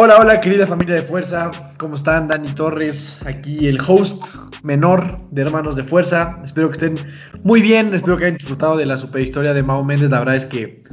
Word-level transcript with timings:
Hola, 0.00 0.18
hola 0.20 0.40
querida 0.40 0.64
familia 0.64 0.94
de 0.94 1.02
Fuerza, 1.02 1.50
¿cómo 1.76 1.96
están? 1.96 2.28
Dani 2.28 2.46
Torres, 2.50 3.20
aquí 3.26 3.66
el 3.66 3.80
host 3.80 4.22
menor 4.62 5.18
de 5.32 5.42
Hermanos 5.42 5.74
de 5.74 5.82
Fuerza. 5.82 6.38
Espero 6.44 6.68
que 6.70 6.74
estén 6.74 6.94
muy 7.42 7.60
bien, 7.60 7.92
espero 7.92 8.16
que 8.16 8.26
hayan 8.26 8.36
disfrutado 8.36 8.76
de 8.76 8.86
la 8.86 8.96
super 8.96 9.20
historia 9.20 9.52
de 9.52 9.64
Mao 9.64 9.82
Méndez. 9.82 10.08
La 10.10 10.20
verdad 10.20 10.36
es 10.36 10.44
que 10.46 10.84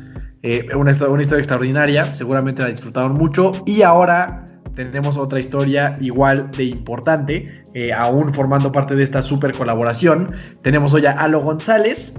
eh, 0.42 0.68
una 0.76 0.90
historia 0.90 1.38
extraordinaria, 1.38 2.16
seguramente 2.16 2.64
la 2.64 2.70
disfrutaron 2.70 3.14
mucho. 3.14 3.52
Y 3.68 3.84
ahora 3.84 4.44
tenemos 4.74 5.20
otra 5.20 5.38
historia 5.38 5.96
igual 6.02 6.50
de 6.50 6.64
importante, 6.64 7.64
eh, 7.76 7.94
aún 7.94 8.34
formando 8.34 8.72
parte 8.72 8.96
de 8.96 9.04
esta 9.04 9.22
super 9.22 9.52
colaboración. 9.56 10.36
Tenemos 10.64 10.96
hoy 10.96 11.06
a 11.06 11.12
Alo 11.12 11.42
González, 11.42 12.16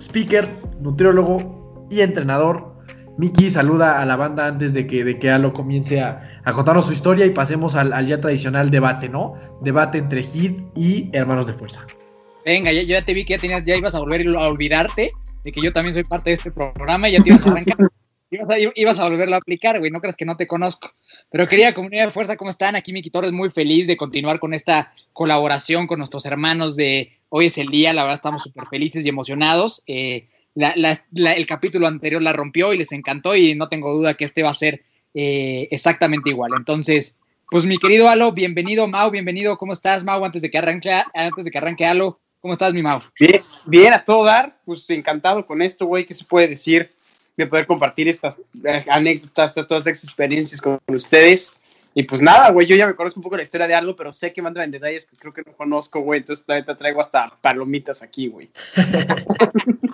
speaker, 0.00 0.48
nutriólogo 0.80 1.86
y 1.90 2.00
entrenador. 2.00 2.69
Miki 3.20 3.50
saluda 3.50 4.00
a 4.00 4.06
la 4.06 4.16
banda 4.16 4.46
antes 4.46 4.72
de 4.72 4.86
que, 4.86 5.04
de 5.04 5.18
que 5.18 5.30
Alo 5.30 5.52
comience 5.52 6.00
a, 6.00 6.40
a 6.42 6.52
contarnos 6.54 6.86
su 6.86 6.94
historia 6.94 7.26
y 7.26 7.30
pasemos 7.30 7.76
al, 7.76 8.06
ya 8.06 8.18
tradicional 8.18 8.70
debate, 8.70 9.10
¿no? 9.10 9.34
Debate 9.60 9.98
entre 9.98 10.22
Hit 10.22 10.58
y 10.74 11.10
Hermanos 11.12 11.46
de 11.46 11.52
Fuerza. 11.52 11.86
Venga, 12.46 12.72
ya, 12.72 12.80
yo 12.80 12.88
ya 12.88 13.02
te 13.02 13.12
vi 13.12 13.26
que 13.26 13.34
ya, 13.34 13.38
tenías, 13.38 13.62
ya 13.62 13.76
ibas 13.76 13.94
a 13.94 13.98
volver 13.98 14.26
a 14.26 14.48
olvidarte 14.48 15.10
de 15.44 15.52
que 15.52 15.60
yo 15.60 15.70
también 15.70 15.92
soy 15.92 16.04
parte 16.04 16.30
de 16.30 16.36
este 16.36 16.50
programa 16.50 17.10
y 17.10 17.12
ya 17.12 17.22
te 17.22 17.28
ibas 17.28 17.46
a 17.46 17.50
arrancar. 17.50 17.76
ibas, 18.30 18.48
a, 18.48 18.56
ibas 18.74 18.98
a 18.98 19.04
volverlo 19.06 19.34
a 19.34 19.38
aplicar, 19.38 19.78
güey. 19.78 19.90
No 19.90 20.00
creas 20.00 20.16
que 20.16 20.24
no 20.24 20.38
te 20.38 20.46
conozco. 20.46 20.90
Pero 21.30 21.46
querida 21.46 21.74
comunidad 21.74 22.06
de 22.06 22.12
fuerza, 22.12 22.38
¿cómo 22.38 22.50
están? 22.50 22.74
Aquí 22.74 22.94
Miki 22.94 23.10
Torres, 23.10 23.32
muy 23.32 23.50
feliz 23.50 23.86
de 23.86 23.98
continuar 23.98 24.40
con 24.40 24.54
esta 24.54 24.94
colaboración 25.12 25.86
con 25.86 25.98
nuestros 25.98 26.24
hermanos 26.24 26.74
de 26.74 27.18
Hoy 27.28 27.46
es 27.46 27.58
el 27.58 27.66
día. 27.66 27.92
La 27.92 28.02
verdad, 28.04 28.16
estamos 28.16 28.42
súper 28.42 28.66
felices 28.66 29.04
y 29.04 29.10
emocionados. 29.10 29.82
Eh, 29.86 30.26
la- 30.54 30.72
la- 30.76 31.04
la- 31.12 31.32
el 31.34 31.46
capítulo 31.46 31.86
anterior 31.86 32.20
la 32.22 32.32
rompió 32.32 32.72
y 32.72 32.78
les 32.78 32.92
encantó 32.92 33.34
y 33.36 33.54
no 33.54 33.68
tengo 33.68 33.92
duda 33.92 34.14
que 34.14 34.24
este 34.24 34.42
va 34.42 34.50
a 34.50 34.54
ser 34.54 34.82
eh, 35.14 35.66
exactamente 35.70 36.30
igual. 36.30 36.52
Entonces, 36.56 37.16
pues 37.50 37.66
mi 37.66 37.78
querido 37.78 38.08
Alo, 38.08 38.32
bienvenido, 38.32 38.86
Mau, 38.86 39.10
bienvenido. 39.10 39.56
¿Cómo 39.56 39.72
estás, 39.72 40.04
Mau? 40.04 40.24
Antes 40.24 40.40
de 40.42 40.50
que 40.50 40.58
arranque, 40.58 40.92
antes 41.14 41.44
de 41.44 41.50
que 41.50 41.58
arranque 41.58 41.84
Alo, 41.84 42.20
¿cómo 42.40 42.52
estás, 42.52 42.72
mi 42.72 42.82
Mau? 42.82 43.00
Bien, 43.18 43.42
bien, 43.66 43.92
a 43.92 44.04
todo 44.04 44.24
dar, 44.24 44.60
pues 44.64 44.88
encantado 44.90 45.44
con 45.44 45.62
esto, 45.62 45.86
güey, 45.86 46.06
¿qué 46.06 46.14
se 46.14 46.24
puede 46.24 46.46
decir? 46.46 46.92
De 47.36 47.46
poder 47.46 47.66
compartir 47.66 48.06
estas 48.08 48.40
eh, 48.64 48.84
anécdotas, 48.88 49.52
todas 49.54 49.84
estas 49.86 50.04
experiencias 50.04 50.60
con, 50.60 50.78
con 50.86 50.94
ustedes. 50.94 51.54
Y 51.92 52.04
pues 52.04 52.22
nada, 52.22 52.52
güey, 52.52 52.68
yo 52.68 52.76
ya 52.76 52.86
me 52.86 52.94
conozco 52.94 53.18
un 53.18 53.24
poco 53.24 53.36
la 53.36 53.42
historia 53.42 53.66
de 53.66 53.74
algo, 53.74 53.96
pero 53.96 54.12
sé 54.12 54.32
que 54.32 54.40
me 54.42 54.46
entran 54.48 54.66
en 54.66 54.70
detalles 54.70 55.06
que 55.06 55.16
creo 55.16 55.32
que 55.32 55.42
no 55.44 55.52
conozco, 55.54 56.00
güey, 56.02 56.20
entonces 56.20 56.44
ahorita 56.48 56.78
traigo 56.78 57.00
hasta 57.00 57.36
palomitas 57.40 58.00
aquí, 58.00 58.28
güey. 58.28 58.48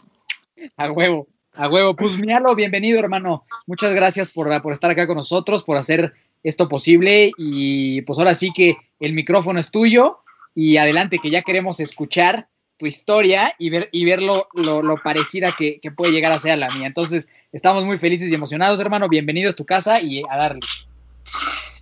A 0.76 0.90
huevo, 0.90 1.28
a 1.52 1.68
huevo. 1.68 1.94
Pues 1.96 2.18
Mialo, 2.18 2.54
bienvenido, 2.54 2.98
hermano. 2.98 3.44
Muchas 3.66 3.94
gracias 3.94 4.30
por, 4.30 4.62
por 4.62 4.72
estar 4.72 4.90
acá 4.90 5.06
con 5.06 5.16
nosotros, 5.16 5.62
por 5.62 5.76
hacer 5.76 6.14
esto 6.42 6.68
posible. 6.68 7.32
Y 7.38 8.02
pues 8.02 8.18
ahora 8.18 8.34
sí 8.34 8.52
que 8.54 8.76
el 9.00 9.12
micrófono 9.12 9.58
es 9.60 9.70
tuyo. 9.70 10.18
Y 10.54 10.78
adelante, 10.78 11.18
que 11.22 11.30
ya 11.30 11.42
queremos 11.42 11.80
escuchar 11.80 12.48
tu 12.78 12.86
historia 12.86 13.54
y 13.58 13.70
ver, 13.70 13.88
y 13.92 14.04
ver 14.06 14.22
lo, 14.22 14.48
lo- 14.54 14.96
parecida 14.96 15.54
que, 15.56 15.78
que 15.80 15.90
puede 15.90 16.12
llegar 16.12 16.32
a 16.32 16.38
ser 16.38 16.56
la 16.58 16.70
mía. 16.70 16.86
Entonces, 16.86 17.28
estamos 17.52 17.84
muy 17.84 17.98
felices 17.98 18.30
y 18.30 18.34
emocionados, 18.34 18.80
hermano. 18.80 19.08
Bienvenido 19.08 19.50
a 19.50 19.54
tu 19.54 19.66
casa 19.66 20.00
y 20.00 20.22
a 20.30 20.36
darle. 20.36 20.60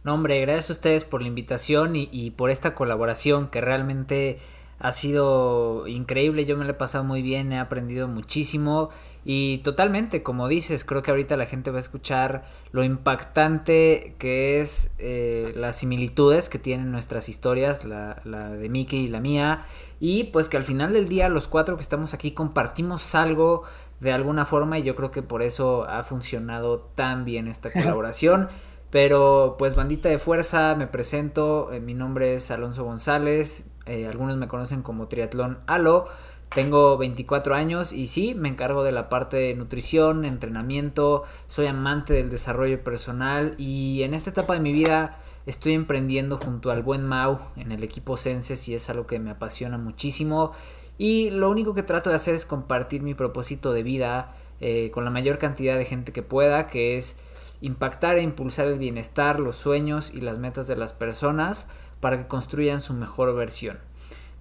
No, 0.05 0.14
hombre, 0.14 0.41
gracias 0.41 0.70
a 0.70 0.72
ustedes 0.75 1.05
por 1.05 1.22
la 1.22 1.28
invitación 1.28 1.92
y 1.95 2.30
por 2.33 2.51
esta 2.51 2.74
colaboración 2.74 3.48
que 3.48 3.61
realmente 3.61 4.39
ha 4.84 4.92
sido 4.92 5.89
increíble. 5.89 6.45
Yo 6.45 6.58
me 6.58 6.67
la 6.67 6.72
he 6.72 6.74
pasado 6.74 7.05
muy 7.05 7.22
bien, 7.22 7.55
he 7.55 7.58
aprendido 7.58 8.06
muchísimo 8.06 8.90
y 9.24 9.58
totalmente, 9.64 10.22
como 10.22 10.46
dices, 10.46 10.84
creo 10.84 11.02
que 11.02 11.11
ahorita 11.11 11.39
la 11.39 11.46
gente 11.46 11.70
va 11.70 11.78
a 11.78 11.80
escuchar 11.80 12.45
lo 12.70 12.84
impactante 12.84 14.14
que 14.18 14.61
es 14.61 14.90
eh, 14.98 15.55
las 15.56 15.77
similitudes 15.77 16.50
que 16.50 16.58
tienen 16.58 16.92
nuestras 16.92 17.30
historias, 17.30 17.86
la, 17.86 18.20
la 18.24 18.50
de 18.50 18.68
Mickey 18.68 19.06
y 19.06 19.08
la 19.08 19.20
mía, 19.20 19.64
y 20.00 20.24
pues 20.24 20.50
que 20.50 20.58
al 20.58 20.64
final 20.64 20.92
del 20.92 21.08
día 21.08 21.30
los 21.30 21.48
cuatro 21.48 21.77
que 21.77 21.83
estamos 21.83 22.12
aquí 22.12 22.33
compartimos 22.33 23.14
algo 23.14 23.62
de 24.01 24.12
alguna 24.12 24.45
forma 24.45 24.78
y 24.78 24.83
yo 24.83 24.95
creo 24.96 25.11
que 25.11 25.22
por 25.22 25.40
eso 25.40 25.84
ha 25.89 26.02
funcionado 26.02 26.80
tan 26.95 27.24
bien 27.24 27.48
esta 27.48 27.72
colaboración. 27.72 28.48
Pero 28.90 29.56
pues 29.58 29.74
bandita 29.74 30.08
de 30.08 30.18
fuerza, 30.18 30.77
me 30.77 30.86
presento, 30.86 31.72
eh, 31.72 31.80
mi 31.80 31.95
nombre 31.95 32.34
es 32.34 32.52
Alonso 32.52 32.84
González, 32.84 33.64
eh, 33.86 34.06
algunos 34.06 34.36
me 34.36 34.48
conocen 34.48 34.83
como 34.83 35.08
Triatlón 35.08 35.58
Alo, 35.67 36.06
tengo 36.55 36.96
24 36.96 37.56
años 37.56 37.92
y 37.92 38.06
sí, 38.06 38.34
me 38.36 38.48
encargo 38.48 38.84
de 38.84 38.92
la 38.92 39.08
parte 39.08 39.36
de 39.36 39.55
nutrición, 39.55 40.24
entrenamiento, 40.24 41.24
soy 41.48 41.67
amante 41.67 42.12
del 42.12 42.30
desarrollo 42.30 42.83
personal 42.84 43.56
y 43.58 44.05
en 44.05 44.14
esta 44.14 44.30
etapa 44.30 44.55
de 44.55 44.61
mi 44.61 44.72
vida 44.72 45.18
estoy 45.46 45.72
emprendiendo 45.72 46.39
junto 46.39 46.70
al 46.70 46.84
buen 46.84 47.05
Mau 47.05 47.40
en 47.56 47.72
el 47.72 47.83
equipo 47.83 48.17
Senses 48.17 48.68
y 48.68 48.74
es 48.77 48.89
algo 48.89 49.08
que 49.08 49.18
me 49.18 49.30
apasiona 49.30 49.78
muchísimo. 49.78 50.52
Y 50.96 51.30
lo 51.30 51.51
único 51.51 51.74
que 51.74 51.83
trato 51.83 52.11
de 52.11 52.16
hacer 52.16 52.36
es 52.36 52.46
compartir 52.46 53.02
mi 53.02 53.14
propósito 53.14 53.72
de 53.72 53.83
vida 53.83 54.33
eh, 54.61 54.92
con 54.92 55.05
la 55.05 55.11
mayor 55.11 55.39
cantidad 55.39 55.77
de 55.77 55.84
gente 55.84 56.12
que 56.12 56.22
pueda, 56.22 56.68
que 56.68 56.96
es 56.96 57.16
impactar 57.61 58.16
e 58.16 58.22
impulsar 58.22 58.68
el 58.68 58.78
bienestar, 58.78 59.40
los 59.40 59.56
sueños 59.56 60.12
y 60.14 60.20
las 60.20 60.39
metas 60.39 60.68
de 60.68 60.77
las 60.77 60.92
personas 60.92 61.66
para 62.00 62.18
que 62.18 62.27
construyan 62.27 62.80
su 62.80 62.94
mejor 62.94 63.34
versión. 63.34 63.78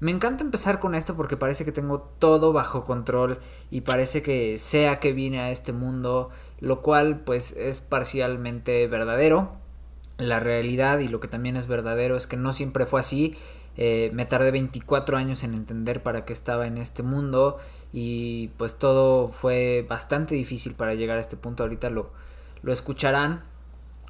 Me 0.04 0.12
encanta 0.12 0.44
empezar 0.44 0.82
con 0.82 0.96
esto 0.96 1.16
porque 1.16 1.38
parece 1.38 1.64
que 1.64 1.72
tengo 1.72 2.02
todo 2.20 2.52
bajo 2.52 2.84
control 2.84 3.40
y 3.72 3.82
parece 3.82 4.22
que 4.22 4.58
sé 4.58 4.90
a 4.90 5.00
qué 5.00 5.14
vine 5.14 5.40
a 5.40 5.50
este 5.50 5.72
mundo, 5.72 6.30
lo 6.60 6.82
cual 6.82 7.22
pues 7.22 7.54
es 7.54 7.80
parcialmente 7.80 8.86
verdadero. 8.88 9.54
La 10.18 10.42
realidad 10.42 11.00
y 11.00 11.08
lo 11.08 11.22
que 11.22 11.30
también 11.30 11.56
es 11.56 11.68
verdadero 11.68 12.18
es 12.18 12.28
que 12.28 12.36
no 12.36 12.52
siempre 12.52 12.86
fue 12.86 13.00
así. 13.00 13.38
Eh, 13.78 14.12
me 14.14 14.26
tardé 14.26 14.52
24 14.52 15.16
años 15.16 15.42
en 15.44 15.54
entender 15.54 16.04
para 16.04 16.26
qué 16.26 16.34
estaba 16.34 16.68
en 16.68 16.78
este 16.78 17.02
mundo 17.02 17.58
y 17.94 18.50
pues 18.58 18.76
todo 18.78 19.30
fue 19.30 19.86
bastante 19.88 20.36
difícil 20.36 20.76
para 20.76 20.96
llegar 20.96 21.18
a 21.18 21.22
este 21.22 21.38
punto. 21.38 21.64
Ahorita 21.64 21.90
lo, 21.90 22.12
lo 22.62 22.74
escucharán. 22.74 23.44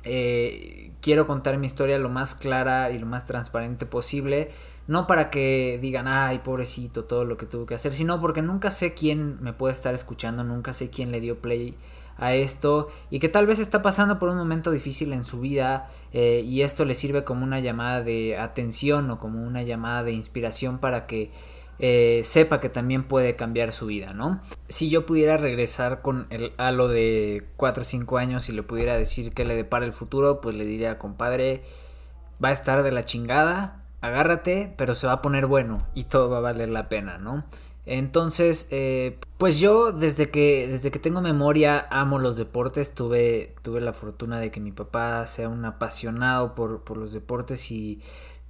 Eh, 0.03 0.91
quiero 1.01 1.25
contar 1.25 1.57
mi 1.57 1.67
historia 1.67 1.97
lo 1.97 2.09
más 2.09 2.35
clara 2.35 2.91
y 2.91 2.99
lo 2.99 3.05
más 3.05 3.25
transparente 3.25 3.85
posible. 3.85 4.49
No 4.87 5.07
para 5.07 5.29
que 5.29 5.79
digan, 5.81 6.07
ay, 6.07 6.39
pobrecito, 6.39 7.05
todo 7.05 7.23
lo 7.25 7.37
que 7.37 7.45
tuvo 7.45 7.65
que 7.65 7.75
hacer, 7.75 7.93
sino 7.93 8.19
porque 8.19 8.41
nunca 8.41 8.69
sé 8.69 8.93
quién 8.93 9.41
me 9.41 9.53
puede 9.53 9.73
estar 9.73 9.93
escuchando, 9.93 10.43
nunca 10.43 10.73
sé 10.73 10.89
quién 10.89 11.11
le 11.11 11.21
dio 11.21 11.39
play 11.39 11.77
a 12.17 12.35
esto 12.35 12.89
y 13.09 13.19
que 13.19 13.29
tal 13.29 13.47
vez 13.47 13.59
está 13.59 13.81
pasando 13.81 14.19
por 14.19 14.29
un 14.29 14.37
momento 14.37 14.71
difícil 14.71 15.13
en 15.13 15.23
su 15.23 15.39
vida 15.39 15.89
eh, 16.11 16.43
y 16.45 16.61
esto 16.61 16.85
le 16.85 16.93
sirve 16.93 17.23
como 17.23 17.43
una 17.43 17.59
llamada 17.59 18.01
de 18.01 18.37
atención 18.37 19.09
o 19.09 19.17
como 19.17 19.43
una 19.43 19.63
llamada 19.63 20.03
de 20.03 20.11
inspiración 20.11 20.79
para 20.79 21.07
que 21.07 21.31
eh, 21.79 22.21
sepa 22.23 22.59
que 22.59 22.69
también 22.69 23.03
puede 23.03 23.35
cambiar 23.35 23.71
su 23.71 23.87
vida, 23.87 24.13
¿no? 24.13 24.41
Si 24.69 24.89
yo 24.89 25.05
pudiera 25.05 25.37
regresar 25.37 26.01
con 26.01 26.27
el 26.29 26.53
halo 26.57 26.87
de 26.87 27.47
4 27.57 27.81
o 27.81 27.85
5 27.85 28.17
años 28.17 28.49
y 28.49 28.51
le 28.51 28.63
pudiera 28.63 28.97
decir 28.97 29.33
que 29.33 29.45
le 29.45 29.55
depara 29.55 29.85
el 29.85 29.91
futuro, 29.91 30.41
pues 30.41 30.55
le 30.55 30.65
diría, 30.65 30.99
compadre, 30.99 31.63
va 32.43 32.49
a 32.49 32.53
estar 32.53 32.83
de 32.83 32.91
la 32.91 33.05
chingada, 33.05 33.85
agárrate, 34.01 34.73
pero 34.77 34.95
se 34.95 35.07
va 35.07 35.13
a 35.13 35.21
poner 35.21 35.47
bueno 35.47 35.87
y 35.93 36.05
todo 36.05 36.29
va 36.29 36.37
a 36.37 36.41
valer 36.41 36.69
la 36.69 36.89
pena, 36.89 37.17
¿no? 37.17 37.45
Entonces, 37.85 38.67
eh, 38.71 39.19
pues 39.37 39.59
yo 39.59 39.91
desde 39.91 40.29
que, 40.29 40.67
desde 40.69 40.89
que 40.89 40.99
tengo 40.99 41.19
memoria 41.19 41.85
amo 41.89 42.17
los 42.17 42.37
deportes, 42.37 42.93
tuve, 42.93 43.55
tuve 43.61 43.81
la 43.81 43.91
fortuna 43.91 44.39
de 44.39 44.51
que 44.51 44.61
mi 44.61 44.71
papá 44.71 45.25
sea 45.27 45.49
un 45.49 45.65
apasionado 45.65 46.55
por, 46.55 46.83
por 46.83 46.97
los 46.97 47.11
deportes 47.11 47.71
y 47.71 48.01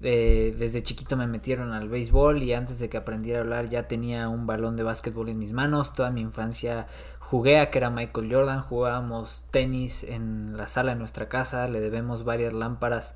eh, 0.01 0.54
desde 0.57 0.84
chiquito 0.84 1.16
me 1.16 1.28
metieron 1.28 1.72
al 1.72 1.88
béisbol 1.88 2.44
y 2.44 2.54
antes 2.54 2.80
de 2.80 2.90
que 2.90 2.98
aprendiera 2.98 3.40
a 3.40 3.42
hablar 3.44 3.69
ya 3.69 3.88
tenía 3.88 4.28
un 4.28 4.45
balón 4.45 4.75
de 4.75 4.84
básquetbol 4.84 5.30
en 5.30 5.40
mis 5.40 5.54
manos, 5.54 5.94
toda 5.94 6.12
mi 6.12 6.22
infancia 6.22 6.88
jugué 7.19 7.60
a 7.60 7.69
que 7.69 7.78
era 7.80 7.90
Michael 7.90 8.34
Jordan, 8.34 8.62
jugábamos 8.62 9.44
tenis 9.51 10.04
en 10.04 10.57
la 10.57 10.68
sala 10.68 10.92
de 10.92 11.00
nuestra 11.00 11.30
casa, 11.30 11.68
le 11.68 11.80
debemos 11.80 12.24
varias 12.25 12.54
lámparas 12.54 13.16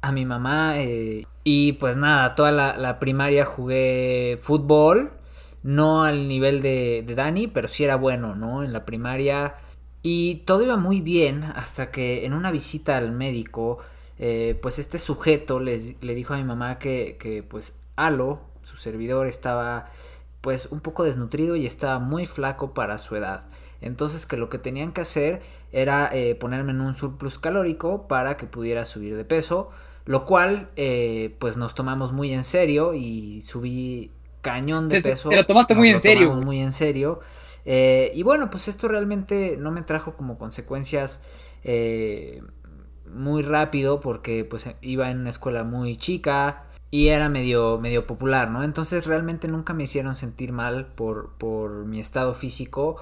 a 0.00 0.10
mi 0.10 0.26
mamá 0.26 0.78
eh, 0.78 1.26
y 1.44 1.72
pues 1.74 1.96
nada, 1.96 2.34
toda 2.34 2.50
la, 2.50 2.98
primaria 2.98 3.44
jugué 3.44 4.38
fútbol 4.40 5.12
no 5.62 6.04
al 6.04 6.28
nivel 6.28 6.60
de, 6.60 7.04
de 7.06 7.14
Dani, 7.14 7.46
pero 7.46 7.68
sí 7.68 7.84
era 7.84 7.96
bueno, 7.96 8.34
¿no? 8.34 8.64
En 8.64 8.72
la 8.72 8.84
primaria. 8.84 9.54
Y 10.02 10.42
todo 10.44 10.64
iba 10.64 10.76
muy 10.76 11.00
bien 11.00 11.44
hasta 11.44 11.92
que 11.92 12.26
en 12.26 12.34
una 12.34 12.50
visita 12.50 12.96
al 12.96 13.12
médico, 13.12 13.78
eh, 14.24 14.56
pues 14.62 14.78
este 14.78 14.98
sujeto 14.98 15.58
les, 15.58 16.00
le 16.00 16.14
dijo 16.14 16.32
a 16.32 16.36
mi 16.36 16.44
mamá 16.44 16.78
que, 16.78 17.16
que 17.18 17.42
pues 17.42 17.74
Alo, 17.96 18.38
su 18.62 18.76
servidor, 18.76 19.26
estaba 19.26 19.86
pues 20.40 20.68
un 20.70 20.78
poco 20.78 21.02
desnutrido 21.02 21.56
y 21.56 21.66
estaba 21.66 21.98
muy 21.98 22.24
flaco 22.24 22.72
para 22.72 22.98
su 22.98 23.16
edad. 23.16 23.48
Entonces 23.80 24.24
que 24.24 24.36
lo 24.36 24.48
que 24.48 24.58
tenían 24.58 24.92
que 24.92 25.00
hacer 25.00 25.42
era 25.72 26.08
eh, 26.12 26.36
ponerme 26.36 26.70
en 26.70 26.82
un 26.82 26.94
surplus 26.94 27.40
calórico 27.40 28.06
para 28.06 28.36
que 28.36 28.46
pudiera 28.46 28.84
subir 28.84 29.16
de 29.16 29.24
peso, 29.24 29.70
lo 30.04 30.24
cual 30.24 30.70
eh, 30.76 31.34
pues 31.40 31.56
nos 31.56 31.74
tomamos 31.74 32.12
muy 32.12 32.32
en 32.32 32.44
serio 32.44 32.94
y 32.94 33.42
subí 33.42 34.12
cañón 34.40 34.88
de 34.88 35.00
peso. 35.00 35.30
Pero 35.30 35.44
tomaste 35.46 35.74
muy 35.74 35.88
en 35.88 35.98
serio. 35.98 36.32
Muy 36.34 36.60
en 36.60 36.70
serio. 36.70 37.18
Eh, 37.64 38.12
y 38.14 38.22
bueno, 38.22 38.50
pues 38.50 38.68
esto 38.68 38.86
realmente 38.86 39.56
no 39.58 39.72
me 39.72 39.82
trajo 39.82 40.14
como 40.14 40.38
consecuencias 40.38 41.20
eh, 41.64 42.40
muy 43.14 43.42
rápido 43.42 44.00
porque 44.00 44.44
pues 44.44 44.68
iba 44.80 45.10
en 45.10 45.20
una 45.20 45.30
escuela 45.30 45.64
muy 45.64 45.96
chica 45.96 46.64
y 46.90 47.08
era 47.08 47.28
medio, 47.28 47.78
medio 47.78 48.06
popular, 48.06 48.50
¿no? 48.50 48.62
Entonces 48.62 49.06
realmente 49.06 49.48
nunca 49.48 49.72
me 49.72 49.84
hicieron 49.84 50.14
sentir 50.14 50.52
mal 50.52 50.86
por, 50.86 51.30
por 51.38 51.86
mi 51.86 52.00
estado 52.00 52.34
físico 52.34 52.96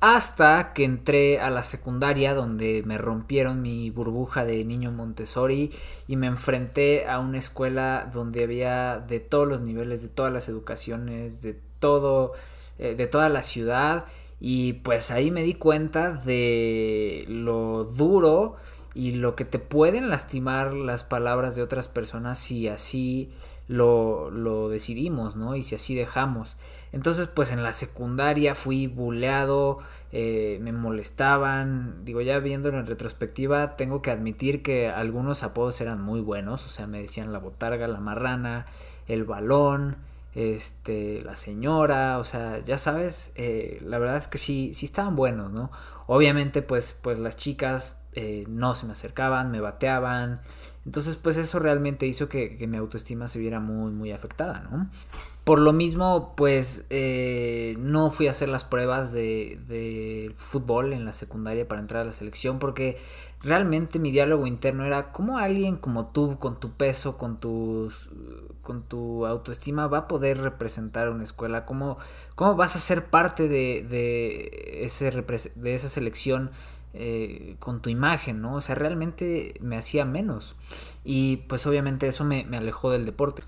hasta 0.00 0.72
que 0.72 0.84
entré 0.84 1.40
a 1.40 1.50
la 1.50 1.62
secundaria 1.62 2.34
donde 2.34 2.82
me 2.86 2.96
rompieron 2.96 3.60
mi 3.60 3.90
burbuja 3.90 4.44
de 4.44 4.64
niño 4.64 4.92
Montessori 4.92 5.70
y 6.08 6.16
me 6.16 6.26
enfrenté 6.26 7.06
a 7.06 7.18
una 7.18 7.38
escuela 7.38 8.10
donde 8.12 8.44
había 8.44 8.98
de 8.98 9.20
todos 9.20 9.46
los 9.46 9.60
niveles, 9.60 10.02
de 10.02 10.08
todas 10.08 10.32
las 10.32 10.48
educaciones, 10.48 11.42
de 11.42 11.58
todo, 11.78 12.32
eh, 12.78 12.94
de 12.94 13.06
toda 13.06 13.28
la 13.28 13.42
ciudad 13.42 14.06
y 14.40 14.74
pues 14.74 15.10
ahí 15.10 15.30
me 15.30 15.42
di 15.42 15.54
cuenta 15.54 16.12
de 16.12 17.26
lo 17.28 17.84
duro 17.84 18.56
y 18.94 19.12
lo 19.12 19.36
que 19.36 19.44
te 19.44 19.58
pueden 19.58 20.08
lastimar 20.08 20.72
las 20.72 21.04
palabras 21.04 21.54
de 21.54 21.62
otras 21.62 21.88
personas 21.88 22.38
si 22.38 22.68
así 22.68 23.30
lo, 23.68 24.30
lo 24.30 24.68
decidimos, 24.68 25.36
¿no? 25.36 25.54
Y 25.54 25.62
si 25.62 25.76
así 25.76 25.94
dejamos. 25.94 26.56
Entonces, 26.90 27.28
pues 27.28 27.52
en 27.52 27.62
la 27.62 27.72
secundaria 27.72 28.56
fui 28.56 28.88
buleado, 28.88 29.78
eh, 30.10 30.58
me 30.60 30.72
molestaban, 30.72 32.04
digo, 32.04 32.20
ya 32.20 32.40
viéndolo 32.40 32.80
en 32.80 32.86
retrospectiva, 32.86 33.76
tengo 33.76 34.02
que 34.02 34.10
admitir 34.10 34.64
que 34.64 34.88
algunos 34.88 35.44
apodos 35.44 35.80
eran 35.80 36.02
muy 36.02 36.20
buenos, 36.20 36.66
o 36.66 36.68
sea, 36.68 36.88
me 36.88 37.00
decían 37.00 37.32
la 37.32 37.38
botarga, 37.38 37.86
la 37.86 38.00
marrana, 38.00 38.66
el 39.06 39.22
balón, 39.22 39.98
este, 40.34 41.22
la 41.22 41.36
señora, 41.36 42.18
o 42.18 42.24
sea, 42.24 42.58
ya 42.64 42.76
sabes, 42.76 43.30
eh, 43.36 43.78
la 43.84 43.98
verdad 43.98 44.16
es 44.16 44.26
que 44.26 44.38
sí, 44.38 44.72
sí 44.74 44.86
estaban 44.86 45.14
buenos, 45.14 45.52
¿no? 45.52 45.70
Obviamente, 46.08 46.60
pues, 46.62 46.98
pues 47.00 47.20
las 47.20 47.36
chicas 47.36 47.99
eh, 48.12 48.44
no 48.48 48.74
se 48.74 48.86
me 48.86 48.92
acercaban, 48.92 49.50
me 49.50 49.60
bateaban, 49.60 50.40
entonces, 50.86 51.16
pues 51.16 51.36
eso 51.36 51.58
realmente 51.58 52.06
hizo 52.06 52.28
que, 52.28 52.56
mi 52.66 52.78
autoestima 52.78 53.28
se 53.28 53.38
viera 53.38 53.60
muy, 53.60 53.92
muy 53.92 54.12
afectada, 54.12 54.66
¿no? 54.70 54.90
Por 55.44 55.58
lo 55.58 55.72
mismo, 55.72 56.34
pues 56.36 56.84
eh, 56.90 57.74
no 57.78 58.10
fui 58.10 58.28
a 58.28 58.30
hacer 58.30 58.48
las 58.48 58.64
pruebas 58.64 59.12
de, 59.12 59.60
de, 59.68 60.32
fútbol 60.36 60.92
en 60.92 61.04
la 61.04 61.12
secundaria 61.12 61.68
para 61.68 61.80
entrar 61.80 62.02
a 62.02 62.04
la 62.06 62.12
selección 62.12 62.58
porque 62.58 62.98
realmente 63.42 63.98
mi 63.98 64.10
diálogo 64.10 64.46
interno 64.46 64.84
era 64.84 65.12
cómo 65.12 65.38
alguien 65.38 65.76
como 65.76 66.06
tú, 66.06 66.38
con 66.38 66.60
tu 66.60 66.72
peso, 66.72 67.16
con, 67.16 67.40
tus, 67.40 68.08
con 68.62 68.82
tu 68.82 69.26
autoestima, 69.26 69.86
va 69.86 69.98
a 69.98 70.08
poder 70.08 70.38
representar 70.38 71.10
una 71.10 71.24
escuela, 71.24 71.66
cómo, 71.66 71.98
cómo 72.36 72.54
vas 72.54 72.76
a 72.76 72.80
ser 72.80 73.06
parte 73.06 73.48
de, 73.48 73.86
de, 73.88 74.84
ese, 74.84 75.10
de 75.10 75.74
esa 75.74 75.88
selección 75.88 76.50
eh, 76.92 77.54
con 77.60 77.80
tu 77.80 77.88
imagen, 77.88 78.40
¿no? 78.40 78.56
O 78.56 78.60
sea, 78.60 78.74
realmente 78.74 79.54
me 79.60 79.76
hacía 79.76 80.04
menos. 80.04 80.54
Y 81.04 81.38
pues 81.48 81.66
obviamente 81.66 82.08
eso 82.08 82.24
me, 82.24 82.46
alejó 82.52 82.90
del 82.90 83.06
deporte. 83.06 83.42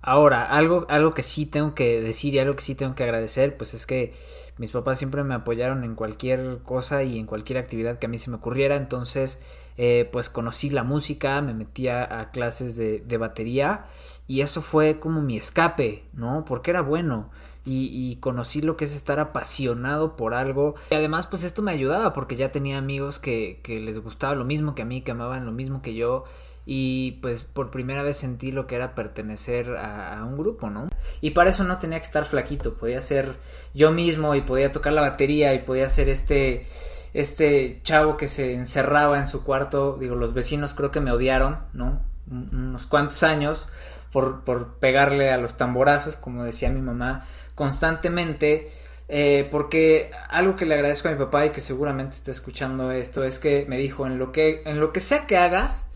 Ahora, 0.00 0.44
algo, 0.44 0.86
algo 0.88 1.12
que 1.12 1.22
sí 1.22 1.46
tengo 1.46 1.74
que 1.74 2.00
decir 2.00 2.34
y 2.34 2.38
algo 2.38 2.54
que 2.54 2.62
sí 2.62 2.74
tengo 2.74 2.94
que 2.94 3.04
agradecer, 3.04 3.56
pues 3.56 3.74
es 3.74 3.86
que 3.86 4.14
mis 4.58 4.70
papás 4.70 4.98
siempre 4.98 5.24
me 5.24 5.34
apoyaron 5.34 5.82
en 5.82 5.94
cualquier 5.94 6.58
cosa 6.62 7.02
y 7.02 7.18
en 7.18 7.26
cualquier 7.26 7.58
actividad 7.58 7.98
que 7.98 8.06
a 8.06 8.08
mí 8.08 8.18
se 8.18 8.30
me 8.30 8.36
ocurriera. 8.36 8.76
Entonces, 8.76 9.40
eh, 9.76 10.08
pues 10.12 10.28
conocí 10.28 10.70
la 10.70 10.84
música, 10.84 11.40
me 11.40 11.54
metía 11.54 12.20
a 12.20 12.30
clases 12.30 12.76
de, 12.76 13.00
de 13.00 13.16
batería 13.16 13.86
y 14.28 14.42
eso 14.42 14.60
fue 14.62 15.00
como 15.00 15.20
mi 15.22 15.36
escape, 15.36 16.04
¿no? 16.12 16.44
Porque 16.44 16.70
era 16.70 16.82
bueno 16.82 17.30
y, 17.64 18.16
conocí 18.16 18.60
lo 18.60 18.76
que 18.76 18.84
es 18.84 18.94
estar 18.94 19.18
apasionado 19.20 20.16
por 20.16 20.34
algo. 20.34 20.74
Y 20.90 20.94
además, 20.94 21.26
pues 21.26 21.44
esto 21.44 21.62
me 21.62 21.72
ayudaba 21.72 22.12
porque 22.12 22.36
ya 22.36 22.52
tenía 22.52 22.78
amigos 22.78 23.18
que, 23.18 23.60
les 23.66 23.98
gustaba 24.00 24.34
lo 24.34 24.44
mismo 24.44 24.74
que 24.74 24.82
a 24.82 24.84
mí, 24.84 25.02
que 25.02 25.12
amaban 25.12 25.46
lo 25.46 25.52
mismo 25.52 25.82
que 25.82 25.94
yo. 25.94 26.24
Y 26.66 27.18
pues 27.20 27.42
por 27.42 27.70
primera 27.70 28.02
vez 28.02 28.16
sentí 28.16 28.50
lo 28.50 28.66
que 28.66 28.76
era 28.76 28.94
pertenecer 28.94 29.76
a, 29.76 30.24
un 30.24 30.38
grupo, 30.38 30.70
¿no? 30.70 30.88
Y 31.20 31.30
para 31.30 31.50
eso 31.50 31.64
no 31.64 31.78
tenía 31.78 31.98
que 31.98 32.06
estar 32.06 32.24
flaquito, 32.24 32.74
podía 32.74 33.00
ser 33.00 33.36
yo 33.74 33.90
mismo 33.90 34.34
y 34.34 34.40
podía 34.40 34.72
tocar 34.72 34.94
la 34.94 35.02
batería 35.02 35.52
y 35.54 35.62
podía 35.62 35.88
ser 35.88 36.08
este 36.08 36.66
este 37.12 37.80
chavo 37.84 38.16
que 38.16 38.26
se 38.26 38.54
encerraba 38.54 39.18
en 39.18 39.26
su 39.26 39.44
cuarto, 39.44 39.96
digo, 40.00 40.16
los 40.16 40.34
vecinos 40.34 40.74
creo 40.74 40.90
que 40.90 41.00
me 41.00 41.12
odiaron, 41.12 41.60
¿no? 41.72 42.02
unos 42.30 42.86
cuantos 42.86 43.22
años 43.22 43.68
por, 44.12 44.42
por 44.44 44.74
pegarle 44.78 45.32
a 45.32 45.38
los 45.38 45.56
tamborazos, 45.56 46.16
como 46.16 46.44
decía 46.44 46.70
mi 46.70 46.80
mamá, 46.80 47.26
constantemente. 47.54 48.70
Eh, 49.06 49.46
porque 49.50 50.10
algo 50.30 50.56
que 50.56 50.64
le 50.64 50.74
agradezco 50.74 51.08
a 51.08 51.12
mi 51.12 51.18
papá 51.18 51.44
y 51.44 51.50
que 51.50 51.60
seguramente 51.60 52.16
está 52.16 52.30
escuchando 52.30 52.90
esto 52.90 53.22
es 53.22 53.38
que 53.38 53.66
me 53.68 53.76
dijo 53.76 54.06
en 54.06 54.18
lo 54.18 54.32
que 54.32 54.62
en 54.64 54.80
lo 54.80 54.94
que 54.94 55.00
sea 55.00 55.26
que 55.26 55.36
hagas 55.36 55.86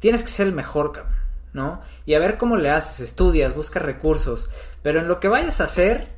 tienes 0.00 0.24
que 0.24 0.30
ser 0.30 0.48
el 0.48 0.52
mejor 0.52 1.06
no 1.52 1.80
y 2.06 2.14
a 2.14 2.18
ver 2.18 2.38
cómo 2.38 2.56
le 2.56 2.70
haces 2.70 2.98
estudias 2.98 3.54
buscas 3.54 3.84
recursos 3.84 4.50
pero 4.82 4.98
en 4.98 5.06
lo 5.06 5.20
que 5.20 5.28
vayas 5.28 5.60
a 5.60 5.64
hacer 5.64 6.08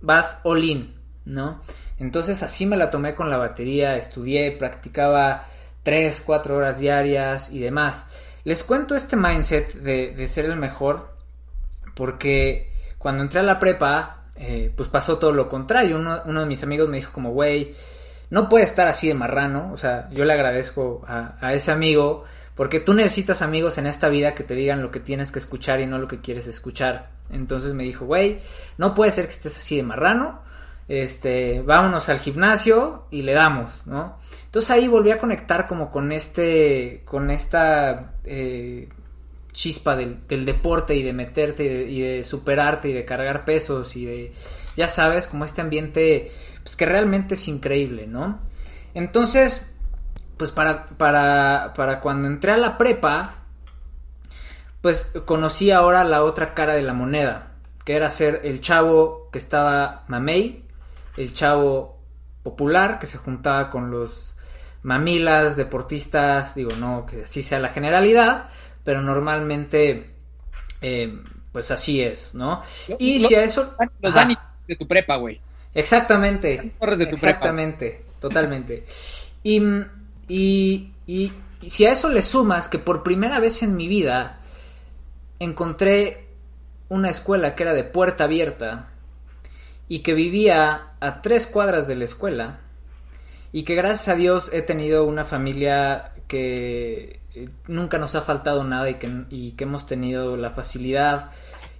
vas 0.00 0.40
all 0.42 0.64
in 0.64 1.00
no 1.24 1.62
entonces 2.00 2.42
así 2.42 2.66
me 2.66 2.76
la 2.76 2.90
tomé 2.90 3.14
con 3.14 3.30
la 3.30 3.36
batería 3.36 3.96
estudié 3.96 4.50
practicaba 4.50 5.46
3, 5.84 6.20
4 6.26 6.56
horas 6.56 6.80
diarias 6.80 7.48
y 7.50 7.60
demás 7.60 8.06
les 8.42 8.64
cuento 8.64 8.96
este 8.96 9.16
mindset 9.16 9.72
de, 9.74 10.14
de 10.16 10.26
ser 10.26 10.46
el 10.46 10.56
mejor 10.56 11.14
porque 11.94 12.72
cuando 12.98 13.22
entré 13.22 13.38
a 13.38 13.44
la 13.44 13.60
prepa 13.60 14.21
eh, 14.44 14.72
pues 14.74 14.88
pasó 14.88 15.18
todo 15.18 15.30
lo 15.30 15.48
contrario. 15.48 15.96
Uno, 15.96 16.40
de 16.40 16.46
mis 16.46 16.64
amigos 16.64 16.88
me 16.88 16.96
dijo 16.96 17.12
como, 17.12 17.30
güey, 17.30 17.74
no 18.28 18.48
puede 18.48 18.64
estar 18.64 18.88
así 18.88 19.06
de 19.06 19.14
marrano. 19.14 19.70
O 19.72 19.78
sea, 19.78 20.08
yo 20.10 20.24
le 20.24 20.32
agradezco 20.32 21.04
a, 21.06 21.54
ese 21.54 21.70
amigo 21.70 22.24
porque 22.56 22.80
tú 22.80 22.92
necesitas 22.92 23.40
amigos 23.40 23.78
en 23.78 23.86
esta 23.86 24.08
vida 24.08 24.34
que 24.34 24.42
te 24.42 24.54
digan 24.54 24.82
lo 24.82 24.90
que 24.90 24.98
tienes 24.98 25.30
que 25.30 25.38
escuchar 25.38 25.80
y 25.80 25.86
no 25.86 25.98
lo 25.98 26.08
que 26.08 26.20
quieres 26.20 26.48
escuchar. 26.48 27.10
Entonces 27.30 27.72
me 27.74 27.84
dijo, 27.84 28.04
güey, 28.04 28.40
no 28.78 28.94
puede 28.94 29.12
ser 29.12 29.26
que 29.26 29.30
estés 29.30 29.56
así 29.56 29.76
de 29.76 29.84
marrano. 29.84 30.42
Este, 30.88 31.62
vámonos 31.62 32.08
al 32.08 32.18
gimnasio 32.18 33.06
y 33.12 33.22
le 33.22 33.34
damos, 33.34 33.86
¿no? 33.86 34.18
Entonces 34.46 34.72
ahí 34.72 34.88
volví 34.88 35.12
a 35.12 35.18
conectar 35.18 35.68
como 35.68 35.92
con 35.92 36.10
este, 36.10 37.02
con 37.04 37.30
esta 37.30 38.14
eh, 38.24 38.88
chispa 39.52 39.96
del, 39.96 40.44
deporte 40.44 40.94
y 40.94 41.02
de 41.02 41.12
meterte 41.12 41.64
y 41.64 42.00
de, 42.00 42.24
superarte 42.24 42.88
y 42.88 42.92
de 42.92 43.04
cargar 43.04 43.44
pesos 43.44 43.96
y 43.96 44.04
de, 44.06 44.32
ya 44.76 44.88
sabes, 44.88 45.28
como 45.28 45.44
este 45.44 45.60
ambiente, 45.60 46.32
pues 46.62 46.76
que 46.76 46.86
realmente 46.86 47.34
es 47.34 47.48
increíble, 47.48 48.06
¿no? 48.06 48.40
Entonces, 48.94 49.70
pues 50.36 50.52
para, 50.52 50.86
para, 50.86 51.72
para 51.76 52.00
cuando 52.00 52.28
entré 52.28 52.52
a 52.52 52.56
la 52.56 52.78
prepa, 52.78 53.42
pues 54.80 55.12
conocí 55.24 55.70
ahora 55.70 56.04
la 56.04 56.24
otra 56.24 56.54
cara 56.54 56.74
de 56.74 56.82
la 56.82 56.92
moneda, 56.92 57.52
que 57.84 57.94
era 57.94 58.10
ser 58.10 58.40
el 58.44 58.60
chavo 58.60 59.28
que 59.30 59.38
estaba 59.38 60.04
mamey, 60.08 60.64
el 61.16 61.32
chavo 61.32 62.00
popular 62.42 62.98
que 62.98 63.06
se 63.06 63.18
juntaba 63.18 63.70
con 63.70 63.90
los 63.90 64.36
mamilas, 64.82 65.56
deportistas, 65.56 66.54
digo, 66.54 66.70
no 66.76 67.06
que 67.06 67.24
así 67.24 67.42
sea 67.42 67.60
la 67.60 67.68
generalidad, 67.68 68.48
pero 68.84 69.00
normalmente 69.00 70.10
eh, 70.80 71.22
pues 71.52 71.70
así 71.70 72.02
es, 72.02 72.34
¿no? 72.34 72.62
Y 72.98 73.20
si 73.20 73.34
a 73.34 73.44
eso... 73.44 73.74
Los 74.00 74.14
Dani 74.14 74.36
de 74.66 74.76
tu 74.76 74.86
prepa, 74.86 75.16
güey. 75.16 75.40
Exactamente. 75.74 76.72
de 76.80 77.06
tu 77.06 77.14
exactamente, 77.14 78.04
totalmente. 78.20 78.84
Y, 79.42 79.62
y, 80.28 80.92
y, 81.06 81.32
si 81.66 81.86
a 81.86 81.92
eso 81.92 82.08
le 82.08 82.22
sumas 82.22 82.68
que 82.68 82.78
por 82.78 83.02
primera 83.02 83.38
vez 83.38 83.62
en 83.62 83.76
mi 83.76 83.88
vida 83.88 84.40
encontré 85.38 86.28
una 86.88 87.10
escuela 87.10 87.54
que 87.54 87.62
era 87.62 87.74
de 87.74 87.84
puerta 87.84 88.24
abierta 88.24 88.88
y 89.88 90.00
que 90.00 90.14
vivía 90.14 90.92
a 91.00 91.22
tres 91.22 91.46
cuadras 91.46 91.86
de 91.86 91.96
la 91.96 92.04
escuela 92.04 92.60
y 93.50 93.64
que 93.64 93.74
gracias 93.74 94.08
a 94.08 94.14
Dios 94.14 94.50
he 94.52 94.62
tenido 94.62 95.04
una 95.04 95.24
familia 95.24 96.11
que 96.26 97.20
eh, 97.34 97.48
nunca 97.68 97.98
nos 97.98 98.14
ha 98.14 98.20
faltado 98.20 98.64
nada 98.64 98.88
y 98.90 98.94
que, 98.94 99.24
y 99.30 99.52
que 99.52 99.64
hemos 99.64 99.86
tenido 99.86 100.36
la 100.36 100.50
facilidad 100.50 101.30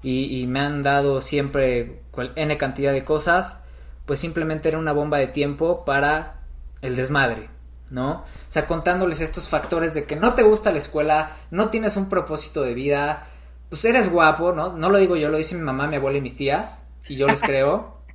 y, 0.03 0.47
me 0.49 0.61
han 0.61 0.83
dado 0.83 1.21
siempre 1.21 2.03
n 2.35 2.59
cantidad 2.59 2.93
de 2.93 3.05
cosas, 3.05 3.59
pues 4.05 4.19
simplemente 4.19 4.69
era 4.69 4.79
una 4.79 4.93
bomba 4.93 5.19
de 5.19 5.29
tiempo 5.29 5.85
para 5.85 6.41
el 6.81 6.97
desmadre, 6.97 7.49
¿no? 7.91 8.15
O 8.15 8.25
sea, 8.49 8.67
contándoles 8.67 9.21
estos 9.21 9.49
factores 9.49 9.95
de 9.95 10.05
que 10.05 10.17
no 10.17 10.35
te 10.35 10.43
gusta 10.43 10.73
la 10.73 10.79
escuela, 10.79 11.37
no 11.53 11.71
tienes 11.71 11.97
un 11.97 12.09
propósito 12.09 12.63
de 12.63 12.75
vida, 12.75 13.29
pues 13.69 13.85
eres 13.85 14.11
guapo, 14.11 14.53
¿no? 14.53 14.73
No 14.73 14.91
lo 14.91 14.99
digo 14.99 15.15
yo, 15.15 15.29
lo 15.29 15.39
dice 15.39 15.55
mi 15.55 15.63
mamá, 15.63 15.87
mi 15.87 15.97
abuela 15.97 16.19
y 16.19 16.23
mis 16.23 16.37
tías, 16.37 16.81
y 17.09 17.15
yo 17.15 17.29
les 17.29 17.41
creo. 17.41 17.99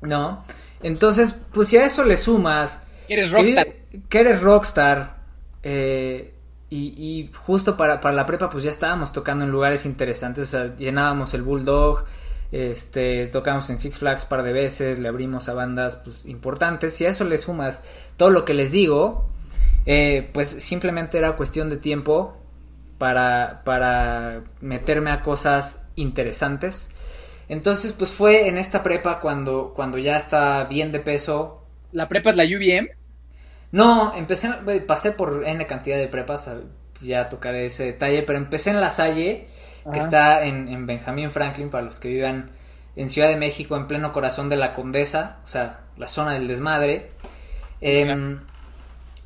¿no? 0.00 0.44
Entonces, 0.82 1.36
pues 1.52 1.68
si 1.68 1.76
a 1.76 1.84
eso 1.84 2.04
le 2.04 2.16
sumas... 2.16 2.80
Eres 3.08 3.30
rockstar. 3.32 3.66
Que, 3.66 4.02
que 4.08 4.20
eres 4.20 4.40
rockstar. 4.40 5.19
Eh, 5.62 6.34
y, 6.70 6.94
y, 6.96 7.30
justo 7.34 7.76
para, 7.76 8.00
para, 8.00 8.14
la 8.14 8.26
prepa, 8.26 8.48
pues 8.48 8.62
ya 8.62 8.70
estábamos 8.70 9.12
tocando 9.12 9.44
en 9.44 9.50
lugares 9.50 9.86
interesantes. 9.86 10.48
O 10.48 10.50
sea, 10.50 10.76
llenábamos 10.76 11.34
el 11.34 11.42
Bulldog. 11.42 12.04
Este, 12.52 13.26
tocamos 13.26 13.70
en 13.70 13.78
Six 13.78 13.98
Flags 13.98 14.24
un 14.24 14.28
par 14.28 14.42
de 14.42 14.52
veces. 14.52 14.98
Le 14.98 15.08
abrimos 15.08 15.48
a 15.48 15.54
bandas 15.54 15.96
pues, 15.96 16.24
importantes. 16.26 16.94
Si 16.94 17.06
a 17.06 17.10
eso 17.10 17.24
le 17.24 17.38
sumas 17.38 17.80
todo 18.16 18.30
lo 18.30 18.44
que 18.44 18.54
les 18.54 18.72
digo, 18.72 19.26
eh, 19.86 20.28
pues 20.32 20.48
simplemente 20.48 21.18
era 21.18 21.36
cuestión 21.36 21.70
de 21.70 21.76
tiempo 21.76 22.36
para, 22.98 23.62
para 23.64 24.44
meterme 24.60 25.10
a 25.10 25.22
cosas 25.22 25.82
interesantes. 25.96 26.90
Entonces, 27.48 27.92
pues 27.92 28.10
fue 28.10 28.46
en 28.46 28.58
esta 28.58 28.82
prepa 28.82 29.18
cuando, 29.18 29.72
cuando 29.74 29.98
ya 29.98 30.16
está 30.16 30.64
bien 30.64 30.92
de 30.92 31.00
peso. 31.00 31.64
¿La 31.90 32.08
prepa 32.08 32.30
es 32.30 32.36
la 32.36 32.44
UVM? 32.44 32.90
No, 33.72 34.14
empecé, 34.16 34.50
pasé 34.86 35.12
por 35.12 35.46
N 35.46 35.66
cantidad 35.66 35.96
de 35.96 36.08
prepas, 36.08 36.50
ya 37.00 37.28
tocaré 37.28 37.66
ese 37.66 37.84
detalle, 37.84 38.22
pero 38.22 38.38
empecé 38.38 38.70
en 38.70 38.80
La 38.80 38.90
Salle, 38.90 39.46
Ajá. 39.82 39.92
que 39.92 39.98
está 39.98 40.44
en, 40.44 40.68
en, 40.68 40.86
Benjamín 40.86 41.30
Franklin, 41.30 41.70
para 41.70 41.84
los 41.84 42.00
que 42.00 42.08
vivan 42.08 42.50
en 42.96 43.10
Ciudad 43.10 43.28
de 43.28 43.36
México, 43.36 43.76
en 43.76 43.86
pleno 43.86 44.12
corazón 44.12 44.48
de 44.48 44.56
la 44.56 44.72
Condesa, 44.72 45.38
o 45.44 45.48
sea, 45.48 45.80
la 45.96 46.08
zona 46.08 46.34
del 46.34 46.48
desmadre. 46.48 47.10
Eh, 47.80 48.38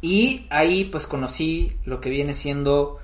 y 0.04 0.46
ahí 0.50 0.84
pues 0.84 1.06
conocí 1.06 1.78
lo 1.86 1.98
que 2.02 2.10
viene 2.10 2.34
siendo 2.34 3.00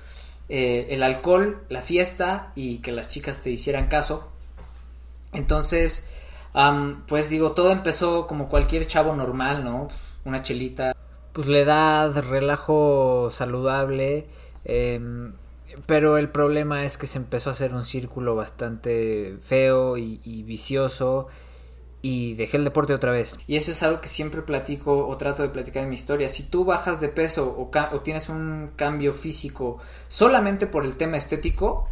eh, 0.49 0.87
el 0.91 1.01
alcohol, 1.01 1.63
la 1.67 1.81
fiesta 1.81 2.51
y 2.53 2.77
que 2.77 2.91
las 2.91 3.07
chicas 3.07 3.41
te 3.41 3.49
hicieran 3.49 3.87
caso. 3.87 4.29
Entonces, 5.33 6.07
um, 6.53 7.01
pues 7.07 7.29
digo, 7.29 7.53
todo 7.53 7.71
empezó 7.71 8.27
como 8.27 8.49
cualquier 8.49 8.85
chavo 8.85 9.15
normal, 9.15 9.63
¿no? 9.63 9.87
Pues, 9.87 9.99
una 10.25 10.43
chelita. 10.43 10.95
Pues 11.33 11.47
le 11.47 11.65
da 11.65 12.09
relajo 12.09 13.29
saludable. 13.31 14.27
Eh, 14.65 14.99
pero 15.85 16.17
el 16.17 16.29
problema 16.29 16.85
es 16.85 16.97
que 16.97 17.07
se 17.07 17.17
empezó 17.17 17.49
a 17.49 17.53
hacer 17.53 17.73
un 17.73 17.85
círculo 17.85 18.35
bastante 18.35 19.37
feo 19.41 19.97
y, 19.97 20.19
y, 20.23 20.43
vicioso. 20.43 21.27
Y 22.01 22.33
dejé 22.33 22.57
el 22.57 22.63
deporte 22.63 22.93
otra 22.93 23.11
vez. 23.11 23.37
Y 23.47 23.57
eso 23.57 23.71
es 23.71 23.83
algo 23.83 24.01
que 24.01 24.07
siempre 24.07 24.41
platico 24.41 25.07
o 25.07 25.17
trato 25.17 25.43
de 25.43 25.49
platicar 25.49 25.83
en 25.83 25.89
mi 25.89 25.95
historia. 25.95 26.29
Si 26.29 26.43
tú 26.43 26.65
bajas 26.65 26.99
de 26.99 27.09
peso 27.09 27.55
o, 27.57 27.69
o 27.95 27.99
tienes 28.01 28.27
un 28.27 28.71
cambio 28.75 29.13
físico 29.13 29.77
solamente 30.07 30.65
por 30.65 30.83
el 30.83 30.95
tema 30.95 31.17
estético, 31.17 31.85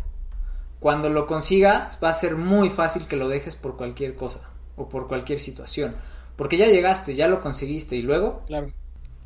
cuando 0.80 1.10
lo 1.10 1.28
consigas 1.28 2.00
va 2.04 2.10
a 2.10 2.14
ser 2.14 2.36
muy 2.36 2.70
fácil 2.70 3.08
que 3.08 3.18
lo 3.18 3.30
dejes 3.30 3.56
por 3.56 3.78
cualquier 3.78 4.16
cosa 4.16 4.40
o 4.76 4.90
por 4.90 5.08
cualquier 5.08 5.40
situación. 5.40 5.96
Porque 6.36 6.58
ya 6.58 6.66
llegaste, 6.66 7.16
ya 7.16 7.28
lo 7.28 7.42
conseguiste 7.42 7.96
y 7.96 8.02
luego... 8.02 8.44
Claro. 8.48 8.70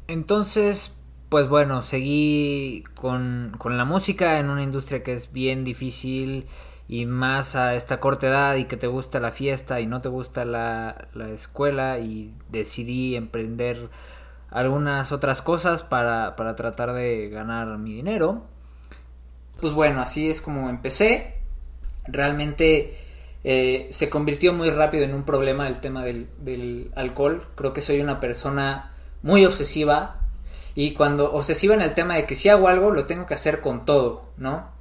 Entonces, 0.07 0.95
pues 1.29 1.47
bueno, 1.47 1.81
seguí 1.81 2.83
con, 2.95 3.53
con, 3.57 3.77
la 3.77 3.85
música 3.85 4.39
en 4.39 4.49
una 4.49 4.63
industria 4.63 5.03
que 5.03 5.13
es 5.13 5.31
bien 5.31 5.63
difícil 5.63 6.47
y 6.87 7.05
más 7.05 7.55
a 7.55 7.75
esta 7.75 7.99
corta 7.99 8.27
edad 8.27 8.55
y 8.55 8.65
que 8.65 8.77
te 8.77 8.87
gusta 8.87 9.19
la 9.19 9.31
fiesta 9.31 9.79
y 9.79 9.87
no 9.87 10.01
te 10.01 10.09
gusta 10.09 10.45
la, 10.45 11.07
la 11.13 11.29
escuela 11.29 11.99
y 11.99 12.33
decidí 12.49 13.15
emprender 13.15 13.89
algunas 14.51 15.11
otras 15.11 15.41
cosas 15.41 15.81
para, 15.81 16.35
para 16.35 16.55
tratar 16.55 16.93
de 16.93 17.29
ganar 17.29 17.79
mi 17.79 17.93
dinero. 17.93 18.43
Pues 19.59 19.73
bueno, 19.73 20.01
así 20.01 20.29
es 20.29 20.41
como 20.41 20.69
empecé. 20.69 21.37
Realmente 22.05 22.97
eh, 23.43 23.87
se 23.91 24.09
convirtió 24.09 24.53
muy 24.53 24.69
rápido 24.69 25.03
en 25.05 25.15
un 25.15 25.23
problema 25.23 25.67
el 25.67 25.79
tema 25.79 26.03
del, 26.03 26.27
del 26.37 26.91
alcohol. 26.95 27.47
Creo 27.55 27.73
que 27.73 27.81
soy 27.81 28.01
una 28.01 28.19
persona 28.19 28.92
muy 29.23 29.45
obsesiva 29.45 30.17
y 30.75 30.93
cuando 30.93 31.33
obsesiva 31.33 31.73
en 31.73 31.81
el 31.81 31.95
tema 31.95 32.15
de 32.15 32.25
que 32.25 32.35
si 32.35 32.49
hago 32.49 32.67
algo 32.67 32.91
lo 32.91 33.05
tengo 33.05 33.25
que 33.25 33.33
hacer 33.33 33.61
con 33.61 33.85
todo, 33.85 34.25
¿no? 34.37 34.71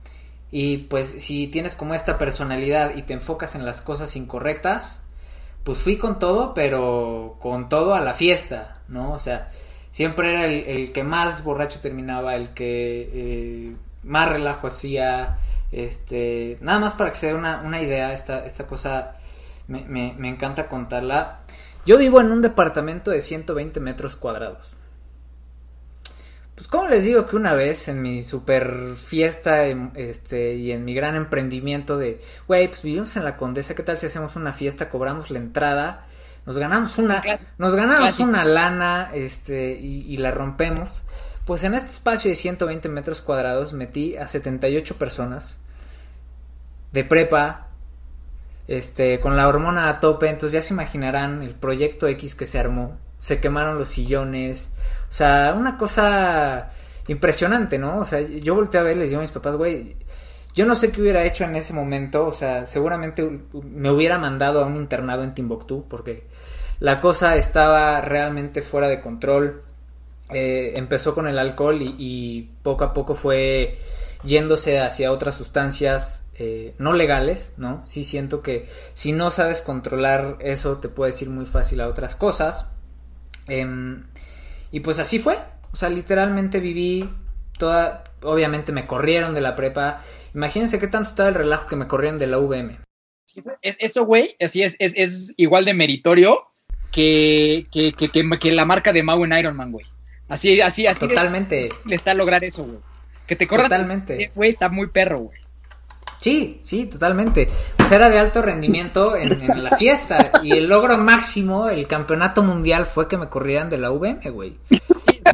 Y 0.51 0.79
pues 0.79 1.07
si 1.23 1.47
tienes 1.47 1.75
como 1.75 1.95
esta 1.95 2.19
personalidad 2.19 2.95
y 2.95 3.03
te 3.03 3.15
enfocas 3.15 3.55
en 3.55 3.65
las 3.65 3.81
cosas 3.81 4.17
incorrectas, 4.17 5.03
pues 5.65 5.79
fui 5.79 5.97
con 5.97 6.19
todo, 6.19 6.53
pero 6.55 7.37
con 7.39 7.69
todo 7.69 7.95
a 7.95 8.01
la 8.01 8.15
fiesta, 8.15 8.83
¿no? 8.89 9.13
O 9.13 9.19
sea, 9.19 9.51
siempre 9.91 10.31
era 10.31 10.47
el, 10.47 10.65
el 10.65 10.93
que 10.93 11.05
más 11.05 11.45
borracho 11.45 11.81
terminaba, 11.81 12.35
el 12.35 12.51
que 12.51 13.11
eh, 13.15 13.77
más 14.03 14.29
relajo 14.29 14.67
hacía, 14.67 15.37
este, 15.71 16.59
nada 16.61 16.81
más 16.81 16.95
para 16.95 17.11
que 17.11 17.17
se 17.17 17.29
dé 17.29 17.35
una, 17.35 17.63
una 17.63 17.81
idea, 17.81 18.13
esta, 18.13 18.45
esta 18.45 18.67
cosa 18.67 19.15
me, 19.69 19.85
me, 19.85 20.15
me 20.19 20.29
encanta 20.29 20.69
contarla. 20.69 21.42
Yo 21.85 21.99
vivo 21.99 22.21
en 22.21 22.31
un 22.31 22.43
departamento 22.43 23.11
de 23.11 23.21
120 23.21 23.81
metros 23.81 24.15
cuadrados. 24.17 24.73
Pues 26.55 26.69
como 26.69 26.87
les 26.87 27.05
digo 27.05 27.27
que 27.27 27.35
una 27.35 27.55
vez 27.55 27.89
en 27.89 28.03
mi 28.03 28.23
super 28.23 28.95
fiesta 28.95 29.65
este, 29.65 30.55
y 30.55 30.71
en 30.71 30.85
mi 30.85 30.95
gran 30.95 31.17
emprendimiento 31.17 31.99
de, 31.99 32.21
güey, 32.47 32.69
pues 32.69 32.83
vivimos 32.83 33.17
en 33.17 33.25
la 33.25 33.37
Condesa, 33.37 33.75
¿qué 33.75 33.83
tal 33.83 33.99
si 33.99 34.07
hacemos 34.07 34.37
una 34.37 34.53
fiesta, 34.53 34.89
cobramos 34.89 35.31
la 35.31 35.39
entrada, 35.39 36.03
nos 36.47 36.59
ganamos 36.59 36.99
una, 36.99 37.21
nos 37.59 37.75
ganamos 37.75 38.21
una 38.21 38.45
lana 38.45 39.11
este, 39.13 39.73
y, 39.73 40.05
y, 40.07 40.19
la 40.19 40.31
rompemos? 40.31 41.03
Pues 41.47 41.65
en 41.65 41.75
este 41.75 41.91
espacio 41.91 42.31
de 42.31 42.37
120 42.37 42.89
metros 42.91 43.23
cuadrados 43.23 43.73
metí 43.73 44.17
a 44.17 44.29
78 44.29 44.97
personas 44.97 45.57
de 46.93 47.03
prepa, 47.03 47.72
este, 48.73 49.21
con 49.21 49.37
la 49.37 49.49
hormona 49.49 49.91
a 49.91 50.01
tope, 50.01 50.31
entonces 50.31 50.53
ya 50.53 50.63
se 50.63 50.73
imaginarán 50.73 51.43
el 51.43 51.55
proyecto 51.55 52.09
X 52.09 52.35
que 52.35 52.47
se 52.47 52.59
armó, 52.59 52.97
se 53.19 53.39
quemaron 53.39 53.79
los 53.79 53.89
sillones, 53.89 54.71
o 55.11 55.13
sea, 55.13 55.55
una 55.55 55.77
cosa 55.77 56.71
impresionante, 57.07 57.79
¿no? 57.79 57.99
O 57.99 58.05
sea, 58.07 58.21
yo 58.23 58.55
volteé 58.55 58.81
a 58.81 58.85
ver, 58.85 58.97
les 58.97 59.11
digo 59.11 59.21
a 59.21 59.25
mis 59.25 59.31
papás, 59.31 59.57
güey, 59.57 59.97
yo 60.55 60.65
no 60.65 60.75
sé 60.75 60.91
qué 60.91 61.03
hubiera 61.03 61.23
hecho 61.25 61.45
en 61.45 61.55
ese 61.55 61.75
momento, 61.75 62.27
o 62.27 62.33
sea, 62.33 62.65
seguramente 62.65 63.41
me 63.53 63.91
hubiera 63.91 64.17
mandado 64.17 64.65
a 64.65 64.67
un 64.67 64.77
internado 64.79 65.23
en 65.23 65.35
Timbuktu, 65.35 65.85
porque 65.87 66.25
la 66.81 66.99
cosa 66.99 67.37
estaba 67.37 68.01
realmente 68.01 68.63
fuera 68.63 68.89
de 68.89 69.03
control. 69.03 69.63
Eh, 70.31 70.73
empezó 70.77 71.15
con 71.15 71.29
el 71.29 71.39
alcohol 71.39 71.83
y, 71.83 71.95
y, 71.99 72.51
poco 72.63 72.85
a 72.85 72.95
poco 72.95 73.13
fue 73.13 73.77
yéndose 74.25 74.81
hacia 74.81 75.13
otras 75.13 75.35
sustancias 75.37 76.27
eh, 76.35 76.75
no 76.79 76.93
legales, 76.93 77.55
¿no? 77.57 77.85
Sí 77.87 78.05
siento 78.05 78.43
que 78.43 78.69
si 78.95 79.13
no 79.13 79.31
sabes 79.31 79.63
controlar 79.63 80.39
eso 80.41 80.79
te 80.79 80.89
puedes 80.89 81.21
ir 81.23 81.31
muy 81.31 81.47
fácil 81.47 81.81
a 81.81 81.89
otras 81.89 82.17
cosas. 82.17 82.67
Eh, 83.49 83.67
y 84.71 84.81
pues 84.81 84.99
así 84.99 85.19
fue. 85.19 85.39
O 85.73 85.77
sea, 85.77 85.89
literalmente 85.89 86.61
viví 86.61 87.09
toda... 87.59 88.05
Obviamente 88.23 88.73
me 88.73 88.87
corrieron 88.87 89.35
de 89.35 89.41
la 89.41 89.57
prepa. 89.57 90.03
Imagínense 90.35 90.79
qué 90.79 90.87
tanto 90.87 91.11
estaba 91.11 91.29
el 91.29 91.35
relajo 91.35 91.67
que 91.67 91.77
me 91.77 91.89
corrieron 91.89 92.19
de 92.19 92.27
la 92.27 92.39
VM. 92.39 92.79
Es, 93.63 93.77
eso, 93.81 94.05
güey, 94.05 94.37
así 94.41 94.63
es, 94.63 94.77
es, 94.79 94.93
es, 94.97 95.33
igual 95.39 95.65
de 95.65 95.73
meritorio 95.73 96.49
que, 96.91 97.67
que, 97.73 97.93
que, 97.95 98.09
que, 98.11 98.39
que 98.39 98.53
la 98.53 98.67
marca 98.67 98.93
de 98.93 99.03
Mau 99.03 99.25
en 99.25 99.33
Iron 99.33 99.57
Man, 99.57 99.73
güey. 99.73 99.87
Así, 100.29 100.61
así, 100.61 100.87
así. 100.87 101.01
Totalmente. 101.01 101.69
Le 101.85 101.97
está 101.97 102.13
a 102.13 102.15
lograr 102.15 102.45
eso, 102.45 102.65
güey. 102.65 102.79
Que 103.27 103.37
te 103.37 103.47
corran. 103.47 103.67
Totalmente. 103.67 104.31
Güey, 104.35 104.51
está 104.51 104.69
muy 104.69 104.89
perro, 104.89 105.19
güey. 105.19 105.43
Sí, 106.23 106.63
sí, 106.65 106.87
totalmente. 106.87 107.49
Pues 107.77 107.91
era 107.91 108.09
de 108.09 108.19
alto 108.19 108.43
rendimiento 108.43 109.17
en, 109.17 109.37
en, 109.43 109.65
la 109.65 109.77
fiesta. 109.77 110.31
Y 110.45 110.53
el 110.53 110.69
logro 110.69 110.97
máximo, 110.97 111.69
el 111.69 111.89
campeonato 111.89 112.45
mundial, 112.45 112.87
fue 112.87 113.09
que 113.09 113.19
me 113.19 113.29
corrieran 113.29 113.69
de 113.69 113.79
la 113.79 113.91
VM, 113.91 114.31
güey. 114.31 114.57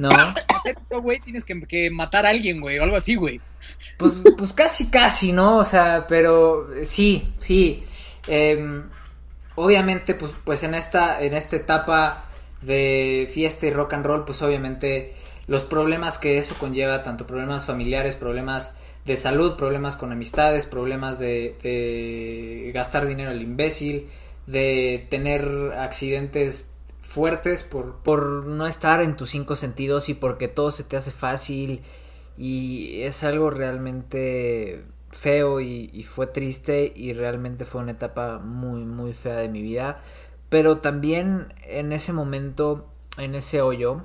¿No? 0.00 0.09
Güey, 1.02 1.21
tienes 1.21 1.45
que, 1.45 1.61
que, 1.62 1.90
matar 1.90 2.25
a 2.25 2.30
alguien, 2.30 2.61
güey, 2.61 2.78
o 2.78 2.83
algo 2.85 2.97
así, 2.97 3.16
güey. 3.16 3.40
Pues, 3.99 4.14
pues 4.37 4.54
casi, 4.54 4.88
casi, 4.90 5.33
¿no? 5.33 5.59
O 5.59 5.64
sea, 5.64 6.07
pero 6.09 6.68
sí, 6.85 7.35
sí. 7.38 7.85
Eh, 8.26 8.83
obviamente, 9.57 10.14
pues, 10.14 10.33
pues 10.42 10.62
en 10.64 10.75
esta, 10.75 11.21
en 11.21 11.35
esta 11.35 11.57
etapa 11.57 12.25
de 12.62 13.28
fiesta 13.33 13.66
y 13.66 13.71
rock 13.71 13.92
and 13.95 14.07
roll, 14.07 14.25
pues 14.25 14.40
obviamente 14.42 15.12
los 15.49 15.64
problemas 15.64 16.19
que 16.19 16.38
eso 16.38 16.55
conlleva, 16.59 17.02
tanto 17.02 17.26
problemas 17.26 17.64
familiares, 17.64 18.14
problemas 18.14 18.76
de 19.07 19.17
salud, 19.17 19.57
problemas 19.57 19.97
con 19.97 20.12
amistades, 20.12 20.67
problemas 20.67 21.19
de, 21.19 21.57
de 21.62 22.71
gastar 22.75 23.07
dinero 23.07 23.31
al 23.31 23.43
imbécil, 23.43 24.09
de 24.47 25.07
tener 25.11 25.73
accidentes 25.78 26.64
fuertes 27.00 27.62
por, 27.62 27.97
por 27.97 28.45
no 28.45 28.67
estar 28.67 29.00
en 29.00 29.17
tus 29.17 29.31
cinco 29.31 29.57
sentidos 29.57 30.11
y 30.11 30.14
porque 30.14 30.47
todo 30.47 30.71
se 30.71 30.85
te 30.85 30.99
hace 30.99 31.11
fácil. 31.11 31.81
Y 32.37 33.00
es 33.02 33.25
algo 33.25 33.50
realmente 33.50 34.85
feo 35.11 35.61
y, 35.61 35.90
y, 35.93 36.02
fue 36.02 36.26
triste 36.26 36.93
y 36.95 37.14
realmente 37.14 37.64
fue 37.64 37.81
una 37.81 37.93
etapa 37.93 38.38
muy 38.38 38.85
muy 38.85 39.14
fea 39.14 39.37
de 39.37 39.49
mi 39.49 39.62
vida. 39.62 40.02
Pero 40.50 40.78
también 40.78 41.55
en 41.67 41.93
ese 41.93 42.12
momento 42.12 42.87
en 43.17 43.35
ese 43.35 43.62
hoyo 43.62 44.05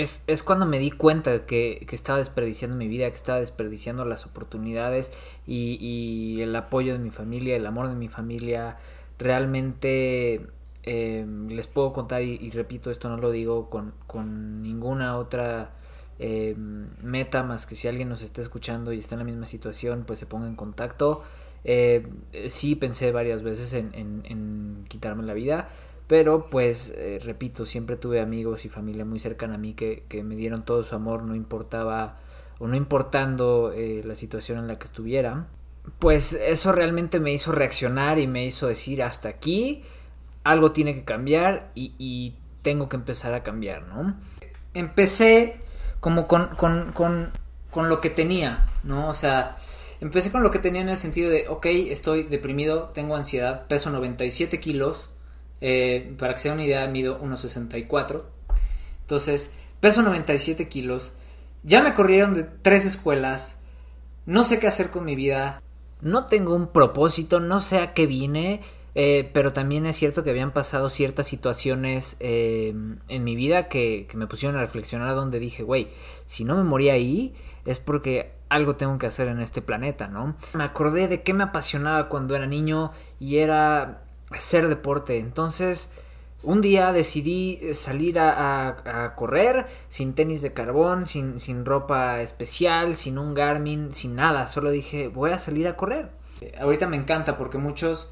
es, 0.00 0.22
es, 0.26 0.42
cuando 0.42 0.66
me 0.66 0.78
di 0.78 0.90
cuenta 0.90 1.46
que, 1.46 1.84
que, 1.88 1.94
estaba 1.94 2.18
desperdiciando 2.18 2.76
mi 2.76 2.88
vida, 2.88 3.08
que 3.10 3.16
estaba 3.16 3.38
desperdiciando 3.38 4.04
las 4.04 4.26
oportunidades 4.26 5.12
y, 5.46 6.40
el 6.40 6.54
apoyo 6.56 6.92
de 6.92 6.98
mi 6.98 7.10
familia, 7.10 7.56
el 7.56 7.66
amor 7.66 7.88
de 7.88 7.94
mi 7.94 8.08
familia. 8.08 8.76
Realmente 9.18 10.46
eh, 10.84 11.26
les 11.48 11.66
puedo 11.66 11.92
contar, 11.92 12.22
y, 12.22 12.38
y, 12.40 12.50
repito, 12.50 12.90
esto 12.90 13.08
no 13.08 13.16
lo 13.16 13.30
digo 13.30 13.70
con, 13.70 13.92
con 14.06 14.62
ninguna 14.62 15.16
otra 15.16 15.72
eh, 16.20 16.56
meta 16.56 17.44
más 17.44 17.66
que 17.66 17.76
si 17.76 17.86
alguien 17.86 18.08
nos 18.08 18.22
está 18.22 18.40
escuchando 18.40 18.92
y 18.92 18.98
está 18.98 19.14
en 19.14 19.20
la 19.20 19.24
misma 19.24 19.46
situación, 19.46 20.04
pues 20.06 20.18
se 20.18 20.26
ponga 20.26 20.48
en 20.48 20.56
contacto. 20.56 21.22
Eh, 21.64 22.08
sí 22.48 22.74
pensé 22.74 23.12
varias 23.12 23.42
veces 23.42 23.72
en, 23.74 23.90
en, 23.94 24.22
en, 24.24 24.84
quitarme 24.88 25.22
la 25.24 25.34
vida, 25.34 25.68
pero 26.08 26.48
pues 26.50 26.92
eh, 26.96 27.20
repito, 27.22 27.66
siempre 27.66 27.96
tuve 27.96 28.20
amigos 28.20 28.64
y 28.64 28.70
familia 28.70 29.04
muy 29.04 29.20
cercana 29.20 29.54
a 29.54 29.58
mí 29.58 29.74
que, 29.74 30.04
que 30.08 30.24
me 30.24 30.34
dieron 30.34 30.64
todo 30.64 30.82
su 30.82 30.94
amor, 30.94 31.22
no 31.22 31.34
importaba 31.34 32.18
o 32.58 32.66
no 32.66 32.74
importando 32.74 33.72
eh, 33.72 34.02
la 34.04 34.14
situación 34.14 34.58
en 34.58 34.66
la 34.66 34.76
que 34.76 34.84
estuviera. 34.84 35.46
Pues 35.98 36.32
eso 36.32 36.72
realmente 36.72 37.20
me 37.20 37.32
hizo 37.32 37.52
reaccionar 37.52 38.18
y 38.18 38.26
me 38.26 38.44
hizo 38.44 38.66
decir 38.66 39.02
hasta 39.02 39.28
aquí, 39.28 39.82
algo 40.44 40.72
tiene 40.72 40.94
que 40.94 41.04
cambiar 41.04 41.70
y, 41.74 41.94
y 41.98 42.34
tengo 42.62 42.88
que 42.88 42.96
empezar 42.96 43.34
a 43.34 43.42
cambiar, 43.42 43.86
¿no? 43.86 44.16
Empecé 44.74 45.60
como 46.00 46.26
con, 46.26 46.48
con, 46.56 46.92
con, 46.92 47.30
con 47.70 47.88
lo 47.88 48.00
que 48.00 48.10
tenía, 48.10 48.66
¿no? 48.82 49.08
O 49.08 49.14
sea, 49.14 49.56
empecé 50.00 50.32
con 50.32 50.42
lo 50.42 50.50
que 50.50 50.58
tenía 50.58 50.80
en 50.80 50.88
el 50.88 50.98
sentido 50.98 51.30
de, 51.30 51.48
ok, 51.48 51.66
estoy 51.66 52.22
deprimido, 52.24 52.90
tengo 52.94 53.16
ansiedad, 53.16 53.66
peso 53.66 53.90
97 53.90 54.60
kilos, 54.60 55.10
eh, 55.60 56.14
para 56.18 56.34
que 56.34 56.40
sea 56.40 56.52
una 56.52 56.64
idea, 56.64 56.86
mido 56.88 57.20
1,64. 57.20 58.22
Entonces, 59.02 59.52
peso 59.80 60.02
97 60.02 60.68
kilos, 60.68 61.12
ya 61.62 61.82
me 61.82 61.94
corrieron 61.94 62.34
de 62.34 62.44
tres 62.44 62.84
escuelas, 62.84 63.58
no 64.26 64.44
sé 64.44 64.58
qué 64.58 64.66
hacer 64.66 64.90
con 64.90 65.04
mi 65.04 65.16
vida, 65.16 65.62
no 66.00 66.26
tengo 66.26 66.54
un 66.54 66.68
propósito, 66.68 67.40
no 67.40 67.60
sé 67.60 67.78
a 67.78 67.94
qué 67.94 68.06
vine, 68.06 68.60
eh, 68.94 69.30
pero 69.32 69.52
también 69.52 69.86
es 69.86 69.96
cierto 69.96 70.24
que 70.24 70.30
habían 70.30 70.52
pasado 70.52 70.90
ciertas 70.90 71.26
situaciones 71.26 72.16
eh, 72.20 72.74
en 73.08 73.24
mi 73.24 73.36
vida 73.36 73.68
que, 73.68 74.08
me 74.14 74.26
pusieron 74.26 74.56
a 74.56 74.60
reflexionar 74.60 75.14
donde 75.14 75.38
dije, 75.38 75.62
güey, 75.62 75.88
si 76.26 76.44
no 76.44 76.56
me 76.56 76.64
morí 76.64 76.90
ahí 76.90 77.34
es 77.64 77.78
porque 77.78 78.32
algo 78.48 78.76
tengo 78.76 78.98
que 78.98 79.06
hacer 79.06 79.28
en 79.28 79.40
este 79.40 79.62
planeta, 79.62 80.08
¿no? 80.08 80.36
Me 80.54 80.64
acordé 80.64 81.06
de 81.06 81.22
qué 81.22 81.34
me 81.34 81.44
apasionaba 81.44 82.08
cuando 82.08 82.34
era 82.34 82.46
niño 82.46 82.92
y 83.20 83.36
era 83.36 84.07
hacer 84.30 84.68
deporte. 84.68 85.18
Entonces, 85.18 85.90
un 86.42 86.60
día 86.60 86.92
decidí 86.92 87.60
salir 87.74 88.18
a, 88.18 89.14
correr 89.16 89.66
sin 89.88 90.14
tenis 90.14 90.42
de 90.42 90.52
carbón, 90.52 91.06
sin, 91.06 91.40
sin 91.40 91.64
ropa 91.64 92.20
especial, 92.20 92.96
sin 92.96 93.18
un 93.18 93.34
Garmin, 93.34 93.92
sin 93.92 94.14
nada. 94.14 94.46
Solo 94.46 94.70
dije, 94.70 95.08
voy 95.08 95.32
a 95.32 95.38
salir 95.38 95.66
a 95.66 95.76
correr. 95.76 96.10
Ahorita 96.60 96.86
me 96.86 96.96
encanta 96.96 97.36
porque 97.36 97.58
muchos 97.58 98.10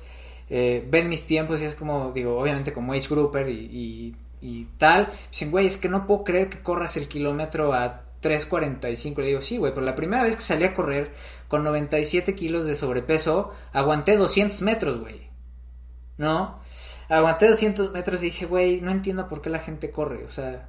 eh, 0.50 0.86
ven 0.90 1.08
mis 1.08 1.24
tiempos 1.24 1.62
y 1.62 1.64
es 1.64 1.74
como, 1.74 2.12
digo, 2.12 2.38
obviamente 2.38 2.72
como 2.72 2.92
age 2.92 3.08
grouper 3.08 3.48
y, 3.48 3.52
y, 3.60 4.16
y 4.40 4.64
tal. 4.78 5.08
Dicen, 5.30 5.50
güey, 5.50 5.66
es 5.66 5.76
que 5.76 5.88
no 5.88 6.06
puedo 6.06 6.24
creer 6.24 6.48
que 6.48 6.60
corras 6.60 6.96
el 6.96 7.08
kilómetro 7.08 7.72
a 7.72 8.02
3.45. 8.22 9.18
Le 9.18 9.28
digo, 9.28 9.40
sí, 9.40 9.58
güey, 9.58 9.72
pero 9.72 9.86
la 9.86 9.94
primera 9.94 10.22
vez 10.22 10.36
que 10.36 10.42
salí 10.42 10.64
a 10.64 10.74
correr 10.74 11.12
con 11.48 11.62
97 11.64 12.34
kilos 12.34 12.66
de 12.66 12.74
sobrepeso, 12.74 13.52
aguanté 13.72 14.16
200 14.16 14.62
metros, 14.62 15.00
güey. 15.00 15.25
¿No? 16.18 16.60
Aguanté 17.08 17.48
200 17.48 17.92
metros 17.92 18.22
y 18.22 18.26
dije, 18.26 18.46
güey, 18.46 18.80
no 18.80 18.90
entiendo 18.90 19.28
por 19.28 19.42
qué 19.42 19.50
la 19.50 19.60
gente 19.60 19.90
corre. 19.90 20.24
O 20.24 20.30
sea, 20.30 20.68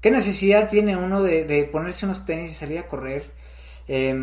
¿qué 0.00 0.10
necesidad 0.10 0.68
tiene 0.68 0.96
uno 0.96 1.22
de, 1.22 1.44
de 1.44 1.64
ponerse 1.64 2.04
unos 2.04 2.24
tenis 2.24 2.50
y 2.50 2.54
salir 2.54 2.78
a 2.78 2.88
correr? 2.88 3.30
Eh, 3.88 4.14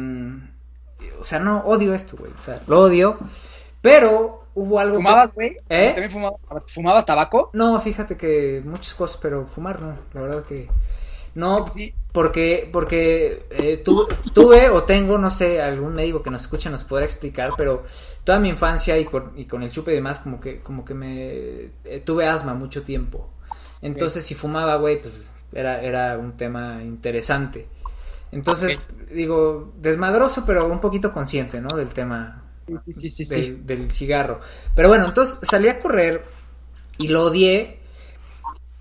o 1.20 1.24
sea, 1.24 1.39
no, 1.39 1.60
odio 1.60 1.94
esto, 1.94 2.18
güey. 2.18 2.32
O 2.32 2.44
sea, 2.44 2.60
lo 2.68 2.82
odio. 2.82 3.18
Pero 3.82 4.46
hubo 4.56 4.80
algo. 4.80 4.96
¿Fumabas, 4.96 5.34
güey? 5.34 5.58
¿Eh? 5.70 5.92
¿También 5.92 6.12
fumabas, 6.12 6.39
fumabas 6.68 7.06
tabaco? 7.06 7.50
No, 7.54 7.80
fíjate 7.80 8.18
que 8.18 8.62
muchas 8.66 8.94
cosas, 8.94 9.18
pero 9.22 9.46
fumar 9.46 9.82
no. 9.82 9.96
La 10.13 10.22
verdad 10.22 10.44
que. 10.44 10.70
No, 11.36 11.66
sí. 11.74 11.94
Porque, 12.12 12.70
porque 12.72 13.45
eh, 13.52 13.78
tu, 13.78 14.08
tuve 14.34 14.69
o 14.69 14.84
tengo, 14.84 15.17
no 15.17 15.30
sé, 15.30 15.62
algún 15.62 15.93
médico 15.93 16.24
que 16.24 16.32
nos 16.32 16.41
escucha 16.41 16.69
nos 16.69 16.84
podrá 16.84 17.06
explicar, 17.06 17.52
pero 17.56 17.84
toda 18.24 18.39
mi 18.39 18.50
infancia 18.50 18.98
y 18.98 19.06
con, 19.06 19.34
y 19.36 19.45
con 19.45 19.62
el 19.62 19.72
chupe 19.72 19.91
y 19.91 19.95
demás, 19.95 20.19
como 20.19 20.39
que, 20.39 20.60
como 20.62 20.84
que 20.84 20.93
me 20.93 21.72
eh, 21.86 22.02
tuve 22.04 22.28
asma 22.28 22.54
mucho 22.54 22.82
tiempo. 22.82 23.30
Entonces, 23.82 24.26
si 24.26 24.34
fumaba, 24.36 24.76
güey, 24.78 25.00
pues 25.02 25.13
era, 25.54 25.82
era 25.82 26.17
un 26.17 26.36
tema 26.36 26.82
interesante. 26.84 27.67
Entonces, 28.32 28.78
okay. 28.78 29.15
digo, 29.15 29.74
desmadroso, 29.78 30.43
pero 30.45 30.67
un 30.67 30.80
poquito 30.80 31.12
consciente, 31.12 31.62
¿no? 31.62 31.76
Del 31.76 31.89
tema 31.89 32.43
sí, 32.91 33.10
sí, 33.10 33.26
del, 33.26 33.65
del, 33.65 33.91
cigarro. 33.91 34.39
Pero 34.76 34.88
bueno, 34.89 35.06
entonces 35.06 35.38
salí 35.43 35.67
a 35.67 35.80
correr 35.80 36.24
y 36.98 37.08
lo 37.08 37.26
odié 37.26 37.79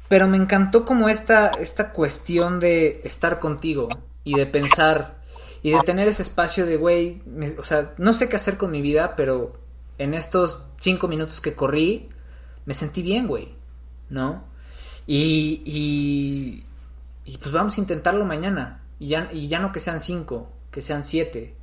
pero 0.08 0.26
me 0.26 0.38
encantó 0.38 0.84
como 0.84 1.08
esta, 1.08 1.48
esta 1.48 1.92
cuestión 1.92 2.60
de 2.60 3.02
estar 3.04 3.38
contigo 3.38 3.88
y 4.24 4.34
de 4.34 4.46
pensar 4.46 5.18
y 5.62 5.72
de 5.72 5.80
tener 5.80 6.08
ese 6.08 6.22
espacio 6.22 6.64
de, 6.66 6.76
güey, 6.76 7.22
o 7.58 7.64
sea, 7.64 7.94
no 7.98 8.12
sé 8.14 8.28
qué 8.28 8.36
hacer 8.36 8.56
con 8.56 8.70
mi 8.70 8.80
vida, 8.80 9.16
pero 9.16 9.58
en 9.98 10.14
estos 10.14 10.62
cinco 10.78 11.08
minutos 11.08 11.40
que 11.40 11.54
corrí, 11.54 12.08
me 12.64 12.74
sentí 12.74 13.02
bien, 13.02 13.26
güey, 13.26 13.54
¿no? 14.08 14.44
Y, 15.06 15.62
y, 15.64 16.64
y, 17.24 17.38
pues 17.38 17.50
vamos 17.50 17.76
a 17.76 17.80
intentarlo 17.80 18.24
mañana. 18.24 18.82
Y 18.98 19.08
ya, 19.08 19.28
y 19.32 19.48
ya 19.48 19.58
no 19.58 19.72
que 19.72 19.80
sean 19.80 20.00
cinco, 20.00 20.50
que 20.70 20.80
sean 20.80 21.02
siete. 21.02 21.54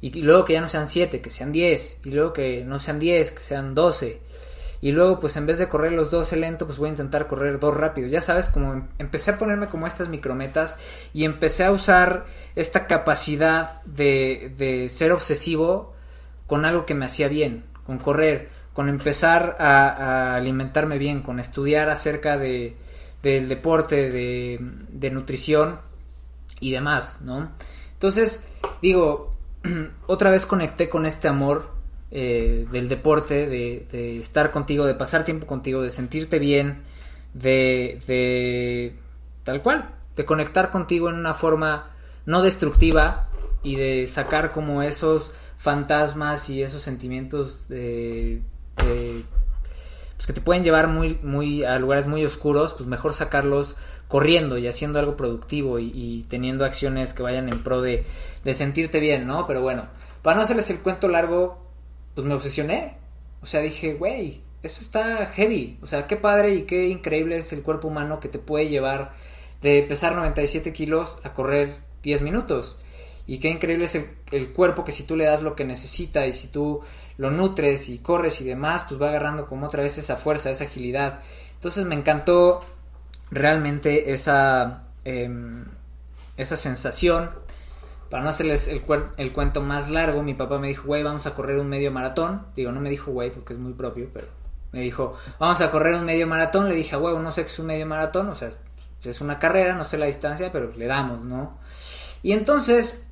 Y, 0.00 0.18
y 0.18 0.22
luego 0.22 0.44
que 0.44 0.52
ya 0.52 0.60
no 0.60 0.68
sean 0.68 0.86
siete, 0.86 1.20
que 1.20 1.30
sean 1.30 1.50
diez. 1.50 1.98
Y 2.04 2.10
luego 2.10 2.32
que 2.32 2.62
no 2.64 2.78
sean 2.78 2.98
diez, 2.98 3.32
que 3.32 3.40
sean 3.40 3.74
doce 3.74 4.20
y 4.82 4.90
luego 4.90 5.20
pues 5.20 5.36
en 5.36 5.46
vez 5.46 5.58
de 5.58 5.68
correr 5.68 5.92
los 5.92 6.10
12 6.10 6.36
lento 6.36 6.66
pues 6.66 6.76
voy 6.76 6.88
a 6.88 6.90
intentar 6.90 7.28
correr 7.28 7.60
dos 7.60 7.74
rápido. 7.74 8.08
Ya 8.08 8.20
sabes 8.20 8.48
como 8.48 8.88
empecé 8.98 9.30
a 9.30 9.38
ponerme 9.38 9.68
como 9.68 9.86
estas 9.86 10.08
micrometas 10.08 10.76
y 11.14 11.24
empecé 11.24 11.64
a 11.64 11.70
usar 11.70 12.26
esta 12.56 12.86
capacidad 12.88 13.80
de, 13.84 14.52
de 14.58 14.88
ser 14.88 15.12
obsesivo 15.12 15.94
con 16.48 16.64
algo 16.64 16.84
que 16.84 16.94
me 16.94 17.06
hacía 17.06 17.28
bien 17.28 17.64
con 17.86 17.98
correr 17.98 18.50
con 18.72 18.88
empezar 18.88 19.56
a, 19.60 19.88
a 19.88 20.36
alimentarme 20.36 20.98
bien 20.98 21.22
con 21.22 21.40
estudiar 21.40 21.88
acerca 21.88 22.36
de 22.36 22.76
del 23.22 23.48
deporte 23.48 24.10
de, 24.10 24.58
de 24.88 25.10
nutrición 25.10 25.80
y 26.60 26.72
demás 26.72 27.20
no 27.22 27.52
entonces 27.92 28.44
digo 28.80 29.30
otra 30.06 30.30
vez 30.30 30.44
conecté 30.46 30.88
con 30.88 31.06
este 31.06 31.28
amor 31.28 31.70
eh, 32.14 32.66
del 32.70 32.90
deporte, 32.90 33.46
de, 33.46 34.20
estar 34.20 34.50
contigo, 34.50 34.84
de 34.84 34.94
pasar 34.94 35.24
tiempo 35.24 35.46
contigo, 35.46 35.80
de 35.80 35.90
sentirte 35.90 36.38
bien, 36.38 36.82
de, 37.32 38.00
de 38.06 38.94
tal 39.44 39.62
cual, 39.62 39.94
de 40.14 40.26
conectar 40.26 40.70
contigo 40.70 41.08
en 41.08 41.16
una 41.16 41.32
forma 41.32 41.90
no 42.26 42.42
destructiva 42.42 43.28
y 43.62 43.76
de 43.76 44.06
sacar 44.08 44.52
como 44.52 44.82
esos 44.82 45.32
fantasmas 45.56 46.50
y 46.50 46.62
esos 46.62 46.82
sentimientos 46.82 47.68
de, 47.68 48.42
de 48.76 49.24
pues 50.16 50.26
que 50.26 50.32
te 50.34 50.42
pueden 50.42 50.64
llevar 50.64 50.88
muy, 50.88 51.18
muy 51.22 51.64
a 51.64 51.78
lugares 51.78 52.06
muy 52.06 52.24
oscuros, 52.26 52.74
pues 52.74 52.86
mejor 52.86 53.14
sacarlos 53.14 53.76
corriendo 54.06 54.58
y 54.58 54.68
haciendo 54.68 54.98
algo 54.98 55.16
productivo 55.16 55.78
y, 55.78 55.90
y 55.94 56.26
teniendo 56.28 56.66
acciones 56.66 57.14
que 57.14 57.22
vayan 57.22 57.48
en 57.48 57.62
pro 57.62 57.80
de, 57.80 58.04
de 58.44 58.52
sentirte 58.52 59.00
bien, 59.00 59.26
¿no? 59.26 59.46
Pero 59.46 59.62
bueno, 59.62 59.86
para 60.20 60.36
no 60.36 60.42
hacerles 60.42 60.68
el 60.68 60.80
cuento 60.80 61.08
largo, 61.08 61.61
pues 62.14 62.26
me 62.26 62.34
obsesioné. 62.34 62.96
O 63.42 63.46
sea, 63.46 63.60
dije, 63.60 63.94
güey, 63.94 64.40
esto 64.62 64.80
está 64.80 65.26
heavy. 65.26 65.78
O 65.82 65.86
sea, 65.86 66.06
qué 66.06 66.16
padre 66.16 66.54
y 66.54 66.62
qué 66.62 66.86
increíble 66.86 67.36
es 67.38 67.52
el 67.52 67.62
cuerpo 67.62 67.88
humano 67.88 68.20
que 68.20 68.28
te 68.28 68.38
puede 68.38 68.68
llevar 68.68 69.12
de 69.60 69.82
pesar 69.82 70.14
97 70.14 70.72
kilos 70.72 71.18
a 71.22 71.32
correr 71.32 71.78
10 72.02 72.22
minutos. 72.22 72.76
Y 73.26 73.38
qué 73.38 73.48
increíble 73.48 73.84
es 73.84 73.94
el, 73.94 74.52
cuerpo 74.52 74.84
que 74.84 74.92
si 74.92 75.04
tú 75.04 75.16
le 75.16 75.24
das 75.24 75.42
lo 75.42 75.54
que 75.54 75.64
necesita 75.64 76.26
y 76.26 76.32
si 76.32 76.48
tú 76.48 76.80
lo 77.16 77.30
nutres 77.30 77.88
y 77.88 77.98
corres 77.98 78.40
y 78.40 78.44
demás, 78.44 78.84
pues 78.88 79.00
va 79.00 79.08
agarrando 79.08 79.46
como 79.46 79.66
otra 79.66 79.82
vez 79.82 79.98
esa 79.98 80.16
fuerza, 80.16 80.50
esa 80.50 80.64
agilidad. 80.64 81.20
Entonces 81.54 81.86
me 81.86 81.94
encantó 81.94 82.60
realmente 83.30 84.12
esa, 84.12 84.88
eh, 85.04 85.30
esa 86.36 86.56
sensación 86.56 87.30
para 88.12 88.24
no 88.24 88.28
hacerles 88.28 88.68
el, 88.68 88.82
el, 89.16 89.32
cuento 89.32 89.62
más 89.62 89.88
largo, 89.88 90.22
mi 90.22 90.34
papá 90.34 90.58
me 90.58 90.68
dijo, 90.68 90.86
güey, 90.86 91.02
vamos 91.02 91.26
a 91.26 91.34
correr 91.34 91.56
un 91.56 91.70
medio 91.70 91.90
maratón. 91.90 92.44
Digo, 92.54 92.70
no 92.70 92.78
me 92.78 92.90
dijo, 92.90 93.10
güey, 93.10 93.30
porque 93.30 93.54
es 93.54 93.58
muy 93.58 93.72
propio, 93.72 94.10
pero 94.12 94.26
me 94.70 94.82
dijo, 94.82 95.14
vamos 95.38 95.62
a 95.62 95.70
correr 95.70 95.94
un 95.94 96.04
medio 96.04 96.26
maratón. 96.26 96.68
Le 96.68 96.74
dije, 96.74 96.94
güey, 96.94 97.16
no 97.18 97.32
sé 97.32 97.40
qué 97.40 97.46
es 97.46 97.58
un 97.58 97.68
medio 97.68 97.86
maratón, 97.86 98.28
o 98.28 98.34
sea, 98.34 98.50
es 99.02 99.20
una 99.22 99.38
carrera, 99.38 99.76
no 99.76 99.86
sé 99.86 99.96
la 99.96 100.04
distancia, 100.04 100.52
pero 100.52 100.72
le 100.76 100.86
damos, 100.88 101.24
¿no? 101.24 101.56
Y 102.22 102.32
entonces, 102.32 103.06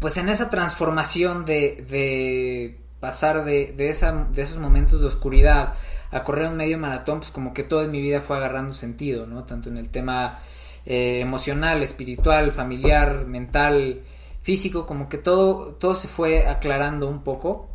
pues 0.00 0.18
en 0.18 0.28
esa 0.28 0.50
transformación 0.50 1.46
de, 1.46 1.86
de 1.88 2.78
pasar 3.00 3.42
de, 3.42 3.72
de, 3.74 3.88
esa, 3.88 4.26
de 4.30 4.42
esos 4.42 4.58
momentos 4.58 5.00
de 5.00 5.06
oscuridad 5.06 5.72
a 6.10 6.24
correr 6.24 6.48
un 6.48 6.58
medio 6.58 6.76
maratón, 6.76 7.20
pues 7.20 7.30
como 7.30 7.54
que 7.54 7.62
todo 7.62 7.84
en 7.84 7.90
mi 7.90 8.02
vida 8.02 8.20
fue 8.20 8.36
agarrando 8.36 8.74
sentido, 8.74 9.26
¿no? 9.26 9.44
Tanto 9.44 9.70
en 9.70 9.78
el 9.78 9.88
tema 9.88 10.40
eh, 10.84 11.20
emocional, 11.22 11.82
espiritual, 11.82 12.50
familiar, 12.50 13.24
mental, 13.24 14.02
físico, 14.46 14.86
como 14.86 15.08
que 15.08 15.18
todo, 15.18 15.74
todo 15.74 15.96
se 15.96 16.06
fue 16.06 16.46
aclarando 16.46 17.08
un 17.08 17.24
poco. 17.24 17.68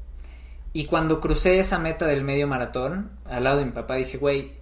Y 0.71 0.85
cuando 0.85 1.19
crucé 1.19 1.59
esa 1.59 1.79
meta 1.79 2.07
del 2.07 2.23
medio 2.23 2.47
maratón, 2.47 3.11
al 3.25 3.43
lado 3.43 3.57
de 3.57 3.65
mi 3.65 3.71
papá, 3.71 3.95
dije, 3.95 4.17
güey, 4.17 4.53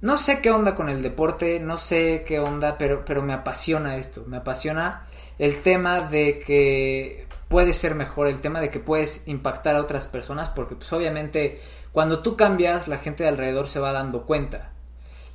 no 0.00 0.18
sé 0.18 0.40
qué 0.40 0.50
onda 0.50 0.74
con 0.74 0.88
el 0.88 1.02
deporte, 1.02 1.60
no 1.60 1.78
sé 1.78 2.24
qué 2.26 2.40
onda, 2.40 2.76
pero, 2.78 3.04
pero 3.04 3.22
me 3.22 3.32
apasiona 3.32 3.96
esto, 3.96 4.24
me 4.26 4.38
apasiona 4.38 5.06
el 5.38 5.62
tema 5.62 6.00
de 6.00 6.40
que 6.40 7.28
puede 7.46 7.74
ser 7.74 7.94
mejor, 7.94 8.26
el 8.26 8.40
tema 8.40 8.60
de 8.60 8.70
que 8.70 8.80
puedes 8.80 9.22
impactar 9.26 9.76
a 9.76 9.82
otras 9.82 10.08
personas, 10.08 10.48
porque 10.48 10.74
pues 10.74 10.92
obviamente 10.92 11.60
cuando 11.92 12.22
tú 12.24 12.36
cambias, 12.36 12.88
la 12.88 12.98
gente 12.98 13.22
de 13.22 13.28
alrededor 13.28 13.68
se 13.68 13.78
va 13.78 13.92
dando 13.92 14.26
cuenta. 14.26 14.72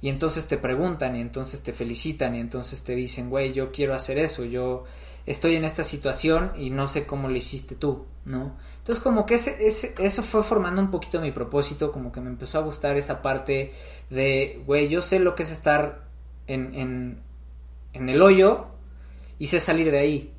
Y 0.01 0.09
entonces 0.09 0.45
te 0.47 0.57
preguntan 0.57 1.15
y 1.15 1.21
entonces 1.21 1.63
te 1.63 1.71
felicitan 1.71 2.35
y 2.35 2.41
entonces 2.41 2.83
te 2.83 2.95
dicen, 2.95 3.29
güey, 3.29 3.53
yo 3.53 3.71
quiero 3.71 3.95
hacer 3.95 4.17
eso, 4.17 4.43
yo 4.43 4.83
estoy 5.25 5.55
en 5.55 5.65
esta 5.65 5.83
situación 5.83 6.51
y 6.57 6.69
no 6.69 6.87
sé 6.87 7.05
cómo 7.05 7.29
lo 7.29 7.35
hiciste 7.35 7.75
tú, 7.75 8.05
¿no? 8.25 8.57
Entonces 8.77 9.03
como 9.03 9.25
que 9.25 9.35
ese, 9.35 9.65
ese, 9.65 9.95
eso 9.99 10.21
fue 10.21 10.43
formando 10.43 10.81
un 10.81 10.91
poquito 10.91 11.19
mi 11.21 11.31
propósito, 11.31 11.91
como 11.91 12.11
que 12.11 12.21
me 12.21 12.29
empezó 12.29 12.59
a 12.59 12.61
gustar 12.61 12.97
esa 12.97 13.21
parte 13.21 13.73
de, 14.09 14.61
güey, 14.65 14.87
yo 14.89 15.01
sé 15.01 15.19
lo 15.19 15.35
que 15.35 15.43
es 15.43 15.51
estar 15.51 16.07
en, 16.47 16.75
en, 16.75 17.21
en 17.93 18.09
el 18.09 18.21
hoyo 18.21 18.67
y 19.39 19.47
sé 19.47 19.59
salir 19.59 19.91
de 19.91 19.99
ahí 19.99 20.35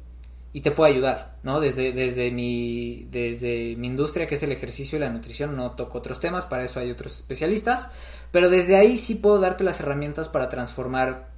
y 0.52 0.62
te 0.62 0.70
puedo 0.70 0.90
ayudar, 0.90 1.36
¿no? 1.42 1.60
Desde, 1.60 1.92
desde, 1.92 2.30
mi, 2.30 3.06
desde 3.10 3.76
mi 3.76 3.88
industria, 3.88 4.26
que 4.26 4.36
es 4.36 4.42
el 4.42 4.52
ejercicio 4.52 4.96
y 4.96 5.00
la 5.00 5.10
nutrición, 5.10 5.54
no 5.54 5.72
toco 5.72 5.98
otros 5.98 6.18
temas, 6.18 6.46
para 6.46 6.64
eso 6.64 6.80
hay 6.80 6.90
otros 6.90 7.16
especialistas, 7.16 7.90
pero 8.30 8.48
desde 8.48 8.76
ahí 8.76 8.96
sí 8.96 9.16
puedo 9.16 9.38
darte 9.38 9.64
las 9.64 9.80
herramientas 9.80 10.28
para 10.28 10.48
transformar 10.48 11.28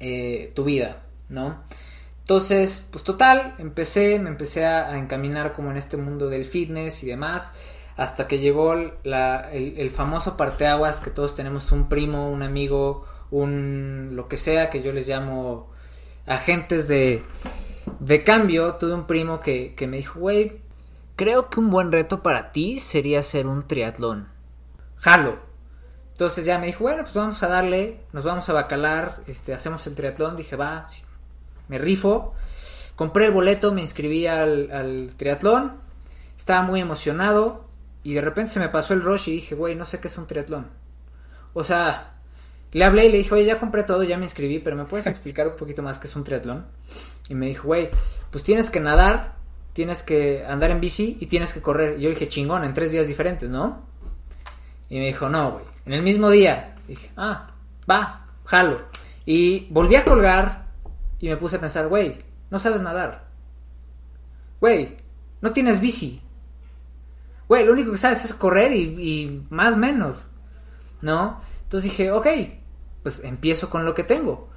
eh, 0.00 0.52
tu 0.54 0.64
vida, 0.64 1.02
¿no? 1.28 1.64
Entonces, 2.26 2.84
pues 2.90 3.04
total, 3.04 3.54
empecé, 3.58 4.18
me 4.18 4.30
empecé 4.30 4.66
a, 4.66 4.98
encaminar 4.98 5.52
como 5.52 5.70
en 5.70 5.76
este 5.76 5.96
mundo 5.96 6.28
del 6.28 6.44
fitness 6.44 7.04
y 7.04 7.06
demás, 7.06 7.52
hasta 7.96 8.26
que 8.26 8.40
llegó 8.40 8.74
la, 9.04 9.48
el, 9.52 9.88
famoso 9.92 10.36
parteaguas 10.36 10.98
que 10.98 11.10
todos 11.10 11.36
tenemos 11.36 11.70
un 11.70 11.88
primo, 11.88 12.28
un 12.28 12.42
amigo, 12.42 13.04
un 13.30 14.16
lo 14.16 14.26
que 14.26 14.38
sea, 14.38 14.70
que 14.70 14.82
yo 14.82 14.90
les 14.90 15.06
llamo 15.06 15.70
agentes 16.26 16.88
de, 16.88 17.22
de 18.00 18.24
cambio. 18.24 18.74
Tuve 18.74 18.94
un 18.94 19.06
primo 19.06 19.38
que, 19.38 19.76
que 19.76 19.86
me 19.86 19.98
dijo, 19.98 20.18
güey, 20.18 20.60
creo 21.14 21.48
que 21.48 21.60
un 21.60 21.70
buen 21.70 21.92
reto 21.92 22.24
para 22.24 22.50
ti 22.50 22.80
sería 22.80 23.20
hacer 23.20 23.46
un 23.46 23.68
triatlón. 23.68 24.26
Jalo. 24.96 25.38
Entonces 26.10 26.44
ya 26.44 26.58
me 26.58 26.66
dijo, 26.66 26.82
bueno, 26.82 27.04
pues 27.04 27.14
vamos 27.14 27.40
a 27.44 27.46
darle, 27.46 28.00
nos 28.12 28.24
vamos 28.24 28.48
a 28.48 28.52
bacalar, 28.52 29.20
este, 29.28 29.54
hacemos 29.54 29.86
el 29.86 29.94
triatlón. 29.94 30.34
Dije, 30.34 30.56
va, 30.56 30.88
me 31.68 31.78
rifo. 31.78 32.34
Compré 32.94 33.26
el 33.26 33.32
boleto, 33.32 33.72
me 33.72 33.80
inscribí 33.80 34.26
al, 34.26 34.70
al 34.70 35.10
triatlón. 35.16 35.74
Estaba 36.36 36.62
muy 36.62 36.80
emocionado. 36.80 37.66
Y 38.02 38.14
de 38.14 38.20
repente 38.20 38.52
se 38.52 38.60
me 38.60 38.68
pasó 38.68 38.94
el 38.94 39.02
rush 39.02 39.28
y 39.28 39.32
dije, 39.32 39.54
güey, 39.54 39.74
no 39.74 39.84
sé 39.84 39.98
qué 39.98 40.08
es 40.08 40.16
un 40.16 40.26
triatlón. 40.26 40.68
O 41.54 41.64
sea, 41.64 42.16
le 42.72 42.84
hablé 42.84 43.06
y 43.06 43.10
le 43.10 43.18
dije, 43.18 43.34
oye, 43.34 43.46
ya 43.46 43.58
compré 43.58 43.84
todo, 43.84 44.02
ya 44.02 44.18
me 44.18 44.24
inscribí, 44.24 44.58
pero 44.58 44.76
¿me 44.76 44.84
puedes 44.84 45.06
explicar 45.08 45.48
un 45.48 45.56
poquito 45.56 45.82
más 45.82 45.98
qué 45.98 46.06
es 46.06 46.14
un 46.14 46.24
triatlón? 46.24 46.66
Y 47.28 47.34
me 47.34 47.46
dijo, 47.46 47.68
güey, 47.68 47.88
pues 48.30 48.44
tienes 48.44 48.70
que 48.70 48.80
nadar, 48.80 49.34
tienes 49.72 50.02
que 50.02 50.44
andar 50.46 50.70
en 50.70 50.80
bici 50.80 51.16
y 51.20 51.26
tienes 51.26 51.52
que 51.52 51.62
correr. 51.62 51.98
Y 51.98 52.02
yo 52.02 52.10
dije, 52.10 52.28
chingón, 52.28 52.64
en 52.64 52.74
tres 52.74 52.92
días 52.92 53.08
diferentes, 53.08 53.50
¿no? 53.50 53.82
Y 54.88 54.98
me 54.98 55.06
dijo, 55.06 55.28
no, 55.28 55.52
güey, 55.52 55.64
en 55.86 55.94
el 55.94 56.02
mismo 56.02 56.30
día. 56.30 56.76
Y 56.86 56.92
dije, 56.92 57.10
ah, 57.16 57.48
va, 57.90 58.26
jalo. 58.44 58.82
Y 59.24 59.66
volví 59.70 59.96
a 59.96 60.04
colgar 60.04 60.65
y 61.18 61.28
me 61.28 61.36
puse 61.36 61.56
a 61.56 61.60
pensar, 61.60 61.88
güey, 61.88 62.16
no 62.50 62.58
sabes 62.58 62.80
nadar. 62.80 63.28
Güey, 64.60 64.96
no 65.40 65.52
tienes 65.52 65.80
bici. 65.80 66.22
Güey, 67.48 67.64
lo 67.64 67.72
único 67.72 67.92
que 67.92 67.98
sabes 67.98 68.24
es 68.24 68.34
correr 68.34 68.72
y, 68.72 69.46
más 69.50 69.76
menos. 69.76 70.16
¿No? 71.00 71.40
Entonces 71.62 71.90
dije, 71.90 72.10
ok, 72.10 72.26
pues 73.02 73.20
empiezo 73.22 73.70
con 73.70 73.84
lo 73.84 73.94
que 73.94 74.02
tengo. 74.02 74.48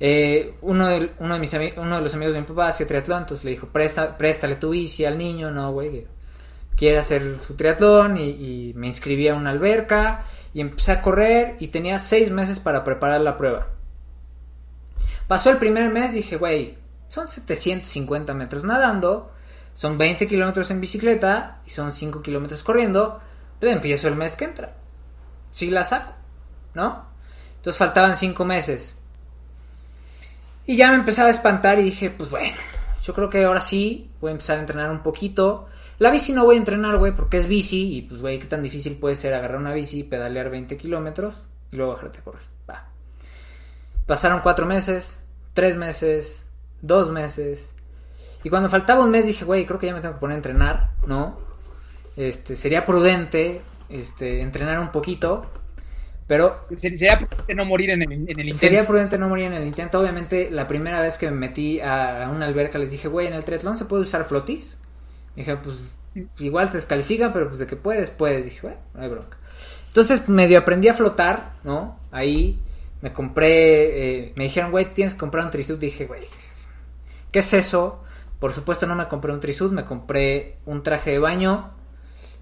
Eh, 0.00 0.56
uno, 0.60 0.88
de, 0.88 1.12
uno, 1.18 1.34
de 1.34 1.40
mis 1.40 1.52
uno 1.76 1.96
de 1.96 2.02
los 2.02 2.14
amigos 2.14 2.34
de 2.34 2.40
mi 2.40 2.46
papá 2.46 2.68
hacía 2.68 2.86
triatlón, 2.86 3.22
entonces 3.22 3.44
le 3.44 3.52
dijo, 3.52 3.68
Presta, 3.68 4.18
préstale 4.18 4.56
tu 4.56 4.70
bici 4.70 5.04
al 5.04 5.16
niño, 5.16 5.52
no, 5.52 5.72
güey, 5.72 6.06
quiere 6.76 6.98
hacer 6.98 7.38
su 7.38 7.54
triatlón 7.54 8.18
y, 8.18 8.30
y, 8.30 8.72
me 8.74 8.88
inscribí 8.88 9.28
a 9.28 9.34
una 9.34 9.50
alberca 9.50 10.24
y 10.52 10.60
empecé 10.60 10.92
a 10.92 11.00
correr 11.00 11.56
y 11.60 11.68
tenía 11.68 11.98
seis 12.00 12.30
meses 12.32 12.58
para 12.58 12.82
preparar 12.82 13.20
la 13.20 13.36
prueba. 13.36 13.68
Pasó 15.26 15.50
el 15.50 15.58
primer 15.58 15.90
mes, 15.90 16.12
dije, 16.12 16.36
güey, 16.36 16.76
son 17.08 17.28
750 17.28 18.34
metros 18.34 18.64
nadando, 18.64 19.30
son 19.72 19.98
20 19.98 20.26
kilómetros 20.28 20.70
en 20.70 20.80
bicicleta 20.80 21.60
y 21.66 21.70
son 21.70 21.92
5 21.92 22.22
kilómetros 22.22 22.62
corriendo, 22.62 23.20
pero 23.58 23.72
empiezo 23.72 24.08
el 24.08 24.16
mes 24.16 24.36
que 24.36 24.44
entra. 24.44 24.74
Sí 25.50 25.70
la 25.70 25.84
saco, 25.84 26.12
¿no? 26.74 27.06
Entonces 27.56 27.78
faltaban 27.78 28.16
5 28.16 28.44
meses. 28.44 28.94
Y 30.66 30.76
ya 30.76 30.90
me 30.90 30.96
empezaba 30.96 31.28
a 31.28 31.32
espantar 31.32 31.78
y 31.78 31.84
dije, 31.84 32.10
pues 32.10 32.30
bueno, 32.30 32.56
yo 33.02 33.14
creo 33.14 33.30
que 33.30 33.44
ahora 33.44 33.60
sí 33.60 34.10
voy 34.20 34.30
a 34.30 34.32
empezar 34.32 34.58
a 34.58 34.60
entrenar 34.60 34.90
un 34.90 35.02
poquito. 35.02 35.68
La 35.98 36.10
bici 36.10 36.32
no 36.32 36.44
voy 36.44 36.56
a 36.56 36.58
entrenar, 36.58 36.96
güey, 36.96 37.14
porque 37.14 37.36
es 37.36 37.46
bici 37.46 37.96
y 37.96 38.02
pues, 38.02 38.20
güey, 38.20 38.38
qué 38.38 38.46
tan 38.46 38.62
difícil 38.62 38.96
puede 38.96 39.14
ser 39.14 39.34
agarrar 39.34 39.58
una 39.58 39.72
bici, 39.72 40.02
pedalear 40.02 40.50
20 40.50 40.76
kilómetros 40.76 41.42
y 41.70 41.76
luego 41.76 41.92
bajarte 41.92 42.20
a 42.20 42.22
correr. 42.22 42.53
Pasaron 44.06 44.40
cuatro 44.40 44.66
meses, 44.66 45.24
tres 45.52 45.76
meses, 45.76 46.48
dos 46.82 47.10
meses. 47.10 47.74
Y 48.42 48.50
cuando 48.50 48.68
faltaba 48.68 49.04
un 49.04 49.10
mes 49.10 49.26
dije, 49.26 49.44
güey, 49.44 49.64
creo 49.64 49.78
que 49.78 49.86
ya 49.86 49.94
me 49.94 50.00
tengo 50.00 50.14
que 50.14 50.20
poner 50.20 50.34
a 50.34 50.38
entrenar, 50.38 50.90
¿no? 51.06 51.38
Este, 52.16 52.56
sería 52.56 52.84
prudente, 52.84 53.62
este, 53.88 54.42
entrenar 54.42 54.78
un 54.78 54.92
poquito. 54.92 55.46
Pero 56.26 56.66
sería 56.76 57.18
prudente 57.18 57.54
no 57.54 57.64
morir 57.64 57.90
en 57.90 58.02
el, 58.02 58.12
en 58.12 58.22
el 58.22 58.28
intento. 58.28 58.58
Sería 58.58 58.86
prudente 58.86 59.18
no 59.18 59.28
morir 59.28 59.46
en 59.46 59.54
el 59.54 59.64
intento. 59.64 60.00
Obviamente, 60.00 60.50
la 60.50 60.66
primera 60.66 61.00
vez 61.00 61.18
que 61.18 61.30
me 61.30 61.36
metí 61.36 61.80
a, 61.80 62.24
a 62.24 62.30
una 62.30 62.46
alberca 62.46 62.78
les 62.78 62.90
dije, 62.90 63.08
güey, 63.08 63.26
en 63.26 63.34
el 63.34 63.44
triatlón 63.44 63.76
se 63.76 63.84
puede 63.84 64.02
usar 64.02 64.24
flotis. 64.24 64.78
dije, 65.36 65.56
pues 65.56 65.76
igual 66.38 66.70
te 66.70 66.76
descalifican, 66.76 67.32
pero 67.32 67.48
pues 67.48 67.60
de 67.60 67.66
que 67.66 67.76
puedes, 67.76 68.10
puedes. 68.10 68.44
dije, 68.44 68.60
bueno, 68.62 68.78
no 68.94 69.02
hay 69.02 69.08
bronca. 69.08 69.36
Entonces 69.88 70.28
medio 70.28 70.58
aprendí 70.58 70.88
a 70.88 70.94
flotar, 70.94 71.52
¿no? 71.62 71.98
Ahí 72.10 72.58
me 73.04 73.12
compré, 73.12 74.22
eh, 74.22 74.32
me 74.34 74.44
dijeron, 74.44 74.70
güey, 74.70 74.86
tienes 74.86 75.12
que 75.12 75.20
comprar 75.20 75.44
un 75.44 75.50
trisud. 75.50 75.78
Dije, 75.78 76.06
güey, 76.06 76.22
¿qué 77.30 77.40
es 77.40 77.52
eso? 77.52 78.02
Por 78.38 78.54
supuesto 78.54 78.86
no 78.86 78.94
me 78.94 79.08
compré 79.08 79.30
un 79.30 79.40
trisud, 79.40 79.70
me 79.72 79.84
compré 79.84 80.56
un 80.64 80.82
traje 80.82 81.10
de 81.10 81.18
baño, 81.18 81.74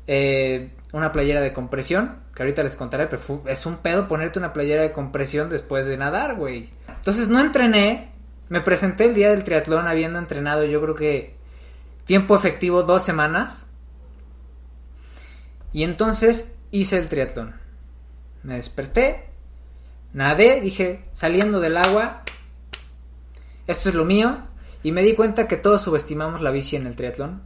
eh, 0.06 0.70
una 0.92 1.10
playera 1.10 1.40
de 1.40 1.52
compresión, 1.52 2.20
que 2.32 2.44
ahorita 2.44 2.62
les 2.62 2.76
contaré, 2.76 3.08
pero 3.08 3.42
es 3.46 3.66
un 3.66 3.78
pedo 3.78 4.06
ponerte 4.06 4.38
una 4.38 4.52
playera 4.52 4.82
de 4.82 4.92
compresión 4.92 5.50
después 5.50 5.86
de 5.86 5.96
nadar, 5.96 6.36
güey. 6.36 6.70
Entonces 6.86 7.26
no 7.26 7.40
entrené, 7.40 8.12
me 8.48 8.60
presenté 8.60 9.06
el 9.06 9.14
día 9.14 9.30
del 9.30 9.42
triatlón 9.42 9.88
habiendo 9.88 10.20
entrenado 10.20 10.64
yo 10.64 10.80
creo 10.80 10.94
que 10.94 11.34
tiempo 12.04 12.36
efectivo 12.36 12.84
dos 12.84 13.02
semanas. 13.02 13.66
Y 15.72 15.82
entonces 15.82 16.54
hice 16.70 16.98
el 16.98 17.08
triatlón. 17.08 17.56
Me 18.44 18.54
desperté, 18.54 19.31
nadé, 20.12 20.60
dije, 20.60 21.04
saliendo 21.12 21.60
del 21.60 21.76
agua, 21.76 22.22
esto 23.66 23.88
es 23.88 23.94
lo 23.94 24.04
mío. 24.04 24.38
Y 24.82 24.92
me 24.92 25.02
di 25.02 25.14
cuenta 25.14 25.46
que 25.46 25.56
todos 25.56 25.82
subestimamos 25.82 26.40
la 26.40 26.50
bici 26.50 26.76
en 26.76 26.86
el 26.86 26.96
triatlón. 26.96 27.42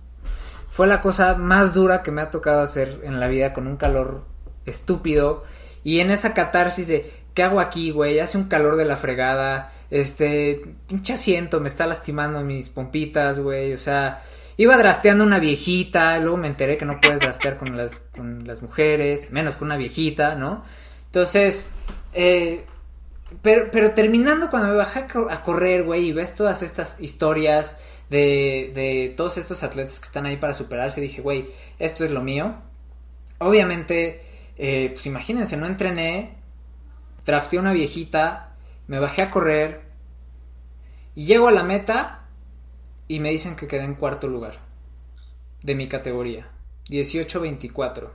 Fue 0.68 0.86
la 0.86 1.00
cosa 1.00 1.34
más 1.34 1.74
dura 1.74 2.02
que 2.02 2.10
me 2.10 2.22
ha 2.22 2.30
tocado 2.30 2.60
hacer 2.60 3.00
en 3.04 3.20
la 3.20 3.28
vida 3.28 3.52
con 3.52 3.66
un 3.66 3.76
calor 3.76 4.24
estúpido. 4.64 5.44
Y 5.84 6.00
en 6.00 6.10
esa 6.10 6.34
catarsis 6.34 6.88
de, 6.88 7.10
¿qué 7.34 7.42
hago 7.42 7.60
aquí, 7.60 7.90
güey? 7.90 8.18
Hace 8.18 8.38
un 8.38 8.44
calor 8.44 8.76
de 8.76 8.86
la 8.86 8.96
fregada. 8.96 9.70
Este, 9.90 10.62
pinche 10.88 11.12
asiento, 11.12 11.60
me 11.60 11.68
está 11.68 11.86
lastimando 11.86 12.40
mis 12.40 12.70
pompitas, 12.70 13.38
güey. 13.38 13.74
O 13.74 13.78
sea, 13.78 14.22
iba 14.56 14.76
drafteando 14.76 15.24
una 15.24 15.38
viejita. 15.38 16.18
Luego 16.18 16.38
me 16.38 16.48
enteré 16.48 16.76
que 16.78 16.86
no 16.86 17.00
puedes 17.00 17.20
draftear 17.20 17.58
con 17.58 17.76
las, 17.76 17.98
con 18.16 18.46
las 18.46 18.62
mujeres, 18.62 19.30
menos 19.30 19.56
con 19.56 19.68
una 19.68 19.76
viejita, 19.76 20.34
¿no? 20.34 20.64
Entonces, 21.06 21.68
eh, 22.16 22.64
pero, 23.42 23.70
pero 23.70 23.92
terminando 23.92 24.48
cuando 24.50 24.68
me 24.68 24.74
bajé 24.74 25.06
a 25.30 25.42
correr, 25.42 25.84
güey, 25.84 26.06
y 26.06 26.12
ves 26.12 26.34
todas 26.34 26.62
estas 26.62 26.98
historias 26.98 27.76
de, 28.08 29.12
todos 29.16 29.36
estos 29.36 29.62
atletas 29.62 30.00
que 30.00 30.06
están 30.06 30.24
ahí 30.24 30.38
para 30.38 30.54
superarse, 30.54 31.00
dije, 31.00 31.20
güey, 31.20 31.50
esto 31.78 32.04
es 32.04 32.10
lo 32.10 32.22
mío. 32.22 32.56
Obviamente, 33.38 34.22
eh, 34.56 34.90
pues 34.94 35.06
imagínense, 35.06 35.58
no 35.58 35.66
entrené, 35.66 36.36
drafté 37.26 37.58
una 37.58 37.74
viejita, 37.74 38.54
me 38.86 38.98
bajé 38.98 39.22
a 39.22 39.30
correr 39.30 39.82
y 41.14 41.24
llego 41.24 41.48
a 41.48 41.52
la 41.52 41.64
meta 41.64 42.28
y 43.08 43.20
me 43.20 43.30
dicen 43.30 43.56
que 43.56 43.66
quedé 43.66 43.84
en 43.84 43.94
cuarto 43.94 44.26
lugar 44.26 44.58
de 45.62 45.74
mi 45.74 45.86
categoría, 45.88 46.48
18-24. 46.88 48.08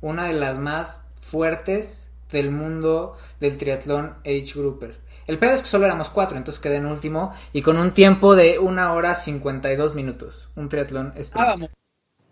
Una 0.00 0.24
de 0.24 0.34
las 0.34 0.58
más 0.58 1.02
fuertes 1.20 2.03
del 2.34 2.50
mundo 2.50 3.16
del 3.40 3.56
triatlón 3.56 4.16
Age 4.26 4.52
Grouper. 4.54 4.96
El 5.26 5.38
pedo 5.38 5.54
es 5.54 5.62
que 5.62 5.68
solo 5.68 5.86
éramos 5.86 6.10
cuatro, 6.10 6.36
entonces 6.36 6.60
quedé 6.60 6.76
en 6.76 6.86
último 6.86 7.32
y 7.54 7.62
con 7.62 7.78
un 7.78 7.92
tiempo 7.92 8.36
de 8.36 8.58
una 8.58 8.92
hora 8.92 9.14
52 9.14 9.94
minutos. 9.94 10.50
Un 10.54 10.68
triatlón 10.68 11.14
Ah, 11.32 11.46
vamos. 11.46 11.70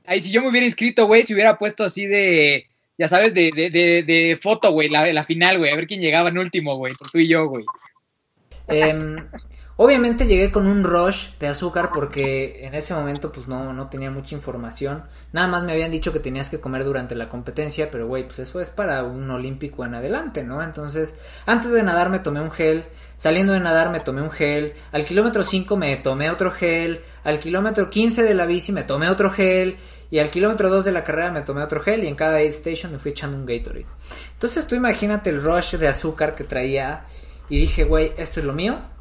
Ay, 0.05 0.21
si 0.21 0.31
yo 0.31 0.43
me 0.43 0.51
hubiera 0.51 0.67
inscrito, 0.67 1.07
güey, 1.07 1.23
si 1.23 1.33
hubiera 1.33 1.57
puesto 1.57 1.85
así 1.85 2.07
de, 2.07 2.67
ya 2.99 3.09
sabes, 3.09 3.33
de, 3.33 3.51
de, 3.55 3.71
de, 3.71 4.03
de 4.03 4.37
foto, 4.37 4.73
güey, 4.73 4.88
la, 4.88 5.11
la 5.12 5.25
final, 5.25 5.59
güey, 5.59 5.71
a 5.71 5.77
ver 5.77 5.87
quién 5.87 6.01
llegaba 6.01 6.29
en 6.29 6.38
último, 6.38 6.77
güey, 6.77 6.93
tú 7.11 7.19
y 7.19 7.29
yo, 7.29 7.47
güey. 7.47 7.65
Em, 8.69 9.17
obviamente 9.83 10.27
llegué 10.27 10.53
con 10.53 10.68
un 10.68 10.85
rush 10.85 11.31
de 11.40 11.49
azúcar 11.49 11.90
porque 11.92 12.64
en 12.64 12.73
ese 12.75 12.95
momento 12.95 13.33
pues 13.33 13.49
no, 13.49 13.73
no 13.73 13.88
tenía 13.88 14.12
mucha 14.12 14.37
información. 14.37 15.03
Nada 15.33 15.49
más 15.49 15.64
me 15.64 15.73
habían 15.73 15.90
dicho 15.90 16.12
que 16.12 16.21
tenías 16.21 16.51
que 16.51 16.61
comer 16.61 16.85
durante 16.85 17.16
la 17.16 17.29
competencia, 17.29 17.90
pero 17.90 18.07
güey, 18.07 18.25
pues 18.25 18.38
eso 18.38 18.61
es 18.61 18.71
para 18.71 19.03
un 19.03 19.29
olímpico 19.29 19.85
en 19.85 19.97
adelante, 19.97 20.45
¿no? 20.45 20.62
Entonces, 20.62 21.16
antes 21.47 21.73
de 21.73 21.83
nadar 21.83 22.11
me 22.11 22.21
tomé 22.21 22.40
un 22.40 22.53
gel, 22.53 22.85
saliendo 23.16 23.55
de 23.55 23.59
nadar 23.59 23.90
me 23.90 23.99
tomé 23.99 24.23
un 24.23 24.31
gel, 24.31 24.75
al 24.92 25.05
kilómetro 25.05 25.42
5 25.42 25.77
me 25.77 25.97
tomé 25.97 26.31
otro 26.31 26.53
gel, 26.53 27.01
al 27.25 27.40
kilómetro 27.40 27.90
15 27.90 28.23
de 28.23 28.35
la 28.35 28.47
bici 28.47 28.71
me 28.71 28.85
tomé 28.85 29.09
otro 29.09 29.31
gel. 29.31 29.77
Y 30.11 30.18
al 30.18 30.29
kilómetro 30.29 30.68
2 30.68 30.85
de 30.85 30.92
la 30.92 31.05
carrera 31.05 31.31
me 31.33 31.40
tomé 31.40 31.62
otro 31.62 31.81
gel 31.81 32.05
y 32.05 32.07
en 32.07 32.16
cada 32.16 32.37
aid 32.37 32.51
station 32.51 32.92
me 32.92 32.99
fui 32.99 33.12
echando 33.12 33.35
un 33.35 33.47
Gatorade. 33.47 33.87
Entonces 34.35 34.66
tú 34.66 34.75
imagínate 34.75 35.31
el 35.31 35.42
rush 35.42 35.77
de 35.77 35.88
azúcar 35.88 36.35
que 36.35 36.45
traía 36.45 37.07
y 37.49 37.57
dije, 37.59 37.85
güey, 37.85 38.12
esto 38.18 38.40
es 38.40 38.45
lo 38.45 38.53
mío. 38.53 38.92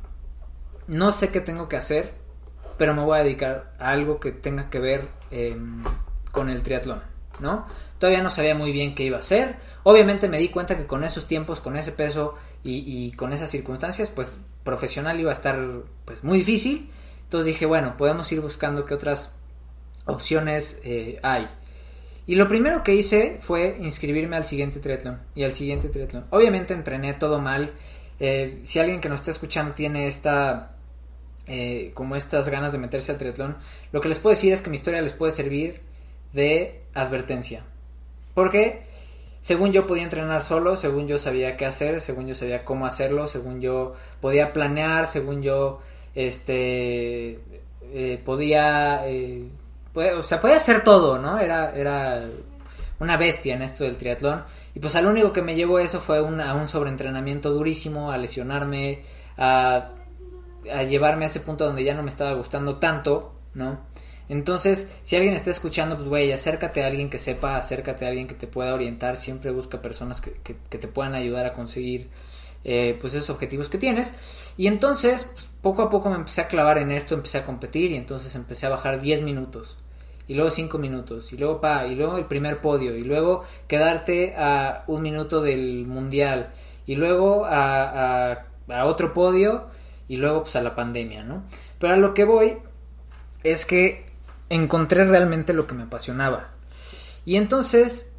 No 0.88 1.12
sé 1.12 1.30
qué 1.30 1.42
tengo 1.42 1.70
que 1.70 1.78
hacer, 1.78 2.14
pero 2.78 2.94
me 2.94 3.02
voy 3.02 3.20
a 3.20 3.24
dedicar 3.24 3.74
a 3.80 3.90
algo 3.90 4.20
que 4.20 4.32
tenga 4.32 4.70
que 4.70 4.80
ver 4.80 5.08
eh, 5.32 5.58
con 6.32 6.50
el 6.50 6.64
triatlón, 6.64 7.02
¿no? 7.40 7.66
Todavía 8.00 8.24
no 8.24 8.30
sabía 8.30 8.56
muy 8.56 8.72
bien 8.72 8.96
qué 8.96 9.04
iba 9.04 9.18
a 9.18 9.20
hacer. 9.20 9.58
Obviamente 9.84 10.28
me 10.28 10.40
di 10.40 10.50
cuenta 10.50 10.76
que 10.76 10.88
con 10.88 11.04
esos 11.04 11.28
tiempos, 11.28 11.62
con 11.62 11.78
ese 11.78 11.92
peso 11.92 12.36
y, 12.64 12.84
y 12.86 13.12
con 13.12 13.32
esas 13.32 13.50
circunstancias, 13.50 14.10
pues 14.10 14.38
profesional 14.64 15.20
iba 15.20 15.30
a 15.30 15.34
estar 15.34 15.60
pues 16.06 16.24
muy 16.24 16.40
difícil. 16.40 16.90
Entonces 17.24 17.48
dije, 17.48 17.66
bueno, 17.66 17.96
podemos 17.98 18.32
ir 18.32 18.42
buscando 18.42 18.86
qué 18.86 18.94
otras 18.94 19.32
opciones 20.06 20.82
eh, 20.84 21.20
hay. 21.24 21.48
Y 22.28 22.36
lo 22.36 22.48
primero 22.48 22.84
que 22.84 22.94
hice 22.94 23.38
fue 23.40 23.78
inscribirme 23.80 24.36
al 24.36 24.44
siguiente 24.44 24.80
triatlón 24.80 25.22
y 25.36 25.44
al 25.44 25.52
siguiente 25.52 25.90
triatlón. 25.90 26.26
Obviamente 26.30 26.74
entrené 26.74 27.14
todo 27.14 27.40
mal. 27.40 27.74
Eh, 28.24 28.60
si 28.62 28.78
alguien 28.78 29.02
que 29.02 29.10
nos 29.10 29.22
está 29.22 29.32
escuchando 29.32 29.74
tiene 29.74 30.08
esta 30.08 30.76
eh, 31.48 31.90
como 31.96 32.16
estas 32.16 32.50
ganas 32.50 32.72
de 32.72 32.78
meterse 32.78 33.12
al 33.12 33.18
triatlón, 33.18 33.58
lo 33.92 34.00
que 34.00 34.10
les 34.10 34.20
puedo 34.20 34.36
decir 34.36 34.54
es 34.54 34.62
que 34.62 34.70
mi 34.70 34.76
historia 34.76 35.02
les 35.02 35.14
puede 35.14 35.32
servir 35.32 35.82
de 36.32 36.84
advertencia. 36.94 37.64
Porque 38.36 38.84
según 39.42 39.74
yo 39.74 39.88
podía 39.88 40.04
entrenar 40.04 40.44
solo, 40.44 40.78
según 40.78 41.08
yo 41.08 41.18
sabía 41.18 41.58
qué 41.58 41.66
hacer, 41.66 42.00
según 42.00 42.28
yo 42.28 42.36
sabía 42.36 42.64
cómo 42.64 42.86
hacerlo, 42.86 43.28
según 43.28 43.60
yo 43.60 43.96
podía 44.22 44.54
planear, 44.54 45.08
según 45.08 45.42
yo 45.42 45.82
este 46.14 47.40
podía 48.24 49.04
o 49.96 50.22
sea, 50.22 50.40
podía 50.40 50.58
hacer 50.58 50.84
todo, 50.84 51.18
¿no? 51.18 51.40
Era, 51.40 51.74
era 51.76 52.24
una 53.00 53.18
bestia 53.18 53.56
en 53.56 53.64
esto 53.64 53.84
del 53.84 53.98
triatlón. 53.98 54.44
Y 54.74 54.80
pues 54.80 54.96
al 54.96 55.06
único 55.06 55.34
que 55.34 55.42
me 55.42 55.56
llevó 55.56 55.80
eso 55.80 56.00
fue 56.00 56.22
un, 56.22 56.40
a 56.42 56.54
un 56.54 56.68
sobreentrenamiento 56.68 57.52
durísimo, 57.52 58.12
a 58.12 58.18
lesionarme, 58.18 59.04
a, 59.38 59.92
llevarme 60.88 61.26
a 61.26 61.28
ese 61.28 61.40
punto 61.40 61.66
donde 61.66 61.84
ya 61.84 61.94
no 61.94 62.04
me 62.04 62.10
estaba 62.10 62.34
gustando 62.34 62.78
tanto, 62.78 63.34
¿no? 63.54 63.80
Entonces, 64.30 64.90
si 65.04 65.18
alguien 65.18 65.34
está 65.34 65.52
escuchando, 65.52 65.98
pues 65.98 66.08
güey, 66.08 66.32
acércate 66.32 66.84
a 66.84 66.88
alguien 66.88 67.10
que 67.10 67.18
sepa, 67.18 67.58
acércate 67.58 68.06
a 68.06 68.10
alguien 68.10 68.28
que 68.28 68.36
te 68.36 68.48
pueda 68.48 68.74
orientar, 68.74 69.18
siempre 69.18 69.52
busca 69.52 69.82
personas 69.82 70.22
que, 70.22 70.32
que, 70.44 70.56
que 70.70 70.78
te 70.78 70.88
puedan 70.88 71.16
ayudar 71.16 71.46
a 71.46 71.54
conseguir 71.54 72.10
eh, 72.64 72.96
pues 73.02 73.16
esos 73.16 73.32
objetivos 73.32 73.70
que 73.70 73.78
tienes. 73.78 74.14
Y 74.56 74.68
entonces, 74.68 75.30
pues, 75.34 75.50
poco 75.62 75.82
a 75.82 75.90
poco 75.90 76.10
me 76.10 76.16
empecé 76.16 76.42
a 76.42 76.48
clavar 76.48 76.78
en 76.78 76.92
esto, 76.92 77.16
empecé 77.16 77.40
a 77.40 77.46
competir 77.46 77.92
y 77.92 77.96
entonces 77.96 78.36
empecé 78.36 78.68
a 78.68 78.70
bajar 78.70 79.02
10 79.02 79.24
minutos. 79.24 79.78
Y 80.32 80.34
luego 80.34 80.50
5 80.50 80.78
minutos, 80.78 81.34
y 81.34 81.38
luego 81.38 81.60
pa, 81.60 81.86
y 81.88 81.96
luego 81.96 82.18
el 82.18 82.24
primer 82.24 82.62
podio, 82.62 82.96
y 82.96 83.04
luego 83.04 83.44
quedarte 83.68 84.34
a 84.38 84.86
un 84.88 85.02
minuto 85.02 85.42
del 85.42 85.86
mundial, 85.86 86.52
y 86.86 86.96
luego 86.96 87.44
a, 87.44 88.30
a, 88.32 88.46
a 88.70 88.86
otro 88.86 89.12
podio, 89.12 89.68
y 90.08 90.16
luego 90.16 90.44
pues 90.44 90.56
a 90.56 90.62
la 90.62 90.74
pandemia, 90.74 91.26
¿no? 91.26 91.44
Pero 91.80 91.96
a 91.96 91.98
lo 91.98 92.14
que 92.14 92.24
voy 92.24 92.60
es 93.44 93.66
que 93.66 94.06
encontré 94.48 95.04
realmente 95.04 95.52
lo 95.52 95.68
que 95.68 95.76
me 95.76 95.84
apasionaba. 95.84 96.52
Y 97.26 97.36
entonces, 97.36 98.14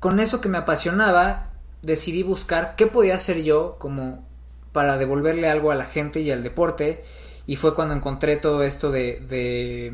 con 0.00 0.18
eso 0.18 0.40
que 0.40 0.48
me 0.48 0.58
apasionaba, 0.58 1.52
decidí 1.82 2.24
buscar 2.24 2.74
qué 2.74 2.88
podía 2.88 3.14
hacer 3.14 3.44
yo 3.44 3.76
como 3.78 4.26
para 4.72 4.98
devolverle 4.98 5.48
algo 5.48 5.70
a 5.70 5.76
la 5.76 5.86
gente 5.86 6.22
y 6.22 6.32
al 6.32 6.42
deporte. 6.42 7.04
Y 7.46 7.54
fue 7.54 7.76
cuando 7.76 7.94
encontré 7.94 8.36
todo 8.36 8.64
esto 8.64 8.90
de, 8.90 9.20
de, 9.28 9.92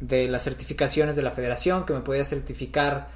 de 0.00 0.28
las 0.28 0.44
certificaciones 0.44 1.14
de 1.16 1.22
la 1.22 1.30
federación, 1.30 1.84
que 1.84 1.92
me 1.92 2.00
podía 2.00 2.24
certificar 2.24 3.08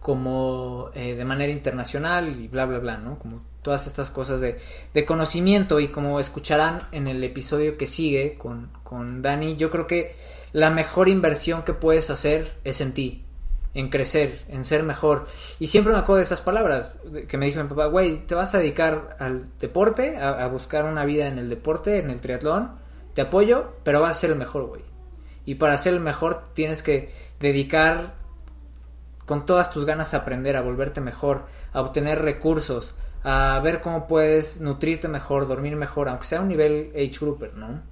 como 0.00 0.90
eh, 0.94 1.14
de 1.14 1.24
manera 1.24 1.52
internacional 1.52 2.40
y 2.40 2.48
bla, 2.48 2.64
bla, 2.64 2.78
bla, 2.78 2.96
¿no? 2.96 3.18
Como 3.18 3.42
todas 3.62 3.86
estas 3.86 4.08
cosas 4.10 4.40
de, 4.40 4.58
de, 4.94 5.04
conocimiento 5.04 5.78
y 5.80 5.88
como 5.88 6.18
escucharán 6.18 6.78
en 6.92 7.06
el 7.06 7.22
episodio 7.22 7.76
que 7.76 7.86
sigue 7.86 8.38
con, 8.38 8.70
con 8.82 9.20
Dani, 9.20 9.56
yo 9.56 9.70
creo 9.70 9.86
que 9.86 10.16
la 10.52 10.70
mejor 10.70 11.10
inversión 11.10 11.62
que 11.62 11.74
puedes 11.74 12.08
hacer 12.08 12.54
es 12.64 12.80
en 12.80 12.94
ti, 12.94 13.24
en 13.74 13.90
crecer, 13.90 14.40
en 14.48 14.64
ser 14.64 14.82
mejor. 14.82 15.26
Y 15.58 15.66
siempre 15.66 15.92
me 15.92 15.98
acuerdo 15.98 16.16
de 16.16 16.24
esas 16.24 16.40
palabras 16.40 16.88
que 17.28 17.36
me 17.36 17.44
dijo 17.44 17.62
mi 17.62 17.68
papá, 17.68 17.86
güey, 17.86 18.20
te 18.20 18.34
vas 18.34 18.54
a 18.54 18.58
dedicar 18.58 19.16
al 19.20 19.48
deporte, 19.58 20.16
a, 20.16 20.42
a, 20.42 20.46
buscar 20.48 20.86
una 20.86 21.04
vida 21.04 21.26
en 21.26 21.38
el 21.38 21.50
deporte, 21.50 21.98
en 21.98 22.10
el 22.10 22.22
triatlón, 22.22 22.70
te 23.12 23.20
apoyo, 23.20 23.74
pero 23.84 24.00
vas 24.00 24.16
a 24.16 24.20
ser 24.20 24.30
el 24.30 24.36
mejor, 24.36 24.64
güey. 24.64 24.89
Y 25.50 25.56
para 25.56 25.76
ser 25.78 25.94
el 25.94 26.00
mejor 26.00 26.44
tienes 26.54 26.80
que 26.80 27.12
dedicar 27.40 28.14
con 29.26 29.46
todas 29.46 29.72
tus 29.72 29.84
ganas 29.84 30.14
a 30.14 30.18
aprender, 30.18 30.56
a 30.56 30.60
volverte 30.60 31.00
mejor, 31.00 31.46
a 31.72 31.80
obtener 31.80 32.22
recursos, 32.22 32.94
a 33.24 33.58
ver 33.58 33.80
cómo 33.80 34.06
puedes 34.06 34.60
nutrirte 34.60 35.08
mejor, 35.08 35.48
dormir 35.48 35.74
mejor, 35.74 36.08
aunque 36.08 36.24
sea 36.26 36.40
un 36.40 36.46
nivel 36.46 36.92
age 36.94 37.18
grouper, 37.20 37.54
¿no? 37.54 37.82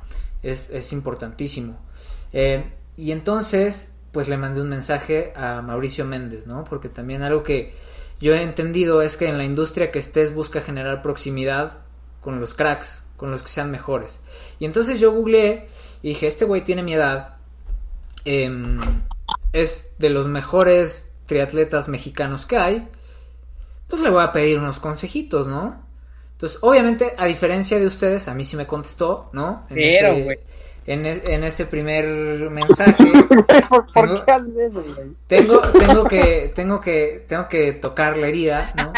Es, 0.40 0.70
es 0.70 0.92
importantísimo. 0.92 1.76
Eh, 2.32 2.64
y 2.96 3.10
entonces 3.10 3.92
pues 4.12 4.28
le 4.28 4.36
mandé 4.36 4.60
un 4.60 4.68
mensaje 4.68 5.32
a 5.34 5.60
Mauricio 5.60 6.04
Méndez, 6.04 6.46
¿no? 6.46 6.62
Porque 6.62 6.88
también 6.88 7.24
algo 7.24 7.42
que 7.42 7.74
yo 8.20 8.36
he 8.36 8.42
entendido 8.44 9.02
es 9.02 9.16
que 9.16 9.26
en 9.26 9.36
la 9.36 9.42
industria 9.42 9.90
que 9.90 9.98
estés 9.98 10.32
busca 10.32 10.60
generar 10.60 11.02
proximidad 11.02 11.80
con 12.20 12.38
los 12.38 12.54
cracks, 12.54 13.02
con 13.16 13.32
los 13.32 13.42
que 13.42 13.48
sean 13.48 13.72
mejores. 13.72 14.20
Y 14.60 14.64
entonces 14.64 15.00
yo 15.00 15.10
googleé 15.10 15.66
y 16.02 16.10
dije, 16.10 16.28
este 16.28 16.44
güey 16.44 16.62
tiene 16.62 16.84
mi 16.84 16.94
edad, 16.94 17.37
eh, 18.24 18.50
es 19.52 19.90
de 19.98 20.10
los 20.10 20.26
mejores 20.26 21.12
triatletas 21.26 21.88
mexicanos 21.88 22.46
que 22.46 22.56
hay, 22.56 22.88
pues 23.88 24.02
le 24.02 24.10
voy 24.10 24.22
a 24.22 24.32
pedir 24.32 24.58
unos 24.58 24.80
consejitos, 24.80 25.46
¿no? 25.46 25.86
Entonces, 26.32 26.58
obviamente, 26.62 27.14
a 27.16 27.26
diferencia 27.26 27.78
de 27.78 27.86
ustedes, 27.86 28.28
a 28.28 28.34
mí 28.34 28.44
sí 28.44 28.56
me 28.56 28.66
contestó, 28.66 29.30
¿no? 29.32 29.66
En 29.70 29.76
Pero, 29.76 30.24
güey 30.24 30.38
en, 30.88 31.04
en, 31.04 31.44
ese 31.44 31.66
primer 31.66 32.50
mensaje. 32.50 33.04
¿Por, 33.68 34.06
tengo, 34.08 34.24
qué 34.24 34.32
haces 34.32 34.56
eso, 34.56 34.82
güey? 34.82 35.08
Tengo, 35.26 35.60
tengo 35.60 36.04
que, 36.04 36.52
tengo 36.54 36.80
que, 36.80 37.24
tengo 37.28 37.48
que 37.48 37.72
tocar 37.74 38.16
la 38.16 38.28
herida, 38.28 38.72
¿no? 38.74 38.92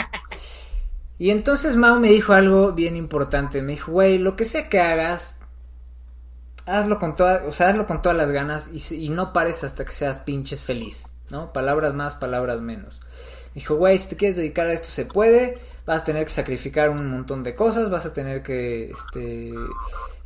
Y 1.19 1.31
entonces 1.31 1.75
Mao 1.75 1.99
me 1.99 2.09
dijo 2.09 2.33
algo 2.33 2.73
bien 2.73 2.95
importante. 2.95 3.61
Me 3.61 3.73
dijo, 3.73 3.91
güey, 3.91 4.19
lo 4.19 4.37
que 4.37 4.45
sea 4.45 4.69
que 4.69 4.79
hagas, 4.79 5.40
hazlo 6.79 6.99
con 6.99 7.17
todas, 7.17 7.43
o 7.47 7.53
sea, 7.53 7.69
hazlo 7.69 7.87
con 7.87 8.03
todas 8.03 8.17
las 8.17 8.31
ganas 8.31 8.71
y, 8.73 9.05
y, 9.05 9.09
no 9.09 9.33
pares 9.33 9.65
hasta 9.65 9.85
que 9.85 9.93
seas 9.93 10.21
pinches 10.21 10.63
feliz, 10.63 11.11
¿no? 11.31 11.53
Palabras 11.53 11.95
más, 11.95 12.15
palabras 12.15 12.61
menos. 12.61 13.01
Me 13.55 13.61
dijo, 13.61 13.77
güey, 13.77 13.99
si 13.99 14.09
te 14.09 14.17
quieres 14.17 14.37
dedicar 14.37 14.67
a 14.67 14.73
esto 14.73 14.89
se 14.89 15.07
puede, 15.07 15.59
vas 15.87 16.03
a 16.03 16.05
tener 16.05 16.25
que 16.25 16.31
sacrificar 16.31 16.91
un 16.91 17.11
montón 17.11 17.43
de 17.43 17.55
cosas, 17.55 17.91
vas 17.91 18.07
a 18.07 18.13
tener 18.13 18.43
que, 18.43 18.91
este, 18.91 19.53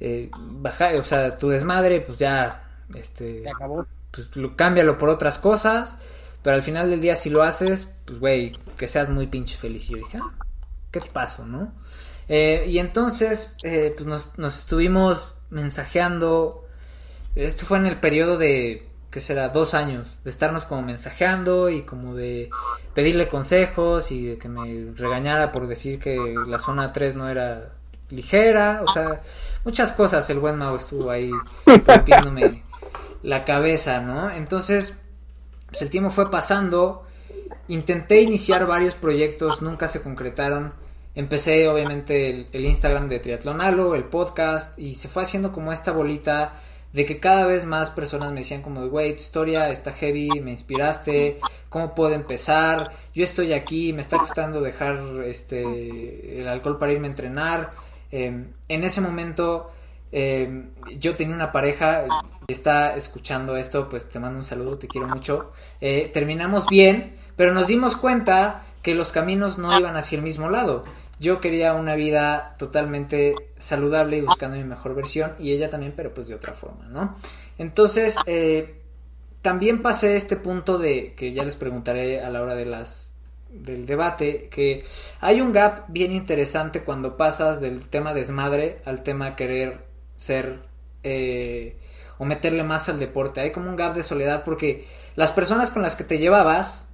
eh, 0.01 0.31
bajar, 0.35 0.95
o 1.01 1.05
sea, 1.05 1.39
tu 1.39 1.49
desmadre, 1.49 2.01
pues 2.03 2.19
ya, 2.19 2.65
este, 2.95 3.43
Se 3.43 3.49
acabó. 3.49 3.87
pues 4.11 4.35
lo, 4.37 4.57
cámbialo 4.57 4.99
por 4.99 5.09
otras 5.09 5.39
cosas, 5.39 5.99
pero 6.43 6.57
al 6.57 6.63
final 6.63 6.91
del 6.91 7.01
día 7.01 7.17
si 7.17 7.31
lo 7.31 7.43
haces, 7.43 7.89
pues 8.05 8.19
güey, 8.19 8.59
que 8.77 8.89
seas 8.89 9.09
muy 9.09 9.27
pinche 9.27 9.57
feliz. 9.57 9.89
Y 9.89 9.93
yo 9.93 9.99
dije, 9.99 10.19
ah, 10.19 10.35
¿qué 10.91 11.01
te 11.01 11.11
pasó, 11.11 11.47
no? 11.47 11.73
Eh, 12.29 12.65
y 12.69 12.79
entonces, 12.79 13.51
eh, 13.63 13.93
pues 13.97 14.07
nos, 14.07 14.39
nos 14.39 14.59
estuvimos 14.59 15.35
mensajeando, 15.55 16.67
esto 17.35 17.65
fue 17.65 17.79
en 17.79 17.87
el 17.87 17.99
periodo 18.01 18.37
de 18.37 18.89
que 19.11 19.21
será 19.21 19.49
dos 19.49 19.75
años 19.75 20.19
de 20.25 20.31
estarnos 20.31 20.65
como 20.65 20.83
mensajeando 20.83 21.71
y 21.71 21.83
como 21.83 22.17
de 22.17 22.51
pedirle 22.95 23.29
consejos 23.29 24.11
y 24.11 24.27
de 24.27 24.39
que 24.39 24.49
me 24.49 24.93
regañara 24.97 25.53
por 25.53 25.69
decir 25.69 26.01
que 26.01 26.35
la 26.47 26.59
zona 26.59 26.93
3 26.93 27.15
no 27.15 27.29
era 27.29 27.71
ligera, 28.11 28.83
o 28.87 28.93
sea, 28.93 29.23
muchas 29.65 29.93
cosas 29.93 30.29
el 30.31 30.41
buen 30.41 30.57
Mau 30.59 30.77
estuvo 30.77 31.11
ahí 31.11 31.31
rompiéndome 31.87 32.65
la 33.23 33.45
cabeza, 33.45 34.01
¿no? 34.01 34.31
Entonces, 34.31 34.97
pues 35.69 35.83
el 35.83 35.91
tiempo 35.91 36.11
fue 36.11 36.31
pasando, 36.31 37.07
intenté 37.69 38.21
iniciar 38.21 38.67
varios 38.67 38.95
proyectos, 38.95 39.63
nunca 39.63 39.89
se 39.89 40.03
concretaron. 40.03 40.73
Empecé 41.15 41.69
obviamente 41.69 42.49
el, 42.53 42.65
Instagram 42.65 43.09
de 43.09 43.21
Triatlonalo, 43.21 43.95
el 43.95 44.05
podcast 44.05 44.79
y 44.79 44.95
se 44.95 45.09
fue 45.09 45.23
haciendo 45.23 45.53
como 45.53 45.73
esta 45.73 45.93
bolita 45.93 46.55
de 46.93 47.05
que 47.05 47.21
cada 47.21 47.45
vez 47.47 47.65
más 47.65 47.91
personas 47.91 48.33
me 48.33 48.41
decían 48.41 48.63
como, 48.63 48.87
güey, 48.89 49.13
tu 49.15 49.21
historia 49.21 49.71
está 49.71 49.93
heavy, 49.93 50.41
me 50.41 50.53
inspiraste, 50.53 51.41
¿cómo 51.69 51.95
puedo 51.95 52.15
empezar? 52.15 52.93
Yo 53.15 53.25
estoy 53.25 53.53
aquí, 53.53 53.93
me 53.93 54.01
está 54.01 54.17
costando 54.17 54.61
dejar 54.61 54.99
este, 55.25 56.41
el 56.41 56.49
alcohol 56.49 56.79
para 56.79 56.93
irme 56.93 57.09
a 57.09 57.11
entrenar. 57.11 57.73
Eh, 58.11 58.47
en 58.69 58.85
ese 58.85 59.01
momento 59.01 59.71
eh, 60.17 60.67
yo 60.99 61.17
tenía 61.17 61.35
una 61.35 61.51
pareja, 61.51 62.05
está 62.47 62.95
escuchando 62.95 63.57
esto, 63.57 63.89
pues 63.89 64.09
te 64.09 64.21
mando 64.21 64.39
un 64.39 64.45
saludo, 64.45 64.79
te 64.79 64.87
quiero 64.87 65.09
mucho. 65.09 65.51
Eh, 65.81 66.09
terminamos 66.15 66.67
bien, 66.69 67.17
pero 67.37 67.53
nos 67.53 67.67
dimos 67.67 67.97
cuenta 67.97 68.65
que 68.81 68.95
los 68.95 69.11
caminos 69.11 69.59
no 69.59 69.77
iban 69.77 69.97
hacia 69.97 70.17
el 70.17 70.23
mismo 70.23 70.49
lado. 70.49 70.85
Yo 71.21 71.41
quería 71.41 71.75
una 71.75 71.95
vida 71.95 72.57
totalmente 72.59 73.35
saludable 73.59 74.19
y 74.19 74.23
buscando 74.23 74.57
mi 74.57 74.65
mejor 74.65 74.95
versión 74.95 75.35
y 75.39 75.53
ella 75.53 75.71
también, 75.71 75.95
pero 75.97 76.13
pues 76.13 76.29
de 76.29 76.35
otra 76.35 76.53
forma, 76.53 76.87
¿no? 76.89 77.15
Entonces, 77.59 78.17
eh, 78.27 78.81
también 79.43 79.83
pasé 79.83 80.17
este 80.17 80.37
punto 80.37 80.79
de 80.79 81.15
que 81.15 81.33
ya 81.33 81.45
les 81.45 81.57
preguntaré 81.57 82.21
a 82.23 82.31
la 82.31 82.43
hora 82.43 82.55
de 82.55 82.67
las 82.67 83.13
del 83.51 83.87
debate 83.87 84.49
que 84.51 84.85
hay 85.21 85.41
un 85.41 85.53
gap 85.53 85.85
bien 85.89 86.11
interesante 86.11 86.83
cuando 86.83 87.17
pasas 87.17 87.61
del 87.61 87.87
tema 87.89 88.13
desmadre 88.13 88.81
al 88.85 89.05
tema 89.05 89.37
querer 89.37 89.87
ser 90.17 90.61
eh, 91.05 91.77
o 92.19 92.25
meterle 92.25 92.65
más 92.65 92.89
al 92.89 92.99
deporte. 92.99 93.41
Hay 93.41 93.53
como 93.53 93.69
un 93.69 93.77
gap 93.77 93.95
de 93.95 94.03
soledad 94.03 94.45
porque 94.45 94.87
las 95.15 95.31
personas 95.33 95.71
con 95.71 95.83
las 95.83 95.95
que 95.95 96.05
te 96.05 96.19
llevabas 96.19 96.87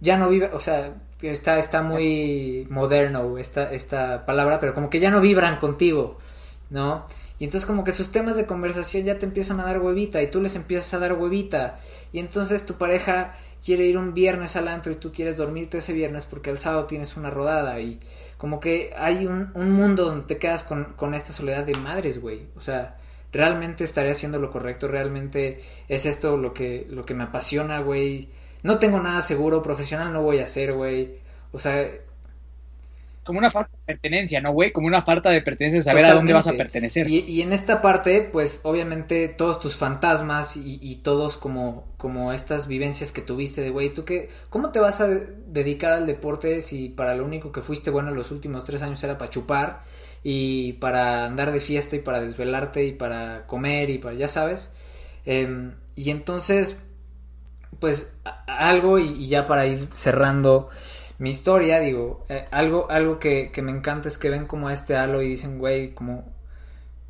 ya 0.00 0.16
no 0.16 0.28
viven, 0.28 0.50
o 0.52 0.60
sea, 0.60 0.94
está, 1.22 1.58
está 1.58 1.82
muy 1.82 2.66
moderno 2.70 3.38
esta, 3.38 3.72
esta 3.72 4.26
palabra, 4.26 4.60
pero 4.60 4.74
como 4.74 4.90
que 4.90 5.00
ya 5.00 5.10
no 5.10 5.20
vibran 5.20 5.58
contigo, 5.58 6.18
¿no? 6.70 7.06
Y 7.38 7.44
entonces 7.44 7.66
como 7.66 7.84
que 7.84 7.92
sus 7.92 8.10
temas 8.10 8.36
de 8.36 8.46
conversación 8.46 9.04
ya 9.04 9.18
te 9.18 9.26
empiezan 9.26 9.60
a 9.60 9.64
dar 9.64 9.80
huevita 9.80 10.22
y 10.22 10.30
tú 10.30 10.40
les 10.40 10.56
empiezas 10.56 10.92
a 10.94 10.98
dar 10.98 11.12
huevita. 11.14 11.78
Y 12.12 12.18
entonces 12.18 12.64
tu 12.64 12.74
pareja 12.74 13.34
quiere 13.64 13.86
ir 13.86 13.98
un 13.98 14.14
viernes 14.14 14.56
al 14.56 14.68
antro 14.68 14.92
y 14.92 14.96
tú 14.96 15.12
quieres 15.12 15.36
dormirte 15.36 15.78
ese 15.78 15.92
viernes 15.92 16.24
porque 16.24 16.50
el 16.50 16.58
sábado 16.58 16.86
tienes 16.86 17.16
una 17.16 17.30
rodada 17.30 17.80
y 17.80 18.00
como 18.38 18.60
que 18.60 18.92
hay 18.96 19.26
un, 19.26 19.50
un 19.54 19.70
mundo 19.72 20.04
donde 20.04 20.26
te 20.26 20.38
quedas 20.38 20.62
con, 20.62 20.94
con 20.96 21.14
esta 21.14 21.32
soledad 21.32 21.64
de 21.64 21.74
madres, 21.74 22.20
güey. 22.20 22.46
O 22.56 22.60
sea, 22.60 22.96
realmente 23.32 23.84
estaré 23.84 24.10
haciendo 24.10 24.38
lo 24.38 24.50
correcto, 24.50 24.88
realmente 24.88 25.60
es 25.88 26.06
esto 26.06 26.36
lo 26.36 26.54
que, 26.54 26.86
lo 26.88 27.04
que 27.04 27.14
me 27.14 27.24
apasiona, 27.24 27.80
güey. 27.80 28.30
No 28.66 28.78
tengo 28.78 28.98
nada 29.00 29.22
seguro, 29.22 29.62
profesional 29.62 30.12
no 30.12 30.22
voy 30.22 30.40
a 30.40 30.48
ser, 30.48 30.72
güey. 30.72 31.20
O 31.52 31.58
sea, 31.60 31.88
como 33.26 33.38
una 33.40 33.50
falta 33.50 33.70
de 33.72 33.94
pertenencia, 33.94 34.40
¿no, 34.40 34.52
güey? 34.52 34.72
Como 34.72 34.86
una 34.86 35.02
falta 35.02 35.30
de 35.30 35.40
pertenencia, 35.40 35.82
saber 35.82 36.04
a 36.04 36.14
dónde 36.14 36.32
vas 36.32 36.46
a 36.48 36.52
pertenecer. 36.52 37.08
Y, 37.08 37.20
y, 37.20 37.42
en 37.42 37.52
esta 37.52 37.80
parte, 37.80 38.28
pues 38.32 38.60
obviamente 38.62 39.28
todos 39.28 39.60
tus 39.60 39.76
fantasmas 39.76 40.56
y, 40.56 40.80
y, 40.82 40.96
todos 40.96 41.36
como, 41.36 41.88
como 41.96 42.32
estas 42.32 42.66
vivencias 42.66 43.12
que 43.12 43.22
tuviste 43.22 43.62
de, 43.62 43.70
güey, 43.70 43.94
¿tú 43.94 44.04
qué? 44.04 44.30
¿Cómo 44.48 44.70
te 44.70 44.78
vas 44.78 45.00
a 45.00 45.08
dedicar 45.08 45.92
al 45.92 46.06
deporte 46.06 46.60
si 46.60 46.88
para 46.88 47.14
lo 47.14 47.24
único 47.24 47.52
que 47.52 47.62
fuiste 47.62 47.90
bueno 47.90 48.10
en 48.10 48.16
los 48.16 48.32
últimos 48.32 48.64
tres 48.64 48.82
años 48.82 49.02
era 49.04 49.16
para 49.16 49.30
chupar 49.30 49.82
y 50.22 50.74
para 50.74 51.24
andar 51.24 51.50
de 51.52 51.60
fiesta 51.60 51.94
y 51.94 52.00
para 52.00 52.20
desvelarte 52.20 52.84
y 52.84 52.92
para 52.92 53.46
comer 53.46 53.90
y 53.90 53.98
para, 53.98 54.14
ya 54.14 54.28
sabes? 54.28 54.72
Eh, 55.24 55.72
y 55.96 56.10
entonces, 56.10 56.80
pues 57.80 58.12
algo 58.46 58.98
y, 58.98 59.28
ya 59.28 59.46
para 59.46 59.66
ir 59.66 59.88
cerrando 59.92 60.68
mi 61.18 61.30
historia, 61.30 61.80
digo, 61.80 62.26
eh, 62.28 62.44
algo, 62.50 62.90
algo 62.90 63.18
que, 63.18 63.50
me 63.62 63.72
encanta 63.72 64.08
es 64.08 64.18
que 64.18 64.28
ven 64.28 64.46
como 64.46 64.68
a 64.68 64.72
este 64.72 64.96
halo 64.96 65.22
y 65.22 65.28
dicen, 65.28 65.58
güey, 65.58 65.94
como, 65.94 66.32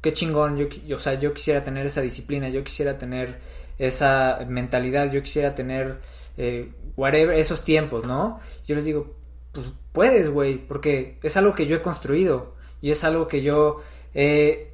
qué 0.01 0.13
chingón, 0.13 0.57
yo, 0.57 0.69
yo, 0.87 0.97
o 0.97 1.01
sea, 1.01 1.15
yo 1.15 1.35
quisiera 1.35 1.65
tener 1.65 1.87
esa 1.87 2.01
disciplina, 2.01 2.49
yo 2.49 2.63
quisiera 2.63 2.99
tener 2.99 3.41
esa 3.79 4.39
mentalidad, 4.49 5.11
yo 5.13 5.23
quisiera 5.23 5.55
tener, 5.55 5.99
eh, 6.37 6.71
whatever, 6.97 7.37
esos 7.37 7.63
tiempos, 7.65 8.07
¿no? 8.07 8.41
Yo 8.67 8.77
les 8.77 8.85
digo, 8.85 9.17
pues 9.53 9.67
puedes, 9.93 10.31
güey, 10.31 10.59
porque 10.59 11.19
es 11.23 11.37
algo 11.37 11.55
que 11.55 11.67
yo 11.67 11.77
he 11.77 11.83
construido 11.83 12.55
y 12.81 12.91
es 12.91 13.05
algo 13.05 13.27
que 13.27 13.43
yo 13.43 13.81
he 14.15 14.71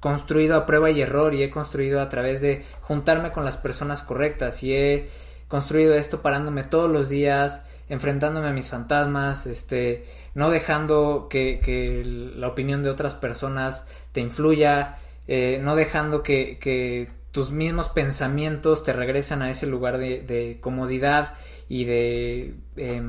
construido 0.00 0.56
a 0.56 0.66
prueba 0.66 0.90
y 0.90 1.00
error 1.00 1.34
y 1.34 1.42
he 1.42 1.50
construido 1.50 2.00
a 2.00 2.08
través 2.08 2.40
de 2.40 2.64
juntarme 2.82 3.32
con 3.32 3.44
las 3.44 3.56
personas 3.56 4.02
correctas 4.02 4.62
y 4.62 4.74
he 4.74 5.08
construido 5.48 5.94
esto 5.94 6.20
parándome 6.22 6.62
todos 6.62 6.90
los 6.90 7.08
días, 7.08 7.64
enfrentándome 7.88 8.48
a 8.48 8.52
mis 8.52 8.68
fantasmas, 8.68 9.46
este, 9.46 10.04
no 10.34 10.50
dejando 10.50 11.28
que, 11.28 11.60
que 11.60 12.02
la 12.04 12.48
opinión 12.48 12.82
de 12.82 12.90
otras 12.90 13.14
personas 13.14 13.86
te 14.12 14.20
influya, 14.20 14.96
eh, 15.26 15.58
no 15.62 15.74
dejando 15.74 16.22
que, 16.22 16.58
que, 16.58 17.16
tus 17.30 17.50
mismos 17.50 17.90
pensamientos 17.90 18.82
te 18.82 18.94
regresen 18.94 19.42
a 19.42 19.50
ese 19.50 19.66
lugar 19.66 19.98
de, 19.98 20.58
comodidad 20.62 21.34
y 21.68 21.84
de 21.84 22.54
eh, 22.76 23.02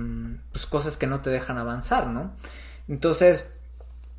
pues 0.51 0.65
cosas 0.65 0.97
que 0.97 1.07
no 1.07 1.21
te 1.21 1.29
dejan 1.29 1.57
avanzar, 1.57 2.07
¿no? 2.07 2.35
Entonces, 2.89 3.53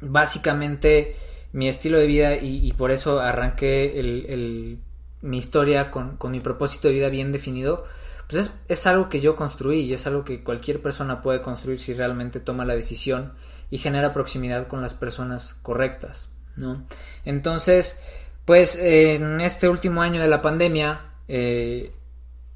básicamente 0.01 1.15
mi 1.53 1.69
estilo 1.69 1.99
de 1.99 2.07
vida 2.07 2.37
y, 2.37 2.67
y 2.67 2.73
por 2.73 2.91
eso 2.91 3.21
arranqué 3.21 3.99
el, 3.99 4.79
mi 5.23 5.39
historia 5.39 5.91
con, 5.91 6.19
mi 6.31 6.41
propósito 6.41 6.89
de 6.89 6.95
vida 6.95 7.09
bien 7.09 7.33
definido, 7.33 7.85
pues 8.29 8.47
es, 8.47 8.53
es, 8.69 8.87
algo 8.87 9.09
que 9.09 9.21
yo 9.21 9.37
construí 9.37 9.81
y 9.81 9.93
es 9.93 10.07
algo 10.07 10.25
que 10.25 10.43
cualquier 10.43 10.81
persona 10.81 11.23
puede 11.23 11.43
construir 11.43 11.81
si 11.81 11.95
realmente 11.95 12.41
toma 12.41 12.65
la 12.65 12.75
decisión 12.75 13.33
y 13.71 13.79
genera 13.79 14.13
proximidad 14.13 14.69
con 14.69 14.83
las 14.83 14.95
personas 14.95 15.55
correctas, 15.55 16.31
¿no? 16.57 16.85
Entonces, 17.25 18.01
pues 18.45 18.77
en 18.77 19.41
este 19.41 19.69
último 19.69 20.03
año 20.03 20.21
de 20.21 20.29
la 20.29 20.43
pandemia 20.43 21.13
eh, 21.29 21.93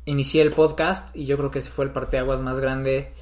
inicié 0.04 0.42
el 0.42 0.50
podcast 0.50 1.14
y 1.16 1.26
yo 1.26 1.36
creo 1.36 1.50
que 1.50 1.60
ese 1.60 1.70
fue 1.70 1.84
el 1.84 1.92
parteaguas 1.92 2.40
más 2.40 2.60
grande 2.60 3.12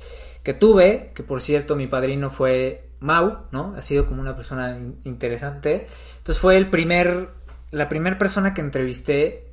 que 0.42 0.55
tuve, 0.55 1.12
que 1.14 1.22
por 1.22 1.40
cierto 1.40 1.76
mi 1.76 1.87
padrino 1.87 2.31
fue 2.31 2.88
Mau, 3.00 3.38
¿no? 3.50 3.74
Ha 3.76 3.83
sido 3.83 4.07
como 4.07 4.20
una 4.20 4.37
persona 4.37 4.76
in 4.76 4.98
interesante. 5.05 5.87
Entonces 6.18 6.40
fue 6.40 6.57
el 6.57 6.70
primer, 6.70 7.31
la 7.70 7.88
primera 7.88 8.18
persona 8.18 8.55
que 8.55 8.61
entrevisté 8.61 9.46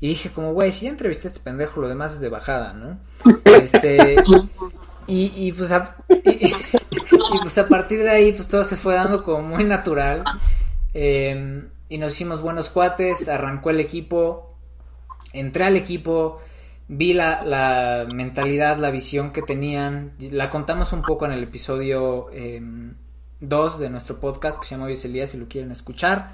y 0.00 0.08
dije 0.08 0.30
como, 0.30 0.52
güey, 0.52 0.72
si 0.72 0.84
ya 0.84 0.90
entrevisté 0.90 1.28
a 1.28 1.30
este 1.30 1.40
pendejo, 1.40 1.80
lo 1.80 1.88
demás 1.88 2.12
es 2.12 2.20
de 2.20 2.28
bajada, 2.28 2.72
¿no? 2.72 2.98
Este... 3.44 4.16
Y, 5.06 5.32
y 5.34 5.50
pues 5.50 5.72
a, 5.72 5.96
y, 6.08 6.52
pues 7.42 7.58
a 7.58 7.66
partir 7.66 7.98
de 7.98 8.10
ahí 8.10 8.32
pues 8.32 8.46
todo 8.46 8.62
se 8.62 8.76
fue 8.76 8.94
dando 8.94 9.24
como 9.24 9.42
muy 9.42 9.64
natural. 9.64 10.22
Eh, 10.94 11.64
y 11.88 11.98
nos 11.98 12.12
hicimos 12.12 12.40
buenos 12.40 12.70
cuates, 12.70 13.28
arrancó 13.28 13.70
el 13.70 13.80
equipo, 13.80 14.54
entré 15.32 15.64
al 15.64 15.76
equipo, 15.76 16.40
vi 16.92 17.12
la, 17.12 17.44
la 17.44 18.04
mentalidad, 18.12 18.76
la 18.78 18.90
visión 18.90 19.32
que 19.32 19.42
tenían, 19.42 20.12
la 20.18 20.50
contamos 20.50 20.92
un 20.92 21.02
poco 21.02 21.24
en 21.24 21.30
el 21.30 21.44
episodio 21.44 22.26
2 22.30 22.32
eh, 22.32 23.78
de 23.78 23.90
nuestro 23.90 24.18
podcast 24.18 24.58
que 24.58 24.66
se 24.66 24.74
llama 24.74 24.86
Hoy 24.86 24.94
es 24.94 25.04
el 25.04 25.12
día 25.12 25.24
si 25.28 25.38
lo 25.38 25.46
quieren 25.46 25.70
escuchar. 25.70 26.32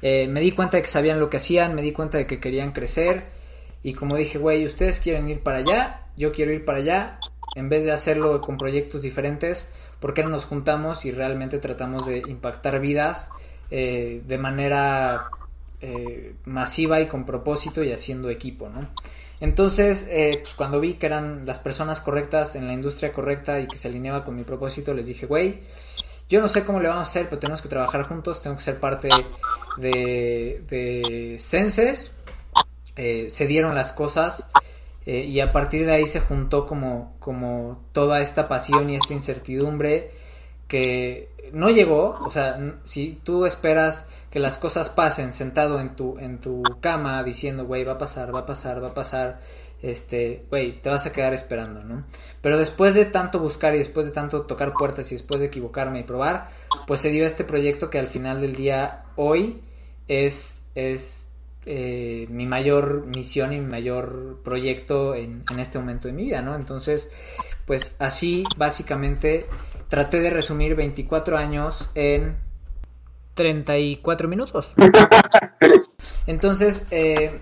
Eh, 0.00 0.26
me 0.26 0.40
di 0.40 0.52
cuenta 0.52 0.78
de 0.78 0.82
que 0.82 0.88
sabían 0.88 1.20
lo 1.20 1.28
que 1.28 1.36
hacían, 1.36 1.74
me 1.74 1.82
di 1.82 1.92
cuenta 1.92 2.16
de 2.16 2.26
que 2.26 2.40
querían 2.40 2.72
crecer 2.72 3.26
y 3.82 3.92
como 3.92 4.16
dije, 4.16 4.38
güey, 4.38 4.64
ustedes 4.64 5.00
quieren 5.00 5.28
ir 5.28 5.42
para 5.42 5.58
allá, 5.58 6.06
yo 6.16 6.32
quiero 6.32 6.50
ir 6.50 6.64
para 6.64 6.78
allá, 6.78 7.20
en 7.54 7.68
vez 7.68 7.84
de 7.84 7.92
hacerlo 7.92 8.40
con 8.40 8.56
proyectos 8.56 9.02
diferentes, 9.02 9.68
¿por 10.00 10.14
qué 10.14 10.22
no 10.22 10.30
nos 10.30 10.46
juntamos 10.46 11.04
y 11.04 11.12
realmente 11.12 11.58
tratamos 11.58 12.06
de 12.06 12.22
impactar 12.26 12.80
vidas 12.80 13.28
eh, 13.70 14.22
de 14.26 14.38
manera 14.38 15.28
eh, 15.82 16.36
masiva 16.46 17.02
y 17.02 17.06
con 17.06 17.26
propósito 17.26 17.84
y 17.84 17.92
haciendo 17.92 18.30
equipo, 18.30 18.70
¿no? 18.70 18.88
Entonces, 19.40 20.06
eh, 20.10 20.38
pues 20.42 20.54
cuando 20.54 20.80
vi 20.80 20.94
que 20.94 21.06
eran 21.06 21.46
las 21.46 21.58
personas 21.58 22.00
correctas 22.00 22.56
en 22.56 22.66
la 22.66 22.74
industria 22.74 23.12
correcta 23.12 23.58
y 23.58 23.66
que 23.66 23.78
se 23.78 23.88
alineaba 23.88 24.22
con 24.22 24.36
mi 24.36 24.42
propósito, 24.42 24.92
les 24.92 25.06
dije, 25.06 25.26
güey, 25.26 25.60
yo 26.28 26.40
no 26.40 26.48
sé 26.48 26.64
cómo 26.64 26.78
le 26.78 26.88
vamos 26.88 27.08
a 27.08 27.10
hacer, 27.10 27.24
pero 27.24 27.38
tenemos 27.38 27.62
que 27.62 27.68
trabajar 27.68 28.04
juntos, 28.04 28.42
tengo 28.42 28.56
que 28.56 28.62
ser 28.62 28.78
parte 28.78 29.08
de, 29.78 30.62
de 30.68 31.36
Senses. 31.40 32.12
Eh, 32.96 33.28
se 33.30 33.46
dieron 33.46 33.74
las 33.74 33.92
cosas 33.92 34.46
eh, 35.06 35.24
y 35.24 35.40
a 35.40 35.52
partir 35.52 35.86
de 35.86 35.92
ahí 35.92 36.06
se 36.06 36.20
juntó 36.20 36.66
como, 36.66 37.16
como 37.18 37.82
toda 37.92 38.20
esta 38.20 38.46
pasión 38.46 38.90
y 38.90 38.96
esta 38.96 39.14
incertidumbre 39.14 40.10
que 40.70 41.28
no 41.52 41.68
llegó, 41.68 42.16
o 42.24 42.30
sea, 42.30 42.76
si 42.84 43.20
tú 43.24 43.44
esperas 43.44 44.06
que 44.30 44.38
las 44.38 44.56
cosas 44.56 44.88
pasen 44.88 45.34
sentado 45.34 45.80
en 45.80 45.96
tu, 45.96 46.16
en 46.18 46.38
tu 46.38 46.62
cama 46.80 47.24
diciendo, 47.24 47.66
güey, 47.66 47.82
va 47.82 47.94
a 47.94 47.98
pasar, 47.98 48.32
va 48.32 48.40
a 48.40 48.46
pasar, 48.46 48.80
va 48.80 48.90
a 48.90 48.94
pasar, 48.94 49.40
este, 49.82 50.44
güey, 50.48 50.80
te 50.80 50.88
vas 50.88 51.06
a 51.06 51.12
quedar 51.12 51.34
esperando, 51.34 51.82
¿no? 51.82 52.04
Pero 52.40 52.56
después 52.56 52.94
de 52.94 53.04
tanto 53.04 53.40
buscar 53.40 53.74
y 53.74 53.78
después 53.78 54.06
de 54.06 54.12
tanto 54.12 54.42
tocar 54.42 54.72
puertas 54.72 55.10
y 55.10 55.16
después 55.16 55.40
de 55.40 55.48
equivocarme 55.48 55.98
y 55.98 56.04
probar, 56.04 56.50
pues 56.86 57.00
se 57.00 57.10
dio 57.10 57.26
este 57.26 57.42
proyecto 57.42 57.90
que 57.90 57.98
al 57.98 58.06
final 58.06 58.40
del 58.40 58.54
día, 58.54 59.06
hoy, 59.16 59.60
es, 60.06 60.70
es 60.76 61.30
eh, 61.66 62.26
mi 62.30 62.46
mayor 62.46 63.06
misión 63.06 63.52
y 63.52 63.60
mi 63.60 63.66
mayor 63.66 64.38
proyecto 64.44 65.16
en, 65.16 65.42
en 65.50 65.58
este 65.58 65.80
momento 65.80 66.06
de 66.06 66.14
mi 66.14 66.26
vida, 66.26 66.42
¿no? 66.42 66.54
Entonces, 66.54 67.10
pues 67.66 67.96
así, 67.98 68.44
básicamente, 68.56 69.46
traté 69.90 70.20
de 70.20 70.30
resumir 70.30 70.76
24 70.76 71.36
años 71.36 71.90
en 71.94 72.38
34 73.34 74.28
minutos. 74.28 74.72
Entonces, 76.26 76.86
eh, 76.92 77.40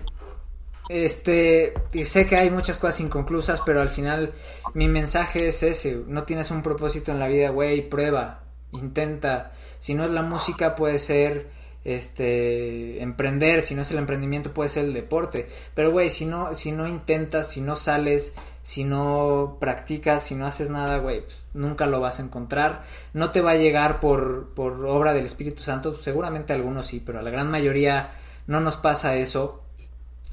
este, 0.89 1.73
sé 2.03 2.25
que 2.25 2.35
hay 2.35 2.49
muchas 2.49 2.79
cosas 2.79 3.01
inconclusas, 3.01 3.61
pero 3.65 3.81
al 3.81 3.89
final 3.89 4.33
mi 4.73 4.87
mensaje 4.87 5.47
es 5.47 5.61
ese. 5.61 6.01
No 6.07 6.23
tienes 6.23 6.49
un 6.49 6.63
propósito 6.63 7.11
en 7.11 7.19
la 7.19 7.27
vida, 7.27 7.49
güey, 7.49 7.87
prueba, 7.87 8.41
intenta. 8.71 9.51
Si 9.79 9.93
no 9.93 10.03
es 10.03 10.11
la 10.11 10.23
música, 10.23 10.75
puede 10.75 10.97
ser 10.97 11.47
este 11.85 13.01
emprender, 13.01 13.61
si 13.61 13.73
no 13.73 13.83
es 13.83 13.91
el 13.91 13.97
emprendimiento 13.97 14.53
puede 14.53 14.69
ser 14.69 14.85
el 14.85 14.93
deporte, 14.93 15.47
pero 15.73 15.91
güey, 15.91 16.09
si 16.09 16.25
no 16.25 16.53
si 16.53 16.71
no 16.71 16.87
intentas, 16.87 17.49
si 17.49 17.61
no 17.61 17.75
sales, 17.75 18.33
si 18.63 18.83
no 18.83 19.57
practicas, 19.59 20.23
si 20.23 20.35
no 20.35 20.45
haces 20.45 20.69
nada, 20.69 20.97
güey, 20.97 21.21
pues, 21.21 21.45
nunca 21.53 21.85
lo 21.85 22.01
vas 22.01 22.19
a 22.19 22.23
encontrar. 22.23 22.83
No 23.13 23.31
te 23.31 23.41
va 23.41 23.51
a 23.51 23.55
llegar 23.55 23.99
por 23.99 24.49
por 24.53 24.85
obra 24.85 25.13
del 25.13 25.25
Espíritu 25.25 25.63
Santo, 25.63 25.97
seguramente 25.99 26.53
algunos 26.53 26.87
sí, 26.87 27.01
pero 27.03 27.19
a 27.19 27.21
la 27.21 27.31
gran 27.31 27.49
mayoría 27.49 28.11
no 28.47 28.59
nos 28.59 28.77
pasa 28.77 29.15
eso. 29.15 29.61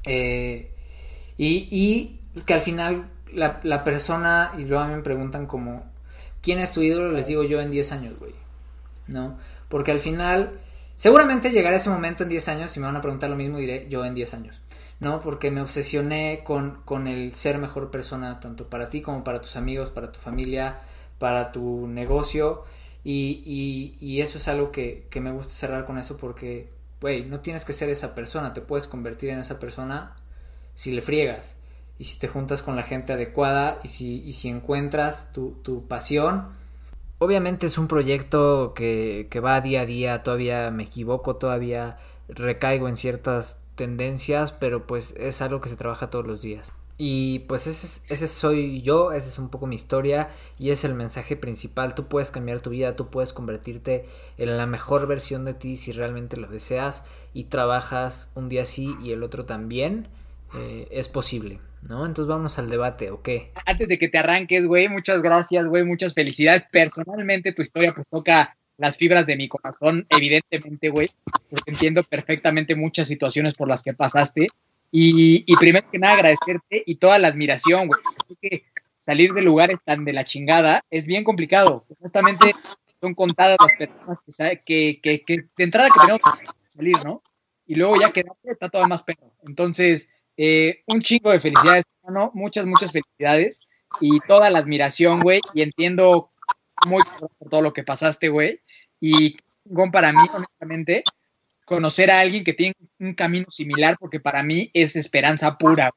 Eh, 0.05 0.71
y, 1.37 2.19
que 2.45 2.53
al 2.53 2.61
final 2.61 3.09
la, 3.31 3.83
persona, 3.83 4.51
y 4.57 4.65
luego 4.65 4.85
me 4.87 5.01
preguntan 5.01 5.45
como, 5.45 5.85
¿quién 6.41 6.59
es 6.59 6.71
tu 6.71 6.81
ídolo? 6.81 7.11
Les 7.11 7.27
digo 7.27 7.43
yo 7.43 7.61
en 7.61 7.71
10 7.71 7.91
años, 7.91 8.19
güey. 8.19 8.33
¿No? 9.07 9.37
Porque 9.69 9.91
al 9.91 9.99
final 9.99 10.59
Seguramente 10.97 11.51
llegará 11.51 11.75
ese 11.75 11.91
momento 11.91 12.23
en 12.23 12.29
10 12.29 12.47
años 12.49 12.75
y 12.75 12.79
me 12.79 12.87
van 12.87 12.95
a 12.95 13.01
preguntar 13.01 13.29
lo 13.29 13.35
mismo 13.35 13.59
diré 13.59 13.87
yo 13.87 14.03
en 14.03 14.15
10 14.15 14.33
años, 14.33 14.61
¿no? 14.99 15.21
Porque 15.21 15.51
me 15.51 15.61
obsesioné 15.61 16.41
con, 16.43 16.81
con 16.85 17.07
el 17.07 17.33
ser 17.33 17.59
mejor 17.59 17.91
persona, 17.91 18.39
tanto 18.39 18.67
para 18.67 18.89
ti 18.89 19.01
como 19.01 19.23
para 19.23 19.39
tus 19.39 19.55
amigos, 19.55 19.91
para 19.91 20.11
tu 20.11 20.19
familia, 20.19 20.79
para 21.19 21.51
tu 21.51 21.87
negocio. 21.87 22.63
Y, 23.03 23.43
y, 23.45 24.05
y 24.05 24.21
eso 24.21 24.39
es 24.39 24.47
algo 24.47 24.71
que, 24.71 25.07
que, 25.11 25.21
me 25.21 25.31
gusta 25.31 25.53
cerrar 25.53 25.85
con 25.85 25.99
eso 25.99 26.17
porque, 26.17 26.71
güey, 26.99 27.23
no 27.25 27.41
tienes 27.41 27.63
que 27.63 27.73
ser 27.73 27.89
esa 27.89 28.15
persona, 28.15 28.53
te 28.53 28.61
puedes 28.61 28.87
convertir 28.87 29.29
en 29.29 29.39
esa 29.39 29.59
persona 29.59 30.15
si 30.73 30.91
le 30.91 31.01
friegas 31.01 31.57
y 31.99 32.05
si 32.05 32.17
te 32.17 32.27
juntas 32.27 32.63
con 32.63 32.75
la 32.75 32.83
gente 32.83 33.13
adecuada 33.13 33.79
y 33.83 33.89
si, 33.89 34.23
y 34.23 34.33
si 34.33 34.49
encuentras 34.49 35.31
tu, 35.31 35.51
tu 35.63 35.87
pasión 35.87 36.49
Obviamente 37.19 37.65
es 37.65 37.77
un 37.77 37.87
proyecto 37.87 38.73
que, 38.75 39.27
que 39.31 39.39
va 39.39 39.59
día 39.61 39.81
a 39.81 39.85
día, 39.85 40.23
todavía 40.23 40.69
me 40.71 40.83
equivoco, 40.83 41.35
todavía 41.37 41.97
recaigo 42.29 42.87
en 42.87 42.95
ciertas 42.95 43.57
tendencias, 43.75 44.51
pero 44.51 44.85
pues 44.85 45.15
es 45.17 45.41
algo 45.41 45.61
que 45.61 45.69
se 45.69 45.77
trabaja 45.77 46.09
todos 46.09 46.27
los 46.27 46.41
días. 46.41 46.73
Y 46.99 47.39
pues 47.39 47.67
ese, 47.67 48.01
ese 48.09 48.27
soy 48.27 48.81
yo, 48.81 49.11
esa 49.11 49.29
es 49.29 49.37
un 49.37 49.49
poco 49.49 49.67
mi 49.67 49.75
historia 49.75 50.29
y 50.57 50.71
es 50.71 50.83
el 50.83 50.95
mensaje 50.95 51.35
principal. 51.35 51.93
Tú 51.93 52.07
puedes 52.07 52.31
cambiar 52.31 52.59
tu 52.59 52.71
vida, 52.71 52.95
tú 52.95 53.09
puedes 53.09 53.33
convertirte 53.33 54.05
en 54.37 54.57
la 54.57 54.65
mejor 54.65 55.05
versión 55.05 55.45
de 55.45 55.53
ti 55.53 55.77
si 55.77 55.91
realmente 55.91 56.37
lo 56.37 56.47
deseas 56.47 57.03
y 57.33 57.45
trabajas 57.45 58.31
un 58.33 58.49
día 58.49 58.65
sí 58.65 58.95
y 59.01 59.11
el 59.11 59.21
otro 59.21 59.45
también. 59.45 60.07
Eh, 60.55 60.87
es 60.89 61.07
posible. 61.07 61.59
¿No? 61.87 62.05
Entonces 62.05 62.27
vamos 62.29 62.57
al 62.59 62.69
debate, 62.69 63.11
¿o 63.11 63.21
qué? 63.21 63.51
Antes 63.65 63.87
de 63.87 63.97
que 63.97 64.07
te 64.07 64.17
arranques, 64.17 64.65
güey, 64.65 64.87
muchas 64.87 65.21
gracias, 65.21 65.65
güey, 65.65 65.83
muchas 65.83 66.13
felicidades. 66.13 66.63
Personalmente 66.71 67.53
tu 67.53 67.61
historia 67.61 67.93
pues 67.93 68.07
toca 68.09 68.57
las 68.77 68.97
fibras 68.97 69.25
de 69.25 69.35
mi 69.35 69.47
corazón, 69.47 70.05
evidentemente, 70.09 70.89
güey, 70.89 71.09
entiendo 71.65 72.03
perfectamente 72.03 72.75
muchas 72.75 73.07
situaciones 73.07 73.53
por 73.53 73.67
las 73.67 73.83
que 73.83 73.93
pasaste. 73.93 74.49
Y, 74.91 75.43
y 75.45 75.55
primero 75.57 75.89
que 75.91 75.99
nada 75.99 76.13
agradecerte 76.13 76.83
y 76.85 76.95
toda 76.95 77.19
la 77.19 77.27
admiración, 77.27 77.87
güey. 77.87 77.99
que 78.41 78.63
salir 78.99 79.33
de 79.33 79.41
lugares 79.41 79.79
tan 79.83 80.05
de 80.05 80.13
la 80.13 80.23
chingada 80.23 80.83
es 80.89 81.05
bien 81.05 81.23
complicado. 81.23 81.85
Honestamente, 81.99 82.53
son 83.01 83.13
contadas 83.13 83.57
las 83.59 83.77
personas 83.77 84.59
que, 84.65 84.99
que, 85.01 85.21
que, 85.21 85.45
de 85.57 85.63
entrada 85.63 85.89
que 85.89 85.99
tenemos 85.99 86.21
que 86.21 86.47
salir, 86.67 86.95
¿no? 87.03 87.21
Y 87.65 87.75
luego 87.75 87.99
ya 87.99 88.11
quedaste, 88.11 88.51
está 88.51 88.69
todo 88.69 88.85
más 88.87 89.03
perro. 89.03 89.33
Entonces, 89.45 90.09
eh, 90.37 90.83
un 90.85 91.01
chingo 91.01 91.31
de 91.31 91.39
felicidades, 91.39 91.85
hermano. 92.03 92.31
Muchas, 92.33 92.65
muchas 92.65 92.91
felicidades. 92.91 93.61
Y 93.99 94.19
toda 94.21 94.49
la 94.49 94.59
admiración, 94.59 95.19
güey. 95.19 95.41
Y 95.53 95.61
entiendo 95.61 96.31
muy 96.87 97.01
por 97.19 97.49
todo 97.49 97.61
lo 97.61 97.73
que 97.73 97.83
pasaste, 97.83 98.29
güey. 98.29 98.61
Y 98.99 99.37
para 99.91 100.13
mí, 100.13 100.25
honestamente, 100.33 101.03
conocer 101.65 102.11
a 102.11 102.19
alguien 102.19 102.43
que 102.43 102.53
tiene 102.53 102.75
un 102.99 103.13
camino 103.13 103.47
similar, 103.49 103.97
porque 103.99 104.19
para 104.19 104.43
mí 104.43 104.69
es 104.73 104.95
esperanza 104.95 105.57
pura. 105.57 105.91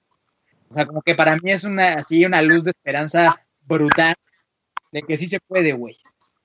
O 0.68 0.74
sea, 0.74 0.86
como 0.86 1.02
que 1.02 1.14
para 1.14 1.36
mí 1.36 1.50
es 1.50 1.64
una, 1.64 1.94
así, 1.94 2.24
una 2.24 2.42
luz 2.42 2.64
de 2.64 2.70
esperanza 2.70 3.44
brutal 3.62 4.14
de 4.92 5.02
que 5.02 5.16
sí 5.16 5.28
se 5.28 5.40
puede, 5.40 5.72
güey. 5.72 5.96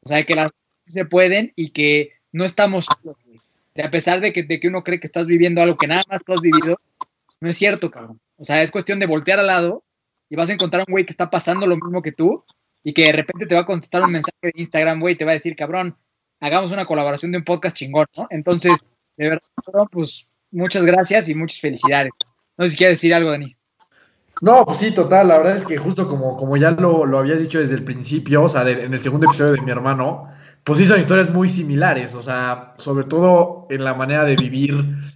O 0.02 0.08
sea, 0.08 0.24
que 0.24 0.36
las 0.36 0.50
sí 0.84 0.92
se 0.92 1.06
pueden 1.06 1.54
y 1.56 1.72
que 1.72 2.12
no 2.32 2.46
estamos 2.46 2.86
solos, 2.86 3.18
güey. 3.26 3.40
a 3.84 3.90
pesar 3.90 4.22
de 4.22 4.32
que, 4.32 4.44
de 4.44 4.60
que 4.60 4.68
uno 4.68 4.84
cree 4.84 5.00
que 5.00 5.08
estás 5.08 5.28
viviendo 5.28 5.62
algo 5.62 5.78
que 5.78 5.88
nada 5.88 6.04
más 6.10 6.24
tú 6.24 6.34
has 6.34 6.42
vivido, 6.42 6.80
no 7.42 7.50
es 7.50 7.58
cierto, 7.58 7.92
cabrón. 7.92 8.20
O 8.38 8.44
sea, 8.44 8.62
es 8.62 8.72
cuestión 8.72 9.00
de 9.00 9.06
voltear 9.06 9.40
al 9.40 9.48
lado 9.48 9.84
y 10.30 10.36
vas 10.36 10.50
a 10.50 10.54
encontrar 10.54 10.84
un 10.88 10.92
güey 10.92 11.06
que 11.06 11.12
está 11.12 11.30
pasando 11.30 11.68
lo 11.68 11.76
mismo 11.76 12.02
que 12.02 12.12
tú 12.12 12.44
y 12.84 12.94
que 12.94 13.06
de 13.06 13.12
repente 13.14 13.46
te 13.48 13.56
va 13.56 13.62
a 13.62 13.66
contestar 13.66 14.04
un 14.04 14.12
mensaje 14.12 14.38
de 14.42 14.54
Instagram, 14.56 15.00
güey, 15.00 15.16
y 15.16 15.18
te 15.18 15.26
va 15.26 15.32
a 15.32 15.34
decir, 15.34 15.56
cabrón, 15.56 15.98
hagamos 16.40 16.72
una 16.72 16.86
colaboración 16.86 17.32
de 17.32 17.40
un 17.40 17.44
podcast 17.44 17.76
chingón, 17.76 18.06
¿no? 18.16 18.28
Entonces, 18.30 18.86
de 19.18 19.30
verdad, 19.30 19.88
pues 19.92 20.28
muchas 20.52 20.86
gracias 20.86 21.30
y 21.30 21.36
muchas 21.36 21.60
felicidades. 21.60 22.12
No 22.58 22.66
sé 22.66 22.72
si 22.72 22.78
quieres 22.78 22.98
decir 22.98 23.14
algo, 23.14 23.32
Dani. 23.32 23.56
No, 24.42 24.66
pues 24.66 24.80
sí, 24.80 24.92
total. 24.92 25.30
La 25.30 25.38
verdad 25.38 25.56
es 25.56 25.66
que 25.66 25.78
justo 25.78 26.08
como, 26.08 26.38
como 26.38 26.58
ya 26.58 26.72
lo, 26.72 27.06
lo 27.06 27.20
había 27.20 27.36
dicho 27.36 27.60
desde 27.60 27.76
el 27.76 27.84
principio, 27.84 28.44
o 28.44 28.50
sea, 28.50 28.70
en 28.70 28.94
el 28.94 29.02
segundo 29.02 29.28
episodio 29.28 29.54
de 29.54 29.62
mi 29.62 29.72
hermano, 29.72 30.30
pues 30.66 30.80
sí 30.80 30.86
son 30.88 31.00
historias 31.00 31.30
muy 31.30 31.48
similares, 31.48 32.16
o 32.16 32.24
sea, 32.24 32.74
sobre 32.78 33.06
todo 33.06 33.68
en 33.70 33.84
la 33.84 33.94
manera 33.94 34.24
de 34.24 34.36
vivir 34.36 34.74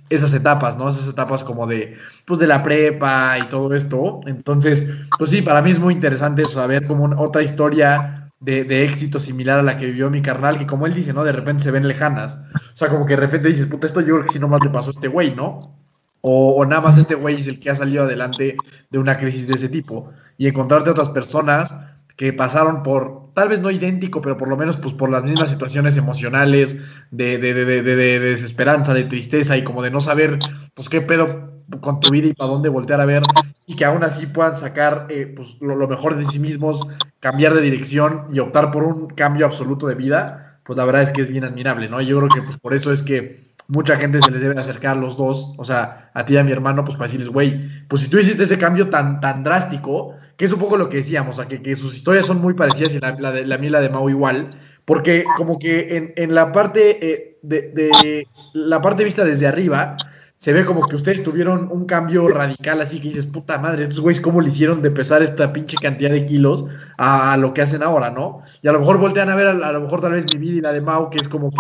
esas 0.08 0.32
etapas, 0.36 0.78
¿no? 0.78 0.88
Esas 0.88 1.08
etapas 1.08 1.44
como 1.44 1.66
de, 1.66 1.98
pues 2.26 2.40
de 2.40 2.46
la 2.46 2.62
prepa 2.62 3.36
y 3.40 3.50
todo 3.50 3.74
esto. 3.74 4.22
Entonces, 4.28 4.88
pues 5.18 5.32
sí, 5.32 5.42
para 5.42 5.64
mí 5.64 5.72
es 5.72 5.80
muy 5.80 5.96
interesante 5.96 6.46
saber 6.46 6.86
como 6.86 7.06
otra 7.20 7.42
historia 7.42 8.30
de, 8.40 8.84
éxito 8.84 9.18
similar 9.18 9.58
a 9.58 9.64
la 9.64 9.76
que 9.76 9.88
vivió 9.88 10.12
mi 10.12 10.22
carnal, 10.22 10.60
que 10.60 10.68
como 10.68 10.86
él 10.86 10.94
dice, 10.94 11.14
¿no? 11.14 11.24
De 11.24 11.32
repente 11.32 11.64
se 11.64 11.72
ven 11.72 11.88
lejanas. 11.88 12.38
O 12.56 12.78
sea, 12.78 12.90
como 12.90 13.08
que 13.08 13.14
de 13.14 13.22
repente 13.22 13.50
dices, 13.50 13.66
puta, 13.66 13.88
esto 13.88 14.02
yo 14.02 14.18
creo 14.18 14.26
que 14.28 14.34
si 14.34 14.40
nomás 14.40 14.62
le 14.64 14.70
pasó 14.70 14.90
a 14.90 14.92
este 14.92 15.08
güey, 15.08 15.34
¿no? 15.34 15.76
O, 16.22 16.58
o 16.58 16.66
nada 16.66 16.82
más 16.82 17.00
este 17.00 17.16
güey 17.16 17.42
es 17.42 17.48
el 17.48 17.60
que 17.60 17.72
ha 17.72 17.76
salido 17.76 18.04
adelante 18.04 18.56
de 18.92 19.00
una 19.00 19.18
crisis 19.18 19.48
de 19.48 19.56
ese 19.56 19.70
tipo. 19.70 20.12
Y 20.38 20.48
encontrarte 20.48 20.90
a 20.90 20.94
otras 20.94 21.10
personas 21.10 21.74
que 22.20 22.34
pasaron 22.34 22.84
por, 22.84 23.32
tal 23.34 23.48
vez 23.48 23.62
no 23.62 23.72
idéntico, 23.72 24.22
pero 24.22 24.36
por 24.36 24.50
lo 24.50 24.58
menos 24.58 24.76
pues 24.76 24.94
por 24.94 25.10
las 25.10 25.24
mismas 25.24 25.52
situaciones 25.52 25.96
emocionales 25.96 26.86
de, 27.12 27.38
de, 27.38 27.54
de, 27.54 27.82
de, 27.82 28.20
desesperanza, 28.20 28.94
de 28.94 29.06
tristeza 29.06 29.56
y 29.56 29.64
como 29.64 29.82
de 29.82 29.90
no 29.90 30.02
saber 30.02 30.38
pues 30.74 30.90
qué 30.90 31.00
pedo 31.00 31.64
con 31.80 32.02
tu 32.02 32.12
vida 32.12 32.28
y 32.28 32.34
para 32.34 32.52
dónde 32.52 32.68
voltear 32.68 33.00
a 33.00 33.06
ver 33.06 33.24
y 33.66 33.78
que 33.78 33.86
aún 33.86 34.04
así 34.04 34.26
puedan 34.26 34.58
sacar 34.58 35.08
eh, 35.08 35.32
pues, 35.34 35.62
lo, 35.62 35.88
mejor 35.88 36.18
de 36.18 36.26
sí 36.26 36.40
mismos, 36.40 36.86
cambiar 37.22 37.54
de 37.54 37.62
dirección 37.62 38.26
y 38.34 38.40
optar 38.40 38.70
por 38.72 38.84
un 38.84 39.08
cambio 39.08 39.46
absoluto 39.46 39.88
de 39.88 39.96
vida, 39.96 40.60
pues 40.66 40.76
la 40.76 40.84
verdad 40.84 41.04
es 41.04 41.12
que 41.12 41.22
es 41.22 41.30
bien 41.30 41.46
admirable, 41.46 41.88
¿no? 41.88 42.02
Yo 42.02 42.18
creo 42.18 42.28
que 42.28 42.42
pues 42.42 42.58
por 42.58 42.74
eso 42.74 42.92
es 42.92 43.02
que 43.02 43.40
mucha 43.70 43.96
gente 43.96 44.22
se 44.22 44.32
les 44.32 44.42
debe 44.42 44.60
acercar 44.60 44.98
los 44.98 45.16
dos, 45.16 45.54
o 45.58 45.64
sea, 45.64 46.12
a 46.14 46.26
ti 46.26 46.34
y 46.34 46.38
a 46.38 46.44
mi 46.44 46.52
hermano, 46.52 46.84
pues 46.84 46.98
para 46.98 47.06
decirles, 47.06 47.30
güey, 47.30 47.86
pues 47.88 48.02
si 48.02 48.10
tú 48.10 48.18
hiciste 48.18 48.44
ese 48.44 48.58
cambio 48.58 48.90
tan, 48.90 49.22
tan 49.22 49.46
drástico, 49.46 50.16
que 50.40 50.46
es 50.46 50.54
un 50.54 50.60
poco 50.60 50.78
lo 50.78 50.88
que 50.88 50.98
decíamos, 50.98 51.38
o 51.38 51.44
sea, 51.44 51.50
que, 51.50 51.76
sus 51.76 51.94
historias 51.94 52.26
son 52.26 52.40
muy 52.40 52.54
parecidas 52.54 52.96
y 52.96 53.00
la, 53.00 53.12
de, 53.12 53.46
la 53.46 53.58
mía 53.58 53.68
y 53.68 53.72
la 53.72 53.82
de 53.82 53.90
Mau 53.90 54.10
igual, 54.10 54.58
porque 54.86 55.26
como 55.36 55.60
que 55.60 56.14
en, 56.16 56.34
la 56.34 56.54
parte 56.54 57.12
eh, 57.12 57.38
de, 57.42 58.26
la 58.54 58.82
parte 58.82 59.04
vista 59.04 59.26
desde 59.26 59.48
arriba, 59.48 59.98
se 60.38 60.54
ve 60.54 60.64
como 60.64 60.88
que 60.88 60.96
ustedes 60.96 61.24
tuvieron 61.24 61.68
un 61.70 61.86
cambio 61.86 62.30
radical, 62.30 62.80
así 62.80 63.02
que 63.02 63.10
dices, 63.10 63.26
puta 63.26 63.58
madre, 63.58 63.84
estos 63.84 64.00
güeyes 64.00 64.24
cómo 64.24 64.40
le 64.40 64.48
hicieron 64.48 64.82
de 64.82 64.92
pesar 64.92 65.22
esta 65.22 65.52
pinche 65.52 65.76
cantidad 65.76 66.12
de 66.12 66.26
kilos 66.26 66.64
a, 66.98 67.36
lo 67.36 67.54
que 67.54 67.62
hacen 67.62 67.84
ahora, 67.84 68.10
¿no? 68.10 68.42
Y 68.62 68.70
a 68.70 68.72
lo 68.72 68.80
mejor 68.80 68.98
voltean 68.98 69.30
a 69.30 69.36
ver, 69.36 69.48
a, 69.48 69.72
lo 69.74 69.82
mejor 69.82 70.00
tal 70.00 70.14
vez 70.14 70.26
mi 70.34 70.40
vida 70.40 70.58
y 70.58 70.62
la 70.62 70.72
de 70.72 70.80
Mau, 70.80 71.10
que 71.10 71.18
es 71.18 71.28
como 71.28 71.52
que 71.52 71.58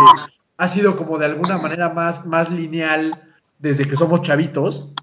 ha 0.56 0.68
sido 0.70 0.96
como 0.96 1.18
de 1.18 1.26
alguna 1.26 1.58
manera 1.58 1.90
más, 1.90 2.26
más 2.26 2.50
lineal 2.50 3.12
desde 3.58 3.84
que 3.84 3.98
somos 3.98 4.22
chavitos 4.22 4.94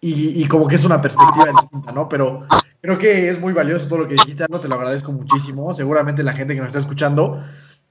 y, 0.00 0.42
y, 0.42 0.48
como 0.48 0.66
que 0.66 0.74
es 0.74 0.84
una 0.84 1.00
perspectiva 1.00 1.52
distinta, 1.52 1.92
¿no? 1.92 2.08
Pero 2.08 2.46
creo 2.80 2.98
que 2.98 3.28
es 3.28 3.40
muy 3.40 3.52
valioso 3.52 3.88
todo 3.88 4.00
lo 4.00 4.08
que 4.08 4.14
dijiste, 4.14 4.46
no 4.48 4.60
te 4.60 4.68
lo 4.68 4.74
agradezco 4.74 5.12
muchísimo. 5.12 5.72
Seguramente 5.74 6.22
la 6.22 6.32
gente 6.32 6.54
que 6.54 6.60
nos 6.60 6.68
está 6.68 6.78
escuchando, 6.78 7.42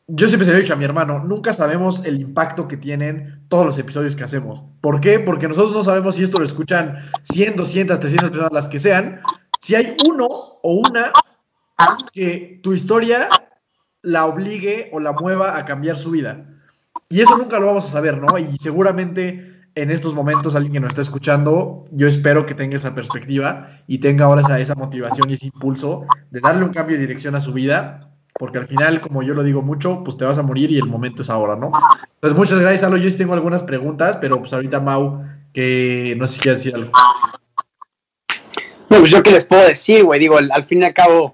yo 0.08 0.28
siempre 0.28 0.46
se 0.46 0.52
lo 0.52 0.58
he 0.58 0.62
dicho 0.62 0.74
a 0.74 0.78
mi 0.78 0.86
hermano, 0.86 1.20
nunca 1.20 1.54
sabemos 1.54 2.06
el 2.06 2.20
impacto 2.20 2.68
que 2.68 2.78
tienen 2.78 3.44
todos 3.48 3.66
los 3.66 3.78
episodios 3.78 4.16
que 4.16 4.24
hacemos. 4.24 4.64
¿Por 4.82 5.02
qué? 5.02 5.20
Porque 5.20 5.48
nosotros 5.48 5.74
no 5.74 5.84
sabemos 5.84 6.16
si 6.16 6.24
esto 6.24 6.38
lo 6.38 6.46
escuchan 6.46 7.00
100, 7.24 7.56
200, 7.56 8.00
300 8.00 8.30
personas, 8.30 8.54
las 8.54 8.68
que 8.68 8.80
sean. 8.80 9.22
Si 9.60 9.76
hay 9.76 9.96
uno 10.06 10.26
o 10.28 10.82
una 10.88 11.12
que 12.14 12.60
tu 12.64 12.74
historia 12.74 13.30
la 14.02 14.26
obligue 14.26 14.90
o 14.94 15.00
la 15.00 15.14
mueva 15.14 15.58
a 15.58 15.66
cambiar 15.66 15.98
su 15.98 16.12
vida. 16.12 16.46
Y 17.10 17.22
eso 17.22 17.38
nunca 17.38 17.60
lo 17.60 17.68
vamos 17.68 17.86
a 17.86 17.92
saber, 17.92 18.18
¿no? 18.18 18.38
Y 18.38 18.58
seguramente 18.58 19.55
en 19.76 19.92
estos 19.92 20.14
momentos 20.14 20.56
alguien 20.56 20.74
que 20.74 20.80
nos 20.80 20.90
está 20.90 21.02
escuchando, 21.02 21.86
yo 21.92 22.08
espero 22.08 22.46
que 22.46 22.56
tenga 22.56 22.78
esa 22.78 22.96
perspectiva 22.96 23.82
y 23.88 23.98
tenga 23.98 24.26
ahora 24.26 24.42
esa, 24.58 24.74
motivación 24.76 25.30
y 25.30 25.34
ese 25.34 25.48
impulso 25.48 26.06
de 26.32 26.40
darle 26.40 26.64
un 26.64 26.72
cambio 26.72 26.96
de 26.96 27.02
dirección 27.02 27.36
a 27.36 27.42
su 27.42 27.52
vida 27.52 28.10
porque 28.38 28.58
al 28.58 28.68
final, 28.68 29.00
como 29.00 29.24
yo 29.24 29.34
lo 29.34 29.44
digo 29.44 29.62
mucho, 29.62 30.04
pues 30.04 30.18
te 30.18 30.26
vas 30.26 30.38
a 30.38 30.42
morir 30.42 30.70
y 30.70 30.78
el 30.78 30.88
momento 30.88 31.22
es 31.22 31.30
ahora, 31.30 31.56
¿no? 31.56 31.72
Pues 32.20 32.34
muchas 32.34 32.60
gracias, 32.60 32.84
Alo. 32.84 32.98
Yo 32.98 33.10
sí 33.10 33.18
tengo 33.18 33.34
algunas 33.34 33.64
preguntas, 33.64 34.18
pero 34.20 34.40
pues 34.40 34.52
ahorita 34.52 34.82
Mau, 34.82 35.24
que 35.54 36.16
no 36.18 36.28
sé 36.28 36.36
si 36.36 36.42
quieres 36.42 36.60
decir 36.60 36.76
algo. 36.76 36.92
No, 38.90 39.00
pues 39.00 39.10
yo 39.10 39.24
qué 39.24 39.32
les 39.32 39.46
puedo 39.46 39.66
decir, 39.66 40.04
güey. 40.04 40.20
Digo, 40.20 40.38
al, 40.38 40.64
fin 40.66 40.82
y 40.82 40.86
al 40.86 40.94
cabo, 40.94 41.34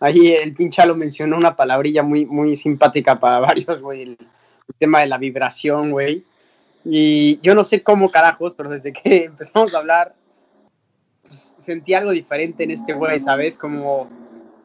ahí 0.00 0.32
el 0.32 0.52
pinchalo 0.52 0.96
mencionó 0.96 1.36
una 1.36 1.54
palabrilla 1.54 2.02
muy, 2.02 2.26
muy 2.26 2.56
simpática 2.56 3.20
para 3.20 3.38
varios, 3.40 3.80
güey. 3.80 4.02
El 4.02 4.18
tema 4.78 4.98
de 5.00 5.06
la 5.06 5.18
vibración, 5.18 5.92
güey. 5.92 6.24
Y 6.84 7.38
yo 7.40 7.54
no 7.54 7.64
sé 7.64 7.82
cómo 7.82 8.10
carajos, 8.10 8.54
pero 8.54 8.70
desde 8.70 8.92
que 8.92 9.24
empezamos 9.24 9.74
a 9.74 9.78
hablar, 9.78 10.14
pues 11.26 11.56
sentí 11.58 11.94
algo 11.94 12.10
diferente 12.10 12.64
en 12.64 12.72
este 12.72 12.92
güey, 12.92 13.20
¿sabes? 13.20 13.56
Como, 13.56 14.08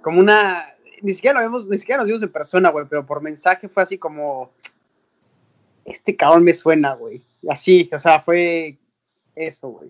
como 0.02 0.20
una. 0.20 0.74
Ni 1.02 1.14
siquiera 1.14 1.40
lo 1.40 1.46
vemos, 1.46 1.68
ni 1.68 1.78
siquiera 1.78 2.00
nos 2.00 2.08
vimos 2.08 2.24
en 2.24 2.32
persona, 2.32 2.70
güey, 2.70 2.86
pero 2.90 3.06
por 3.06 3.22
mensaje 3.22 3.70
fue 3.70 3.84
así 3.84 3.98
como. 3.98 4.50
Este 5.86 6.16
cabrón 6.16 6.44
me 6.44 6.54
suena, 6.54 6.96
güey. 6.96 7.22
Así, 7.50 7.90
o 7.94 8.00
sea, 8.00 8.20
fue 8.20 8.78
eso, 9.36 9.70
güey. 9.70 9.90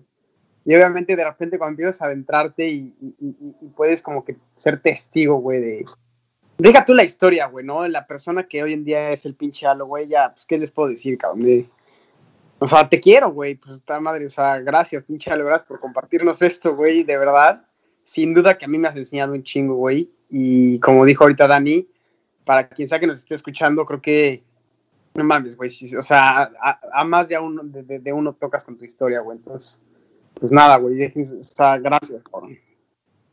Y 0.66 0.76
obviamente 0.76 1.16
de 1.16 1.24
repente 1.24 1.58
cuando 1.58 1.72
empiezas 1.72 2.02
a 2.02 2.06
adentrarte 2.08 2.68
y, 2.68 2.94
y- 3.00 3.68
puedes 3.76 4.02
como 4.02 4.26
que 4.26 4.36
ser 4.58 4.82
testigo, 4.82 5.38
güey, 5.38 5.62
de... 5.62 5.86
Deja 6.58 6.84
tú 6.84 6.94
la 6.94 7.06
historia, 7.06 7.46
güey, 7.48 7.66
¿no? 7.66 7.88
La 7.88 8.06
persona 8.06 8.44
que 8.44 8.62
hoy 8.62 8.74
en 8.74 8.84
día 8.84 9.12
es 9.12 9.26
el 9.26 9.34
pinche 9.34 9.66
Halo, 9.66 9.86
güey, 9.86 10.08
ya, 10.08 10.34
pues, 10.34 10.46
¿qué 10.46 10.58
les 10.58 10.70
puedo 10.70 10.90
decir, 10.90 11.18
cabrón? 11.18 11.70
O 12.60 12.68
sea, 12.68 12.90
te 12.90 13.00
quiero, 13.00 13.32
güey, 13.32 13.56
pues, 13.56 13.76
está 13.76 14.00
madre, 14.00 14.26
o 14.26 14.30
sea, 14.30 14.60
gracias, 14.60 15.04
pinche 15.04 15.30
gracias 15.30 15.64
por 15.64 15.80
compartirnos 15.80 16.42
esto, 16.42 16.76
güey, 16.76 17.04
de 17.04 17.18
verdad. 17.18 17.66
Sin 18.04 18.34
duda 18.34 18.58
que 18.58 18.66
a 18.66 18.68
mí 18.68 18.78
me 18.78 18.88
has 18.88 18.96
enseñado 18.96 19.34
un 19.34 19.44
chingo, 19.44 19.76
güey. 19.76 20.10
Y 20.30 20.80
como 20.80 21.06
dijo 21.06 21.24
ahorita 21.24 21.48
Dani, 21.48 21.88
para 22.46 22.68
quien 22.68 22.88
sea 22.88 23.00
que 23.00 23.08
nos 23.08 23.20
esté 23.20 23.36
escuchando, 23.36 23.86
creo 23.86 24.02
que 24.02 24.44
no 25.14 25.24
mames, 25.24 25.56
güey. 25.56 25.70
o 25.98 26.04
sea, 26.04 26.52
a, 26.94 27.04
más 27.04 27.28
de, 27.28 27.38
uno, 27.38 27.62
de, 27.64 28.14
uno 28.14 28.34
tocas 28.34 28.64
con 28.64 28.78
tu 28.78 28.86
historia, 28.86 29.20
güey. 29.20 29.38
Entonces, 29.38 29.82
pues 30.36 30.52
nada, 30.52 30.78
güey. 30.78 31.04
O 31.06 31.44
sea, 31.44 31.78
gracias, 31.78 32.24
cabrón. 32.24 32.58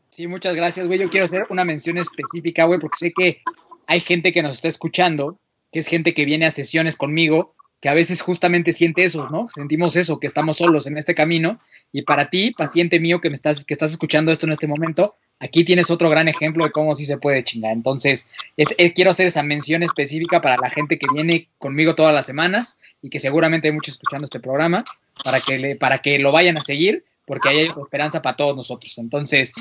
Sí, 0.09 0.27
muchas 0.27 0.55
gracias, 0.55 0.87
güey. 0.87 0.99
Yo 0.99 1.09
quiero 1.09 1.25
hacer 1.25 1.43
una 1.49 1.65
mención 1.65 1.97
específica, 1.97 2.65
güey, 2.65 2.79
porque 2.79 2.97
sé 2.97 3.13
que 3.13 3.41
hay 3.87 3.99
gente 3.99 4.31
que 4.31 4.41
nos 4.41 4.53
está 4.53 4.67
escuchando, 4.67 5.39
que 5.71 5.79
es 5.79 5.87
gente 5.87 6.13
que 6.13 6.25
viene 6.25 6.45
a 6.45 6.51
sesiones 6.51 6.95
conmigo, 6.95 7.53
que 7.85 7.89
a 7.89 7.93
veces 7.93 8.23
justamente 8.23 8.73
siente 8.73 9.03
eso, 9.03 9.29
¿no? 9.29 9.47
Sentimos 9.47 9.95
eso, 9.95 10.19
que 10.19 10.25
estamos 10.25 10.57
solos 10.57 10.87
en 10.87 10.97
este 10.97 11.13
camino. 11.13 11.59
Y 11.91 12.01
para 12.01 12.31
ti, 12.31 12.49
paciente 12.49 12.99
mío, 12.99 13.21
que 13.21 13.29
me 13.29 13.35
estás, 13.35 13.63
que 13.63 13.75
estás 13.75 13.91
escuchando 13.91 14.31
esto 14.31 14.47
en 14.47 14.53
este 14.53 14.65
momento, 14.65 15.17
aquí 15.39 15.63
tienes 15.63 15.91
otro 15.91 16.09
gran 16.09 16.27
ejemplo 16.27 16.65
de 16.65 16.71
cómo 16.71 16.95
sí 16.95 17.05
se 17.05 17.19
puede 17.19 17.43
chingar. 17.43 17.73
Entonces, 17.73 18.27
es- 18.57 18.69
es- 18.79 18.93
quiero 18.93 19.11
hacer 19.11 19.27
esa 19.27 19.43
mención 19.43 19.83
específica 19.83 20.41
para 20.41 20.57
la 20.57 20.71
gente 20.71 20.97
que 20.97 21.05
viene 21.13 21.47
conmigo 21.59 21.93
todas 21.93 22.11
las 22.15 22.25
semanas 22.25 22.79
y 23.03 23.11
que 23.11 23.19
seguramente 23.19 23.67
hay 23.67 23.73
muchos 23.75 23.93
escuchando 23.93 24.25
este 24.25 24.39
programa, 24.39 24.83
para 25.23 25.39
que, 25.39 25.59
le, 25.59 25.75
para 25.75 25.99
que 25.99 26.17
lo 26.17 26.31
vayan 26.31 26.57
a 26.57 26.63
seguir, 26.63 27.05
porque 27.27 27.49
ahí 27.49 27.57
hay 27.59 27.67
esperanza 27.67 28.19
para 28.23 28.35
todos 28.35 28.55
nosotros. 28.55 28.97
Entonces, 28.97 29.53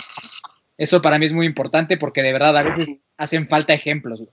eso 0.78 1.02
para 1.02 1.18
mí 1.18 1.26
es 1.26 1.34
muy 1.34 1.44
importante 1.44 1.98
porque 1.98 2.22
de 2.22 2.32
verdad 2.32 2.56
a 2.56 2.62
veces 2.62 2.96
hacen 3.18 3.48
falta 3.48 3.74
ejemplos. 3.74 4.20
güey. 4.20 4.30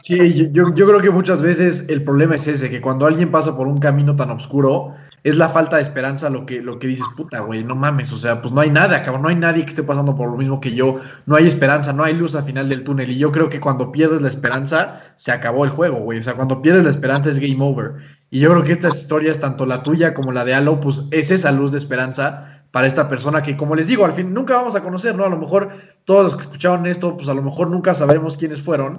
Sí, 0.00 0.50
yo, 0.52 0.72
yo 0.74 0.86
creo 0.86 1.00
que 1.00 1.10
muchas 1.10 1.42
veces 1.42 1.86
el 1.88 2.02
problema 2.02 2.36
es 2.36 2.46
ese, 2.46 2.70
que 2.70 2.80
cuando 2.80 3.06
alguien 3.06 3.30
pasa 3.30 3.56
por 3.56 3.66
un 3.66 3.78
camino 3.78 4.16
tan 4.16 4.30
oscuro, 4.30 4.94
es 5.24 5.36
la 5.36 5.48
falta 5.48 5.76
de 5.76 5.82
esperanza 5.82 6.30
lo 6.30 6.46
que, 6.46 6.60
lo 6.60 6.78
que 6.78 6.86
dices, 6.88 7.06
puta, 7.16 7.40
güey, 7.40 7.62
no 7.62 7.76
mames, 7.76 8.12
o 8.12 8.16
sea, 8.16 8.40
pues 8.40 8.52
no 8.52 8.60
hay 8.60 8.70
nada, 8.70 9.02
cabrón, 9.02 9.22
no 9.22 9.28
hay 9.28 9.36
nadie 9.36 9.64
que 9.64 9.70
esté 9.70 9.82
pasando 9.82 10.14
por 10.14 10.30
lo 10.30 10.36
mismo 10.36 10.60
que 10.60 10.74
yo, 10.74 11.00
no 11.26 11.36
hay 11.36 11.46
esperanza, 11.46 11.92
no 11.92 12.04
hay 12.04 12.14
luz 12.14 12.34
al 12.34 12.44
final 12.44 12.68
del 12.68 12.84
túnel, 12.84 13.10
y 13.10 13.18
yo 13.18 13.30
creo 13.30 13.48
que 13.48 13.60
cuando 13.60 13.92
pierdes 13.92 14.22
la 14.22 14.28
esperanza, 14.28 15.00
se 15.16 15.30
acabó 15.30 15.64
el 15.64 15.70
juego, 15.70 15.98
güey, 15.98 16.18
o 16.18 16.22
sea, 16.22 16.34
cuando 16.34 16.62
pierdes 16.62 16.84
la 16.84 16.90
esperanza 16.90 17.30
es 17.30 17.38
game 17.38 17.58
over, 17.60 17.94
y 18.30 18.40
yo 18.40 18.50
creo 18.50 18.64
que 18.64 18.72
estas 18.72 18.96
historias, 18.96 19.38
tanto 19.38 19.66
la 19.66 19.82
tuya 19.82 20.14
como 20.14 20.32
la 20.32 20.44
de 20.44 20.54
Halo, 20.54 20.80
pues 20.80 21.04
es 21.10 21.30
esa 21.30 21.52
luz 21.52 21.70
de 21.70 21.78
esperanza 21.78 22.62
para 22.72 22.86
esta 22.86 23.08
persona 23.08 23.42
que, 23.42 23.56
como 23.56 23.76
les 23.76 23.86
digo, 23.86 24.06
al 24.06 24.14
fin 24.14 24.32
nunca 24.32 24.56
vamos 24.56 24.74
a 24.74 24.82
conocer, 24.82 25.14
¿no? 25.14 25.24
A 25.24 25.28
lo 25.28 25.36
mejor 25.36 25.68
todos 26.06 26.24
los 26.24 26.36
que 26.36 26.42
escucharon 26.42 26.86
esto, 26.86 27.14
pues 27.14 27.28
a 27.28 27.34
lo 27.34 27.42
mejor 27.42 27.68
nunca 27.68 27.94
sabremos 27.94 28.38
quiénes 28.38 28.62
fueron, 28.62 28.96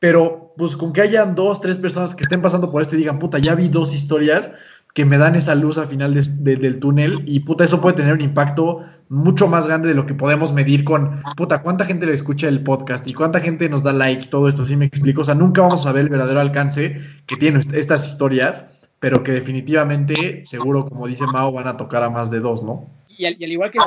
pero 0.00 0.52
pues 0.56 0.74
con 0.76 0.92
que 0.92 1.02
hayan 1.02 1.34
dos, 1.36 1.60
tres 1.60 1.78
personas 1.78 2.14
que 2.16 2.22
estén 2.22 2.42
pasando 2.42 2.70
por 2.72 2.82
esto 2.82 2.96
y 2.96 2.98
digan, 2.98 3.18
puta, 3.20 3.38
ya 3.38 3.54
vi 3.54 3.68
dos 3.68 3.94
historias 3.94 4.50
que 4.92 5.04
me 5.04 5.18
dan 5.18 5.36
esa 5.36 5.54
luz 5.54 5.78
al 5.78 5.86
final 5.86 6.12
de- 6.14 6.26
de- 6.38 6.56
del 6.56 6.80
túnel 6.80 7.22
y 7.24 7.40
puta, 7.40 7.62
eso 7.62 7.80
puede 7.80 7.94
tener 7.96 8.12
un 8.14 8.20
impacto 8.20 8.80
mucho 9.08 9.46
más 9.46 9.66
grande 9.66 9.88
de 9.88 9.94
lo 9.94 10.04
que 10.06 10.14
podemos 10.14 10.52
medir 10.52 10.82
con, 10.84 11.22
puta, 11.36 11.62
cuánta 11.62 11.84
gente 11.84 12.06
le 12.06 12.12
escucha 12.14 12.48
el 12.48 12.64
podcast 12.64 13.08
y 13.08 13.14
cuánta 13.14 13.38
gente 13.38 13.68
nos 13.68 13.84
da 13.84 13.92
like, 13.92 14.26
todo 14.26 14.48
esto, 14.48 14.64
¿sí 14.64 14.74
me 14.76 14.86
explico? 14.86 15.20
O 15.20 15.24
sea, 15.24 15.36
nunca 15.36 15.62
vamos 15.62 15.86
a 15.86 15.92
ver 15.92 16.02
el 16.04 16.08
verdadero 16.08 16.40
alcance 16.40 16.98
que 17.26 17.36
tienen 17.36 17.60
est- 17.60 17.72
estas 17.72 18.08
historias, 18.08 18.64
pero 18.98 19.22
que 19.22 19.30
definitivamente, 19.32 20.44
seguro, 20.44 20.84
como 20.86 21.06
dice 21.06 21.24
Mao, 21.26 21.52
van 21.52 21.68
a 21.68 21.76
tocar 21.76 22.02
a 22.02 22.10
más 22.10 22.30
de 22.30 22.40
dos, 22.40 22.62
¿no? 22.62 22.86
Y 23.16 23.26
al, 23.26 23.40
igual 23.40 23.70
que 23.70 23.78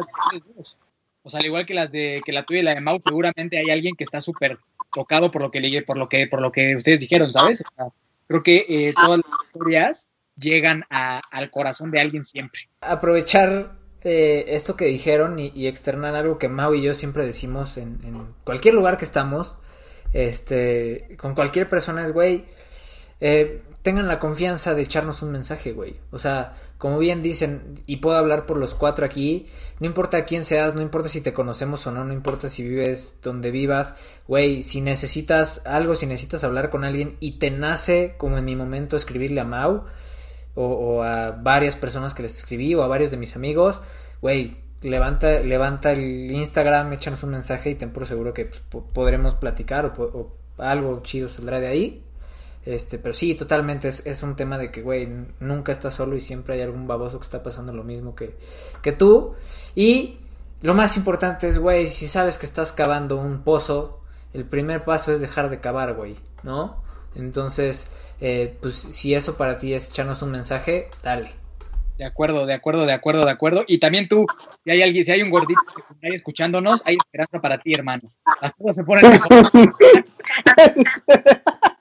dos, 0.55 0.77
o 1.23 1.29
sea, 1.29 1.39
al 1.39 1.45
igual 1.45 1.65
que 1.65 1.73
las 1.73 1.91
de 1.91 2.21
que 2.25 2.31
la 2.31 2.43
tuya 2.43 2.59
y 2.59 2.63
la 2.63 2.75
de 2.75 2.81
Mau, 2.81 2.99
seguramente 3.01 3.57
hay 3.57 3.69
alguien 3.69 3.95
que 3.95 4.03
está 4.03 4.21
súper 4.21 4.57
tocado 4.91 5.31
por 5.31 5.41
lo 5.41 5.49
que 5.51 5.59
leí- 5.61 5.83
por 5.85 5.97
lo 5.97 6.07
que 6.09 6.27
por 6.27 6.41
lo 6.41 6.51
que 6.51 6.75
ustedes 6.75 6.99
dijeron, 6.99 7.31
¿sabes? 7.33 7.61
O 7.61 7.75
sea, 7.75 7.87
creo 8.27 8.43
que 8.43 8.65
eh, 8.69 8.93
todas 8.93 9.17
las 9.19 9.25
historias 9.47 10.07
llegan 10.37 10.83
a- 10.89 11.21
al 11.31 11.49
corazón 11.49 11.89
de 11.91 11.99
alguien 11.99 12.23
siempre. 12.23 12.61
aprovechar 12.81 13.71
eh, 14.05 14.45
esto 14.49 14.75
que 14.75 14.85
dijeron 14.85 15.39
y, 15.39 15.51
y 15.55 15.67
externar 15.67 16.13
algo 16.15 16.37
que 16.37 16.49
Mau 16.49 16.73
y 16.73 16.81
yo 16.81 16.93
siempre 16.93 17.25
decimos 17.25 17.77
en, 17.77 17.99
en 18.03 18.33
cualquier 18.43 18.73
lugar 18.73 18.97
que 18.97 19.05
estamos, 19.05 19.55
este, 20.11 21.15
con 21.17 21.33
cualquier 21.35 21.69
persona 21.69 22.03
es, 22.03 22.11
güey, 22.11 22.43
eh, 23.25 23.61
tengan 23.83 24.07
la 24.07 24.19
confianza 24.19 24.75
de 24.75 24.81
echarnos 24.81 25.21
un 25.23 25.31
mensaje, 25.31 25.71
güey. 25.71 25.95
O 26.11 26.19
sea, 26.19 26.53
como 26.77 26.99
bien 26.99 27.21
dicen, 27.21 27.81
y 27.85 27.97
puedo 27.97 28.17
hablar 28.17 28.45
por 28.45 28.57
los 28.57 28.75
cuatro 28.75 29.05
aquí, 29.05 29.47
no 29.79 29.87
importa 29.87 30.25
quién 30.25 30.43
seas, 30.43 30.75
no 30.75 30.81
importa 30.81 31.07
si 31.09 31.21
te 31.21 31.33
conocemos 31.33 31.87
o 31.87 31.91
no, 31.91 32.03
no 32.03 32.13
importa 32.13 32.49
si 32.49 32.67
vives 32.67 33.15
donde 33.23 33.49
vivas, 33.51 33.95
güey, 34.27 34.61
si 34.61 34.81
necesitas 34.81 35.65
algo, 35.65 35.95
si 35.95 36.05
necesitas 36.05 36.43
hablar 36.43 36.69
con 36.69 36.83
alguien 36.83 37.15
y 37.19 37.39
te 37.39 37.49
nace, 37.49 38.15
como 38.17 38.37
en 38.37 38.45
mi 38.45 38.55
momento, 38.55 38.95
escribirle 38.97 39.41
a 39.41 39.45
Mau, 39.45 39.85
o, 40.55 41.01
a 41.03 41.31
varias 41.31 41.75
personas 41.75 42.13
que 42.13 42.23
les 42.23 42.37
escribí 42.37 42.75
o 42.75 42.83
a 42.83 42.87
varios 42.87 43.09
de 43.11 43.17
mis 43.17 43.35
amigos, 43.35 43.81
güey, 44.21 44.57
levanta, 44.81 45.39
levanta 45.39 45.93
el 45.93 46.29
Instagram, 46.31 46.93
échanos 46.93 47.23
un 47.23 47.31
mensaje 47.31 47.69
y 47.71 47.75
ten 47.75 47.91
por 47.91 48.05
seguro 48.05 48.33
que 48.33 48.45
pues, 48.45 48.61
po- 48.69 48.85
podremos 48.93 49.35
platicar 49.35 49.85
o, 49.97 50.03
o 50.03 50.37
algo 50.61 51.01
chido 51.01 51.27
saldrá 51.29 51.59
de 51.59 51.67
ahí. 51.67 52.03
Este, 52.65 52.97
pero 52.97 53.13
sí, 53.13 53.35
totalmente 53.35 53.89
es, 53.89 54.05
es 54.05 54.23
un 54.23 54.35
tema 54.35 54.57
de 54.57 54.71
que, 54.71 54.81
güey, 54.81 55.09
nunca 55.39 55.71
estás 55.71 55.95
solo 55.95 56.15
y 56.15 56.21
siempre 56.21 56.55
hay 56.55 56.61
algún 56.61 56.87
baboso 56.87 57.19
que 57.19 57.23
está 57.23 57.43
pasando 57.43 57.73
lo 57.73 57.83
mismo 57.83 58.15
que, 58.15 58.37
que 58.81 58.91
tú. 58.91 59.35
Y 59.75 60.19
lo 60.61 60.73
más 60.73 60.95
importante 60.95 61.49
es, 61.49 61.59
güey, 61.59 61.87
si 61.87 62.07
sabes 62.07 62.37
que 62.37 62.45
estás 62.45 62.71
cavando 62.71 63.17
un 63.17 63.43
pozo, 63.43 64.01
el 64.33 64.45
primer 64.45 64.85
paso 64.85 65.11
es 65.11 65.19
dejar 65.19 65.49
de 65.49 65.59
cavar, 65.59 65.93
güey, 65.93 66.15
¿no? 66.43 66.81
Entonces, 67.15 67.91
eh, 68.21 68.57
pues 68.61 68.75
si 68.75 69.13
eso 69.13 69.35
para 69.35 69.57
ti 69.57 69.73
es 69.73 69.89
echarnos 69.89 70.21
un 70.21 70.31
mensaje, 70.31 70.87
dale. 71.03 71.31
De 71.97 72.05
acuerdo, 72.05 72.45
de 72.45 72.53
acuerdo, 72.53 72.85
de 72.85 72.93
acuerdo, 72.93 73.25
de 73.25 73.31
acuerdo. 73.31 73.63
Y 73.67 73.77
también 73.77 74.07
tú, 74.07 74.25
si 74.63 74.71
hay 74.71 74.81
alguien, 74.81 75.05
si 75.05 75.11
hay 75.11 75.21
un 75.21 75.29
gordito 75.29 75.61
que 75.75 75.81
está 75.81 76.07
ahí 76.07 76.15
escuchándonos, 76.15 76.81
hay 76.85 76.95
esperanza 76.95 77.39
para 77.39 77.59
ti, 77.59 77.73
hermano. 77.73 78.11
Las 78.41 78.53
cosas 78.53 78.77
se 78.77 78.83
ponen 78.83 79.11
mejor. 79.11 79.51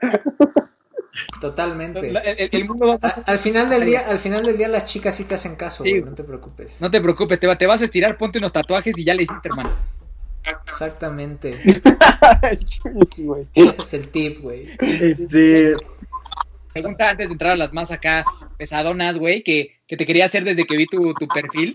Totalmente. 1.40 2.08
El, 2.10 2.16
el- 2.16 2.48
el 2.52 2.64
mundo 2.64 2.86
va 2.86 2.98
A- 3.02 3.22
al 3.26 3.38
final 3.38 3.68
del 3.70 3.84
día, 3.84 4.00
al 4.08 4.18
final 4.18 4.44
del 4.44 4.56
día 4.56 4.68
las 4.68 4.84
chicas 4.84 5.16
sí 5.16 5.24
te 5.24 5.34
hacen 5.34 5.56
caso, 5.56 5.82
Sí. 5.82 5.90
güey, 5.90 6.02
no 6.02 6.14
te 6.14 6.22
preocupes. 6.24 6.80
No 6.80 6.90
te 6.90 7.00
preocupes, 7.00 7.40
te, 7.40 7.46
va- 7.46 7.56
te 7.58 7.66
vas 7.66 7.80
a 7.80 7.84
estirar, 7.84 8.16
ponte 8.16 8.38
unos 8.38 8.52
tatuajes 8.52 8.96
y 8.98 9.04
ya 9.04 9.14
le 9.14 9.22
hiciste, 9.24 9.48
hermano. 9.48 9.70
Exactamente. 10.66 11.58
Ese 13.54 13.80
es 13.82 13.94
el 13.94 14.08
tip, 14.08 14.40
güey. 14.40 14.68
Este, 14.80 15.74
Pregunta 16.72 17.10
antes 17.10 17.28
de 17.28 17.32
entrar 17.32 17.52
a 17.52 17.56
las 17.56 17.72
más 17.72 17.90
acá 17.90 18.24
pesadonas, 18.56 19.18
güey, 19.18 19.42
que, 19.42 19.76
que 19.86 19.96
te 19.96 20.06
quería 20.06 20.24
hacer 20.26 20.44
desde 20.44 20.64
que 20.64 20.76
vi 20.76 20.86
tu, 20.86 21.12
tu 21.14 21.26
perfil. 21.26 21.74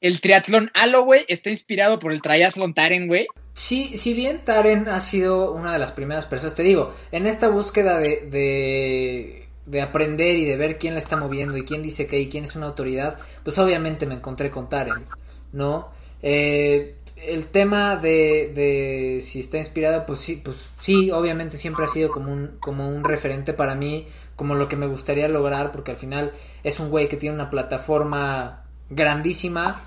El 0.00 0.20
triatlón 0.20 0.70
Halo, 0.74 1.04
güey, 1.04 1.24
está 1.28 1.50
inspirado 1.50 1.98
por 1.98 2.12
el 2.12 2.20
triatlón 2.22 2.74
Taren, 2.74 3.06
güey. 3.06 3.26
Sí, 3.54 3.96
si 3.96 4.14
bien 4.14 4.44
Taren 4.44 4.88
ha 4.88 5.00
sido 5.00 5.52
una 5.52 5.72
de 5.74 5.78
las 5.78 5.92
primeras 5.92 6.26
personas, 6.26 6.54
te 6.54 6.62
digo, 6.62 6.94
en 7.10 7.26
esta 7.26 7.48
búsqueda 7.48 7.98
de, 7.98 8.26
de, 8.30 9.48
de 9.66 9.82
aprender 9.82 10.36
y 10.36 10.44
de 10.46 10.56
ver 10.56 10.78
quién 10.78 10.94
la 10.94 11.00
está 11.00 11.16
moviendo 11.16 11.58
y 11.58 11.64
quién 11.64 11.82
dice 11.82 12.06
qué 12.06 12.18
y 12.18 12.28
quién 12.30 12.44
es 12.44 12.56
una 12.56 12.66
autoridad, 12.66 13.18
pues 13.44 13.58
obviamente 13.58 14.06
me 14.06 14.14
encontré 14.14 14.50
con 14.50 14.68
Taren, 14.70 15.06
¿no? 15.52 15.90
Eh, 16.22 16.96
el 17.16 17.46
tema 17.46 17.96
de, 17.96 18.52
de 18.54 19.20
si 19.20 19.40
está 19.40 19.58
inspirada, 19.58 20.06
pues 20.06 20.20
sí, 20.20 20.40
pues 20.42 20.56
sí, 20.80 21.10
obviamente 21.10 21.56
siempre 21.58 21.84
ha 21.84 21.88
sido 21.88 22.10
como 22.10 22.32
un, 22.32 22.56
como 22.58 22.88
un 22.88 23.04
referente 23.04 23.52
para 23.52 23.74
mí, 23.74 24.08
como 24.34 24.54
lo 24.54 24.66
que 24.66 24.76
me 24.76 24.86
gustaría 24.86 25.28
lograr, 25.28 25.72
porque 25.72 25.90
al 25.92 25.96
final 25.98 26.32
es 26.64 26.80
un 26.80 26.88
güey 26.90 27.08
que 27.08 27.16
tiene 27.18 27.34
una 27.34 27.50
plataforma 27.50 28.64
grandísima, 28.90 29.86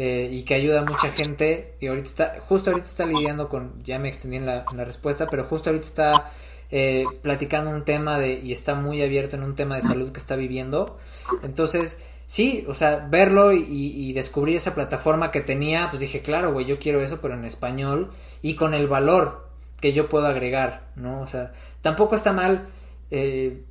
eh, 0.00 0.28
y 0.30 0.44
que 0.44 0.54
ayuda 0.54 0.82
a 0.82 0.84
mucha 0.84 1.10
gente. 1.10 1.74
Y 1.80 1.88
ahorita 1.88 2.08
está, 2.08 2.36
justo 2.38 2.70
ahorita 2.70 2.86
está 2.86 3.04
lidiando 3.04 3.48
con, 3.48 3.82
ya 3.82 3.98
me 3.98 4.06
extendí 4.06 4.36
en 4.36 4.46
la, 4.46 4.64
respuesta, 4.84 5.26
pero 5.28 5.42
justo 5.42 5.70
ahorita 5.70 5.86
está 5.86 6.30
eh, 6.70 7.04
platicando 7.20 7.72
un 7.72 7.84
tema 7.84 8.16
de, 8.16 8.34
y 8.34 8.52
está 8.52 8.76
muy 8.76 9.02
abierto 9.02 9.34
en 9.34 9.42
un 9.42 9.56
tema 9.56 9.74
de 9.74 9.82
salud 9.82 10.12
que 10.12 10.20
está 10.20 10.36
viviendo. 10.36 10.98
Entonces, 11.42 11.98
sí, 12.26 12.64
o 12.68 12.74
sea, 12.74 13.08
verlo 13.10 13.52
y, 13.52 13.64
y 13.68 14.12
descubrir 14.12 14.54
esa 14.54 14.72
plataforma 14.72 15.32
que 15.32 15.40
tenía, 15.40 15.88
pues 15.90 15.98
dije, 15.98 16.22
claro, 16.22 16.52
güey, 16.52 16.64
yo 16.64 16.78
quiero 16.78 17.02
eso, 17.02 17.20
pero 17.20 17.34
en 17.34 17.44
español 17.44 18.12
y 18.40 18.54
con 18.54 18.74
el 18.74 18.86
valor 18.86 19.48
que 19.80 19.92
yo 19.92 20.08
puedo 20.08 20.28
agregar, 20.28 20.92
¿no? 20.94 21.22
O 21.22 21.26
sea, 21.26 21.50
tampoco 21.82 22.14
está 22.14 22.32
mal 22.32 22.68
eh, 23.10 23.64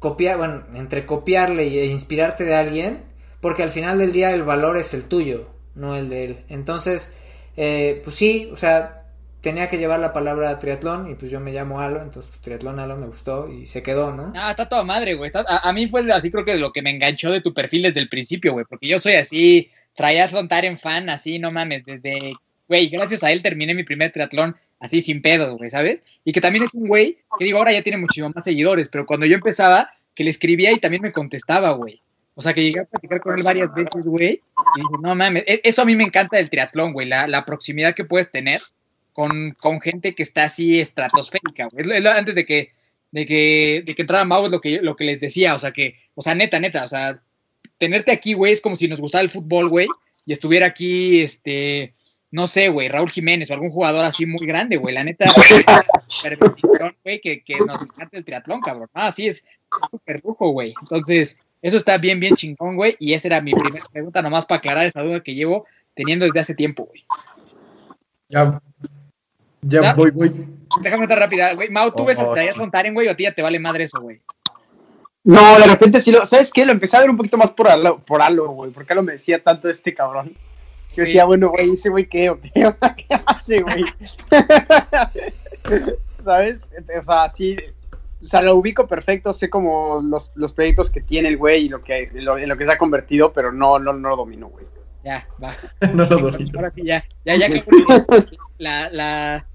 copiar, 0.00 0.38
bueno, 0.38 0.64
entre 0.74 1.06
copiarle 1.06 1.62
e 1.62 1.86
inspirarte 1.86 2.42
de 2.42 2.56
alguien, 2.56 3.13
porque 3.44 3.62
al 3.62 3.68
final 3.68 3.98
del 3.98 4.10
día 4.10 4.32
el 4.32 4.42
valor 4.42 4.78
es 4.78 4.94
el 4.94 5.04
tuyo, 5.04 5.50
no 5.74 5.96
el 5.96 6.08
de 6.08 6.24
él. 6.24 6.38
Entonces, 6.48 7.14
eh, 7.58 8.00
pues 8.02 8.16
sí, 8.16 8.48
o 8.50 8.56
sea, 8.56 9.02
tenía 9.42 9.68
que 9.68 9.76
llevar 9.76 10.00
la 10.00 10.14
palabra 10.14 10.58
triatlón 10.58 11.10
y 11.10 11.14
pues 11.14 11.30
yo 11.30 11.40
me 11.40 11.52
llamo 11.52 11.78
Alo, 11.82 12.00
entonces 12.00 12.30
pues 12.30 12.40
triatlón 12.40 12.78
Alo 12.78 12.96
me 12.96 13.06
gustó 13.06 13.50
y 13.50 13.66
se 13.66 13.82
quedó, 13.82 14.12
¿no? 14.12 14.32
Ah, 14.34 14.52
está 14.52 14.66
toda 14.66 14.82
madre, 14.82 15.12
güey. 15.12 15.30
A, 15.34 15.72
mí 15.74 15.86
fue 15.88 16.10
así 16.10 16.30
creo 16.30 16.46
que 16.46 16.54
lo 16.54 16.72
que 16.72 16.80
me 16.80 16.88
enganchó 16.88 17.30
de 17.30 17.42
tu 17.42 17.52
perfil 17.52 17.82
desde 17.82 18.00
el 18.00 18.08
principio, 18.08 18.52
güey, 18.52 18.64
porque 18.66 18.88
yo 18.88 18.98
soy 18.98 19.16
así, 19.16 19.70
triatlón 19.94 20.48
Taren 20.48 20.78
fan, 20.78 21.10
así, 21.10 21.38
no 21.38 21.50
mames, 21.50 21.84
desde, 21.84 22.32
güey, 22.66 22.88
gracias 22.88 23.24
a 23.24 23.30
él 23.30 23.42
terminé 23.42 23.74
mi 23.74 23.84
primer 23.84 24.10
triatlón 24.10 24.56
así 24.80 25.02
sin 25.02 25.20
pedos, 25.20 25.52
güey, 25.58 25.68
¿sabes? 25.68 26.02
Y 26.24 26.32
que 26.32 26.40
también 26.40 26.64
es 26.64 26.72
un 26.72 26.88
güey 26.88 27.18
que 27.38 27.44
digo, 27.44 27.58
ahora 27.58 27.74
ya 27.74 27.82
tiene 27.82 27.98
muchísimo 27.98 28.32
más 28.34 28.44
seguidores, 28.44 28.88
pero 28.88 29.04
cuando 29.04 29.26
yo 29.26 29.34
empezaba, 29.34 29.90
que 30.14 30.24
le 30.24 30.30
escribía 30.30 30.72
y 30.72 30.78
también 30.78 31.02
me 31.02 31.12
contestaba, 31.12 31.72
güey. 31.72 32.00
O 32.36 32.42
sea, 32.42 32.52
que 32.52 32.62
llegué 32.62 32.80
a 32.80 32.84
platicar 32.84 33.20
con 33.20 33.38
él 33.38 33.44
varias 33.44 33.72
veces, 33.74 34.06
güey, 34.06 34.40
y 34.76 34.80
dije, 34.80 34.94
no 35.00 35.14
mames, 35.14 35.44
e- 35.46 35.60
eso 35.62 35.82
a 35.82 35.84
mí 35.84 35.94
me 35.94 36.04
encanta 36.04 36.36
del 36.36 36.50
triatlón, 36.50 36.92
güey, 36.92 37.06
la, 37.06 37.28
la 37.28 37.44
proximidad 37.44 37.94
que 37.94 38.04
puedes 38.04 38.30
tener 38.30 38.60
con, 39.12 39.52
con 39.52 39.80
gente 39.80 40.14
que 40.14 40.24
está 40.24 40.44
así 40.44 40.80
estratosférica, 40.80 41.68
güey. 41.72 42.06
Antes 42.08 42.34
de 42.34 42.44
que, 42.44 42.72
de 43.12 43.24
que, 43.24 43.82
de 43.86 43.94
que 43.94 44.02
entrara 44.02 44.24
Mau 44.24 44.46
es 44.46 44.50
lo 44.50 44.60
que, 44.60 44.80
lo 44.82 44.96
que 44.96 45.04
les 45.04 45.20
decía, 45.20 45.54
o 45.54 45.58
sea, 45.58 45.72
que, 45.72 45.94
o 46.16 46.22
sea, 46.22 46.34
neta, 46.34 46.58
neta, 46.58 46.84
o 46.84 46.88
sea, 46.88 47.20
tenerte 47.78 48.10
aquí, 48.10 48.34
güey, 48.34 48.52
es 48.52 48.60
como 48.60 48.74
si 48.74 48.88
nos 48.88 49.00
gustara 49.00 49.22
el 49.22 49.30
fútbol, 49.30 49.68
güey, 49.68 49.86
y 50.26 50.32
estuviera 50.32 50.66
aquí, 50.66 51.20
este, 51.20 51.94
no 52.32 52.48
sé, 52.48 52.68
güey, 52.68 52.88
Raúl 52.88 53.10
Jiménez 53.10 53.48
o 53.50 53.54
algún 53.54 53.70
jugador 53.70 54.04
así 54.04 54.26
muy 54.26 54.44
grande, 54.44 54.76
güey, 54.76 54.92
la 54.92 55.04
neta, 55.04 55.26
güey, 57.04 57.20
que, 57.20 57.44
que 57.44 57.54
nos 57.64 57.80
encanta 57.84 58.16
el 58.16 58.24
triatlón, 58.24 58.60
cabrón. 58.60 58.88
Ah, 58.92 59.12
sí, 59.12 59.28
es 59.28 59.44
súper 59.92 60.20
lujo, 60.24 60.48
güey. 60.48 60.74
Entonces, 60.80 61.38
eso 61.64 61.78
está 61.78 61.96
bien, 61.96 62.20
bien 62.20 62.36
chingón, 62.36 62.76
güey, 62.76 62.94
y 62.98 63.14
esa 63.14 63.28
era 63.28 63.40
mi 63.40 63.52
primera 63.54 63.86
pregunta, 63.90 64.20
nomás 64.20 64.44
para 64.44 64.58
aclarar 64.58 64.84
esa 64.84 65.00
duda 65.00 65.20
que 65.20 65.34
llevo 65.34 65.66
teniendo 65.94 66.26
desde 66.26 66.40
hace 66.40 66.54
tiempo, 66.54 66.84
güey. 66.84 67.04
Ya, 68.28 68.60
ya 69.62 69.94
voy, 69.94 70.10
voy. 70.10 70.46
Déjame 70.82 71.04
estar 71.04 71.18
rápida, 71.18 71.54
güey. 71.54 71.70
Mau, 71.70 71.90
¿tú 71.90 72.02
Oh, 72.02 72.06
ves 72.06 72.18
oh, 72.18 72.34
a 72.34 72.52
sí. 72.52 72.58
Montaren, 72.58 72.92
güey, 72.92 73.08
o 73.08 73.12
a 73.12 73.14
ti 73.14 73.22
ya 73.22 73.32
te 73.32 73.40
vale 73.40 73.58
madre 73.58 73.84
eso, 73.84 73.98
güey? 74.00 74.20
No, 75.22 75.58
de 75.58 75.64
repente 75.64 76.00
sí 76.00 76.12
lo. 76.12 76.26
¿Sabes 76.26 76.52
qué? 76.52 76.66
Lo 76.66 76.72
empecé 76.72 76.96
a 76.96 77.00
ver 77.00 77.08
un 77.10 77.16
poquito 77.16 77.38
más 77.38 77.52
por 77.52 77.68
Alo, 77.68 77.98
por 77.98 78.20
Alo 78.20 78.48
güey. 78.48 78.70
Porque 78.70 78.92
Alo 78.92 79.02
me 79.02 79.12
decía 79.12 79.42
tanto 79.42 79.70
este 79.70 79.94
cabrón. 79.94 80.32
Yo 80.94 81.02
decía, 81.02 81.22
Sí. 81.22 81.26
bueno, 81.26 81.48
güey, 81.48 81.70
ese 81.70 81.88
güey, 81.88 82.06
¿qué? 82.06 82.28
¿O 82.28 82.38
qué? 82.40 82.50
¿Qué 83.08 83.20
hace, 83.26 83.62
güey? 83.62 83.84
¿Sabes? 86.18 86.66
O 86.98 87.02
sea, 87.02 87.30
sí. 87.30 87.56
O 88.24 88.26
sea, 88.26 88.40
lo 88.40 88.56
ubico 88.56 88.86
perfecto, 88.86 89.34
sé 89.34 89.50
como 89.50 90.00
los, 90.02 90.32
los 90.34 90.54
proyectos 90.54 90.90
que 90.90 91.02
tiene 91.02 91.28
el 91.28 91.36
güey 91.36 91.66
y 91.66 91.68
lo 91.68 91.82
que, 91.82 92.10
lo, 92.14 92.38
en 92.38 92.48
lo 92.48 92.56
que 92.56 92.64
se 92.64 92.72
ha 92.72 92.78
convertido, 92.78 93.34
pero 93.34 93.52
no, 93.52 93.78
no, 93.78 93.92
no 93.92 94.08
lo 94.08 94.16
domino, 94.16 94.48
güey. 94.48 94.64
Ya, 95.04 95.28
va. 95.42 95.50
No 95.92 96.06
lo 96.06 96.30
doy. 96.30 96.50
Ahora 96.56 96.70
sí, 96.70 96.82
ya. 96.84 97.04
Ya, 97.26 97.36
ya 97.36 97.50
que 97.50 97.62
la, 98.56 98.88
la, 98.90 99.46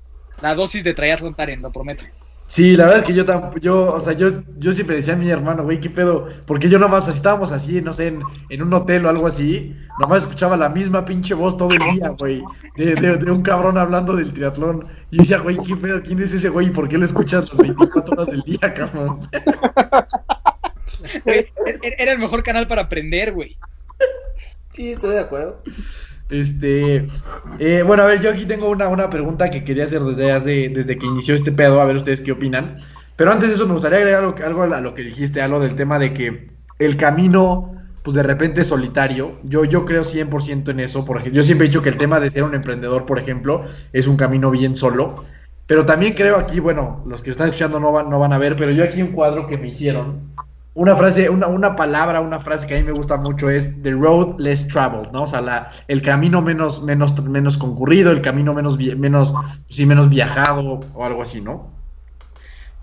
la 0.41 0.53
dosis 0.53 0.83
de 0.83 0.93
Traías 0.93 1.23
Montaren, 1.23 1.63
lo 1.63 1.71
prometo. 1.71 2.05
Sí, 2.51 2.75
la 2.75 2.85
verdad 2.85 2.99
es 3.01 3.05
que 3.05 3.13
yo 3.13 3.25
tampoco, 3.25 3.59
yo, 3.59 3.93
o 3.93 3.99
sea, 3.99 4.13
yo, 4.13 4.27
yo 4.57 4.73
siempre 4.73 4.95
decía 4.95 5.13
a 5.13 5.17
mi 5.17 5.29
hermano, 5.29 5.63
güey, 5.63 5.79
qué 5.79 5.87
pedo, 5.91 6.27
porque 6.47 6.67
yo 6.67 6.79
nomás, 6.79 7.07
así 7.07 7.17
estábamos 7.17 7.51
así, 7.51 7.79
no 7.79 7.93
sé, 7.93 8.07
en, 8.07 8.23
en 8.49 8.63
un 8.63 8.73
hotel 8.73 9.05
o 9.05 9.09
algo 9.09 9.27
así, 9.27 9.75
nomás 9.99 10.23
escuchaba 10.23 10.57
la 10.57 10.67
misma 10.67 11.05
pinche 11.05 11.35
voz 11.35 11.55
todo 11.55 11.69
el 11.69 11.77
día, 11.93 12.09
güey, 12.17 12.41
de, 12.75 12.95
de, 12.95 13.17
de 13.17 13.31
un 13.31 13.43
cabrón 13.43 13.77
hablando 13.77 14.15
del 14.15 14.33
triatlón, 14.33 14.87
y 15.11 15.19
decía, 15.19 15.37
güey, 15.37 15.57
qué 15.57 15.75
pedo, 15.75 16.01
¿quién 16.01 16.23
es 16.23 16.33
ese 16.33 16.49
güey? 16.49 16.67
¿Y 16.67 16.71
por 16.71 16.89
qué 16.89 16.97
lo 16.97 17.05
escuchas 17.05 17.47
las 17.49 17.57
24 17.59 18.13
horas 18.13 18.25
del 18.27 18.41
día, 18.41 18.73
cabrón? 18.73 19.29
Güey, 21.23 21.47
era- 21.67 21.95
Era 21.99 22.11
el 22.13 22.19
mejor 22.19 22.41
canal 22.41 22.65
para 22.65 22.81
aprender, 22.81 23.31
güey. 23.31 23.57
Sí, 24.73 24.91
estoy 24.93 25.11
de 25.11 25.19
acuerdo. 25.19 25.61
Este, 26.29 27.07
eh, 27.59 27.83
bueno, 27.85 28.03
a 28.03 28.05
ver, 28.05 28.21
yo 28.21 28.29
aquí 28.29 28.45
tengo 28.45 28.69
una, 28.69 28.87
una 28.87 29.09
pregunta 29.09 29.49
que 29.49 29.63
quería 29.63 29.85
hacer 29.85 30.01
desde, 30.01 30.69
desde 30.69 30.97
que 30.97 31.05
inició 31.07 31.33
este 31.33 31.51
pedo, 31.51 31.81
a 31.81 31.85
ver 31.85 31.95
ustedes 31.95 32.21
qué 32.21 32.31
opinan. 32.31 32.77
Pero 33.15 33.31
antes 33.31 33.49
de 33.49 33.55
eso 33.55 33.67
me 33.67 33.73
gustaría 33.73 33.97
agregar 33.97 34.23
algo, 34.23 34.35
algo 34.45 34.63
a 34.73 34.81
lo 34.81 34.93
que 34.93 35.01
dijiste, 35.01 35.41
algo 35.41 35.59
del 35.59 35.75
tema 35.75 35.99
de 35.99 36.13
que 36.13 36.51
el 36.77 36.95
camino, 36.97 37.75
pues 38.03 38.15
de 38.15 38.23
repente 38.23 38.61
es 38.61 38.67
solitario. 38.67 39.39
Yo, 39.43 39.65
yo 39.65 39.85
creo 39.85 40.03
100% 40.03 40.69
en 40.69 40.79
eso. 40.79 41.03
Por 41.03 41.17
ejemplo, 41.17 41.37
yo 41.37 41.43
siempre 41.43 41.65
he 41.65 41.69
dicho 41.69 41.81
que 41.81 41.89
el 41.89 41.97
tema 41.97 42.19
de 42.19 42.29
ser 42.29 42.43
un 42.43 42.55
emprendedor, 42.55 43.05
por 43.05 43.19
ejemplo, 43.19 43.65
es 43.91 44.07
un 44.07 44.15
camino 44.15 44.51
bien 44.51 44.75
solo. 44.75 45.25
Pero 45.67 45.85
también 45.85 46.13
creo 46.13 46.37
aquí, 46.37 46.59
bueno, 46.59 47.03
los 47.07 47.21
que 47.21 47.31
están 47.31 47.49
escuchando 47.49 47.79
no 47.79 47.91
van, 47.91 48.09
no 48.09 48.19
van 48.19 48.33
a 48.33 48.37
ver, 48.37 48.55
pero 48.55 48.71
yo 48.71 48.83
aquí 48.83 49.01
un 49.01 49.11
cuadro 49.11 49.47
que 49.47 49.57
me 49.57 49.67
hicieron, 49.67 50.33
una 50.75 50.95
frase, 50.95 51.29
una, 51.29 51.47
una 51.47 51.75
palabra, 51.75 52.21
una 52.21 52.39
frase 52.39 52.67
que 52.67 52.75
a 52.75 52.77
mí 52.77 52.83
me 52.83 52.91
gusta 52.91 53.17
mucho 53.17 53.49
es 53.49 53.81
the 53.81 53.91
road 53.91 54.39
less 54.39 54.67
traveled, 54.67 55.11
¿no? 55.11 55.23
O 55.23 55.27
sea, 55.27 55.41
la, 55.41 55.69
el 55.87 56.01
camino 56.01 56.41
menos, 56.41 56.81
menos, 56.83 57.21
menos 57.23 57.57
concurrido, 57.57 58.11
el 58.11 58.21
camino 58.21 58.53
menos, 58.53 58.77
menos, 58.77 59.33
sí, 59.67 59.85
menos 59.85 60.09
viajado 60.09 60.79
o 60.93 61.05
algo 61.05 61.21
así, 61.21 61.41
¿no? 61.41 61.71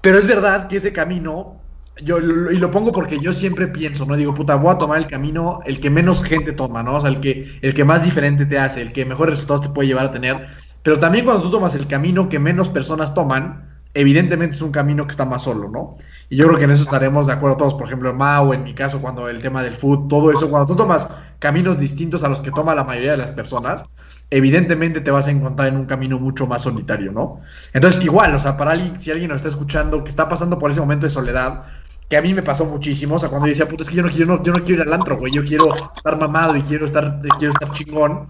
Pero 0.01 0.19
es 0.19 0.27
verdad 0.27 0.67
que 0.69 0.77
ese 0.77 0.93
camino, 0.93 1.57
yo 2.03 2.19
y 2.19 2.59
lo 2.59 2.71
pongo 2.71 2.93
porque 2.93 3.19
yo 3.19 3.33
siempre 3.33 3.69
pienso, 3.69 4.05
¿no? 4.05 4.17
Digo, 4.17 4.35
puta, 4.35 4.57
voy 4.57 4.75
a 4.75 4.79
tomar 4.79 4.99
el 4.99 5.07
camino, 5.07 5.61
el 5.65 5.81
que 5.81 5.89
menos 5.89 6.23
gente 6.23 6.53
toma, 6.53 6.83
¿no? 6.83 6.97
O 6.97 7.01
sea, 7.01 7.11
el 7.11 7.21
que, 7.21 7.59
el 7.63 7.73
que 7.73 7.85
más 7.85 8.05
diferente 8.05 8.47
te 8.47 8.59
hace, 8.59 8.83
el 8.83 8.93
que 8.93 9.05
mejores 9.05 9.37
resultados 9.37 9.63
te 9.63 9.69
puede 9.69 9.89
llevar 9.89 10.07
a 10.07 10.11
tener. 10.11 10.49
Pero 10.83 10.99
también 10.99 11.25
cuando 11.25 11.43
tú 11.43 11.51
tomas 11.51 11.75
el 11.75 11.87
camino 11.87 12.29
que 12.29 12.39
menos 12.39 12.69
personas 12.69 13.15
toman, 13.15 13.76
evidentemente 13.97 14.57
es 14.57 14.63
un 14.63 14.71
camino 14.71 15.07
que 15.07 15.13
está 15.13 15.25
más 15.25 15.43
solo, 15.43 15.69
¿no? 15.69 15.97
Y 16.29 16.37
yo 16.37 16.47
creo 16.47 16.59
que 16.59 16.65
en 16.65 16.71
eso 16.71 16.83
estaremos 16.83 17.27
de 17.27 17.33
acuerdo 17.33 17.57
todos, 17.57 17.75
por 17.75 17.87
ejemplo, 17.87 18.11
en 18.11 18.17
Mao, 18.17 18.53
en 18.53 18.63
mi 18.63 18.75
caso, 18.75 19.01
cuando 19.01 19.29
el 19.29 19.41
tema 19.41 19.63
del 19.63 19.75
food, 19.75 20.09
todo 20.09 20.31
eso, 20.31 20.51
cuando 20.51 20.67
tú 20.67 20.77
tomas 20.77 21.09
caminos 21.39 21.79
distintos 21.79 22.23
a 22.23 22.29
los 22.29 22.43
que 22.43 22.51
toma 22.51 22.75
la 22.75 22.85
mayoría 22.85 23.13
de 23.13 23.17
las 23.17 23.31
personas, 23.31 23.85
evidentemente 24.31 25.01
te 25.01 25.11
vas 25.11 25.29
a 25.29 25.31
encontrar 25.31 25.69
en 25.69 25.77
un 25.77 25.87
camino 25.87 26.19
mucho 26.19 26.47
más 26.47 26.63
solitario, 26.63 27.11
¿no? 27.11 27.41
Entonces, 27.73 28.03
igual, 28.05 28.35
o 28.35 28.39
sea, 28.41 28.57
para 28.57 28.73
alguien, 28.73 29.01
si 29.01 29.11
alguien 29.11 29.31
nos 29.31 29.37
está 29.37 29.49
escuchando, 29.49 30.05
que 30.05 30.11
está 30.11 30.29
pasando 30.29 30.59
por 30.59 30.71
ese 30.71 30.81
momento 30.81 31.07
de 31.07 31.11
soledad, 31.11 31.65
que 32.11 32.17
a 32.19 32.23
mí 32.23 32.35
me 32.35 32.43
pasó 32.43 32.67
muchísimo, 32.67 33.15
o 33.15 33.19
sea, 33.19 33.31
cuando 33.31 33.47
yo 33.47 33.53
decía, 33.53 33.67
puta, 33.67 33.83
es 33.83 33.89
que 33.89 33.97
yo 33.97 34.03
no, 34.03 34.43
quiero 34.43 34.63
ir 34.67 34.81
al 34.83 34.93
antro, 34.93 35.17
güey, 35.17 35.33
yo 35.33 35.45
quiero 35.45 35.73
estar 35.75 36.19
mamado 36.19 36.55
y 36.55 36.63
quiero 36.63 36.85
estar, 36.85 37.19
quiero 37.39 37.53
estar 37.53 37.71
chingón, 37.71 38.29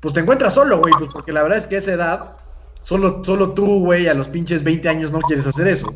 pues 0.00 0.12
te 0.12 0.20
encuentras 0.20 0.54
solo, 0.54 0.78
güey, 0.78 0.92
pues 0.98 1.10
porque 1.12 1.32
la 1.32 1.42
verdad 1.42 1.58
es 1.58 1.66
que 1.66 1.76
esa 1.76 1.92
edad, 1.92 2.32
solo, 2.86 3.24
solo 3.24 3.50
tú, 3.50 3.80
güey, 3.80 4.06
a 4.06 4.14
los 4.14 4.28
pinches 4.28 4.62
20 4.62 4.88
años 4.88 5.10
no 5.10 5.18
quieres 5.18 5.44
hacer 5.44 5.66
eso. 5.66 5.92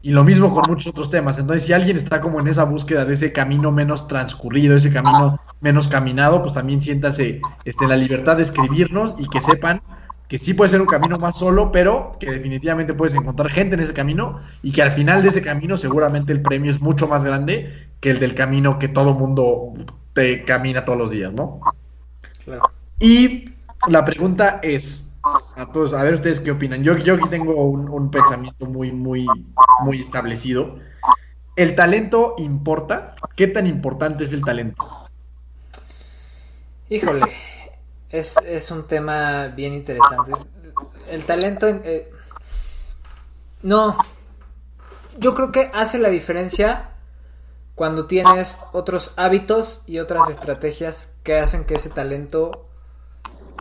Y 0.00 0.10
lo 0.10 0.24
mismo 0.24 0.50
con 0.54 0.62
muchos 0.68 0.86
otros 0.88 1.10
temas. 1.10 1.38
Entonces, 1.38 1.66
si 1.66 1.74
alguien 1.74 1.98
está 1.98 2.22
como 2.22 2.40
en 2.40 2.48
esa 2.48 2.64
búsqueda 2.64 3.04
de 3.04 3.12
ese 3.12 3.30
camino 3.30 3.70
menos 3.70 4.08
transcurrido, 4.08 4.74
ese 4.74 4.90
camino 4.90 5.38
menos 5.60 5.86
caminado, 5.86 6.40
pues 6.40 6.54
también 6.54 6.80
siéntanse 6.80 7.42
este, 7.66 7.86
la 7.86 7.96
libertad 7.96 8.36
de 8.36 8.42
escribirnos 8.42 9.14
y 9.18 9.28
que 9.28 9.42
sepan 9.42 9.82
que 10.26 10.38
sí 10.38 10.54
puede 10.54 10.70
ser 10.70 10.80
un 10.80 10.86
camino 10.86 11.18
más 11.18 11.36
solo, 11.36 11.70
pero 11.70 12.12
que 12.18 12.30
definitivamente 12.30 12.94
puedes 12.94 13.14
encontrar 13.14 13.50
gente 13.50 13.74
en 13.74 13.80
ese 13.80 13.92
camino 13.92 14.40
y 14.62 14.72
que 14.72 14.80
al 14.80 14.92
final 14.92 15.22
de 15.22 15.28
ese 15.28 15.42
camino 15.42 15.76
seguramente 15.76 16.32
el 16.32 16.40
premio 16.40 16.70
es 16.70 16.80
mucho 16.80 17.06
más 17.06 17.22
grande 17.22 17.70
que 18.00 18.10
el 18.10 18.18
del 18.18 18.34
camino 18.34 18.78
que 18.78 18.88
todo 18.88 19.12
mundo 19.12 19.74
te 20.14 20.42
camina 20.44 20.86
todos 20.86 20.98
los 20.98 21.10
días, 21.10 21.34
¿no? 21.34 21.60
Claro. 22.46 22.62
Y 22.98 23.50
la 23.88 24.06
pregunta 24.06 24.60
es, 24.62 25.03
a 25.56 25.70
todos, 25.72 25.94
a 25.94 26.02
ver 26.02 26.14
ustedes 26.14 26.40
qué 26.40 26.50
opinan. 26.50 26.82
Yo, 26.82 26.96
yo 26.96 27.14
aquí 27.14 27.28
tengo 27.28 27.54
un, 27.64 27.88
un 27.88 28.10
pensamiento 28.10 28.66
muy, 28.66 28.92
muy, 28.92 29.26
muy 29.84 30.00
establecido. 30.00 30.78
¿El 31.56 31.74
talento 31.74 32.34
importa? 32.38 33.14
¿Qué 33.36 33.46
tan 33.46 33.66
importante 33.66 34.24
es 34.24 34.32
el 34.32 34.44
talento? 34.44 34.84
Híjole, 36.90 37.26
es, 38.10 38.36
es 38.38 38.70
un 38.70 38.86
tema 38.86 39.48
bien 39.48 39.72
interesante. 39.72 40.32
El 41.08 41.24
talento, 41.24 41.66
eh, 41.68 42.10
no, 43.62 43.96
yo 45.18 45.34
creo 45.34 45.52
que 45.52 45.70
hace 45.72 45.98
la 45.98 46.08
diferencia 46.08 46.90
cuando 47.74 48.06
tienes 48.06 48.58
otros 48.72 49.14
hábitos 49.16 49.82
y 49.86 49.98
otras 49.98 50.28
estrategias 50.28 51.12
que 51.22 51.38
hacen 51.38 51.64
que 51.64 51.74
ese 51.74 51.90
talento 51.90 52.68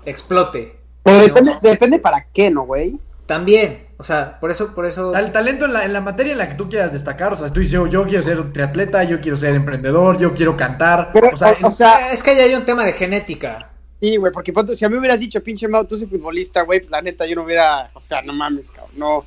explote. 0.06 0.83
Pero 1.04 1.20
depende, 1.20 1.58
depende 1.62 2.00
para 2.00 2.26
qué, 2.34 2.50
¿no, 2.50 2.64
güey? 2.64 2.98
También, 3.26 3.88
O 3.98 4.04
sea, 4.04 4.38
por 4.40 4.52
eso, 4.52 4.74
por 4.76 4.86
eso. 4.86 5.16
El 5.16 5.32
talento 5.32 5.64
en 5.66 5.74
la, 5.74 5.86
en 5.86 5.94
la 5.94 6.02
materia 6.02 6.34
en 6.34 6.38
la 6.38 6.50
que 6.50 6.56
tú 6.56 6.68
quieras 6.68 6.92
destacar, 6.92 7.32
o 7.32 7.36
sea, 7.36 7.52
tú 7.54 7.62
dices, 7.62 7.72
yo, 7.74 7.88
yo 7.88 8.06
quiero 8.06 8.22
ser 8.22 8.52
triatleta, 8.52 9.04
yo 9.06 9.22
quiero 9.22 9.38
ser 9.38 9.56
emprendedor, 9.56 10.18
yo 10.18 10.34
quiero 10.34 10.58
cantar. 10.58 11.12
Pero, 11.14 11.30
o 11.32 11.38
sea, 11.38 11.50
o- 11.52 11.52
o 11.64 11.66
en- 11.68 11.72
sea, 11.72 12.12
Es 12.12 12.22
que 12.22 12.32
ahí 12.32 12.40
hay 12.40 12.56
un 12.56 12.66
tema 12.66 12.86
de 12.86 12.92
genética. 12.94 13.70
Sí, 14.02 14.18
güey, 14.18 14.34
porque 14.34 14.52
si 14.76 14.84
a 14.84 14.90
mí 14.90 14.94
me 14.96 15.00
hubieras 15.00 15.22
dicho, 15.22 15.42
pinche 15.42 15.70
Mau, 15.70 15.86
tú 15.86 15.96
soy 15.96 16.08
futbolista, 16.08 16.64
güey, 16.64 16.86
la 16.90 17.02
neta 17.02 17.26
yo 17.26 17.36
no 17.36 17.44
hubiera, 17.44 17.90
o 17.94 18.02
sea, 18.02 18.22
no 18.22 18.34
mames, 18.34 18.70
cabrón, 18.70 18.92
no, 18.98 19.26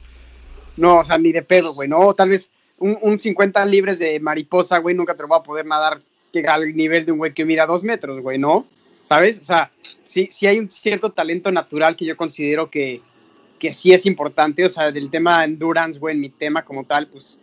no, 0.76 0.98
o 0.98 1.04
sea, 1.04 1.16
ni 1.16 1.32
de 1.32 1.40
pedo, 1.42 1.72
güey, 1.72 1.88
no, 1.88 2.12
tal 2.12 2.28
vez 2.28 2.50
un, 2.78 2.98
un 3.00 3.18
50 3.18 3.64
libres 3.64 3.98
de 3.98 4.20
mariposa, 4.20 4.76
güey, 4.78 4.94
nunca 4.94 5.14
te 5.14 5.22
lo 5.22 5.28
va 5.28 5.38
a 5.38 5.42
poder 5.42 5.64
nadar 5.64 5.98
que 6.30 6.46
al 6.46 6.76
nivel 6.76 7.06
de 7.06 7.12
un 7.12 7.18
güey 7.18 7.32
que 7.32 7.46
mida 7.46 7.64
dos 7.64 7.82
metros, 7.84 8.20
güey, 8.20 8.36
¿no? 8.38 8.66
¿Sabes? 9.08 9.40
O 9.40 9.44
sea, 9.44 9.70
sí, 10.04 10.28
hay 10.46 10.58
un 10.58 10.70
cierto 10.70 11.12
talento 11.12 11.52
natural 11.52 11.96
que 11.96 12.04
yo 12.04 12.16
considero 12.16 12.70
que, 12.70 13.00
que 13.58 13.72
sí 13.72 13.92
es 13.92 14.04
importante, 14.04 14.64
o 14.64 14.68
sea, 14.68 14.90
del 14.90 15.10
tema 15.10 15.44
endurance, 15.44 16.00
güey, 16.00 16.14
en 16.14 16.20
mi 16.20 16.30
tema 16.30 16.64
como 16.64 16.84
tal, 16.84 17.06
pues 17.06 17.38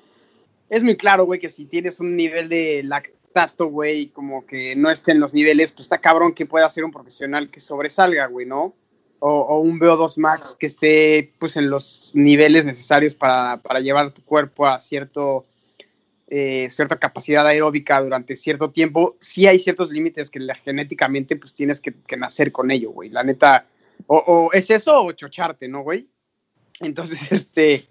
es 0.70 0.84
muy 0.84 0.98
claro, 0.98 1.26
güey, 1.26 1.40
que 1.40 1.50
si 1.50 1.66
tienes 1.66 2.00
un 2.00 2.16
nivel 2.16 2.50
de 2.50 2.84
lactato, 2.84 3.68
güey, 3.68 4.08
como 4.08 4.46
que 4.46 4.76
no 4.76 4.90
esté 4.90 5.12
en 5.12 5.20
los 5.20 5.34
niveles, 5.34 5.72
pues 5.72 5.82
está 5.82 6.00
cabrón 6.00 6.34
que 6.34 6.46
pueda 6.46 6.70
ser 6.70 6.84
un 6.84 6.92
profesional 6.92 7.50
que 7.50 7.60
sobresalga, 7.60 8.26
güey, 8.28 8.46
¿no? 8.46 8.74
O, 9.20 9.30
o 9.30 9.60
un 9.60 9.80
VO2 9.80 10.18
max 10.18 10.58
que 10.60 10.66
esté, 10.66 11.32
pues, 11.40 11.56
en 11.56 11.70
los 11.70 12.12
niveles 12.14 12.66
necesarios 12.66 13.16
para, 13.16 13.58
para 13.58 13.80
llevar 13.80 14.12
tu 14.12 14.22
cuerpo 14.24 14.66
a 14.66 14.80
cierto, 14.80 15.46
eh, 16.36 16.68
cierta 16.72 16.98
capacidad 16.98 17.46
aeróbica 17.46 18.02
durante 18.02 18.36
cierto 18.36 18.72
tiempo. 18.72 19.16
Sí 19.20 19.46
hay 19.46 19.60
ciertos 19.60 19.92
límites 19.92 20.32
que 20.32 20.40
la- 20.40 20.56
genéticamente, 20.56 21.36
pues, 21.36 21.54
tienes 21.54 21.80
que, 21.80 21.94
que 21.94 22.18
nacer 22.18 22.52
con 22.52 22.72
ello, 22.72 22.90
güey. 22.90 23.10
La 23.10 23.24
neta, 23.24 23.68
o, 24.08 24.18
o 24.18 24.52
es 24.52 24.72
eso 24.72 25.00
o 25.00 25.12
chocharte, 25.12 25.68
¿no, 25.68 25.84
güey? 25.84 26.08
Entonces, 26.80 27.32
este, 27.32 27.86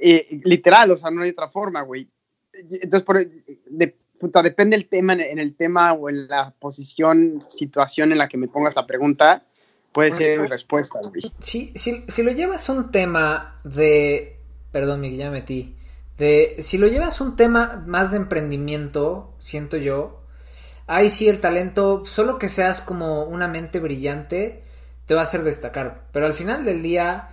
eh, 0.00 0.40
literal, 0.44 0.92
o 0.92 0.96
sea, 0.96 1.10
no 1.10 1.24
hay 1.24 1.30
otra 1.30 1.50
forma, 1.50 1.82
güey. 1.82 2.08
Entonces, 2.54 3.02
por, 3.02 3.20
de, 3.22 3.94
puta, 4.18 4.42
depende 4.42 4.76
el 4.76 4.86
tema, 4.86 5.12
en, 5.12 5.38
el 5.38 5.54
tema 5.54 5.92
o 5.92 6.08
en 6.08 6.26
la 6.26 6.54
posición, 6.58 7.44
situación 7.48 8.12
en 8.12 8.18
la 8.18 8.28
que 8.28 8.38
me 8.38 8.48
pongas 8.48 8.74
la 8.76 8.86
pregunta, 8.86 9.44
puede 9.92 10.10
ser 10.10 10.40
mi 10.40 10.48
respuesta, 10.48 11.00
güey. 11.02 11.30
Si, 11.42 11.70
si, 11.76 12.02
si 12.08 12.22
lo 12.22 12.32
llevas 12.32 12.66
a 12.70 12.72
un 12.72 12.90
tema 12.90 13.60
de. 13.62 14.38
Perdón, 14.72 15.02
Miguel, 15.02 15.18
ya 15.18 15.30
me 15.30 15.40
metí. 15.40 15.76
De, 16.18 16.56
si 16.60 16.78
lo 16.78 16.86
llevas 16.86 17.20
un 17.20 17.36
tema 17.36 17.82
más 17.86 18.10
de 18.10 18.18
emprendimiento, 18.18 19.34
siento 19.38 19.76
yo. 19.76 20.20
Ahí 20.86 21.10
sí 21.10 21.28
el 21.28 21.40
talento, 21.40 22.04
solo 22.04 22.38
que 22.38 22.48
seas 22.48 22.80
como 22.80 23.24
una 23.24 23.48
mente 23.48 23.80
brillante, 23.80 24.62
te 25.06 25.14
va 25.14 25.20
a 25.20 25.24
hacer 25.24 25.42
destacar. 25.42 26.06
Pero 26.12 26.26
al 26.26 26.34
final 26.34 26.64
del 26.64 26.82
día, 26.82 27.30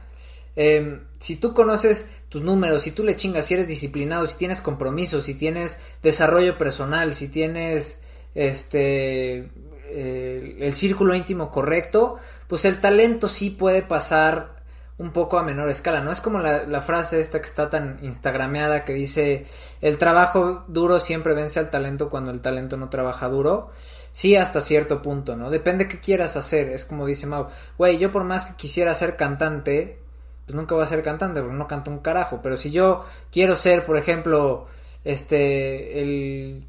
eh, 0.55 1.01
si 1.19 1.35
tú 1.35 1.53
conoces 1.53 2.09
tus 2.29 2.41
números, 2.41 2.83
si 2.83 2.91
tú 2.91 3.03
le 3.03 3.15
chingas, 3.15 3.45
si 3.45 3.53
eres 3.53 3.67
disciplinado, 3.67 4.25
si 4.27 4.37
tienes 4.37 4.61
compromiso, 4.61 5.21
si 5.21 5.35
tienes 5.35 5.79
desarrollo 6.01 6.57
personal, 6.57 7.13
si 7.13 7.27
tienes 7.27 7.99
este 8.33 9.49
eh, 9.93 10.57
el 10.59 10.73
círculo 10.73 11.13
íntimo 11.13 11.51
correcto, 11.51 12.17
pues 12.47 12.65
el 12.65 12.79
talento 12.79 13.27
sí 13.27 13.49
puede 13.49 13.81
pasar 13.81 14.60
un 15.01 15.11
poco 15.11 15.39
a 15.39 15.43
menor 15.43 15.67
escala, 15.69 16.01
¿no? 16.01 16.11
Es 16.11 16.21
como 16.21 16.37
la, 16.39 16.81
frase 16.81 17.19
esta 17.19 17.41
que 17.41 17.47
está 17.47 17.71
tan 17.71 17.97
instagrameada 18.03 18.85
que 18.85 18.93
dice 18.93 19.47
el 19.81 19.97
trabajo 19.97 20.63
duro 20.67 20.99
siempre 20.99 21.33
vence 21.33 21.59
al 21.59 21.71
talento 21.71 22.09
cuando 22.11 22.31
el 22.31 22.39
talento 22.39 22.77
no 22.77 22.89
trabaja 22.89 23.27
duro. 23.27 23.71
Sí, 24.11 24.35
hasta 24.35 24.61
cierto 24.61 25.01
punto, 25.01 25.35
¿no? 25.35 25.49
Depende 25.49 25.87
qué 25.87 25.99
quieras 25.99 26.35
hacer. 26.37 26.69
Es 26.69 26.85
como 26.85 27.07
dice 27.07 27.25
Mau, 27.25 27.47
güey, 27.77 27.97
yo 27.97 28.11
por 28.11 28.23
más 28.23 28.45
que 28.45 28.55
quisiera 28.55 28.93
ser 28.93 29.15
cantante, 29.15 29.97
pues 30.45 30.55
nunca 30.55 30.75
voy 30.75 30.83
a 30.83 30.87
ser 30.87 31.01
cantante 31.01 31.41
porque 31.41 31.55
no 31.55 31.67
canto 31.67 31.89
un 31.89 31.99
carajo. 31.99 32.41
Pero 32.43 32.55
si 32.57 32.69
yo 32.71 33.03
quiero 33.31 33.55
ser, 33.55 33.83
por 33.85 33.97
ejemplo, 33.97 34.67
este, 35.03 36.01
el, 36.01 36.67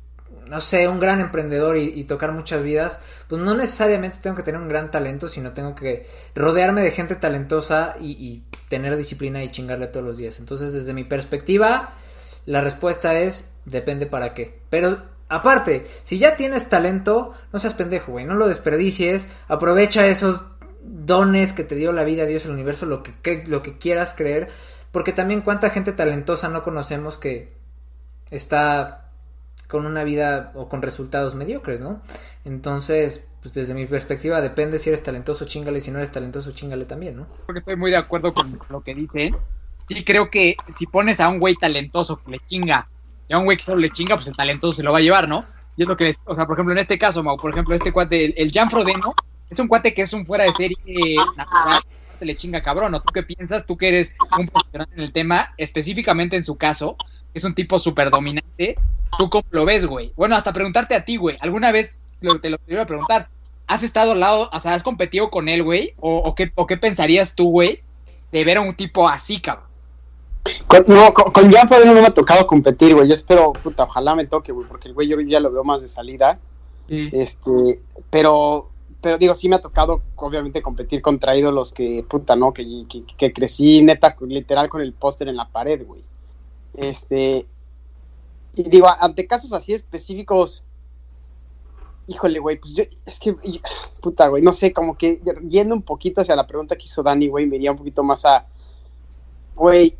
no 0.49 0.61
sé, 0.61 0.89
un 0.89 1.01
gran 1.01 1.21
emprendedor 1.21 1.77
y, 1.77 1.93
y 1.95 2.05
tocar 2.05 2.33
muchas 2.33 2.63
vidas, 2.63 3.01
pues 3.29 3.41
no 3.41 3.55
necesariamente 3.55 4.19
tengo 4.21 4.37
que 4.37 4.43
tener 4.43 4.61
un 4.61 4.69
gran 4.69 4.91
talento, 4.91 5.29
sino 5.29 5.53
tengo 5.53 5.75
que 5.75 6.07
rodearme 6.35 6.83
de 6.83 6.91
gente 6.91 7.17
talentosa 7.17 7.97
y, 8.01 8.11
y 8.13 8.45
tener 8.69 8.97
disciplina 8.97 9.43
y 9.43 9.51
chingarle 9.51 9.87
todos 9.87 10.07
los 10.07 10.17
días. 10.17 10.39
Entonces, 10.39 10.73
desde 10.73 10.95
mi 10.95 11.05
perspectiva, 11.05 11.95
la 12.47 12.61
respuesta 12.61 13.19
es 13.19 13.51
depende 13.65 14.07
para 14.07 14.35
qué. 14.35 14.61
Pero 14.71 15.03
aparte, 15.29 15.87
si 16.05 16.19
ya 16.19 16.37
tienes 16.37 16.69
talento, 16.69 17.35
no 17.53 17.59
seas 17.59 17.75
pendejo, 17.75 18.13
güey, 18.13 18.25
no 18.25 18.35
lo 18.35 18.49
desperdicies, 18.49 19.29
aprovecha 19.49 20.07
esos 20.07 20.41
dones 20.83 21.53
que 21.53 21.65
te 21.65 21.75
dio 21.75 21.93
la 21.93 22.05
vida, 22.05 22.27
Dios, 22.27 22.45
el 22.45 22.53
universo, 22.53 22.87
lo 22.87 23.03
que, 23.03 23.45
lo 23.47 23.63
que 23.63 23.79
quieras 23.79 24.15
creer, 24.15 24.49
porque 24.91 25.13
también 25.13 25.41
cuánta 25.41 25.71
gente 25.71 25.93
talentosa 25.93 26.49
no 26.49 26.63
conocemos 26.63 27.19
que 27.19 27.53
está 28.31 29.02
con 29.73 29.87
una 29.87 30.05
vida 30.05 30.53
o 30.55 30.69
con 30.69 30.83
resultados 30.83 31.35
mediocres, 31.35 31.81
¿no? 31.81 32.03
Entonces, 32.45 33.27
pues 33.41 33.55
desde 33.55 33.73
mi 33.73 33.87
perspectiva 33.87 34.43
depende 34.43 34.79
si 34.79 34.91
eres 34.91 35.03
talentoso, 35.03 35.47
chingale, 35.47 35.81
si 35.81 35.91
no 35.91 35.97
eres 35.97 36.13
talentoso, 36.13 36.53
chingale 36.53 36.85
también, 36.85 37.17
¿no? 37.17 37.27
Porque 37.47 37.61
estoy 37.61 37.77
muy 37.77 37.91
de 37.91 37.97
acuerdo 37.97 38.35
con 38.35 38.61
lo 38.69 38.83
que 38.83 38.95
dicen. 38.95 39.35
Sí, 39.89 40.05
creo 40.05 40.31
que 40.31 40.57
si 40.77 40.87
pones 40.87 41.21
a 41.21 41.31
un 41.31 41.41
güey 41.41 41.55
talentoso 41.55 42.23
que 42.23 42.33
le 42.33 42.41
chinga 42.47 42.87
y 43.29 43.33
a 43.33 43.39
un 43.39 43.47
güey 43.47 43.57
que 43.57 43.63
solo 43.63 43.81
le 43.81 43.89
chinga, 43.89 44.15
pues 44.15 44.29
el 44.29 44.37
talentoso 44.37 44.75
se 44.75 44.83
lo 44.83 44.93
va 44.93 44.99
a 44.99 45.01
llevar, 45.01 45.27
¿no? 45.27 45.47
Y 45.79 45.83
es 45.83 45.89
lo 45.89 45.97
que 45.97 46.05
les, 46.05 46.21
o 46.27 46.35
sea, 46.35 46.47
por 46.47 46.57
ejemplo, 46.57 46.75
en 46.75 46.79
este 46.79 46.99
caso, 46.99 47.23
Mau, 47.23 47.39
por 47.39 47.51
ejemplo, 47.51 47.75
este 47.75 47.93
cuate, 47.93 48.43
el, 48.43 48.53
Jan 48.53 48.69
Frodeno, 48.69 49.15
es 49.49 49.59
un 49.59 49.69
cuate 49.69 49.95
que 49.95 50.03
es 50.03 50.13
un 50.13 50.27
fuera 50.27 50.45
de 50.45 50.53
serie 50.53 51.17
natural, 51.35 51.81
te 52.19 52.27
le 52.27 52.37
chinga 52.37 52.61
cabrón, 52.61 52.93
¿no? 52.93 53.01
¿Tú 53.01 53.11
qué 53.11 53.23
piensas? 53.23 53.65
Tú 53.65 53.79
que 53.79 53.89
eres 53.89 54.13
un 54.39 54.49
profesional 54.49 54.89
en 54.93 55.01
el 55.01 55.13
tema, 55.15 55.55
específicamente 55.57 56.37
en 56.37 56.45
su 56.45 56.57
caso, 56.57 56.99
es 57.35 57.45
un 57.45 57.55
tipo 57.55 57.79
súper 57.79 58.11
dominante, 58.11 58.77
¿tú 59.19 59.31
cómo 59.31 59.45
lo 59.51 59.65
ves, 59.65 59.87
güey? 59.87 60.13
Bueno, 60.17 60.37
hasta 60.37 60.53
preguntarte 60.53 60.95
a 60.95 61.05
ti, 61.05 61.17
güey, 61.17 61.37
¿alguna 61.41 61.73
vez 61.73 61.97
lo, 62.21 62.41
te 62.41 62.51
lo 62.51 62.59
iba 62.67 62.83
a 62.83 62.87
preguntar? 62.87 63.29
¿Has 63.67 63.83
estado 63.83 64.13
al 64.13 64.21
lado, 64.21 64.51
o 64.53 64.61
sea, 64.61 64.75
has 64.75 64.83
competido 64.83 65.31
con 65.31 65.49
él, 65.49 65.63
güey? 65.63 65.95
¿O, 66.01 66.19
o 66.19 66.35
qué, 66.35 66.53
¿O 66.55 66.67
qué 66.67 66.77
pensarías 66.77 67.35
tú, 67.35 67.51
güey, 67.51 67.83
de 68.31 68.45
ver 68.45 68.59
a 68.59 68.61
un 68.61 68.75
tipo 68.75 69.09
así, 69.09 69.41
cabrón? 69.41 69.73
Con, 70.67 70.85
no, 70.89 71.15
con, 71.15 71.33
con 71.33 71.51
Jan 71.51 71.69
no 71.87 71.95
me 71.95 72.01
ha 72.01 72.15
tocado 72.15 72.47
competir, 72.47 72.95
güey. 72.95 73.07
Yo 73.07 73.15
espero, 73.15 73.53
puta, 73.53 73.85
ojalá 73.85 74.15
me 74.15 74.27
toque, 74.27 74.53
güey, 74.53 74.67
porque 74.67 74.89
el 74.89 74.95
güey 74.95 75.09
yo 75.09 75.21
ya 75.21 75.41
lo 75.41 75.53
veo 75.53 75.65
más 75.65 75.81
de 75.83 75.89
salida. 75.89 76.39
Este, 76.89 77.81
pero, 78.11 78.69
pero 79.01 79.17
digo, 79.17 79.35
sí 79.35 79.49
me 79.49 79.57
ha 79.57 79.61
tocado, 79.61 80.03
obviamente, 80.17 80.61
competir 80.61 81.01
contra 81.01 81.37
ídolos 81.37 81.73
que, 81.73 82.05
puta, 82.07 82.37
¿no? 82.37 82.53
Que, 82.53 82.85
que, 82.89 83.05
que 83.05 83.33
crecí 83.33 83.83
neta, 83.83 84.17
literal, 84.21 84.69
con 84.69 84.83
el 84.83 84.93
póster 84.93 85.29
en 85.29 85.37
la 85.37 85.49
pared, 85.49 85.87
güey. 85.87 86.03
Este, 86.75 87.47
y 88.55 88.63
digo, 88.65 88.87
ante 89.01 89.27
casos 89.27 89.53
así 89.53 89.73
específicos, 89.73 90.63
híjole, 92.07 92.39
güey, 92.39 92.59
pues 92.59 92.75
yo, 92.75 92.85
es 93.07 93.21
que, 93.21 93.37
puta, 94.01 94.29
güey, 94.29 94.43
no 94.43 94.53
sé, 94.53 94.73
como 94.73 94.97
que 94.97 95.21
yendo 95.49 95.75
un 95.75 95.83
poquito 95.83 96.21
hacia 96.21 96.37
la 96.37 96.47
pregunta 96.47 96.77
que 96.77 96.85
hizo 96.85 97.03
Dani, 97.03 97.29
güey, 97.29 97.47
me 97.47 97.57
iría 97.57 97.73
un 97.73 97.79
poquito 97.79 98.03
más 98.03 98.25
a, 98.25 98.47
güey, 99.55 99.97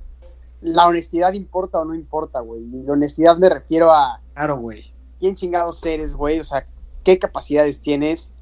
la 0.61 0.87
honestidad 0.87 1.33
importa 1.33 1.81
o 1.81 1.85
no 1.85 1.95
importa, 1.95 2.41
güey. 2.41 2.63
Y 2.63 2.83
la 2.85 2.93
honestidad 2.93 3.37
me 3.37 3.49
refiero 3.49 3.91
a 3.91 4.21
Claro, 4.35 4.59
güey. 4.59 4.93
quién 5.19 5.35
chingados 5.35 5.85
eres, 5.85 6.15
güey, 6.15 6.41
o 6.41 6.45
sea, 6.45 6.67
qué 7.05 7.19
capacidades 7.19 7.81
tienes. 7.81 8.33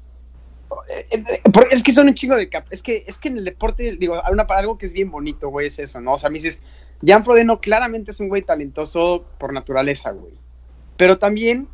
Eh, 0.89 1.05
eh, 1.11 1.41
es 1.69 1.83
que 1.83 1.91
son 1.91 2.07
un 2.07 2.13
chingo 2.15 2.35
de 2.35 2.49
cap 2.49 2.65
es 2.71 2.81
que 2.81 3.03
es 3.05 3.17
que 3.17 3.27
en 3.29 3.37
el 3.37 3.45
deporte 3.45 3.95
digo 3.97 4.15
algo 4.23 4.77
que 4.77 4.85
es 4.85 4.93
bien 4.93 5.11
bonito 5.11 5.49
güey 5.49 5.67
es 5.67 5.79
eso 5.79 5.99
no 5.99 6.13
o 6.13 6.17
sea 6.17 6.29
me 6.29 6.35
dices 6.35 6.59
Jan 7.05 7.23
Frodeno 7.25 7.59
claramente 7.59 8.11
es 8.11 8.19
un 8.19 8.29
güey 8.29 8.41
talentoso 8.41 9.25
por 9.37 9.53
naturaleza 9.53 10.11
güey. 10.11 10.33
Pero 10.97 11.17
también 11.17 11.67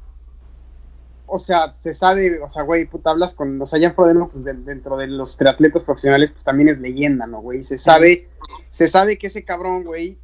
o 1.25 1.37
sea 1.37 1.75
se 1.77 1.93
sabe 1.93 2.41
o 2.41 2.49
sea 2.49 2.63
güey 2.63 2.85
puta 2.85 3.09
hablas 3.11 3.33
con 3.35 3.61
o 3.61 3.65
sea 3.65 3.79
Jan 3.79 3.93
Frodeno 3.93 4.29
pues 4.29 4.45
de- 4.45 4.53
dentro 4.53 4.97
de 4.97 5.07
los 5.07 5.37
triatletas 5.37 5.83
profesionales 5.83 6.31
pues 6.31 6.43
también 6.43 6.69
es 6.69 6.79
leyenda 6.79 7.27
no 7.27 7.41
güey 7.41 7.63
se 7.63 7.77
sabe 7.77 8.29
se 8.71 8.87
sabe 8.87 9.17
que 9.17 9.27
ese 9.27 9.43
cabrón 9.43 9.83
güey 9.83 10.17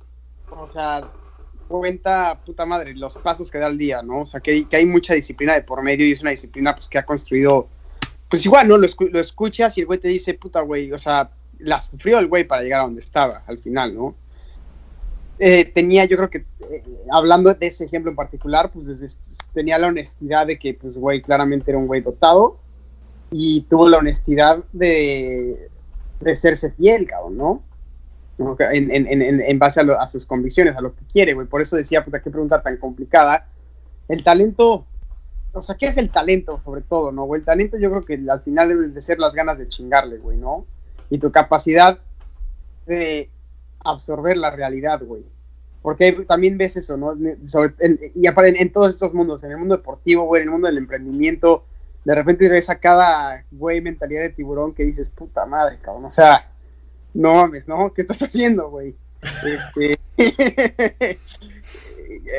o 0.50 0.70
sea 0.72 1.02
cuenta 1.68 2.40
puta 2.46 2.66
madre 2.66 2.94
los 2.96 3.18
pasos 3.18 3.52
que 3.52 3.58
da 3.58 3.66
al 3.68 3.78
día 3.78 4.02
no 4.02 4.20
o 4.22 4.26
sea 4.26 4.40
que, 4.40 4.68
que 4.68 4.78
hay 4.78 4.86
mucha 4.86 5.14
disciplina 5.14 5.54
de 5.54 5.62
por 5.64 5.82
medio 5.84 6.06
y 6.08 6.12
es 6.12 6.22
una 6.22 6.30
disciplina 6.32 6.74
pues 6.76 6.88
que 6.90 6.98
ha 6.98 7.06
construido 7.06 7.66
pues 8.34 8.48
igual, 8.48 8.68
¿no? 8.68 8.80
Lo, 8.80 8.88
escu- 8.88 9.12
lo 9.12 9.20
escuchas 9.20 9.78
y 9.78 9.82
el 9.82 9.86
güey 9.86 10.00
te 10.00 10.08
dice, 10.08 10.34
puta, 10.34 10.62
güey, 10.62 10.92
o 10.92 10.98
sea, 10.98 11.30
la 11.60 11.80
sufrió 11.80 12.18
el 12.18 12.26
güey 12.26 12.46
para 12.46 12.64
llegar 12.64 12.80
a 12.80 12.86
donde 12.86 13.00
estaba 13.00 13.44
al 13.46 13.60
final, 13.60 13.94
¿no? 13.94 14.16
Eh, 15.38 15.66
tenía, 15.66 16.06
yo 16.06 16.18
creo 16.18 16.32
que, 16.32 16.40
eh, 16.72 16.84
hablando 17.12 17.54
de 17.54 17.68
ese 17.68 17.86
ejemplo 17.86 18.10
en 18.10 18.16
particular, 18.16 18.72
pues 18.72 18.88
desde, 18.88 19.16
tenía 19.54 19.78
la 19.78 19.86
honestidad 19.86 20.48
de 20.48 20.58
que, 20.58 20.74
pues, 20.74 20.98
güey, 20.98 21.22
claramente 21.22 21.70
era 21.70 21.78
un 21.78 21.86
güey 21.86 22.02
dotado 22.02 22.58
y 23.30 23.62
tuvo 23.70 23.88
la 23.88 24.00
honestidad 24.00 24.64
de, 24.74 25.70
de 26.20 26.36
serse 26.36 26.72
fiel, 26.72 27.06
cabrón, 27.06 27.38
¿no? 27.38 27.64
En, 28.72 28.90
en, 28.90 29.06
en, 29.06 29.42
en 29.42 29.60
base 29.60 29.80
a 29.80 30.08
sus 30.08 30.26
convicciones, 30.26 30.76
a 30.76 30.82
lo 30.82 30.96
que 30.96 31.06
quiere, 31.06 31.36
güey. 31.36 31.46
Por 31.46 31.62
eso 31.62 31.76
decía, 31.76 32.04
puta, 32.04 32.20
qué 32.20 32.32
pregunta 32.32 32.64
tan 32.64 32.78
complicada. 32.78 33.48
El 34.08 34.24
talento 34.24 34.88
o 35.54 35.62
sea, 35.62 35.76
¿qué 35.76 35.88
es 35.88 35.98
el 35.98 36.10
talento 36.10 36.60
sobre 36.64 36.82
todo, 36.82 37.12
no, 37.12 37.26
güey? 37.26 37.40
El 37.40 37.46
talento 37.46 37.78
yo 37.78 37.90
creo 37.92 38.02
que 38.02 38.20
al 38.30 38.42
final 38.42 38.70
deben 38.70 38.94
de 38.94 39.02
ser 39.02 39.20
las 39.20 39.34
ganas 39.34 39.58
de 39.58 39.68
chingarle, 39.68 40.18
güey, 40.18 40.38
¿no? 40.38 40.66
Y 41.10 41.20
tu 41.20 41.32
capacidad 41.32 42.00
de 42.88 43.30
absorber 43.86 44.38
la 44.38 44.50
realidad, 44.50 45.02
güey. 45.04 45.24
Porque 45.84 46.12
también 46.28 46.58
ves 46.58 46.78
eso, 46.78 46.98
¿no? 46.98 47.16
Y 48.16 48.26
aparte 48.28 48.52
en, 48.52 48.58
en 48.58 48.72
todos 48.72 48.90
estos 48.90 49.14
mundos, 49.14 49.44
en 49.44 49.52
el 49.52 49.58
mundo 49.58 49.78
deportivo, 49.78 50.26
güey, 50.26 50.42
en 50.42 50.48
el 50.48 50.52
mundo 50.52 50.68
del 50.68 50.78
emprendimiento, 50.78 51.66
de 52.04 52.16
repente 52.16 52.50
ves 52.50 52.70
a 52.70 52.80
cada, 52.80 53.46
güey, 53.52 53.80
mentalidad 53.82 54.22
de 54.22 54.30
tiburón 54.30 54.74
que 54.74 54.84
dices, 54.84 55.10
puta 55.10 55.46
madre, 55.46 55.78
cabrón, 55.82 56.06
o 56.06 56.12
sea, 56.12 56.50
no 57.14 57.34
mames, 57.34 57.68
¿no? 57.68 57.94
¿Qué 57.94 58.02
estás 58.02 58.22
haciendo, 58.24 58.70
güey? 58.70 58.96
Este... 59.46 60.00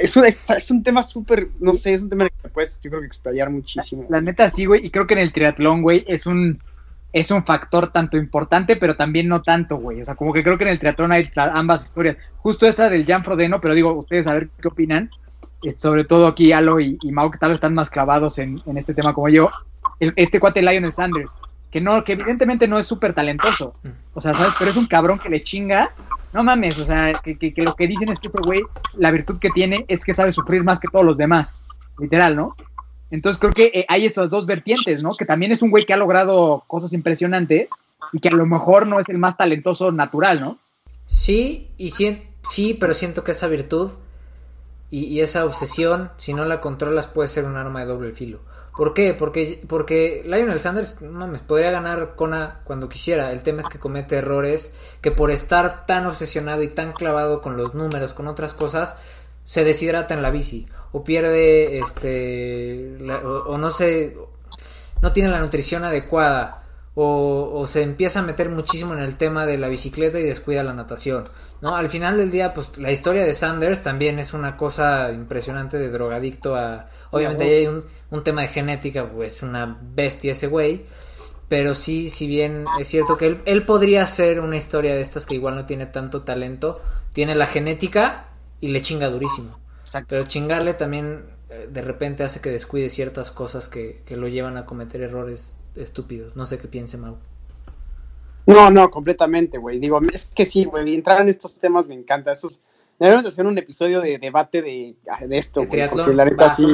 es, 0.03 0.17
un, 0.17 0.25
es 0.25 0.71
un 0.71 0.83
tema 0.83 1.03
súper, 1.03 1.49
no 1.61 1.75
sé, 1.75 1.95
es 1.95 2.03
un 2.03 2.09
tema 2.11 2.29
que 2.29 2.49
puedes, 2.49 2.79
yo 2.81 2.91
creo 2.91 3.01
que 3.01 3.07
explayar 3.07 3.51
muchísimo. 3.51 4.05
La 4.09 4.21
neta 4.21 4.49
sí, 4.49 4.65
güey, 4.67 4.87
y 4.87 4.91
creo 4.91 5.07
que 5.07 5.15
en 5.15 5.21
el 5.21 5.33
triatlón, 5.33 5.83
güey, 5.83 6.05
es 6.09 6.27
un 6.27 6.61
es 7.13 7.31
un 7.31 7.45
factor 7.45 7.93
tanto 7.93 8.17
importante, 8.17 8.75
pero 8.75 8.97
también 8.97 9.29
no 9.29 9.41
tanto, 9.41 9.77
güey. 9.77 10.01
O 10.01 10.05
sea, 10.05 10.17
como 10.17 10.33
que 10.33 10.43
creo 10.43 10.59
que 10.59 10.65
en 10.65 10.71
el 10.71 10.81
triatlón 10.81 11.13
hay 11.13 11.31
ambas 11.37 11.85
historias. 11.85 12.17
Justo 12.39 12.67
esta 12.67 12.91
del 12.91 13.07
Jan 13.07 13.23
Frodeno, 13.23 13.61
pero 13.61 13.73
digo, 13.73 13.93
ustedes 13.93 14.27
a 14.27 14.35
ver 14.35 14.49
qué 14.61 14.67
opinan. 14.67 15.11
Eh, 15.63 15.75
sobre 15.77 16.05
todo 16.05 16.27
aquí 16.27 16.51
Alo 16.51 16.81
y, 16.81 16.99
y 17.03 17.13
Mau, 17.13 17.31
que 17.31 17.39
tal 17.39 17.51
vez 17.51 17.59
están 17.59 17.73
más 17.75 17.89
clavados 17.89 18.39
en, 18.41 18.61
en 18.67 18.79
este 18.79 18.95
tema 18.95 19.15
como 19.15 19.29
yo. 19.29 19.49
El- 20.01 20.13
este 20.17 20.41
cuate 20.41 20.61
Lionel 20.61 20.93
Sanders, 20.93 21.37
que 21.75 21.81
no, 21.81 22.05
que 22.05 22.13
evidentemente 22.13 22.69
no 22.69 22.79
es 22.79 22.87
súper 22.87 23.15
talentoso. 23.15 23.75
O 24.15 24.21
sea, 24.21 24.33
¿sabes? 24.33 24.55
Pero 24.57 24.71
es 24.71 24.77
un 24.77 24.87
cabrón 24.87 25.19
que 25.19 25.29
le 25.29 25.41
chinga. 25.41 25.91
No 26.33 26.45
mames, 26.45 26.79
o 26.79 26.87
sea, 26.87 27.13
que, 27.15 27.37
que- 27.37 27.63
lo 27.65 27.75
que 27.75 27.89
dicen 27.89 28.09
es 28.11 28.21
que 28.21 28.29
este 28.29 28.39
güey, 28.47 28.61
la 28.97 29.11
virtud 29.11 29.41
que 29.41 29.51
tiene 29.51 29.85
es 29.89 30.05
que 30.05 30.15
sabe 30.15 30.31
sufrir 30.33 30.63
más 30.63 30.79
que 30.79 30.87
todos 30.87 31.05
los 31.05 31.17
demás. 31.19 31.53
Literal, 31.99 32.37
¿no? 32.37 32.55
Entonces 33.11 33.41
creo 33.41 33.53
que 33.53 33.73
eh, 33.75 33.87
hay 33.89 34.07
esas 34.07 34.31
dos 34.31 34.47
vertientes, 34.47 35.03
¿no? 35.03 35.17
Que 35.17 35.25
también 35.25 35.51
es 35.51 35.63
un 35.63 35.71
güey 35.71 35.85
que 35.85 35.93
ha 35.93 35.97
logrado 35.97 36.63
cosas 36.69 36.93
impresionantes 36.93 37.69
y 38.13 38.21
que 38.21 38.29
a 38.29 38.33
lo 38.33 38.47
mejor 38.47 38.87
no 38.87 39.01
es 39.01 39.09
el 39.09 39.19
más 39.19 39.37
talentoso 39.37 39.91
natural, 39.91 40.41
¿no? 40.41 40.59
Sí, 41.07 41.71
y 41.77 41.91
sien- 41.91 42.23
sí, 42.49 42.75
pero 42.79 42.95
siento 42.95 43.25
que 43.25 43.33
esa 43.33 43.49
virtud 43.49 43.91
y 44.91 45.19
esa 45.21 45.45
obsesión, 45.45 46.13
si 46.19 46.35
no 46.35 46.45
la 46.45 46.61
controlas, 46.61 47.09
puede 47.09 47.29
ser 47.29 47.47
un 47.47 47.57
arma 47.57 47.81
de 47.81 47.87
doble 47.87 48.13
filo. 48.13 48.39
¿Por 48.77 48.93
qué? 48.93 49.15
Porque, 49.15 49.63
porque 49.69 50.23
Lionel 50.25 50.59
Sanders, 50.59 51.01
mames, 51.01 51.43
podría 51.43 51.71
ganar 51.71 52.17
Kona 52.17 52.61
cuando 52.65 52.89
quisiera. 52.89 53.31
El 53.31 53.43
tema 53.43 53.61
es 53.61 53.69
que 53.69 53.79
comete 53.79 54.17
errores 54.17 54.73
que 55.01 55.13
por 55.13 55.31
estar 55.31 55.87
tan 55.87 56.07
obsesionado 56.07 56.63
y 56.63 56.69
tan 56.69 56.93
clavado 56.93 57.41
con 57.41 57.57
los 57.57 57.75
números, 57.75 58.15
con 58.15 58.27
otras 58.27 58.53
cosas, 58.53 58.97
se 59.45 59.63
deshidrata 59.63 60.15
en 60.15 60.23
la 60.23 60.31
bici. 60.31 60.67
O 60.91 61.05
pierde, 61.05 61.79
este, 61.79 62.97
o, 63.25 63.53
o 63.53 63.57
no 63.57 63.71
sé, 63.71 64.17
no 65.01 65.13
tiene 65.13 65.31
la 65.31 65.41
nutrición 65.41 65.85
adecuada. 65.85 66.64
O, 66.97 67.51
o 67.53 67.67
se 67.67 67.83
empieza 67.83 68.21
a 68.21 68.23
meter 68.23 68.51
muchísimo 68.51 68.93
en 68.93 69.01
el 69.01 69.17
tema 69.17 69.47
de 69.47 69.59
la 69.59 69.67
bicicleta 69.67 70.19
y 70.21 70.23
descuida 70.23 70.63
la 70.63 70.75
natación. 70.75 71.25
¿no? 71.61 71.75
Al 71.75 71.89
final 71.89 72.17
del 72.19 72.31
día, 72.31 72.55
pues 72.55 72.79
la 72.79 72.93
historia 72.93 73.25
de 73.25 73.35
Sanders 73.35 73.83
también 73.83 74.19
es 74.19 74.33
una 74.33 74.57
cosa 74.57 75.11
impresionante 75.11 75.79
de 75.79 75.91
drogadicto 75.91 76.55
a... 76.55 76.89
Obviamente 77.11 77.45
ahí 77.45 77.51
hay 77.55 77.67
un, 77.67 77.85
un 78.11 78.23
tema 78.23 78.43
de 78.43 78.49
genética, 78.49 79.11
pues 79.11 79.43
una 79.43 79.79
bestia 79.81 80.33
ese 80.33 80.47
güey. 80.47 80.85
Pero 81.49 81.75
sí, 81.75 82.11
si 82.11 82.27
bien 82.27 82.65
es 82.81 82.89
cierto 82.89 83.17
que 83.17 83.27
él, 83.27 83.39
él 83.45 83.65
podría 83.65 84.07
ser 84.07 84.41
una 84.41 84.57
historia 84.57 84.95
de 84.95 85.03
estas 85.03 85.27
que 85.27 85.35
igual 85.35 85.55
no 85.57 85.67
tiene 85.67 85.87
tanto 85.87 86.23
talento, 86.23 86.81
tiene 87.13 87.35
la 87.35 87.47
genética 87.47 88.29
y 88.61 88.69
le 88.69 88.83
chinga 88.83 89.09
durísimo. 89.09 89.59
Exacto. 89.81 90.09
Pero 90.11 90.25
chingarle 90.25 90.75
también 90.75 91.25
eh, 91.51 91.69
de 91.71 91.83
repente 91.83 92.25
hace 92.25 92.41
que 92.41 92.51
descuide 92.51 92.89
ciertas 92.89 93.31
cosas 93.31 93.69
que, 93.69 94.03
que 94.07 94.17
lo 94.17 94.29
llevan 94.29 94.57
a 94.57 94.65
cometer 94.65 95.03
errores 95.03 95.57
estúpidos. 95.77 96.37
No 96.37 96.47
sé 96.47 96.59
qué 96.59 96.69
piense 96.69 96.97
Mau. 96.99 97.17
No, 98.47 98.71
no, 98.71 98.91
completamente, 98.91 99.59
güey. 99.59 99.79
Digo, 99.79 100.01
es 100.13 100.27
que 100.27 100.45
sí, 100.45 100.65
güey, 100.65 100.95
entrar 100.95 101.21
en 101.23 101.29
estos 101.29 101.59
temas 101.59 101.89
me 101.89 101.95
encanta. 101.95 102.31
Estos, 102.33 102.61
debemos 102.99 103.25
hacer 103.25 103.47
un 103.47 103.57
episodio 103.57 104.01
de 104.01 104.19
debate 104.19 104.61
de, 104.61 104.95
de 105.27 105.39
esto, 105.39 105.65
güey. 105.67 105.89
Porque 105.89 106.13
la 106.15 106.25
neta 106.25 106.53
sí, 106.53 106.67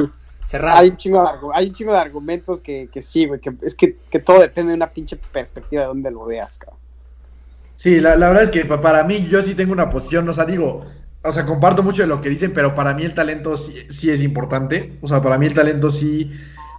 Cerrado. 0.45 0.79
hay 0.79 0.89
un 0.89 0.97
chingo 0.97 1.21
de, 1.21 1.27
argu- 1.29 1.51
hay 1.53 1.67
un 1.67 1.73
chingo 1.73 1.93
de 1.93 1.99
argumentos 1.99 2.59
que, 2.59 2.89
que 2.91 3.01
sí, 3.01 3.25
güey. 3.25 3.39
Que 3.39 3.53
es 3.61 3.73
que, 3.75 3.95
que 4.09 4.19
todo 4.19 4.39
depende 4.41 4.71
de 4.71 4.75
una 4.75 4.87
pinche 4.87 5.15
perspectiva 5.31 5.83
de 5.83 5.87
donde 5.87 6.11
lo 6.11 6.25
veas, 6.25 6.57
cabrón. 6.57 6.79
Sí, 7.75 7.99
la, 8.01 8.15
la 8.17 8.27
verdad 8.27 8.43
es 8.43 8.49
que 8.49 8.65
pa- 8.65 8.81
para 8.81 9.03
mí 9.05 9.25
yo 9.29 9.41
sí 9.41 9.55
tengo 9.55 9.71
una 9.71 9.89
posición, 9.89 10.27
o 10.27 10.33
sea, 10.33 10.43
digo, 10.45 10.85
o 11.23 11.31
sea, 11.31 11.45
comparto 11.45 11.83
mucho 11.83 12.01
de 12.01 12.07
lo 12.09 12.19
que 12.19 12.29
dicen, 12.29 12.51
pero 12.53 12.75
para 12.75 12.93
mí 12.93 13.03
el 13.03 13.13
talento 13.13 13.55
sí, 13.55 13.85
sí 13.89 14.09
es 14.11 14.21
importante, 14.21 14.97
o 15.01 15.07
sea, 15.07 15.21
para 15.21 15.37
mí 15.37 15.45
el 15.47 15.53
talento 15.53 15.89
sí, 15.89 16.31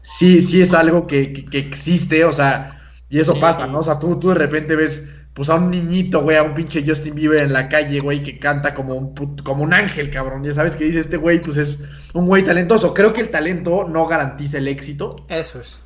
sí, 0.02 0.42
sí 0.42 0.60
es 0.60 0.74
algo 0.74 1.06
que, 1.06 1.32
que- 1.32 1.44
que 1.46 1.58
existe, 1.58 2.24
o 2.24 2.32
sea, 2.32 2.80
y 3.08 3.18
eso 3.20 3.38
pasa, 3.40 3.66
¿no? 3.66 3.78
O 3.80 3.82
sea, 3.82 3.98
tú, 3.98 4.18
tú 4.18 4.28
de 4.30 4.34
repente 4.36 4.74
ves, 4.76 5.08
pues 5.34 5.48
a 5.48 5.54
un 5.54 5.70
niñito, 5.70 6.22
güey, 6.22 6.36
a 6.36 6.42
un 6.42 6.54
pinche 6.54 6.82
Justin 6.86 7.14
Bieber 7.14 7.42
en 7.42 7.52
la 7.52 7.68
calle, 7.68 8.00
güey, 8.00 8.22
que 8.22 8.38
canta 8.38 8.74
como 8.74 8.94
un, 8.94 9.14
put- 9.14 9.42
como 9.42 9.62
un 9.64 9.72
ángel, 9.72 10.10
cabrón, 10.10 10.44
ya 10.44 10.52
sabes 10.52 10.76
que 10.76 10.84
dice 10.84 11.00
este 11.00 11.16
güey, 11.16 11.40
pues 11.42 11.56
es 11.56 11.84
un 12.14 12.26
güey 12.26 12.44
talentoso. 12.44 12.92
Creo 12.94 13.12
que 13.12 13.20
el 13.22 13.30
talento 13.30 13.86
no 13.88 14.06
garantiza 14.06 14.58
el 14.58 14.68
éxito, 14.68 15.16
Eso 15.28 15.60
es. 15.60 15.80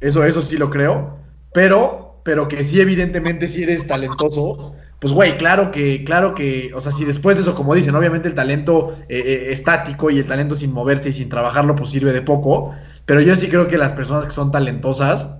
eso, 0.00 0.24
eso 0.24 0.40
sí 0.42 0.56
lo 0.56 0.70
creo. 0.70 1.18
Pero, 1.52 2.20
pero 2.24 2.48
que 2.48 2.64
sí, 2.64 2.80
evidentemente, 2.80 3.48
si 3.48 3.62
eres 3.62 3.86
talentoso, 3.86 4.74
pues 5.00 5.12
güey, 5.12 5.38
claro 5.38 5.70
que, 5.70 6.02
claro 6.02 6.34
que, 6.34 6.72
o 6.74 6.80
sea, 6.80 6.90
si 6.90 7.04
después 7.04 7.36
de 7.36 7.42
eso, 7.42 7.54
como 7.54 7.74
dicen, 7.74 7.94
obviamente 7.94 8.26
el 8.26 8.34
talento 8.34 8.96
eh, 9.08 9.22
eh, 9.24 9.52
estático 9.52 10.10
y 10.10 10.18
el 10.18 10.26
talento 10.26 10.56
sin 10.56 10.72
moverse 10.72 11.10
y 11.10 11.12
sin 11.12 11.28
trabajarlo, 11.28 11.76
pues 11.76 11.90
sirve 11.90 12.12
de 12.12 12.22
poco. 12.22 12.74
Pero 13.06 13.20
yo 13.20 13.36
sí 13.36 13.48
creo 13.48 13.68
que 13.68 13.78
las 13.78 13.92
personas 13.92 14.24
que 14.24 14.32
son 14.32 14.50
talentosas, 14.50 15.30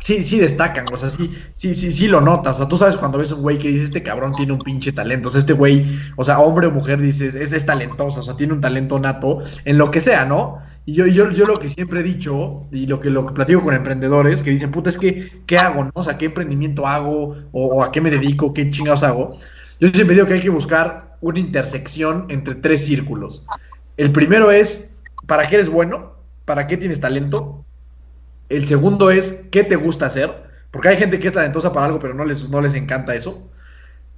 sí, 0.00 0.24
sí 0.24 0.40
destacan, 0.40 0.86
o 0.92 0.96
sea, 0.96 1.10
sí, 1.10 1.32
sí, 1.54 1.76
sí, 1.76 1.92
sí 1.92 2.08
lo 2.08 2.20
notas. 2.20 2.56
O 2.56 2.58
sea, 2.58 2.68
tú 2.68 2.76
sabes 2.76 2.96
cuando 2.96 3.18
ves 3.18 3.30
un 3.30 3.42
güey 3.42 3.56
que 3.58 3.68
dice, 3.68 3.84
este 3.84 4.02
cabrón 4.02 4.32
tiene 4.32 4.52
un 4.52 4.58
pinche 4.58 4.90
talento. 4.90 5.28
O 5.28 5.30
sea, 5.30 5.38
este 5.38 5.52
güey, 5.52 5.86
o 6.16 6.24
sea, 6.24 6.40
hombre 6.40 6.66
o 6.66 6.72
mujer, 6.72 7.00
dices, 7.00 7.36
es, 7.36 7.52
es 7.52 7.66
talentoso, 7.66 8.18
o 8.18 8.22
sea, 8.24 8.36
tiene 8.36 8.52
un 8.52 8.60
talento 8.60 8.98
nato 8.98 9.44
en 9.64 9.78
lo 9.78 9.92
que 9.92 10.00
sea, 10.00 10.24
¿no? 10.24 10.58
Y 10.86 10.94
yo, 10.94 11.06
yo, 11.06 11.30
yo 11.30 11.46
lo 11.46 11.58
que 11.58 11.68
siempre 11.68 12.00
he 12.00 12.02
dicho, 12.04 12.68
y 12.70 12.86
lo 12.86 13.00
que, 13.00 13.10
lo 13.10 13.26
que 13.26 13.34
platico 13.34 13.62
con 13.62 13.74
emprendedores, 13.74 14.42
que 14.42 14.50
dicen, 14.52 14.70
puta, 14.70 14.90
es 14.90 14.98
que, 14.98 15.42
¿qué 15.46 15.58
hago, 15.58 15.84
no? 15.84 15.90
O 15.94 16.02
sea, 16.02 16.16
¿qué 16.16 16.26
emprendimiento 16.26 16.86
hago? 16.86 17.36
O, 17.52 17.66
o 17.76 17.82
a 17.82 17.90
qué 17.90 18.00
me 18.00 18.10
dedico? 18.10 18.54
¿Qué 18.54 18.70
chingados 18.70 19.02
hago? 19.02 19.36
Yo 19.80 19.88
siempre 19.88 20.14
digo 20.14 20.26
que 20.28 20.34
hay 20.34 20.42
que 20.42 20.50
buscar 20.50 21.16
una 21.20 21.40
intersección 21.40 22.26
entre 22.30 22.54
tres 22.54 22.84
círculos. 22.86 23.44
El 23.96 24.12
primero 24.12 24.52
es, 24.52 24.96
¿para 25.26 25.48
qué 25.48 25.56
eres 25.56 25.68
bueno? 25.68 26.14
¿Para 26.44 26.66
qué 26.68 26.76
tienes 26.76 27.00
talento? 27.00 27.66
El 28.48 28.66
segundo 28.68 29.10
es, 29.10 29.48
¿qué 29.52 29.64
te 29.64 29.76
gusta 29.76 30.06
hacer? 30.06 30.44
Porque 30.72 30.88
hay 30.90 30.96
gente 30.98 31.20
que 31.20 31.28
es 31.28 31.34
talentosa 31.34 31.72
para 31.72 31.86
algo, 31.86 31.98
pero 32.00 32.14
no 32.14 32.24
les, 32.24 32.48
no 32.50 32.60
les 32.60 32.74
encanta 32.74 33.14
eso. 33.14 33.50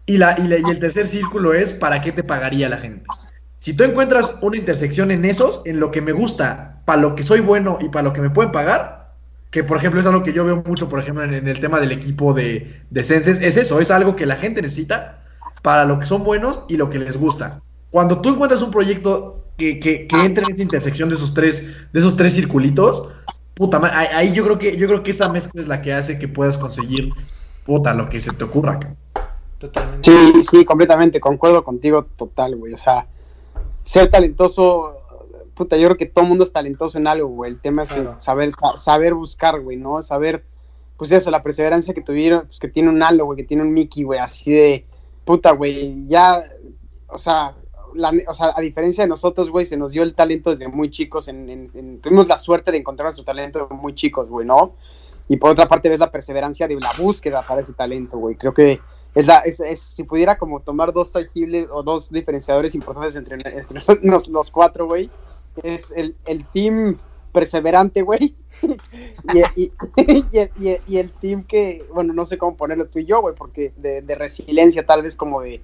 Y, 0.07 0.19
la, 0.19 0.39
y, 0.39 0.49
la- 0.49 0.59
y 0.61 0.71
el 0.71 0.81
tercer 0.81 1.09
círculo 1.09 1.55
es, 1.55 1.73
¿para 1.75 2.01
qué 2.03 2.13
te 2.13 2.25
pagaría 2.25 2.69
la 2.71 2.79
gente? 2.79 3.19
Si 3.59 3.75
tú 3.75 3.85
encuentras 3.85 4.37
una 4.41 4.57
intersección 4.57 5.11
en 5.11 5.25
esos, 5.25 5.63
en 5.65 5.81
lo 5.81 5.91
que 5.91 6.01
me 6.01 6.13
gusta, 6.13 6.81
para 6.85 7.01
lo 7.01 7.15
que 7.15 7.25
soy 7.25 7.41
bueno 7.41 7.79
y 7.81 7.89
para 7.89 8.05
lo 8.05 8.13
que 8.13 8.21
me 8.21 8.31
pueden 8.31 8.53
pagar, 8.53 9.15
que 9.51 9.65
por 9.65 9.77
ejemplo 9.77 10.01
es 10.01 10.07
algo 10.07 10.23
que 10.23 10.33
yo 10.33 10.45
veo 10.45 10.63
mucho, 10.65 10.89
por 10.89 11.01
ejemplo, 11.01 11.25
en, 11.25 11.35
en 11.35 11.49
el 11.49 11.59
tema 11.59 11.81
del 11.81 11.91
equipo 11.93 12.33
de, 12.35 12.83
de 12.89 13.05
Senses, 13.05 13.41
es 13.41 13.57
eso, 13.57 13.81
es 13.81 13.91
algo 13.91 14.15
que 14.15 14.27
la 14.27 14.37
gente 14.37 14.63
necesita 14.63 15.25
para 15.63 15.85
lo 15.85 15.99
que 15.99 16.07
son 16.07 16.23
buenos 16.23 16.61
y 16.69 16.77
lo 16.77 16.89
que 16.89 16.99
les 16.99 17.17
gusta. 17.17 17.61
Cuando 17.91 18.21
tú 18.21 18.29
encuentras 18.29 18.63
un 18.63 18.71
proyecto 18.71 19.45
que, 19.57 19.81
que, 19.81 20.07
que 20.07 20.25
entre 20.25 20.45
en 20.45 20.53
esa 20.53 20.63
intersección 20.63 21.09
de 21.09 21.17
esos 21.17 21.35
tres, 21.35 21.75
de 21.93 21.99
esos 21.99 22.17
tres 22.17 22.35
circulitos, 22.35 23.09
puta 23.55 23.81
ma- 23.81 23.99
ahí, 23.99 24.07
ahí 24.15 24.33
yo 24.33 24.45
creo 24.45 24.59
que, 24.59 24.77
yo 24.77 24.87
creo 24.87 25.03
que 25.03 25.11
esa 25.11 25.31
mezcla 25.31 25.61
es 25.61 25.67
la 25.67 25.83
que 25.83 25.93
hace 25.93 26.19
que 26.19 26.29
puedas 26.29 26.57
conseguir 26.57 27.13
puta 27.67 27.93
lo 27.93 28.09
que 28.09 28.21
se 28.21 28.33
te 28.33 28.45
ocurra. 28.45 28.79
Totalmente. 29.59 30.09
Sí, 30.09 30.43
sí, 30.43 30.65
completamente, 30.65 31.19
concuerdo 31.19 31.65
contigo 31.65 32.05
total, 32.17 32.55
güey. 32.55 32.75
O 32.75 32.79
sea, 32.79 33.07
ser 33.89 34.11
talentoso, 34.11 34.99
puta, 35.55 35.77
yo 35.79 35.89
creo 35.89 35.97
que 35.97 36.05
todo 36.07 36.25
el 36.25 36.29
mundo 36.29 36.45
es 36.45 36.53
talentoso 36.53 36.99
en 36.99 37.07
algo, 37.07 37.29
güey. 37.29 37.53
El 37.53 37.59
tema 37.61 37.85
es 37.85 37.89
Claro. 37.91 38.15
saber, 38.21 38.51
sa- 38.53 38.77
saber 38.77 39.15
buscar, 39.15 39.61
güey, 39.61 39.79
¿no? 39.79 40.03
Saber, 40.03 40.45
pues 40.99 41.11
eso, 41.13 41.31
la 41.31 41.43
perseverancia 41.43 41.95
que 41.95 42.03
tuvieron, 42.03 42.43
pues 42.47 42.59
que 42.59 42.69
tiene 42.69 42.91
un 42.91 43.03
Halo, 43.03 43.25
güey, 43.25 43.39
que 43.39 43.45
tiene 43.45 43.63
un 43.63 43.73
Mickey, 43.73 44.03
güey, 44.05 44.19
así 44.19 44.53
de, 44.53 44.85
puta, 45.25 45.53
güey, 45.53 46.05
ya, 46.07 46.45
o 47.09 47.17
sea, 47.17 47.55
la- 47.95 48.13
o 48.29 48.35
sea, 48.35 48.53
a 48.55 48.61
diferencia 48.61 49.05
de 49.05 49.09
nosotros, 49.09 49.51
güey, 49.51 49.65
se 49.65 49.79
nos 49.79 49.93
dio 49.93 50.03
el 50.03 50.15
talento 50.15 50.51
desde 50.51 50.69
muy 50.69 50.91
chicos, 50.91 51.27
en, 51.29 51.49
en- 51.49 51.71
en- 51.75 52.01
tuvimos 52.03 52.29
la 52.29 52.37
suerte 52.37 52.71
de 52.71 52.77
encontrar 52.79 53.07
nuestro 53.07 53.25
talento 53.25 53.69
muy 53.71 53.95
chicos, 53.95 54.29
güey, 54.29 54.47
¿no? 54.47 54.75
Y 55.29 55.39
por 55.39 55.51
otra 55.51 55.67
parte 55.67 55.89
ves 55.89 55.99
la 55.99 56.11
perseverancia 56.11 56.69
de 56.69 56.75
la 56.75 56.93
búsqueda 56.99 57.43
para 57.43 57.63
ese 57.63 57.73
talento, 57.73 58.19
güey. 58.19 58.37
Creo 58.37 58.53
que 58.53 58.81
es 59.19 59.27
la, 59.27 59.39
es, 59.41 59.59
es- 59.61 59.81
si 59.81 60.05
pudiera 60.05 60.39
como 60.39 60.61
tomar 60.61 60.93
dos 60.93 61.11
tangibles 61.13 61.67
o 61.73 61.83
dos 61.83 62.11
diferenciadores 62.11 62.75
importantes 62.75 63.17
entre, 63.17 63.37
entre 63.37 63.81
los, 64.03 64.29
los 64.29 64.51
cuatro, 64.51 64.87
güey, 64.87 65.11
es 65.63 65.91
el, 65.97 66.17
el 66.27 66.45
team 66.47 66.99
perseverante, 67.33 68.03
güey, 68.03 68.35
y, 69.57 69.63
y- 69.63 69.73
y 70.61 70.69
el, 70.69 70.81
y 70.87 71.03
team 71.21 71.43
que, 71.45 71.85
bueno, 71.93 72.13
no 72.15 72.25
sé 72.25 72.39
cómo 72.39 72.57
ponerlo 72.57 72.87
tú 72.87 73.01
y 73.01 73.07
yo, 73.07 73.21
güey, 73.21 73.35
porque 73.35 73.73
de, 73.77 74.03
de 74.03 74.15
resiliencia 74.15 74.87
tal 74.87 75.03
vez 75.03 75.17
como 75.17 75.41
de, 75.43 75.61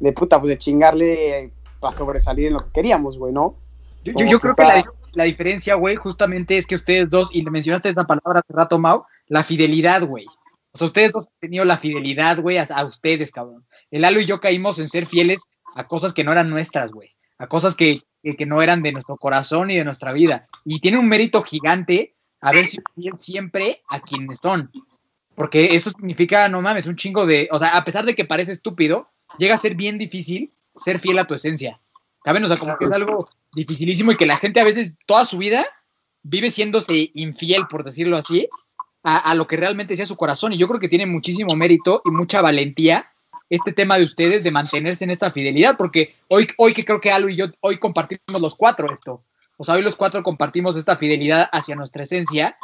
de 0.00 0.12
puta, 0.12 0.38
pues 0.38 0.50
de 0.50 0.58
chingarle 0.58 1.50
para 1.80 1.94
sobresalir 1.96 2.48
en 2.48 2.52
lo 2.54 2.60
que 2.60 2.72
queríamos, 2.74 3.18
güey, 3.18 3.32
¿no? 3.32 3.56
Yo, 4.04 4.12
yo, 4.12 4.14
Como 4.14 4.30
yo 4.30 4.38
que 4.38 4.42
creo 4.42 4.54
que 4.54 4.62
la, 4.64 4.84
la 5.14 5.24
diferencia, 5.24 5.74
güey, 5.76 5.96
justamente 5.96 6.58
es 6.58 6.66
que 6.66 6.74
ustedes 6.74 7.08
dos, 7.08 7.34
y 7.34 7.42
le 7.42 7.50
mencionaste 7.50 7.88
esta 7.88 8.04
palabra 8.06 8.40
hace 8.40 8.52
rato, 8.52 8.78
Mau, 8.78 9.04
la 9.28 9.42
fidelidad, 9.42 10.06
güey. 10.06 10.26
O 10.72 10.78
sea, 10.78 10.86
ustedes 10.86 11.12
dos 11.12 11.26
han 11.26 11.38
tenido 11.40 11.64
la 11.64 11.78
fidelidad, 11.78 12.40
güey, 12.40 12.58
a, 12.58 12.84
ustedes, 12.84 13.30
cabrón. 13.30 13.66
El 13.90 14.02
Lalo 14.02 14.20
y 14.20 14.26
yo 14.26 14.40
caímos 14.40 14.78
en 14.78 14.88
ser 14.88 15.06
fieles 15.06 15.48
a 15.74 15.86
cosas 15.86 16.12
que 16.12 16.24
no 16.24 16.32
eran 16.32 16.50
nuestras, 16.50 16.90
güey. 16.90 17.10
A 17.38 17.46
cosas 17.46 17.74
que, 17.74 18.00
que, 18.22 18.36
que 18.36 18.46
no 18.46 18.62
eran 18.62 18.82
de 18.82 18.92
nuestro 18.92 19.16
corazón 19.16 19.70
y 19.70 19.76
de 19.76 19.84
nuestra 19.84 20.12
vida. 20.12 20.46
Y 20.64 20.80
tiene 20.80 20.98
un 20.98 21.08
mérito 21.08 21.42
gigante 21.42 22.14
haber 22.40 22.66
sido 22.66 22.84
fiel 22.94 23.14
siempre 23.18 23.82
a 23.88 24.00
quienes 24.00 24.38
son. 24.42 24.70
Porque 25.34 25.74
eso 25.74 25.90
significa, 25.90 26.48
no 26.48 26.62
mames, 26.62 26.86
un 26.86 26.96
chingo 26.96 27.26
de. 27.26 27.48
O 27.52 27.58
sea, 27.58 27.76
a 27.76 27.84
pesar 27.84 28.04
de 28.04 28.14
que 28.14 28.24
parece 28.24 28.52
estúpido, 28.52 29.10
llega 29.38 29.54
a 29.54 29.58
ser 29.58 29.74
bien 29.74 29.98
difícil 29.98 30.52
ser 30.76 30.98
fiel 30.98 31.18
a 31.18 31.26
tu 31.26 31.34
esencia. 31.34 31.80
¿Saben? 32.24 32.44
O 32.44 32.48
sea, 32.48 32.56
como 32.56 32.76
que 32.78 32.84
es 32.84 32.92
algo 32.92 33.26
dificilísimo 33.54 34.12
y 34.12 34.16
que 34.16 34.26
la 34.26 34.38
gente 34.38 34.60
a 34.60 34.64
veces 34.64 34.92
toda 35.06 35.24
su 35.24 35.38
vida 35.38 35.66
vive 36.22 36.50
siéndose 36.50 37.10
infiel, 37.14 37.66
por 37.68 37.84
decirlo 37.84 38.16
así, 38.16 38.48
a, 39.02 39.34
lo 39.34 39.46
que 39.46 39.56
realmente 39.56 39.96
sea 39.96 40.06
su 40.06 40.16
corazón. 40.16 40.52
Y 40.52 40.58
yo 40.58 40.66
creo 40.68 40.80
que 40.80 40.88
tiene 40.88 41.06
muchísimo 41.06 41.54
mérito 41.54 42.02
y 42.04 42.10
mucha 42.10 42.40
valentía 42.40 43.06
este 43.50 43.72
tema 43.72 43.98
de 43.98 44.04
ustedes 44.04 44.42
de 44.42 44.50
mantenerse 44.50 45.04
en 45.04 45.10
esta 45.10 45.30
fidelidad, 45.30 45.76
porque 45.76 46.14
hoy, 46.28 46.46
hoy 46.56 46.72
que 46.72 46.84
creo 46.84 47.00
que 47.00 47.10
Alu 47.10 47.28
y 47.28 47.36
yo, 47.36 47.46
hoy 47.60 47.78
compartimos 47.78 48.40
los 48.40 48.54
cuatro 48.54 48.92
esto. 48.92 49.24
O 49.58 49.64
sea, 49.64 49.74
hoy 49.74 49.82
los 49.82 49.96
cuatro 49.96 50.22
compartimos 50.22 50.76
esta 50.76 50.96
fidelidad 50.96 51.48
hacia 51.52 51.74
nuestra 51.74 52.04
esencia 52.04 52.56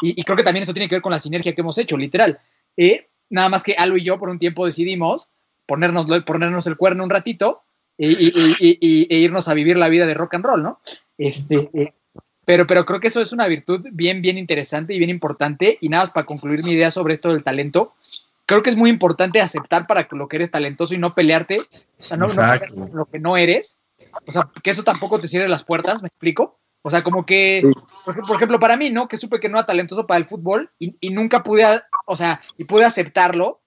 y, 0.00 0.20
y 0.20 0.24
creo 0.24 0.36
que 0.36 0.42
también 0.42 0.62
eso 0.62 0.74
tiene 0.74 0.88
que 0.88 0.96
ver 0.96 1.02
con 1.02 1.12
la 1.12 1.20
sinergia 1.20 1.54
que 1.54 1.60
hemos 1.60 1.78
hecho, 1.78 1.96
literal. 1.96 2.40
Eh, 2.76 3.08
nada 3.30 3.48
más 3.48 3.62
que 3.62 3.74
Alu 3.74 3.96
y 3.96 4.04
yo 4.04 4.18
por 4.18 4.30
un 4.30 4.38
tiempo 4.38 4.66
decidimos 4.66 5.30
ponernos, 5.66 6.06
ponernos 6.22 6.66
el 6.66 6.76
cuerno 6.76 7.04
un 7.04 7.10
ratito 7.10 7.62
y, 7.96 9.06
e 9.10 9.16
irnos 9.16 9.48
a 9.48 9.54
vivir 9.54 9.76
la 9.76 9.88
vida 9.88 10.06
de 10.06 10.14
rock 10.14 10.34
and 10.34 10.44
roll, 10.44 10.62
¿no? 10.62 10.80
Este, 11.18 11.70
eh, 11.74 11.92
pero, 12.44 12.66
pero 12.66 12.84
creo 12.84 13.00
que 13.00 13.08
eso 13.08 13.20
es 13.20 13.32
una 13.32 13.46
virtud 13.48 13.86
bien, 13.92 14.22
bien 14.22 14.38
interesante 14.38 14.94
y 14.94 14.98
bien 14.98 15.10
importante. 15.10 15.78
Y 15.80 15.88
nada 15.88 16.04
más 16.04 16.10
para 16.10 16.26
concluir 16.26 16.64
mi 16.64 16.72
idea 16.72 16.90
sobre 16.90 17.14
esto 17.14 17.30
del 17.30 17.42
talento, 17.44 17.94
creo 18.46 18.62
que 18.62 18.70
es 18.70 18.76
muy 18.76 18.90
importante 18.90 19.40
aceptar 19.40 19.86
para 19.86 20.06
lo 20.10 20.28
que 20.28 20.36
eres 20.36 20.50
talentoso 20.50 20.94
y 20.94 20.98
no 20.98 21.14
pelearte, 21.14 21.60
o 21.60 22.02
sea, 22.02 22.16
no, 22.16 22.26
Exacto. 22.26 22.74
lo 22.92 23.06
que 23.06 23.18
no 23.18 23.36
eres. 23.36 23.76
O 24.26 24.32
sea, 24.32 24.50
que 24.62 24.70
eso 24.70 24.82
tampoco 24.82 25.20
te 25.20 25.28
cierre 25.28 25.48
las 25.48 25.64
puertas, 25.64 26.02
¿me 26.02 26.08
explico? 26.08 26.58
O 26.82 26.90
sea, 26.90 27.02
como 27.02 27.24
que, 27.24 27.62
por 28.04 28.16
ej- 28.18 28.26
por 28.26 28.36
ejemplo, 28.36 28.58
para 28.58 28.76
mí, 28.76 28.90
¿no? 28.90 29.06
Que 29.08 29.16
supe 29.16 29.38
que 29.40 29.48
no 29.48 29.56
era 29.56 29.64
talentoso 29.66 30.06
para 30.06 30.18
el 30.18 30.26
fútbol 30.26 30.68
y, 30.78 30.96
y 31.00 31.10
nunca 31.10 31.42
pude, 31.44 31.64
o 32.06 32.16
sea, 32.16 32.40
y 32.58 32.64
pude 32.64 32.84
aceptarlo 32.84 33.60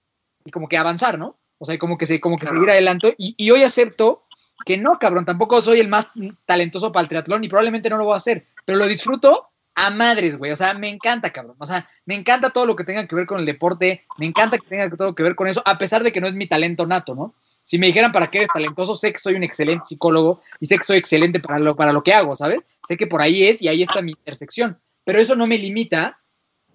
y 0.44 0.50
como 0.50 0.68
que 0.68 0.76
avanzar, 0.76 1.18
¿no? 1.18 1.36
O 1.58 1.64
sea, 1.64 1.78
como 1.78 1.96
que, 1.96 2.04
se, 2.04 2.20
como 2.20 2.36
que 2.36 2.46
seguir 2.46 2.68
adelante. 2.70 3.14
Y, 3.18 3.34
y 3.38 3.50
hoy 3.50 3.62
acepto 3.62 4.25
que 4.64 4.76
no, 4.76 4.98
cabrón, 4.98 5.24
tampoco 5.24 5.60
soy 5.60 5.80
el 5.80 5.88
más 5.88 6.08
talentoso 6.44 6.92
para 6.92 7.02
el 7.02 7.08
triatlón 7.08 7.44
y 7.44 7.48
probablemente 7.48 7.90
no 7.90 7.98
lo 7.98 8.04
voy 8.04 8.14
a 8.14 8.18
hacer, 8.18 8.46
pero 8.64 8.78
lo 8.78 8.86
disfruto 8.86 9.48
a 9.74 9.90
madres, 9.90 10.36
güey. 10.36 10.50
O 10.50 10.56
sea, 10.56 10.74
me 10.74 10.88
encanta, 10.88 11.30
cabrón. 11.30 11.56
O 11.58 11.66
sea, 11.66 11.88
me 12.06 12.14
encanta 12.14 12.50
todo 12.50 12.66
lo 12.66 12.74
que 12.74 12.84
tenga 12.84 13.06
que 13.06 13.14
ver 13.14 13.26
con 13.26 13.38
el 13.38 13.46
deporte, 13.46 14.04
me 14.18 14.26
encanta 14.26 14.58
que 14.58 14.66
tenga 14.66 14.88
todo 14.90 15.14
que 15.14 15.22
ver 15.22 15.34
con 15.34 15.48
eso, 15.48 15.62
a 15.64 15.78
pesar 15.78 16.02
de 16.02 16.12
que 16.12 16.20
no 16.20 16.26
es 16.26 16.34
mi 16.34 16.48
talento 16.48 16.86
nato, 16.86 17.14
¿no? 17.14 17.34
Si 17.62 17.78
me 17.78 17.88
dijeran 17.88 18.12
para 18.12 18.28
qué 18.28 18.38
eres 18.38 18.50
talentoso, 18.52 18.94
sé 18.94 19.12
que 19.12 19.18
soy 19.18 19.34
un 19.34 19.42
excelente 19.42 19.86
psicólogo 19.86 20.40
y 20.60 20.66
sé 20.66 20.78
que 20.78 20.84
soy 20.84 20.98
excelente 20.98 21.40
para 21.40 21.58
lo, 21.58 21.74
para 21.74 21.92
lo 21.92 22.02
que 22.02 22.14
hago, 22.14 22.36
¿sabes? 22.36 22.64
Sé 22.86 22.96
que 22.96 23.08
por 23.08 23.20
ahí 23.20 23.44
es 23.44 23.60
y 23.60 23.66
ahí 23.66 23.82
está 23.82 24.02
mi 24.02 24.12
intersección. 24.12 24.78
Pero 25.04 25.18
eso 25.18 25.34
no 25.34 25.48
me 25.48 25.58
limita 25.58 26.20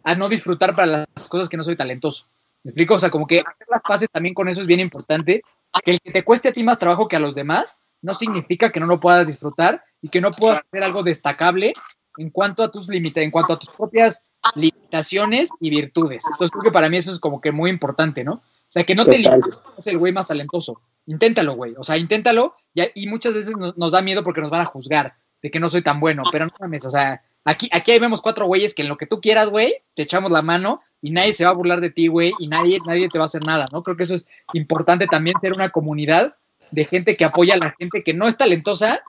a 0.03 0.15
no 0.15 0.27
disfrutar 0.27 0.75
para 0.75 0.85
las 0.85 1.29
cosas 1.29 1.47
que 1.47 1.55
no 1.55 1.63
soy 1.63 1.77
talentoso. 1.77 2.27
¿Me 2.63 2.69
explico? 2.69 2.95
O 2.95 2.97
sea, 2.97 3.09
como 3.09 3.25
que 3.25 3.39
hacer 3.39 3.67
las 3.69 3.81
paces 3.81 4.09
también 4.11 4.35
con 4.35 4.49
eso 4.49 4.61
es 4.61 4.67
bien 4.67 4.81
importante. 4.81 5.43
Que 5.83 5.91
el 5.91 6.01
que 6.01 6.11
te 6.11 6.23
cueste 6.23 6.49
a 6.49 6.53
ti 6.53 6.63
más 6.63 6.79
trabajo 6.79 7.07
que 7.07 7.15
a 7.15 7.19
los 7.19 7.35
demás 7.35 7.77
no 8.01 8.13
significa 8.13 8.71
que 8.71 8.79
no 8.79 8.87
lo 8.87 8.99
puedas 8.99 9.25
disfrutar 9.27 9.83
y 10.01 10.09
que 10.09 10.21
no 10.21 10.31
puedas 10.31 10.61
hacer 10.67 10.83
algo 10.83 11.03
destacable 11.03 11.73
en 12.17 12.29
cuanto 12.29 12.63
a 12.63 12.71
tus 12.71 12.89
límites, 12.89 13.23
en 13.23 13.31
cuanto 13.31 13.53
a 13.53 13.59
tus 13.59 13.69
propias 13.69 14.23
limitaciones 14.55 15.49
y 15.59 15.69
virtudes. 15.69 16.23
Entonces 16.25 16.51
creo 16.51 16.63
que 16.63 16.71
para 16.71 16.89
mí 16.89 16.97
eso 16.97 17.11
es 17.11 17.19
como 17.19 17.39
que 17.39 17.51
muy 17.51 17.69
importante, 17.69 18.23
¿no? 18.23 18.33
O 18.33 18.73
sea, 18.73 18.83
que 18.83 18.95
no 18.95 19.05
te 19.05 19.17
limites 19.17 19.59
el 19.85 19.97
güey 19.97 20.11
más 20.13 20.27
talentoso. 20.27 20.81
Inténtalo, 21.05 21.55
güey. 21.55 21.73
O 21.77 21.83
sea, 21.83 21.97
inténtalo 21.97 22.55
y, 22.73 22.81
y 22.95 23.07
muchas 23.07 23.33
veces 23.33 23.55
nos, 23.57 23.77
nos 23.77 23.91
da 23.91 24.01
miedo 24.01 24.23
porque 24.23 24.41
nos 24.41 24.49
van 24.49 24.61
a 24.61 24.65
juzgar 24.65 25.15
de 25.41 25.51
que 25.51 25.59
no 25.59 25.69
soy 25.69 25.81
tan 25.81 25.99
bueno, 25.99 26.23
pero 26.31 26.45
no 26.45 26.51
mames, 26.59 26.85
o 26.85 26.89
sea, 26.89 27.21
aquí, 27.43 27.69
aquí 27.71 27.91
ahí 27.91 27.99
vemos 27.99 28.21
cuatro 28.21 28.45
güeyes 28.45 28.73
que 28.73 28.83
en 28.83 28.89
lo 28.89 28.97
que 28.97 29.07
tú 29.07 29.19
quieras, 29.21 29.49
güey, 29.49 29.83
te 29.95 30.03
echamos 30.03 30.31
la 30.31 30.41
mano 30.41 30.81
y 31.01 31.11
nadie 31.11 31.33
se 31.33 31.45
va 31.45 31.51
a 31.51 31.55
burlar 31.55 31.81
de 31.81 31.89
ti, 31.89 32.07
güey, 32.07 32.31
y 32.39 32.47
nadie, 32.47 32.79
nadie 32.85 33.09
te 33.09 33.17
va 33.17 33.23
a 33.23 33.25
hacer 33.25 33.45
nada, 33.45 33.67
¿no? 33.71 33.83
Creo 33.83 33.97
que 33.97 34.03
eso 34.03 34.15
es 34.15 34.25
importante 34.53 35.07
también 35.07 35.35
ser 35.41 35.53
una 35.53 35.69
comunidad 35.69 36.35
de 36.71 36.85
gente 36.85 37.17
que 37.17 37.25
apoya 37.25 37.55
a 37.55 37.57
la 37.57 37.75
gente 37.77 38.03
que 38.03 38.13
no 38.13 38.27
es 38.27 38.37
talentosa, 38.37 39.01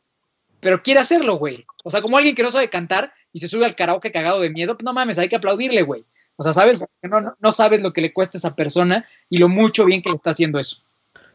pero 0.60 0.82
quiere 0.82 1.00
hacerlo, 1.00 1.36
güey. 1.36 1.64
O 1.84 1.90
sea, 1.90 2.00
como 2.00 2.16
alguien 2.16 2.34
que 2.34 2.42
no 2.42 2.50
sabe 2.50 2.70
cantar 2.70 3.12
y 3.32 3.38
se 3.38 3.48
sube 3.48 3.64
al 3.64 3.76
karaoke 3.76 4.12
cagado 4.12 4.40
de 4.40 4.50
miedo, 4.50 4.76
pues 4.76 4.84
no 4.84 4.92
mames, 4.92 5.18
hay 5.18 5.28
que 5.28 5.36
aplaudirle, 5.36 5.82
güey. 5.82 6.04
O 6.36 6.42
sea, 6.42 6.52
sabes, 6.52 6.84
no, 7.02 7.20
no, 7.20 7.36
no 7.38 7.52
sabes 7.52 7.82
lo 7.82 7.92
que 7.92 8.00
le 8.00 8.12
cuesta 8.12 8.36
a 8.36 8.40
esa 8.40 8.56
persona 8.56 9.06
y 9.28 9.38
lo 9.38 9.48
mucho 9.48 9.84
bien 9.84 10.02
que 10.02 10.08
le 10.08 10.16
está 10.16 10.30
haciendo 10.30 10.58
eso. 10.58 10.78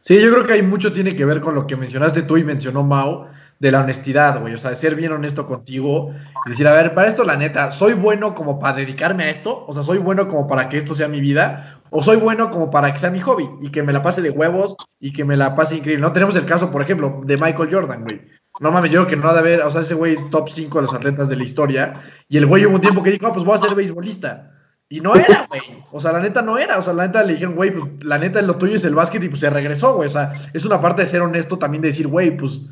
Sí, 0.00 0.20
yo 0.20 0.30
creo 0.30 0.44
que 0.44 0.54
hay 0.54 0.62
mucho 0.62 0.92
tiene 0.92 1.14
que 1.14 1.24
ver 1.24 1.40
con 1.40 1.54
lo 1.54 1.66
que 1.66 1.76
mencionaste 1.76 2.22
tú 2.22 2.36
y 2.36 2.44
mencionó 2.44 2.82
Mao, 2.82 3.28
de 3.58 3.72
la 3.72 3.80
honestidad, 3.80 4.40
güey. 4.40 4.54
O 4.54 4.58
sea, 4.58 4.70
de 4.70 4.76
ser 4.76 4.94
bien 4.94 5.12
honesto 5.12 5.46
contigo 5.46 6.12
y 6.46 6.50
decir, 6.50 6.68
a 6.68 6.72
ver, 6.72 6.94
para 6.94 7.08
esto, 7.08 7.24
la 7.24 7.36
neta, 7.36 7.72
¿soy 7.72 7.94
bueno 7.94 8.34
como 8.34 8.58
para 8.58 8.76
dedicarme 8.76 9.24
a 9.24 9.30
esto? 9.30 9.64
O 9.66 9.74
sea, 9.74 9.82
¿soy 9.82 9.98
bueno 9.98 10.28
como 10.28 10.46
para 10.46 10.68
que 10.68 10.76
esto 10.76 10.94
sea 10.94 11.08
mi 11.08 11.20
vida? 11.20 11.80
¿O 11.90 12.02
soy 12.02 12.16
bueno 12.16 12.50
como 12.50 12.70
para 12.70 12.92
que 12.92 12.98
sea 12.98 13.10
mi 13.10 13.20
hobby 13.20 13.48
y 13.60 13.70
que 13.70 13.82
me 13.82 13.92
la 13.92 14.02
pase 14.02 14.22
de 14.22 14.30
huevos 14.30 14.76
y 15.00 15.12
que 15.12 15.24
me 15.24 15.36
la 15.36 15.54
pase 15.54 15.76
increíble? 15.76 16.02
No 16.02 16.12
tenemos 16.12 16.36
el 16.36 16.46
caso, 16.46 16.70
por 16.70 16.82
ejemplo, 16.82 17.22
de 17.24 17.36
Michael 17.36 17.68
Jordan, 17.70 18.04
güey. 18.04 18.20
No 18.60 18.72
mames, 18.72 18.90
yo 18.90 19.04
creo 19.04 19.06
que 19.06 19.16
no 19.16 19.28
ha 19.28 19.32
de 19.34 19.38
haber, 19.38 19.60
o 19.62 19.70
sea, 19.70 19.82
ese 19.82 19.94
güey 19.94 20.14
es 20.14 20.30
top 20.30 20.48
5 20.48 20.78
de 20.78 20.82
los 20.82 20.94
atletas 20.94 21.28
de 21.28 21.36
la 21.36 21.44
historia. 21.44 22.00
Y 22.28 22.38
el 22.38 22.46
güey 22.46 22.66
hubo 22.66 22.74
un 22.74 22.80
tiempo 22.80 23.02
que 23.02 23.10
dijo, 23.10 23.26
ah, 23.26 23.32
pues 23.32 23.44
voy 23.44 23.56
a 23.56 23.60
ser 23.60 23.74
beisbolista. 23.74 24.52
Y 24.90 25.00
no 25.00 25.14
era, 25.14 25.46
güey. 25.48 25.60
O 25.92 26.00
sea, 26.00 26.12
la 26.12 26.20
neta 26.20 26.42
no 26.42 26.58
era. 26.58 26.78
O 26.78 26.82
sea, 26.82 26.94
la 26.94 27.06
neta 27.06 27.22
le 27.22 27.34
dijeron, 27.34 27.54
güey, 27.54 27.70
pues 27.70 28.04
la 28.04 28.18
neta 28.18 28.40
lo 28.42 28.56
tuyo 28.56 28.76
es 28.76 28.84
el 28.84 28.94
básquet 28.94 29.22
y 29.22 29.28
pues 29.28 29.40
se 29.40 29.50
regresó, 29.50 29.94
güey. 29.94 30.06
O 30.06 30.10
sea, 30.10 30.32
es 30.52 30.64
una 30.64 30.80
parte 30.80 31.02
de 31.02 31.08
ser 31.08 31.20
honesto 31.20 31.58
también 31.58 31.82
de 31.82 31.88
decir, 31.88 32.08
güey, 32.08 32.36
pues, 32.36 32.62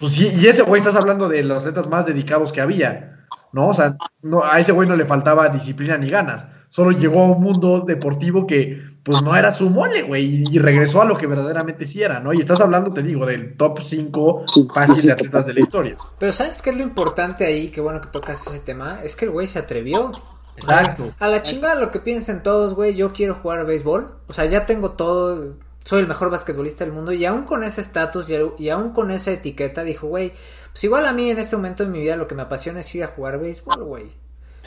pues 0.00 0.14
sí. 0.14 0.32
Y 0.34 0.46
ese 0.46 0.62
güey 0.62 0.80
estás 0.80 0.96
hablando 0.96 1.28
de 1.28 1.44
los 1.44 1.58
atletas 1.58 1.88
más 1.88 2.06
dedicados 2.06 2.52
que 2.52 2.62
había, 2.62 3.26
¿no? 3.52 3.68
O 3.68 3.74
sea, 3.74 3.96
no, 4.22 4.42
a 4.42 4.58
ese 4.58 4.72
güey 4.72 4.88
no 4.88 4.96
le 4.96 5.04
faltaba 5.04 5.48
disciplina 5.50 5.98
ni 5.98 6.10
ganas. 6.10 6.46
Solo 6.70 6.92
llegó 6.92 7.22
a 7.22 7.26
un 7.26 7.42
mundo 7.42 7.84
deportivo 7.86 8.46
que, 8.46 8.80
pues, 9.04 9.20
no 9.22 9.36
era 9.36 9.52
su 9.52 9.68
mole, 9.68 10.02
güey. 10.02 10.24
Y, 10.24 10.44
y 10.56 10.58
regresó 10.58 11.02
a 11.02 11.04
lo 11.04 11.18
que 11.18 11.26
verdaderamente 11.26 11.86
sí 11.86 12.02
era, 12.02 12.18
¿no? 12.18 12.32
Y 12.32 12.40
estás 12.40 12.60
hablando, 12.60 12.94
te 12.94 13.02
digo, 13.02 13.26
del 13.26 13.56
top 13.56 13.80
5 13.82 14.44
Sí, 14.46 14.66
fácil 14.72 14.94
sí, 14.94 15.00
sí, 15.02 15.06
de 15.08 15.12
atletas 15.12 15.46
de 15.46 15.54
la 15.54 15.60
historia. 15.60 15.96
Pero 16.18 16.32
¿sabes 16.32 16.62
qué 16.62 16.70
es 16.70 16.76
lo 16.76 16.82
importante 16.82 17.44
ahí? 17.44 17.68
Qué 17.68 17.80
bueno 17.80 18.00
que 18.00 18.08
tocas 18.08 18.46
ese 18.46 18.60
tema. 18.60 19.00
Es 19.02 19.16
que 19.16 19.26
el 19.26 19.32
güey 19.32 19.46
se 19.46 19.58
atrevió. 19.58 20.12
Exacto. 20.56 21.12
A 21.18 21.28
la 21.28 21.42
chingada 21.42 21.74
lo 21.74 21.90
que 21.90 22.00
piensen 22.00 22.42
todos, 22.42 22.74
güey. 22.74 22.94
Yo 22.94 23.12
quiero 23.12 23.34
jugar 23.34 23.60
a 23.60 23.64
béisbol. 23.64 24.14
O 24.28 24.32
sea, 24.32 24.46
ya 24.46 24.64
tengo 24.64 24.92
todo. 24.92 25.56
Soy 25.90 26.02
el 26.02 26.06
mejor 26.06 26.30
basquetbolista 26.30 26.84
del 26.84 26.92
mundo. 26.94 27.10
Y 27.10 27.24
aún 27.24 27.42
con 27.42 27.64
ese 27.64 27.80
estatus 27.80 28.30
y, 28.30 28.36
y 28.58 28.68
aún 28.68 28.90
con 28.92 29.10
esa 29.10 29.32
etiqueta, 29.32 29.82
dijo, 29.82 30.06
güey, 30.06 30.32
pues 30.70 30.84
igual 30.84 31.04
a 31.04 31.12
mí 31.12 31.28
en 31.30 31.40
este 31.40 31.56
momento 31.56 31.82
de 31.82 31.90
mi 31.90 31.98
vida 32.00 32.14
lo 32.14 32.28
que 32.28 32.36
me 32.36 32.42
apasiona 32.42 32.78
es 32.78 32.94
ir 32.94 33.02
a 33.02 33.08
jugar 33.08 33.40
béisbol, 33.40 33.82
güey. 33.82 34.06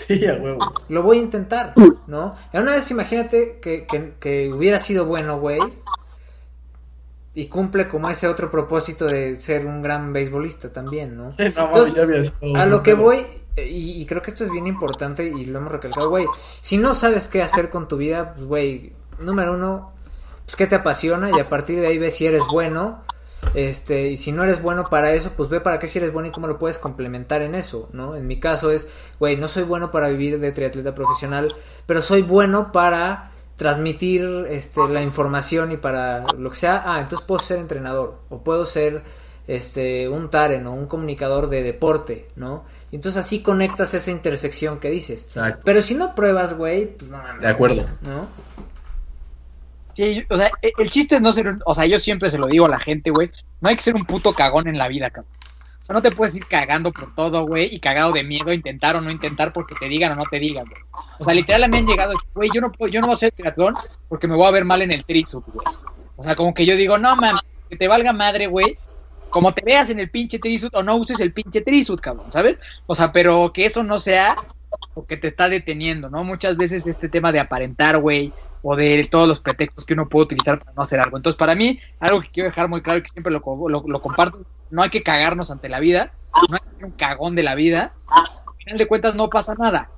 Sí, 0.05 0.25
a 0.27 0.33
huevo. 0.33 0.59
Lo 0.89 1.01
voy 1.01 1.19
a 1.19 1.21
intentar, 1.21 1.73
¿no? 2.07 2.35
Y 2.51 2.57
una 2.57 2.73
vez 2.73 2.91
imagínate 2.91 3.59
que, 3.61 3.85
que, 3.87 4.15
que 4.19 4.51
hubiera 4.51 4.79
sido 4.79 5.05
bueno, 5.05 5.39
güey. 5.39 5.59
Y 7.35 7.47
cumple 7.47 7.87
como 7.87 8.09
ese 8.09 8.27
otro 8.27 8.51
propósito 8.51 9.05
de 9.07 9.35
ser 9.37 9.65
un 9.65 9.81
gran 9.81 10.13
beisbolista 10.13 10.71
también, 10.73 11.15
¿no? 11.15 11.23
No 11.23 11.29
mames, 11.37 11.55
Entonces, 11.57 11.93
ya 11.95 12.01
había 12.03 12.19
estado- 12.19 12.55
A 12.57 12.65
lo 12.65 12.83
que 12.83 12.93
voy, 12.93 13.25
y, 13.57 14.01
y 14.01 14.05
creo 14.05 14.21
que 14.21 14.29
esto 14.31 14.43
es 14.43 14.51
bien 14.51 14.67
importante 14.67 15.25
y 15.25 15.45
lo 15.45 15.59
hemos 15.59 15.71
recalcado, 15.71 16.09
güey. 16.09 16.27
Si 16.61 16.77
no 16.77 16.93
sabes 16.93 17.27
qué 17.29 17.41
hacer 17.41 17.69
con 17.69 17.87
tu 17.87 17.97
vida, 17.97 18.33
pues, 18.35 18.45
güey, 18.45 18.93
número 19.19 19.53
uno, 19.53 19.93
pues 20.45 20.55
qué 20.55 20.67
te 20.67 20.75
apasiona 20.75 21.29
y 21.35 21.39
a 21.39 21.49
partir 21.49 21.79
de 21.79 21.87
ahí 21.87 21.97
ves 21.97 22.17
si 22.17 22.25
eres 22.25 22.43
bueno. 22.51 23.03
Este, 23.53 24.07
y 24.07 24.17
si 24.17 24.31
no 24.31 24.43
eres 24.43 24.61
bueno 24.61 24.89
para 24.89 25.11
eso, 25.11 25.33
pues 25.35 25.49
ve 25.49 25.59
para 25.59 25.77
qué 25.77 25.87
si 25.87 25.99
eres 25.99 26.13
bueno 26.13 26.29
y 26.29 26.31
cómo 26.31 26.47
lo 26.47 26.57
puedes 26.57 26.77
complementar 26.77 27.41
en 27.41 27.55
eso, 27.55 27.89
¿no? 27.91 28.15
En 28.15 28.25
mi 28.25 28.39
caso 28.39 28.71
es, 28.71 28.87
güey, 29.19 29.35
no 29.35 29.47
soy 29.47 29.63
bueno 29.63 29.91
para 29.91 30.07
vivir 30.07 30.39
de 30.39 30.51
triatleta 30.53 30.95
profesional, 30.95 31.53
pero 31.85 32.01
soy 32.01 32.21
bueno 32.21 32.71
para 32.71 33.31
transmitir 33.57 34.47
este, 34.49 34.87
la 34.87 35.01
información 35.01 35.71
y 35.71 35.77
para 35.77 36.25
lo 36.37 36.49
que 36.49 36.55
sea. 36.55 36.83
Ah, 36.85 36.99
entonces 37.01 37.25
puedo 37.27 37.41
ser 37.41 37.59
entrenador 37.59 38.19
o 38.29 38.43
puedo 38.43 38.65
ser 38.65 39.03
este 39.45 40.07
un 40.07 40.29
Taren 40.29 40.65
o 40.67 40.73
un 40.73 40.87
comunicador 40.87 41.49
de 41.49 41.63
deporte, 41.63 42.27
¿no? 42.35 42.63
Y 42.91 42.95
entonces 42.95 43.25
así 43.25 43.41
conectas 43.41 43.93
esa 43.93 44.11
intersección 44.11 44.79
que 44.79 44.89
dices. 44.89 45.23
Exacto. 45.23 45.61
Pero 45.65 45.81
si 45.81 45.95
no 45.95 46.15
pruebas, 46.15 46.55
güey, 46.55 46.97
pues 46.97 47.11
no 47.11 47.17
mames. 47.17 47.41
De 47.41 47.47
acuerdo. 47.47 47.85
¿No? 48.01 48.27
Sí, 49.93 50.25
o 50.29 50.37
sea, 50.37 50.49
e- 50.61 50.73
el 50.77 50.89
chiste 50.89 51.15
es 51.15 51.21
no 51.21 51.31
ser, 51.31 51.57
o 51.65 51.73
sea, 51.73 51.85
yo 51.85 51.99
siempre 51.99 52.29
se 52.29 52.37
lo 52.37 52.47
digo 52.47 52.65
a 52.65 52.69
la 52.69 52.79
gente, 52.79 53.11
güey, 53.11 53.29
no 53.61 53.69
hay 53.69 53.75
que 53.75 53.83
ser 53.83 53.95
un 53.95 54.05
puto 54.05 54.33
cagón 54.33 54.67
en 54.67 54.77
la 54.77 54.87
vida, 54.87 55.09
cabrón. 55.09 55.31
O 55.81 55.85
sea, 55.85 55.93
no 55.93 56.01
te 56.01 56.11
puedes 56.11 56.35
ir 56.35 56.45
cagando 56.47 56.91
por 56.93 57.13
todo, 57.13 57.45
güey, 57.45 57.67
y 57.75 57.79
cagado 57.79 58.13
de 58.13 58.23
miedo 58.23 58.49
a 58.51 58.53
intentar 58.53 58.95
o 58.95 59.01
no 59.01 59.11
intentar 59.11 59.51
porque 59.51 59.75
te 59.75 59.89
digan 59.89 60.13
o 60.13 60.15
no 60.15 60.23
te 60.29 60.39
digan, 60.39 60.65
güey. 60.65 60.81
O 61.19 61.23
sea, 61.25 61.33
literal 61.33 61.69
me 61.69 61.79
han 61.79 61.85
llegado, 61.85 62.13
güey, 62.33 62.49
yo 62.53 62.61
no 62.61 62.71
puedo, 62.71 62.89
yo 62.91 63.01
no 63.01 63.07
voy 63.07 63.13
a 63.13 63.15
hacer 63.15 63.33
triatlón 63.33 63.75
porque 64.07 64.27
me 64.27 64.35
voy 64.35 64.47
a 64.47 64.51
ver 64.51 64.63
mal 64.65 64.81
en 64.81 64.91
el 64.91 65.03
trisut, 65.03 65.45
güey. 65.45 65.65
O 66.15 66.23
sea, 66.23 66.35
como 66.35 66.53
que 66.53 66.65
yo 66.65 66.75
digo, 66.77 66.97
no 66.97 67.15
mames, 67.17 67.41
que 67.69 67.75
te 67.75 67.87
valga 67.87 68.13
madre, 68.13 68.47
güey. 68.47 68.77
Como 69.29 69.53
te 69.53 69.63
veas 69.65 69.89
en 69.89 69.99
el 69.99 70.09
pinche 70.09 70.39
trisut 70.39 70.73
o 70.75 70.83
no 70.83 70.95
uses 70.95 71.19
el 71.19 71.33
pinche 71.33 71.61
trisut, 71.61 71.99
cabrón, 71.99 72.31
¿sabes? 72.31 72.81
O 72.85 72.95
sea, 72.95 73.11
pero 73.11 73.51
que 73.51 73.65
eso 73.65 73.83
no 73.83 73.99
sea 73.99 74.29
lo 74.95 75.05
que 75.05 75.17
te 75.17 75.27
está 75.27 75.49
deteniendo, 75.49 76.09
¿no? 76.09 76.23
Muchas 76.23 76.55
veces 76.55 76.85
este 76.85 77.09
tema 77.09 77.31
de 77.31 77.39
aparentar, 77.39 77.97
güey, 77.97 78.31
o 78.63 78.75
de 78.75 79.03
todos 79.11 79.27
los 79.27 79.39
pretextos 79.39 79.85
que 79.85 79.93
uno 79.93 80.07
puede 80.09 80.25
utilizar 80.25 80.57
para 80.57 80.73
no 80.73 80.81
hacer 80.81 80.99
algo. 80.99 81.17
Entonces, 81.17 81.37
para 81.37 81.53
mí, 81.53 81.79
algo 81.99 82.21
que 82.21 82.29
quiero 82.29 82.49
dejar 82.49 82.69
muy 82.69 82.81
claro 82.81 83.03
que 83.03 83.09
siempre 83.09 83.31
lo- 83.31 83.41
lo 83.67 84.01
comparto, 84.01 84.41
no 84.69 84.81
hay 84.81 84.89
que 84.89 85.03
cagarnos 85.03 85.51
ante 85.51 85.69
la 85.69 85.79
vida, 85.79 86.13
no 86.49 86.55
hay 86.55 86.61
que 86.61 86.75
ser 86.77 86.85
un 86.85 86.93
cagón 86.93 87.35
de 87.35 87.43
la 87.43 87.55
vida. 87.55 87.93
Al 88.07 88.53
final 88.57 88.77
de 88.77 88.87
cuentas, 88.87 89.15
no 89.15 89.29
pasa 89.29 89.53
nada. 89.53 89.91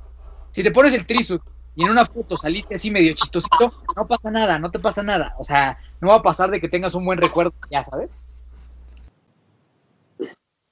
Si 0.51 0.63
te 0.63 0.72
pones 0.72 0.93
el 0.93 1.05
trisu 1.05 1.39
y 1.76 1.84
en 1.84 1.91
una 1.91 2.05
foto 2.05 2.36
saliste 2.38 2.76
así 2.76 2.89
medio 2.89 3.13
chistosito, 3.13 3.72
no 3.95 4.07
pasa 4.07 4.32
nada, 4.32 4.57
no 4.57 4.72
te 4.72 4.80
pasa 4.80 5.03
nada. 5.03 5.34
O 5.38 5.43
sea, 5.43 5.78
no 6.01 6.09
va 6.09 6.16
a 6.16 6.24
pasar 6.24 6.49
de 6.49 6.59
que 6.59 6.68
tengas 6.70 6.95
un 6.95 7.05
buen 7.05 7.20
recuerdo, 7.20 7.53
ya 7.70 7.84
sabes. 7.84 8.09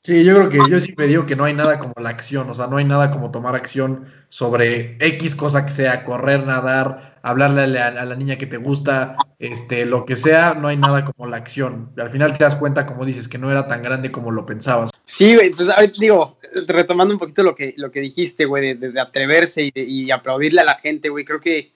Sí, 0.05 0.25
yo 0.25 0.35
creo 0.35 0.49
que 0.49 0.69
yo 0.69 0.79
siempre 0.81 1.07
digo 1.07 1.25
que 1.25 1.37
no 1.37 1.45
hay 1.45 1.53
nada 1.53 1.79
como 1.79 1.93
la 1.97 2.09
acción, 2.09 2.49
o 2.49 2.53
sea, 2.53 2.67
no 2.67 2.75
hay 2.75 2.83
nada 2.83 3.09
como 3.09 3.31
tomar 3.31 3.55
acción 3.55 4.05
sobre 4.27 4.97
X 4.99 5.33
cosa 5.33 5.65
que 5.65 5.71
sea, 5.71 6.03
correr, 6.03 6.45
nadar, 6.45 7.12
hablarle 7.23 7.61
a 7.61 7.67
la, 7.67 7.87
a 8.01 8.05
la 8.05 8.15
niña 8.15 8.37
que 8.37 8.45
te 8.45 8.57
gusta, 8.57 9.15
este, 9.39 9.85
lo 9.85 10.05
que 10.05 10.15
sea, 10.15 10.53
no 10.53 10.67
hay 10.67 10.77
nada 10.77 11.05
como 11.05 11.25
la 11.27 11.37
acción. 11.37 11.91
Al 11.97 12.09
final 12.09 12.37
te 12.37 12.43
das 12.43 12.55
cuenta, 12.55 12.85
como 12.85 13.05
dices, 13.05 13.27
que 13.27 13.37
no 13.37 13.49
era 13.49 13.67
tan 13.67 13.81
grande 13.81 14.11
como 14.11 14.29
lo 14.29 14.45
pensabas. 14.45 14.91
Sí, 15.05 15.33
güey, 15.35 15.51
pues 15.51 15.69
digo, 15.97 16.37
retomando 16.67 17.13
un 17.13 17.19
poquito 17.19 17.41
lo 17.41 17.55
que, 17.55 17.73
lo 17.77 17.91
que 17.91 18.01
dijiste, 18.01 18.45
güey, 18.45 18.75
de, 18.75 18.91
de- 18.91 18.99
atreverse 18.99 19.63
y, 19.63 19.71
de- 19.71 19.83
y 19.83 20.11
aplaudirle 20.11 20.61
a 20.61 20.65
la 20.65 20.75
gente, 20.75 21.09
güey, 21.09 21.23
creo 21.23 21.39
que, 21.39 21.71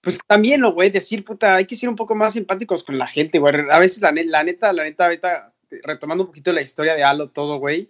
pues 0.00 0.18
también, 0.26 0.60
lo 0.60 0.72
güey, 0.72 0.90
decir, 0.90 1.24
puta, 1.24 1.56
hay 1.56 1.64
que 1.64 1.76
ser 1.76 1.88
un 1.88 1.96
poco 1.96 2.14
más 2.14 2.36
empáticos 2.36 2.84
con 2.84 2.96
la 2.96 3.06
gente, 3.08 3.38
güey. 3.40 3.54
A 3.70 3.78
veces, 3.80 4.00
la 4.02 4.12
neta, 4.12 4.72
la 4.72 4.84
neta, 4.84 5.06
ahorita, 5.06 5.52
retomando 5.82 6.22
un 6.24 6.28
poquito 6.28 6.52
la 6.52 6.62
historia 6.62 6.94
de 6.94 7.02
Halo, 7.02 7.28
todo, 7.30 7.58
güey, 7.58 7.88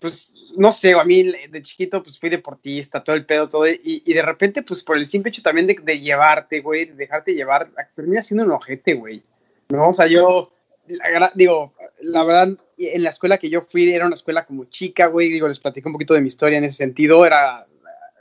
pues, 0.00 0.52
no 0.56 0.70
sé, 0.72 0.92
a 0.92 1.04
mí 1.04 1.22
de 1.22 1.62
chiquito, 1.62 2.02
pues 2.02 2.18
fui 2.18 2.28
deportista, 2.28 3.02
todo 3.02 3.16
el 3.16 3.24
pedo, 3.24 3.48
todo, 3.48 3.66
y, 3.68 4.02
y 4.04 4.12
de 4.12 4.22
repente, 4.22 4.62
pues 4.62 4.82
por 4.82 4.96
el 4.96 5.06
simple 5.06 5.30
hecho 5.30 5.42
también 5.42 5.66
de, 5.66 5.76
de 5.82 6.00
llevarte, 6.00 6.60
güey, 6.60 6.86
de 6.86 6.94
dejarte 6.94 7.34
llevar, 7.34 7.70
termina 7.94 8.22
siendo 8.22 8.44
un 8.44 8.52
ojete, 8.52 8.94
güey. 8.94 9.22
¿No? 9.70 9.88
O 9.88 9.92
sea, 9.92 10.06
yo, 10.06 10.52
la 10.86 11.32
digo, 11.34 11.72
la 12.02 12.24
verdad, 12.24 12.48
en 12.76 13.02
la 13.02 13.08
escuela 13.08 13.38
que 13.38 13.48
yo 13.48 13.62
fui 13.62 13.92
era 13.92 14.06
una 14.06 14.14
escuela 14.14 14.44
como 14.44 14.64
chica, 14.66 15.06
güey, 15.06 15.28
digo, 15.30 15.48
les 15.48 15.60
platico 15.60 15.88
un 15.88 15.94
poquito 15.94 16.14
de 16.14 16.20
mi 16.20 16.28
historia 16.28 16.58
en 16.58 16.64
ese 16.64 16.76
sentido, 16.76 17.24
era, 17.24 17.66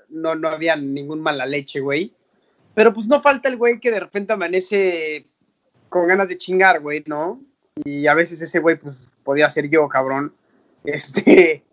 no, 0.09 0.35
no 0.35 0.47
había 0.49 0.75
ningún 0.75 1.21
mala 1.21 1.45
leche, 1.45 1.79
güey, 1.79 2.13
pero 2.73 2.93
pues 2.93 3.07
no 3.07 3.21
falta 3.21 3.49
el 3.49 3.57
güey 3.57 3.79
que 3.79 3.91
de 3.91 3.99
repente 3.99 4.33
amanece 4.33 5.27
con 5.89 6.07
ganas 6.07 6.29
de 6.29 6.37
chingar, 6.37 6.79
güey, 6.79 7.03
¿no? 7.05 7.41
Y 7.83 8.07
a 8.07 8.13
veces 8.13 8.41
ese 8.41 8.59
güey, 8.59 8.77
pues, 8.77 9.11
podía 9.23 9.49
ser 9.49 9.69
yo, 9.69 9.87
cabrón, 9.89 10.33
este, 10.83 11.63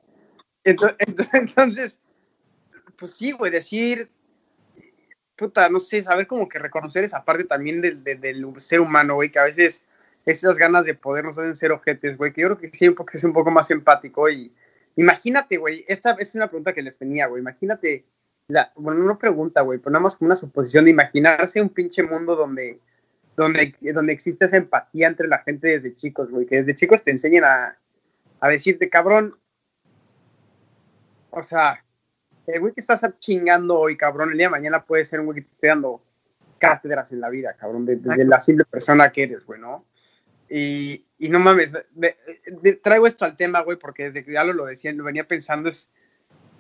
ento- 0.65 0.97
ento- 0.99 1.29
entonces, 1.33 1.99
pues 2.99 3.15
sí, 3.15 3.33
güey, 3.33 3.51
decir, 3.51 4.09
puta, 5.37 5.69
no 5.69 5.81
sé, 5.81 6.03
saber 6.03 6.27
como 6.27 6.49
que 6.49 6.59
reconocer 6.59 7.05
esa 7.05 7.25
parte 7.25 7.45
también 7.45 7.81
del, 7.81 8.05
del- 8.05 8.61
ser 8.61 8.81
humano, 8.81 9.15
güey, 9.15 9.31
que 9.31 9.39
a 9.39 9.45
veces 9.45 9.83
esas 10.27 10.59
ganas 10.59 10.85
de 10.85 10.95
poder 10.95 11.25
nos 11.25 11.39
hacen 11.39 11.57
ser 11.57 11.73
ojetes, 11.73 12.17
güey, 12.17 12.33
que 12.33 12.43
yo 12.43 12.49
creo 12.49 12.59
que 12.59 12.77
sí, 12.77 12.91
poco, 12.91 13.11
es 13.15 13.25
un 13.25 13.33
poco 13.33 13.51
más 13.51 13.71
empático 13.71 14.29
y 14.29 14.53
imagínate, 14.97 15.57
güey, 15.57 15.85
esta 15.89 16.13
es 16.19 16.35
una 16.35 16.49
pregunta 16.49 16.75
que 16.75 16.83
les 16.83 16.99
tenía, 16.99 17.27
güey, 17.27 17.41
imagínate, 17.41 18.05
la, 18.49 18.71
bueno, 18.77 19.03
no 19.03 19.17
pregunta, 19.19 19.63
güey, 19.63 19.79
pero 19.79 19.93
nada 19.93 20.03
más 20.03 20.17
como 20.17 20.27
una 20.27 20.35
suposición 20.35 20.85
de 20.85 20.91
imaginarse 20.91 21.63
un 21.63 21.71
pinche 21.71 22.03
mundo 22.03 22.37
donde, 22.37 22.79
donde, 23.37 23.75
donde 23.95 24.13
existe 24.13 24.45
esa 24.45 24.59
empatía 24.59 25.07
entre 25.07 25.27
la 25.29 25.39
gente 25.39 25.69
desde 25.69 25.95
chicos, 25.95 26.31
güey, 26.31 26.47
que 26.47 26.57
desde 26.57 26.75
chicos 26.77 27.03
te 27.03 27.13
enseñen 27.13 27.45
a, 27.45 27.79
a 28.41 28.49
decirte, 28.49 28.89
cabrón, 28.89 29.37
o 31.31 31.43
sea, 31.43 31.85
el 32.47 32.61
güey 32.61 32.73
que 32.73 32.81
estás 32.81 33.07
chingando 33.19 33.79
hoy, 33.79 33.97
cabrón, 33.97 34.31
el 34.31 34.39
día 34.39 34.47
de 34.47 34.51
mañana 34.51 34.85
puede 34.85 35.05
ser 35.05 35.21
un 35.21 35.27
güey 35.27 35.37
que 35.37 35.43
te 35.43 35.53
esté 35.53 35.67
dando 35.69 36.03
cátedras 36.59 37.13
en 37.13 37.21
la 37.21 37.29
vida, 37.29 37.55
cabrón, 37.59 37.87
de, 37.87 38.01
la 38.25 38.41
simple 38.41 38.65
persona 38.65 39.11
que 39.13 39.25
eres, 39.25 39.45
güey, 39.47 39.61
¿no? 39.61 39.85
Y, 40.49 41.05
y 41.19 41.29
no 41.29 41.39
mames, 41.39 41.73
traigo 42.83 43.07
esto 43.07 43.25
al 43.25 43.37
tema, 43.37 43.61
güey, 43.61 43.79
porque 43.79 44.05
desde 44.05 44.25
que 44.25 44.33
ya 44.33 44.43
lo, 44.43 44.53
lo 44.53 44.67
decía, 44.67 44.93
lo 44.93 45.05
venía 45.05 45.27
pensando, 45.27 45.69
es, 45.69 45.89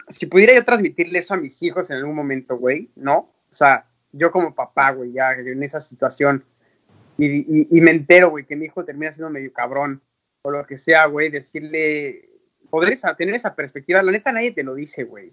si 0.08 0.26
pudiera 0.26 0.54
yo 0.54 0.64
transmitirle 0.64 1.18
eso 1.18 1.34
a 1.34 1.38
mis 1.38 1.60
hijos 1.62 1.90
en 1.90 1.96
algún 1.96 2.14
momento, 2.14 2.56
güey, 2.56 2.90
¿no? 2.94 3.16
O 3.18 3.54
sea, 3.54 3.86
yo 4.12 4.30
como 4.30 4.54
papá, 4.54 4.90
güey, 4.92 5.12
ya 5.12 5.32
en 5.32 5.62
esa 5.62 5.80
situación, 5.80 6.44
y 7.18 7.80
me 7.82 7.90
entero, 7.90 8.30
güey, 8.30 8.46
que 8.46 8.56
mi 8.56 8.66
hijo 8.66 8.82
termina 8.84 9.12
siendo 9.12 9.28
medio 9.28 9.52
cabrón, 9.52 10.00
o 10.42 10.50
lo 10.50 10.66
que 10.66 10.78
sea, 10.78 11.06
güey, 11.06 11.30
decirle, 11.30 12.28
poder 12.70 12.92
esa- 12.92 13.14
tener 13.14 13.34
esa 13.34 13.54
perspectiva, 13.54 14.02
la 14.02 14.12
neta 14.12 14.32
nadie 14.32 14.52
te 14.52 14.62
lo 14.62 14.74
dice, 14.74 15.04
güey, 15.04 15.32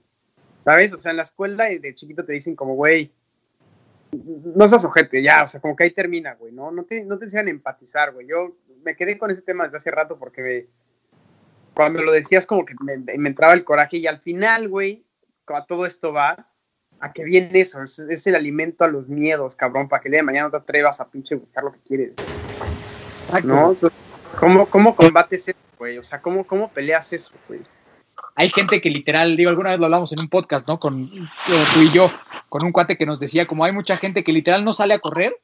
¿sabes? 0.64 0.94
O 0.94 1.00
sea, 1.00 1.12
en 1.12 1.18
la 1.18 1.24
escuela 1.24 1.66
de 1.66 1.96
chiquito 1.96 2.26
te 2.26 2.34
dicen 2.34 2.56
como, 2.56 2.76
güey, 2.76 3.12
no 4.56 4.68
seas 4.68 4.86
ojete, 4.86 5.22
ya, 5.22 5.44
o 5.44 5.48
sea, 5.48 5.60
como 5.62 5.76
que 5.76 5.86
ahí 5.86 5.92
termina, 5.92 6.36
güey, 6.36 6.52
¿no? 6.52 6.72
No 6.72 6.84
te, 6.84 7.04
no 7.04 7.18
te 7.18 7.26
enseñan 7.26 7.48
a 7.48 7.52
empatizar, 7.52 8.14
güey. 8.14 8.28
Yo 8.28 8.58
me 8.84 8.96
quedé 8.96 9.18
con 9.18 9.32
ese 9.32 9.42
tema 9.42 9.64
desde 9.66 9.78
hace 9.78 9.92
rato 9.92 10.18
porque 10.18 10.42
me- 10.42 10.66
cuando 11.74 12.02
lo 12.02 12.12
decías 12.12 12.46
como 12.46 12.66
que 12.66 12.74
me, 12.82 12.98
me 13.18 13.30
entraba 13.30 13.54
el 13.54 13.64
coraje 13.64 13.98
y 13.98 14.08
al 14.08 14.20
final, 14.20 14.68
güey, 14.68 15.06
a 15.48 15.66
todo 15.66 15.86
esto 15.86 16.12
va 16.12 16.50
a 17.00 17.14
que 17.14 17.24
viene 17.24 17.60
eso, 17.60 17.82
es, 17.84 18.00
es 18.00 18.26
el 18.28 18.36
alimento 18.36 18.84
a 18.84 18.88
los 18.88 19.08
miedos, 19.08 19.56
cabrón, 19.56 19.88
para 19.88 20.02
que 20.02 20.08
el 20.08 20.14
día 20.14 20.20
de 20.20 20.24
mañana 20.24 20.46
no 20.48 20.52
te 20.52 20.58
atrevas 20.58 21.00
a 21.00 21.10
pinche 21.10 21.36
buscar 21.36 21.64
lo 21.64 21.72
que 21.72 21.80
quieres, 21.80 22.14
¿no? 23.44 23.70
Entonces, 23.72 23.92
¿Cómo, 24.40 24.66
cómo 24.68 24.96
combates 24.96 25.48
eso, 25.50 25.60
güey? 25.78 25.98
O 25.98 26.04
sea, 26.04 26.22
¿cómo, 26.22 26.46
cómo 26.46 26.70
peleas 26.70 27.12
eso, 27.14 27.32
güey? 27.48 27.62
hay 28.38 28.50
gente 28.50 28.80
que 28.82 28.92
literal, 28.92 29.36
digo, 29.36 29.50
alguna 29.50 29.72
vez 29.72 29.80
lo 29.80 29.86
hablamos 29.86 30.14
en 30.14 30.20
un 30.20 30.30
podcast, 30.30 30.68
¿no? 30.68 30.80
Con 30.80 31.06
eh, 31.06 31.66
tú 31.74 31.82
y 31.82 31.92
yo, 31.92 32.12
con 32.50 32.64
un 32.64 32.72
cuate 32.72 32.96
que 32.96 33.06
nos 33.06 33.20
decía, 33.20 33.48
como 33.48 33.64
hay 33.64 33.72
mucha 33.72 33.98
gente 33.98 34.24
que 34.24 34.32
literal 34.32 34.64
no 34.64 34.74
sale 34.74 34.94
a 34.94 35.00
correr 35.00 35.36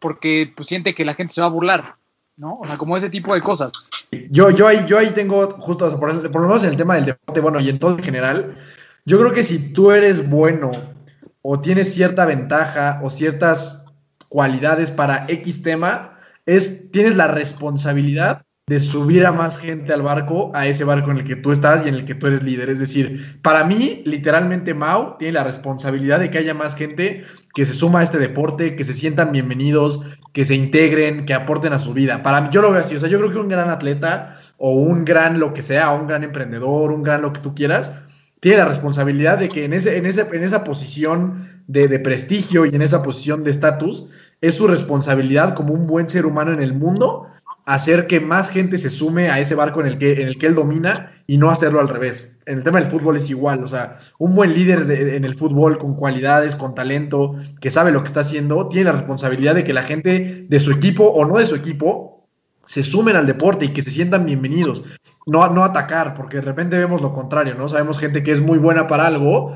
porque 0.00 0.52
pues 0.54 0.68
siente 0.68 0.92
que 0.92 1.04
la 1.04 1.14
gente 1.14 1.32
se 1.32 1.40
va 1.40 1.46
a 1.46 1.50
burlar, 1.50 1.94
¿no? 2.36 2.58
O 2.58 2.64
sea, 2.66 2.76
como 2.76 2.96
ese 2.96 3.10
tipo 3.10 3.32
de 3.32 3.42
cosas. 3.42 3.72
Yo, 4.28 4.50
yo, 4.50 4.66
ahí, 4.66 4.84
yo 4.88 4.98
ahí 4.98 5.12
tengo, 5.12 5.50
justo, 5.52 5.88
por, 6.00 6.32
por 6.32 6.42
lo 6.42 6.48
menos 6.48 6.64
en 6.64 6.70
el 6.70 6.76
tema 6.76 6.96
del 6.96 7.04
deporte, 7.04 7.40
bueno, 7.40 7.60
y 7.60 7.68
en 7.68 7.78
todo 7.78 7.92
en 7.92 8.02
general, 8.02 8.58
yo 9.04 9.20
creo 9.20 9.32
que 9.32 9.44
si 9.44 9.72
tú 9.72 9.92
eres 9.92 10.28
bueno 10.28 10.72
o 11.42 11.60
tienes 11.60 11.94
cierta 11.94 12.24
ventaja 12.24 13.00
o 13.04 13.10
ciertas 13.10 13.86
cualidades 14.28 14.90
para 14.90 15.26
X 15.28 15.62
tema, 15.62 16.11
es, 16.46 16.90
tienes 16.90 17.16
la 17.16 17.28
responsabilidad 17.28 18.42
de 18.68 18.78
subir 18.78 19.26
a 19.26 19.32
más 19.32 19.58
gente 19.58 19.92
al 19.92 20.02
barco, 20.02 20.52
a 20.54 20.66
ese 20.66 20.84
barco 20.84 21.10
en 21.10 21.18
el 21.18 21.24
que 21.24 21.36
tú 21.36 21.50
estás 21.50 21.84
y 21.84 21.88
en 21.88 21.96
el 21.96 22.04
que 22.04 22.14
tú 22.14 22.28
eres 22.28 22.42
líder. 22.42 22.70
Es 22.70 22.78
decir, 22.78 23.40
para 23.42 23.64
mí, 23.64 24.02
literalmente, 24.06 24.72
Mau 24.72 25.16
tiene 25.18 25.32
la 25.32 25.44
responsabilidad 25.44 26.20
de 26.20 26.30
que 26.30 26.38
haya 26.38 26.54
más 26.54 26.76
gente 26.76 27.24
que 27.54 27.64
se 27.64 27.74
suma 27.74 28.00
a 28.00 28.02
este 28.02 28.18
deporte, 28.18 28.76
que 28.76 28.84
se 28.84 28.94
sientan 28.94 29.32
bienvenidos, 29.32 30.00
que 30.32 30.44
se 30.44 30.54
integren, 30.54 31.26
que 31.26 31.34
aporten 31.34 31.72
a 31.72 31.78
su 31.78 31.92
vida. 31.92 32.22
Para 32.22 32.40
mí, 32.40 32.48
yo 32.52 32.62
lo 32.62 32.70
veo 32.70 32.80
así. 32.80 32.94
O 32.94 33.00
sea, 33.00 33.08
yo 33.08 33.18
creo 33.18 33.30
que 33.30 33.38
un 33.38 33.48
gran 33.48 33.68
atleta 33.68 34.38
o 34.56 34.74
un 34.74 35.04
gran 35.04 35.40
lo 35.40 35.52
que 35.52 35.62
sea, 35.62 35.90
un 35.90 36.06
gran 36.06 36.22
emprendedor, 36.22 36.92
un 36.92 37.02
gran 37.02 37.20
lo 37.20 37.32
que 37.32 37.40
tú 37.40 37.54
quieras, 37.54 37.92
tiene 38.42 38.58
la 38.58 38.64
responsabilidad 38.64 39.38
de 39.38 39.48
que 39.48 39.64
en, 39.64 39.72
ese, 39.72 39.96
en, 39.96 40.04
ese, 40.04 40.22
en 40.32 40.42
esa 40.42 40.64
posición 40.64 41.62
de, 41.68 41.86
de 41.86 42.00
prestigio 42.00 42.66
y 42.66 42.74
en 42.74 42.82
esa 42.82 43.00
posición 43.00 43.44
de 43.44 43.52
estatus, 43.52 44.06
es 44.40 44.56
su 44.56 44.66
responsabilidad 44.66 45.54
como 45.54 45.72
un 45.72 45.86
buen 45.86 46.08
ser 46.08 46.26
humano 46.26 46.52
en 46.52 46.60
el 46.60 46.74
mundo 46.74 47.28
hacer 47.66 48.08
que 48.08 48.18
más 48.18 48.50
gente 48.50 48.78
se 48.78 48.90
sume 48.90 49.30
a 49.30 49.38
ese 49.38 49.54
barco 49.54 49.80
en 49.80 49.86
el 49.86 49.96
que, 49.96 50.14
en 50.20 50.26
el 50.26 50.38
que 50.38 50.48
él 50.48 50.56
domina 50.56 51.22
y 51.28 51.38
no 51.38 51.50
hacerlo 51.50 51.78
al 51.78 51.88
revés. 51.88 52.36
En 52.44 52.58
el 52.58 52.64
tema 52.64 52.80
del 52.80 52.90
fútbol 52.90 53.16
es 53.16 53.30
igual, 53.30 53.62
o 53.62 53.68
sea, 53.68 53.98
un 54.18 54.34
buen 54.34 54.52
líder 54.52 54.86
de, 54.86 55.16
en 55.16 55.24
el 55.24 55.36
fútbol 55.36 55.78
con 55.78 55.94
cualidades, 55.94 56.56
con 56.56 56.74
talento, 56.74 57.36
que 57.60 57.70
sabe 57.70 57.92
lo 57.92 58.02
que 58.02 58.08
está 58.08 58.20
haciendo, 58.20 58.66
tiene 58.66 58.86
la 58.86 58.92
responsabilidad 58.96 59.54
de 59.54 59.62
que 59.62 59.72
la 59.72 59.84
gente 59.84 60.46
de 60.48 60.58
su 60.58 60.72
equipo 60.72 61.04
o 61.04 61.24
no 61.24 61.38
de 61.38 61.46
su 61.46 61.54
equipo 61.54 62.11
se 62.66 62.82
sumen 62.82 63.16
al 63.16 63.26
deporte 63.26 63.64
y 63.64 63.72
que 63.72 63.82
se 63.82 63.90
sientan 63.90 64.24
bienvenidos. 64.24 64.82
No, 65.26 65.48
no 65.48 65.64
atacar, 65.64 66.14
porque 66.14 66.38
de 66.38 66.42
repente 66.42 66.78
vemos 66.78 67.02
lo 67.02 67.12
contrario, 67.12 67.54
¿no? 67.54 67.68
Sabemos 67.68 67.98
gente 67.98 68.22
que 68.22 68.32
es 68.32 68.40
muy 68.40 68.58
buena 68.58 68.88
para 68.88 69.06
algo 69.06 69.54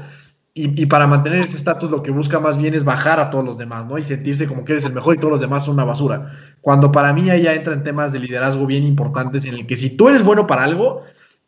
y, 0.54 0.80
y, 0.80 0.86
para 0.86 1.06
mantener 1.06 1.44
ese 1.44 1.56
estatus 1.56 1.90
lo 1.90 2.02
que 2.02 2.10
busca 2.10 2.40
más 2.40 2.56
bien 2.56 2.72
es 2.74 2.84
bajar 2.84 3.20
a 3.20 3.28
todos 3.30 3.44
los 3.44 3.58
demás, 3.58 3.84
¿no? 3.86 3.98
Y 3.98 4.04
sentirse 4.06 4.46
como 4.46 4.64
que 4.64 4.72
eres 4.72 4.84
el 4.84 4.94
mejor 4.94 5.16
y 5.16 5.18
todos 5.18 5.32
los 5.32 5.40
demás 5.40 5.64
son 5.64 5.74
una 5.74 5.84
basura. 5.84 6.32
Cuando 6.60 6.92
para 6.92 7.12
mí 7.12 7.28
ahí 7.28 7.42
ya 7.42 7.52
entran 7.52 7.82
temas 7.82 8.12
de 8.12 8.20
liderazgo 8.20 8.64
bien 8.64 8.84
importantes 8.84 9.44
en 9.44 9.54
el 9.54 9.66
que 9.66 9.76
si 9.76 9.96
tú 9.96 10.08
eres 10.08 10.22
bueno 10.22 10.46
para 10.46 10.64
algo, 10.64 11.02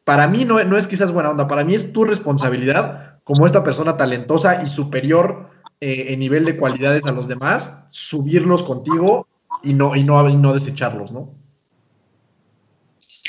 para 0.05 0.27
mí 0.29 0.45
no, 0.45 0.63
no 0.65 0.77
es 0.77 0.87
seas 0.87 1.13
buena 1.13 1.31
onda, 1.31 1.47
para 1.49 1.65
mí 1.65 1.75
es 1.75 1.93
tu 1.93 2.05
responsabilidad 2.05 3.19
como 3.25 3.47
esta 3.47 3.63
persona 3.63 3.97
talentosa 3.97 4.63
y 4.63 4.69
superior 4.69 5.51
eh, 5.81 6.07
en 6.09 6.19
nivel 6.19 6.45
de 6.45 6.57
cualidades 6.57 7.07
a 7.07 7.13
los 7.13 7.29
demás, 7.29 7.85
subirlos 7.89 8.63
contigo 8.63 9.29
y 9.63 9.75
no, 9.75 9.95
y 9.95 10.03
no, 10.03 10.29
y 10.29 10.37
no 10.37 10.53
desecharlos, 10.53 11.13
¿no? 11.13 11.38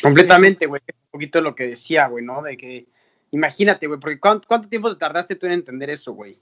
Completamente, 0.02 0.66
güey. 0.66 0.82
Un 0.88 1.12
poquito 1.12 1.42
lo 1.42 1.56
que 1.56 1.68
decía, 1.68 2.08
güey, 2.08 2.24
¿no? 2.24 2.42
De 2.42 2.58
que 2.58 2.88
Imagínate, 3.32 3.88
güey, 3.88 4.00
porque 4.00 4.20
¿cuánto, 4.20 4.48
¿cuánto, 4.48 4.70
tiempo 4.70 4.90
te 4.90 5.00
tardaste 5.00 5.36
tú 5.36 5.46
en 5.46 5.54
entender 5.54 5.90
eso, 5.90 6.14
güey? 6.14 6.38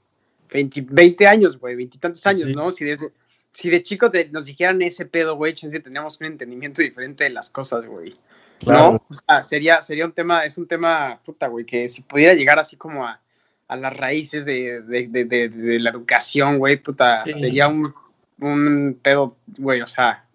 20, 0.54 0.86
20, 0.90 1.28
años, 1.28 1.60
güey, 1.60 1.76
veintitantos 1.76 2.26
años, 2.26 2.44
sí. 2.44 2.54
¿no? 2.54 2.72
Si, 2.72 2.86
desde, 2.86 3.12
si 3.52 3.70
de 3.70 3.84
chico 3.84 4.10
te, 4.10 4.30
nos 4.30 4.46
dijeran 4.46 4.82
ese 4.82 5.06
pedo, 5.06 5.36
güey, 5.36 5.54
chance 5.54 5.78
teníamos 5.80 6.20
un 6.22 6.28
entendimiento 6.28 6.82
diferente 6.82 7.26
de 7.26 7.32
las 7.32 7.50
cosas, 7.50 7.86
güey. 7.86 8.16
Claro. 8.60 8.94
¿No? 8.94 9.06
O 9.10 9.14
sea, 9.14 9.44
sería, 9.44 9.82
sería 9.82 10.06
un 10.06 10.14
tema, 10.14 10.46
es 10.46 10.58
un 10.58 10.68
tema, 10.68 11.20
puta, 11.26 11.48
güey, 11.48 11.66
que 11.66 11.90
si 11.90 12.04
pudiera 12.04 12.34
llegar 12.34 12.58
así 12.58 12.78
como 12.78 13.06
a, 13.06 13.20
a 13.68 13.76
las 13.76 13.96
raíces 13.96 14.46
de, 14.46 14.82
de, 14.82 15.08
de, 15.08 15.26
de, 15.26 15.50
de 15.50 15.80
la 15.82 15.90
educación, 15.90 16.58
güey, 16.58 16.78
puta, 16.78 17.24
Sí. 17.26 17.34
sería 17.34 17.68
un, 17.68 17.94
un 18.40 18.98
pedo, 19.02 19.36
güey, 19.58 19.82
o 19.82 19.88
sea, 19.88 20.26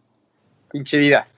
pinche 0.73 0.99
vida. 0.99 1.29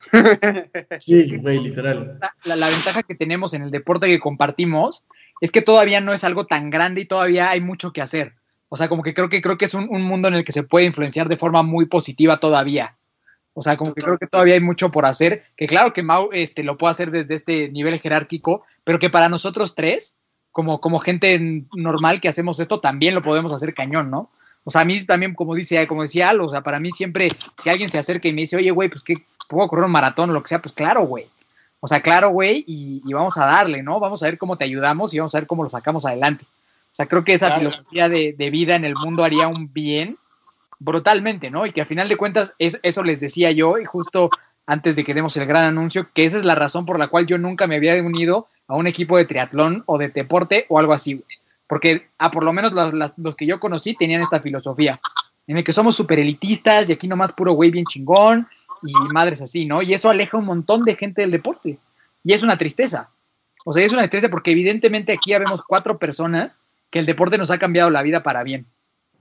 Sí, 1.00 1.36
güey, 1.36 1.58
literal. 1.58 2.18
la, 2.44 2.56
la 2.56 2.68
ventaja 2.68 3.02
que 3.02 3.14
tenemos 3.14 3.52
en 3.52 3.62
el 3.62 3.70
deporte 3.70 4.06
que 4.06 4.20
compartimos 4.20 5.04
es 5.40 5.50
que 5.50 5.60
todavía 5.60 6.00
no 6.00 6.12
es 6.12 6.24
algo 6.24 6.46
tan 6.46 6.70
grande 6.70 7.00
y 7.02 7.06
todavía 7.06 7.50
hay 7.50 7.60
mucho 7.60 7.92
que 7.92 8.00
hacer. 8.00 8.34
O 8.68 8.76
sea, 8.76 8.88
como 8.88 9.02
que 9.02 9.12
creo 9.12 9.28
que 9.28 9.40
creo 9.40 9.58
que 9.58 9.66
es 9.66 9.74
un, 9.74 9.88
un 9.90 10.02
mundo 10.02 10.28
en 10.28 10.34
el 10.34 10.44
que 10.44 10.52
se 10.52 10.62
puede 10.62 10.86
influenciar 10.86 11.28
de 11.28 11.36
forma 11.36 11.62
muy 11.62 11.86
positiva 11.86 12.38
todavía. 12.38 12.96
O 13.54 13.60
sea, 13.60 13.76
como 13.76 13.94
que 13.94 14.02
creo 14.02 14.18
que 14.18 14.26
todavía 14.26 14.54
hay 14.54 14.60
mucho 14.60 14.90
por 14.90 15.06
hacer, 15.06 15.44
que 15.56 15.66
claro 15.66 15.92
que 15.92 16.02
Mau 16.02 16.28
este, 16.32 16.64
lo 16.64 16.76
puede 16.76 16.90
hacer 16.90 17.10
desde 17.12 17.34
este 17.34 17.68
nivel 17.70 17.98
jerárquico, 18.00 18.64
pero 18.82 18.98
que 18.98 19.10
para 19.10 19.28
nosotros 19.28 19.76
tres, 19.76 20.16
como, 20.50 20.80
como 20.80 20.98
gente 20.98 21.64
normal 21.76 22.20
que 22.20 22.28
hacemos 22.28 22.58
esto, 22.58 22.80
también 22.80 23.14
lo 23.14 23.22
podemos 23.22 23.52
hacer 23.52 23.72
cañón, 23.72 24.10
¿no? 24.10 24.32
O 24.64 24.70
sea, 24.70 24.80
a 24.80 24.84
mí 24.84 25.02
también, 25.04 25.34
como 25.34 25.54
dice, 25.54 25.86
como 25.86 26.02
decía 26.02 26.30
Al, 26.30 26.40
o 26.40 26.50
sea, 26.50 26.62
para 26.62 26.80
mí 26.80 26.90
siempre, 26.90 27.28
si 27.62 27.68
alguien 27.70 27.88
se 27.88 27.98
acerca 27.98 28.28
y 28.28 28.32
me 28.32 28.42
dice, 28.42 28.56
oye, 28.56 28.70
güey, 28.70 28.88
pues 28.88 29.02
que 29.02 29.16
puedo 29.48 29.68
correr 29.68 29.84
un 29.84 29.90
maratón 29.92 30.30
o 30.30 30.32
lo 30.32 30.42
que 30.42 30.48
sea, 30.48 30.62
pues 30.62 30.72
claro, 30.74 31.02
güey. 31.06 31.26
O 31.80 31.86
sea, 31.86 32.00
claro, 32.00 32.30
güey, 32.30 32.64
y, 32.66 33.02
y 33.04 33.12
vamos 33.12 33.36
a 33.36 33.44
darle, 33.44 33.82
¿no? 33.82 34.00
Vamos 34.00 34.22
a 34.22 34.26
ver 34.26 34.38
cómo 34.38 34.56
te 34.56 34.64
ayudamos 34.64 35.12
y 35.12 35.18
vamos 35.18 35.34
a 35.34 35.38
ver 35.40 35.46
cómo 35.46 35.62
lo 35.64 35.68
sacamos 35.68 36.06
adelante. 36.06 36.46
O 36.46 36.94
sea, 36.94 37.06
creo 37.06 37.24
que 37.24 37.34
esa 37.34 37.46
Claro. 37.48 37.60
filosofía 37.60 38.08
de, 38.08 38.34
de 38.38 38.50
vida 38.50 38.74
en 38.74 38.84
el 38.86 38.94
mundo 38.94 39.22
haría 39.22 39.48
un 39.48 39.70
bien 39.72 40.16
brutalmente, 40.80 41.50
¿no? 41.50 41.66
Y 41.66 41.72
que 41.72 41.82
a 41.82 41.86
final 41.86 42.08
de 42.08 42.16
cuentas, 42.16 42.54
es- 42.58 42.80
eso 42.82 43.02
les 43.02 43.20
decía 43.20 43.50
yo, 43.52 43.78
y 43.78 43.84
justo 43.84 44.30
antes 44.66 44.96
de 44.96 45.04
que 45.04 45.12
demos 45.14 45.36
el 45.36 45.46
gran 45.46 45.66
anuncio, 45.66 46.08
que 46.14 46.24
esa 46.24 46.38
es 46.38 46.44
la 46.44 46.54
razón 46.54 46.86
por 46.86 46.98
la 46.98 47.08
cual 47.08 47.26
yo 47.26 47.36
nunca 47.36 47.66
me 47.66 47.76
había 47.76 47.94
unido 48.02 48.46
a 48.66 48.76
un 48.76 48.86
equipo 48.86 49.18
de 49.18 49.26
triatlón 49.26 49.82
o 49.86 49.98
de 49.98 50.08
deporte 50.08 50.64
o 50.70 50.78
algo 50.78 50.92
así, 50.94 51.14
güey. 51.14 51.26
Porque, 51.66 52.08
ah, 52.18 52.30
por 52.30 52.44
lo 52.44 52.52
menos 52.52 52.72
las- 52.72 53.12
los 53.16 53.36
que 53.36 53.46
yo 53.46 53.58
conocí 53.60 53.94
tenían 53.94 54.20
esta 54.20 54.40
filosofía, 54.40 55.00
en 55.46 55.58
el 55.58 55.64
que 55.64 55.72
somos 55.72 55.96
súper 55.96 56.18
elitistas 56.18 56.88
y 56.88 56.92
aquí 56.92 57.08
nomás 57.08 57.32
puro 57.32 57.52
güey 57.52 57.70
bien 57.70 57.84
chingón 57.86 58.46
y 58.82 58.92
madres 59.12 59.40
así, 59.40 59.64
¿no? 59.64 59.82
Y 59.82 59.94
eso 59.94 60.10
aleja 60.10 60.36
un 60.36 60.44
montón 60.44 60.82
de 60.82 60.94
gente 60.96 61.22
del 61.22 61.30
deporte. 61.30 61.78
Y 62.22 62.32
es 62.32 62.42
una 62.42 62.56
tristeza. 62.56 63.08
O 63.64 63.72
sea, 63.72 63.84
es 63.84 63.92
una 63.92 64.02
tristeza 64.02 64.28
porque 64.28 64.50
evidentemente 64.50 65.12
aquí 65.12 65.30
ya 65.30 65.38
vemos 65.38 65.62
cuatro 65.66 65.98
personas 65.98 66.58
que 66.90 66.98
el 66.98 67.06
deporte 67.06 67.38
nos 67.38 67.50
ha 67.50 67.58
cambiado 67.58 67.90
la 67.90 68.02
vida 68.02 68.22
para 68.22 68.42
bien. 68.42 68.66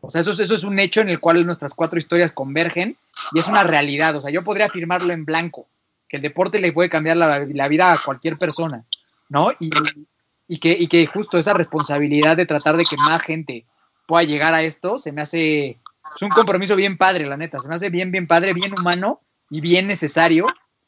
O 0.01 0.09
sea, 0.09 0.19
eso 0.19 0.31
es, 0.31 0.39
eso 0.39 0.53
es 0.53 0.63
un 0.63 0.79
hecho 0.79 0.99
en 0.99 1.09
el 1.09 1.21
cual 1.21 1.45
nuestras 1.45 1.73
cuatro 1.73 1.97
historias 1.97 2.33
convergen 2.33 2.97
y 3.31 3.39
es 3.39 3.47
una 3.47 3.63
realidad. 3.63 4.15
O 4.17 4.21
sea, 4.21 4.31
yo 4.31 4.43
podría 4.43 4.65
afirmarlo 4.65 5.13
en 5.13 5.23
blanco, 5.23 5.65
que 6.09 6.17
el 6.17 6.23
deporte 6.23 6.59
le 6.59 6.73
puede 6.73 6.89
cambiar 6.89 7.15
la, 7.15 7.39
la 7.39 7.67
vida 7.69 7.93
a 7.93 7.97
cualquier 7.97 8.37
persona, 8.37 8.83
¿no? 9.29 9.51
Y, 9.59 9.69
y, 10.47 10.59
que, 10.59 10.71
y 10.71 10.87
que 10.87 11.05
justo 11.07 11.37
esa 11.37 11.53
responsabilidad 11.53 12.37
de 12.37 12.45
tratar 12.45 12.77
de 12.77 12.83
que 12.83 12.97
más 12.97 13.21
gente 13.21 13.65
pueda 14.07 14.23
llegar 14.23 14.53
a 14.53 14.61
esto, 14.61 14.97
se 14.97 15.11
me 15.11 15.21
hace 15.21 15.79
es 16.15 16.21
un 16.21 16.29
compromiso 16.29 16.75
bien 16.75 16.97
padre, 16.97 17.25
la 17.25 17.37
neta. 17.37 17.59
Se 17.59 17.67
me 17.67 17.75
hace 17.75 17.89
bien, 17.89 18.11
bien 18.11 18.27
padre, 18.27 18.53
bien 18.53 18.73
humano 18.77 19.21
y 19.49 19.61
bien 19.61 19.87
necesario 19.87 20.45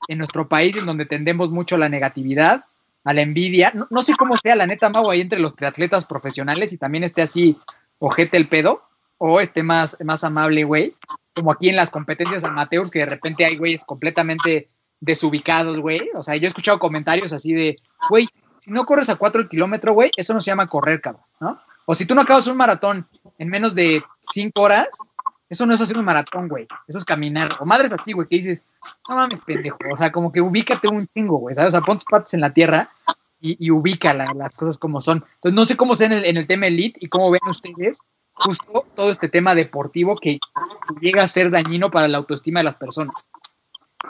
en 0.08 0.18
nuestro 0.18 0.48
país, 0.48 0.76
en 0.78 0.86
donde 0.86 1.06
tendemos 1.06 1.52
mucho 1.52 1.78
la 1.78 1.90
negatividad, 1.90 2.66
a 3.04 3.14
la 3.14 3.22
envidia. 3.22 3.72
No, 3.74 3.88
no 3.90 4.02
sé 4.02 4.14
cómo 4.16 4.36
sea, 4.38 4.56
la 4.56 4.68
neta, 4.68 4.90
Mau, 4.90 5.10
ahí 5.10 5.22
entre 5.22 5.40
los 5.40 5.56
triatletas 5.56 6.06
profesionales 6.06 6.74
y 6.74 6.78
también 6.78 7.04
esté 7.04 7.22
así 7.22 7.58
ojete 8.00 8.38
el 8.38 8.50
pedo 8.50 8.84
o 9.18 9.40
esté 9.40 9.64
más, 9.64 9.98
más 10.04 10.24
amable, 10.24 10.64
güey. 10.64 10.96
Como 11.34 11.52
aquí 11.52 11.70
en 11.70 11.76
las 11.76 11.92
competencias 11.92 12.44
amateurs, 12.44 12.92
que 12.92 13.00
de 13.00 13.06
repente 13.06 13.46
hay 13.46 13.58
güeyes 13.58 13.84
completamente 13.84 14.70
desubicados, 15.00 15.80
güey. 15.80 16.02
O 16.16 16.24
sea, 16.24 16.36
yo 16.36 16.46
he 16.46 16.48
escuchado 16.48 16.80
comentarios 16.80 17.34
así 17.34 17.54
de, 17.54 17.78
güey, 18.10 18.28
si 18.66 18.72
no 18.72 18.84
corres 18.86 19.10
a 19.10 19.16
cuatro 19.16 19.42
el 19.42 19.48
kilómetro, 19.48 19.94
güey, 19.94 20.10
eso 20.18 20.34
no 20.34 20.42
se 20.42 20.50
llama 20.50 20.66
correr, 20.68 21.00
cabrón, 21.00 21.24
¿no? 21.40 21.60
O 21.86 21.94
si 21.94 22.06
tú 22.08 22.16
no 22.16 22.22
acabas 22.22 22.48
un 22.48 22.58
maratón 22.58 23.08
en 23.38 23.48
menos 23.48 23.76
de 23.76 24.04
cinco 24.32 24.64
horas, 24.64 24.88
eso 25.48 25.68
no 25.68 25.74
es 25.76 25.82
hacer 25.82 26.00
un 26.00 26.06
maratón, 26.06 26.48
güey. 26.48 26.68
Eso 26.88 26.98
es 26.98 27.06
caminar. 27.06 27.50
O 27.60 27.66
madres 27.66 27.92
así, 27.94 28.12
güey, 28.14 28.28
que 28.28 28.38
dices, 28.38 28.64
no 29.08 29.16
mames, 29.18 29.40
pendejo. 29.42 29.78
O 29.94 29.96
sea, 29.98 30.12
como 30.12 30.32
que 30.32 30.42
ubícate 30.42 30.88
un 30.88 31.08
chingo, 31.14 31.38
güey, 31.38 31.54
¿sabes? 31.54 31.68
O 31.68 31.72
sea, 31.78 31.82
pon 31.82 31.98
tus 32.00 32.06
patas 32.06 32.34
en 32.34 32.42
la 32.42 32.52
tierra 32.52 32.90
y, 33.40 33.64
y 33.64 33.70
ubica 33.70 34.16
la- 34.16 34.26
las 34.36 34.52
cosas 34.56 34.80
como 34.80 35.00
son. 35.00 35.24
Entonces, 35.36 35.54
no 35.54 35.64
sé 35.66 35.78
cómo 35.78 35.94
sea 35.94 36.08
en 36.08 36.14
el, 36.14 36.26
en 36.26 36.38
el 36.38 36.48
tema 36.48 36.66
elite 36.66 36.98
y 37.00 37.08
cómo 37.08 37.30
ven 37.30 37.42
ustedes 37.48 38.00
justo 38.34 38.86
todo 38.96 39.12
este 39.12 39.30
tema 39.30 39.54
deportivo 39.54 40.16
que 40.16 40.40
llega 41.00 41.22
a 41.22 41.28
ser 41.28 41.52
dañino 41.52 41.92
para 41.92 42.08
la 42.08 42.18
autoestima 42.18 42.62
de 42.62 42.64
las 42.66 42.76
personas. 42.78 43.16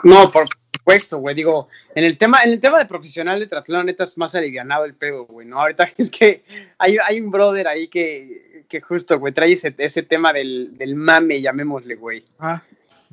No, 0.02 0.30
por 0.30 0.48
supuesto, 0.72 1.18
güey. 1.18 1.34
Digo, 1.34 1.68
en 1.94 2.04
el 2.04 2.16
tema, 2.16 2.42
en 2.42 2.50
el 2.50 2.60
tema 2.60 2.78
de 2.78 2.86
profesional 2.86 3.40
de 3.40 3.46
triatlón, 3.46 3.86
neta 3.86 4.04
es 4.04 4.16
más 4.18 4.34
alivianado 4.34 4.84
el 4.84 4.94
pedo, 4.94 5.26
güey, 5.26 5.46
¿no? 5.46 5.60
Ahorita 5.60 5.88
es 5.96 6.10
que 6.10 6.44
hay, 6.78 6.96
hay 7.04 7.20
un 7.20 7.30
brother 7.30 7.68
ahí 7.68 7.88
que, 7.88 8.64
que 8.68 8.80
justo, 8.80 9.18
güey, 9.18 9.32
trae 9.32 9.52
ese, 9.52 9.74
ese 9.78 10.02
tema 10.02 10.32
del, 10.32 10.76
del 10.76 10.94
mame, 10.94 11.40
llamémosle, 11.40 11.94
güey. 11.96 12.24
Ah. 12.38 12.62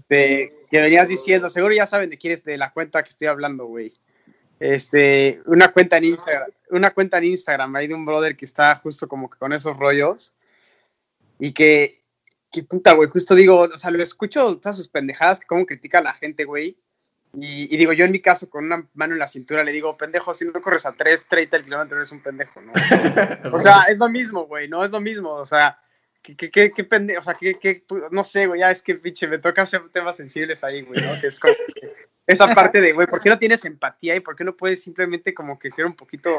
De, 0.10 0.54
que 0.70 0.82
venías 0.82 1.08
diciendo, 1.08 1.50
seguro 1.50 1.74
ya 1.74 1.86
saben 1.86 2.10
de 2.10 2.18
quién 2.18 2.34
es 2.34 2.44
de 2.44 2.58
la 2.58 2.72
cuenta 2.72 3.04
que 3.04 3.10
estoy 3.10 3.28
hablando, 3.28 3.66
güey. 3.66 3.94
Este, 4.60 5.42
una 5.46 5.72
cuenta 5.72 5.98
en 5.98 6.06
Instagram, 6.06 6.50
una 6.70 6.92
cuenta 6.92 7.18
en 7.18 7.26
Instagram 7.26 7.76
ahí 7.76 7.88
de 7.88 7.94
un 7.94 8.06
brother 8.06 8.36
que 8.36 8.46
está 8.46 8.76
justo 8.78 9.08
como 9.08 9.30
que 9.30 9.38
con 9.38 9.52
esos 9.52 9.78
rollos 9.78 10.34
y 11.38 11.52
que, 11.52 12.03
que 12.54 12.64
puta, 12.64 12.94
güey, 12.94 13.10
justo 13.10 13.34
digo, 13.34 13.62
o 13.62 13.78
sea, 13.78 13.90
lo 13.90 14.02
escucho 14.02 14.58
todas 14.58 14.78
sus 14.78 14.88
pendejadas, 14.88 15.40
que 15.40 15.48
cómo 15.48 15.66
critica 15.66 15.98
a 15.98 16.04
la 16.04 16.14
gente, 16.14 16.46
güey. 16.46 16.78
Y, 17.36 17.76
digo, 17.78 17.94
yo 17.94 18.06
en 18.06 18.12
mi 18.12 18.20
caso, 18.20 18.48
con 18.48 18.66
una 18.66 18.88
mano 18.94 19.14
en 19.14 19.20
la 19.20 19.28
cintura, 19.28 19.64
le 19.64 19.72
digo, 19.72 19.98
pendejo, 19.98 20.36
si 20.36 20.46
no 20.46 20.62
corres 20.62 20.86
a 20.86 20.94
3.30 20.94 21.48
el 21.54 21.64
kilómetro, 21.64 21.98
eres 21.98 22.12
un 22.12 22.22
pendejo, 22.22 22.62
¿no? 22.62 22.72
O 23.52 23.60
sea, 23.60 23.86
es 23.90 23.98
lo 23.98 24.08
mismo, 24.08 24.46
güey, 24.46 24.70
no 24.70 24.86
es 24.86 24.92
lo 24.92 25.02
mismo, 25.02 25.32
o 25.32 25.46
sea, 25.48 25.80
qué, 26.22 26.38
qué, 26.38 26.52
qué, 26.52 26.70
qué 26.70 26.84
pendejo, 26.84 27.22
o 27.22 27.24
sea, 27.24 27.34
qué, 27.34 27.58
qué, 27.58 27.84
no 28.12 28.24
sé, 28.24 28.46
güey, 28.46 28.60
ya 28.60 28.70
es 28.70 28.84
que, 28.84 28.94
pinche, 28.94 29.28
me 29.28 29.40
toca 29.40 29.64
hacer 29.64 29.82
temas 29.92 30.16
sensibles 30.16 30.64
ahí, 30.64 30.84
güey, 30.84 31.02
¿no? 31.02 31.20
Que 31.20 31.28
es 31.28 31.40
esa 32.28 32.54
parte 32.54 32.82
de, 32.82 32.94
güey, 32.94 33.08
¿por 33.08 33.20
qué 33.20 33.30
no 33.30 33.40
tienes 33.40 33.66
empatía 33.66 34.16
y 34.16 34.20
por 34.20 34.36
qué 34.36 34.44
no 34.44 34.56
puedes 34.56 34.84
simplemente 34.84 35.34
como 35.34 35.58
que 35.58 35.72
ser 35.72 35.88
un 35.88 35.96
poquito 35.96 36.32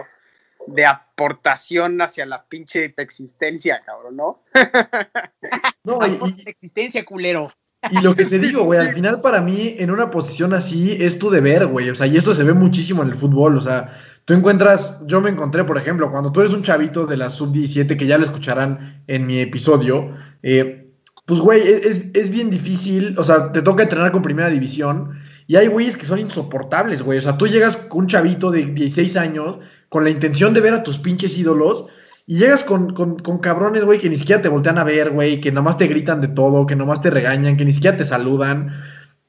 de 0.66 0.86
aportación 0.86 2.00
hacia 2.00 2.26
la 2.26 2.44
pinche 2.44 2.94
existencia, 2.96 3.82
cabrón, 3.84 4.16
¿no? 4.16 4.42
No, 5.84 5.98
y- 6.06 6.42
existencia, 6.46 7.04
culero. 7.04 7.52
Y 7.90 8.00
lo 8.00 8.14
que 8.14 8.24
te 8.24 8.38
digo, 8.38 8.64
güey, 8.64 8.80
al 8.80 8.94
final 8.94 9.20
para 9.20 9.42
mí, 9.42 9.76
en 9.78 9.90
una 9.90 10.10
posición 10.10 10.54
así, 10.54 10.96
es 10.98 11.18
tu 11.18 11.28
deber, 11.28 11.66
güey. 11.66 11.90
O 11.90 11.94
sea, 11.94 12.06
y 12.06 12.16
esto 12.16 12.32
se 12.32 12.42
ve 12.42 12.54
muchísimo 12.54 13.02
en 13.02 13.10
el 13.10 13.14
fútbol. 13.14 13.58
O 13.58 13.60
sea, 13.60 13.94
tú 14.24 14.32
encuentras, 14.32 15.06
yo 15.06 15.20
me 15.20 15.28
encontré, 15.28 15.64
por 15.64 15.76
ejemplo, 15.76 16.10
cuando 16.10 16.32
tú 16.32 16.40
eres 16.40 16.54
un 16.54 16.62
chavito 16.62 17.04
de 17.04 17.18
la 17.18 17.28
sub-17, 17.28 17.98
que 17.98 18.06
ya 18.06 18.16
lo 18.16 18.24
escucharán 18.24 19.02
en 19.06 19.26
mi 19.26 19.38
episodio, 19.40 20.14
eh, 20.42 20.90
pues, 21.26 21.40
güey, 21.40 21.60
es, 21.68 22.06
es 22.14 22.30
bien 22.30 22.48
difícil. 22.48 23.18
O 23.18 23.22
sea, 23.22 23.52
te 23.52 23.60
toca 23.60 23.82
entrenar 23.82 24.12
con 24.12 24.22
primera 24.22 24.48
división. 24.48 25.18
Y 25.46 25.56
hay 25.56 25.66
güeyes 25.66 25.98
que 25.98 26.06
son 26.06 26.18
insoportables, 26.18 27.02
güey. 27.02 27.18
O 27.18 27.20
sea, 27.20 27.36
tú 27.36 27.46
llegas 27.46 27.76
con 27.76 28.00
un 28.00 28.06
chavito 28.06 28.50
de 28.50 28.64
16 28.64 29.14
años 29.16 29.60
con 29.94 30.02
la 30.02 30.10
intención 30.10 30.52
de 30.54 30.60
ver 30.60 30.74
a 30.74 30.82
tus 30.82 30.98
pinches 30.98 31.38
ídolos. 31.38 31.86
Y 32.26 32.38
llegas 32.38 32.64
con, 32.64 32.94
con, 32.94 33.16
con 33.20 33.38
cabrones, 33.38 33.84
güey, 33.84 34.00
que 34.00 34.10
ni 34.10 34.16
siquiera 34.16 34.42
te 34.42 34.48
voltean 34.48 34.76
a 34.76 34.82
ver, 34.82 35.12
güey, 35.12 35.40
que 35.40 35.52
nomás 35.52 35.78
te 35.78 35.86
gritan 35.86 36.20
de 36.20 36.26
todo, 36.26 36.66
que 36.66 36.74
nomás 36.74 37.00
te 37.00 37.10
regañan, 37.10 37.56
que 37.56 37.64
ni 37.64 37.70
siquiera 37.70 37.96
te 37.96 38.04
saludan. 38.04 38.72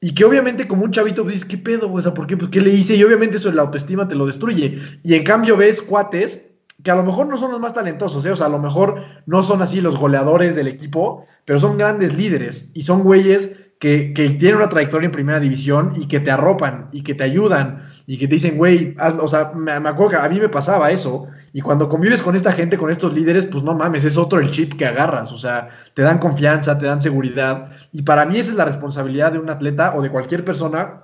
Y 0.02 0.16
que 0.16 0.26
obviamente 0.26 0.68
como 0.68 0.84
un 0.84 0.90
chavito 0.90 1.22
pues, 1.22 1.36
dices, 1.36 1.48
¿qué 1.48 1.60
pedo, 1.60 1.88
güey? 1.88 2.00
O 2.00 2.02
sea, 2.02 2.16
¿por 2.16 2.26
qué? 2.26 2.36
Pues, 2.36 2.50
¿qué 2.50 2.62
le 2.62 2.72
hice? 2.72 2.96
Y 2.96 3.04
obviamente 3.04 3.38
eso 3.38 3.52
la 3.52 3.62
autoestima 3.62 4.08
te 4.08 4.16
lo 4.16 4.26
destruye. 4.26 4.80
Y 5.04 5.14
en 5.14 5.24
cambio 5.24 5.56
ves 5.56 5.84
cuates 5.84 6.50
que 6.84 6.90
a 6.90 6.96
lo 6.96 7.04
mejor 7.04 7.28
no 7.28 7.38
son 7.38 7.52
los 7.52 7.60
más 7.60 7.76
talentosos, 7.76 8.26
¿eh? 8.26 8.32
O 8.32 8.36
sea, 8.36 8.48
a 8.48 8.50
lo 8.50 8.58
mejor 8.58 9.04
no 9.28 9.44
son 9.44 9.62
así 9.62 9.82
los 9.82 9.96
goleadores 9.96 10.56
del 10.56 10.68
equipo, 10.68 11.28
pero 11.46 11.60
son 11.60 11.78
grandes 11.78 12.16
líderes. 12.16 12.72
Y 12.74 12.82
son 12.82 13.04
güeyes 13.04 13.52
que, 13.86 14.14
que 14.14 14.32
tienen 14.32 14.56
una 14.58 14.68
trayectoria 14.68 15.06
en 15.06 15.12
primera 15.12 15.40
división 15.40 15.94
y 15.96 16.08
que 16.08 16.20
te 16.20 16.32
arropan 16.32 16.90
y 16.92 17.04
que 17.04 17.14
te 17.14 17.24
ayudan 17.24 17.84
y 18.08 18.18
que 18.18 18.28
te 18.28 18.34
dicen, 18.34 18.58
güey, 18.58 18.96
o 19.20 19.28
sea, 19.28 19.52
me, 19.54 19.80
me 19.80 19.90
acuerdo 19.90 20.10
que 20.10 20.26
a 20.26 20.28
mí 20.28 20.40
me 20.40 20.50
pasaba 20.50 20.90
eso. 20.90 21.28
Y 21.54 21.62
cuando 21.62 21.88
convives 21.88 22.24
con 22.24 22.36
esta 22.36 22.52
gente, 22.52 22.80
con 22.80 22.90
estos 22.90 23.14
líderes, 23.14 23.46
pues 23.46 23.64
no 23.64 23.76
mames, 23.76 24.04
es 24.04 24.18
otro 24.18 24.40
el 24.40 24.50
chip 24.50 24.74
que 24.74 24.88
agarras. 24.88 25.32
O 25.32 25.38
sea, 25.38 25.70
te 25.94 26.02
dan 26.02 26.18
confianza, 26.18 26.80
te 26.80 26.88
dan 26.88 27.00
seguridad. 27.00 27.74
Y 27.92 28.02
para 28.02 28.26
mí 28.26 28.40
esa 28.40 28.50
es 28.50 28.58
la 28.58 28.66
responsabilidad 28.66 29.34
de 29.34 29.38
un 29.38 29.52
atleta 29.52 29.96
o 29.96 30.02
de 30.02 30.10
cualquier 30.10 30.44
persona 30.44 31.04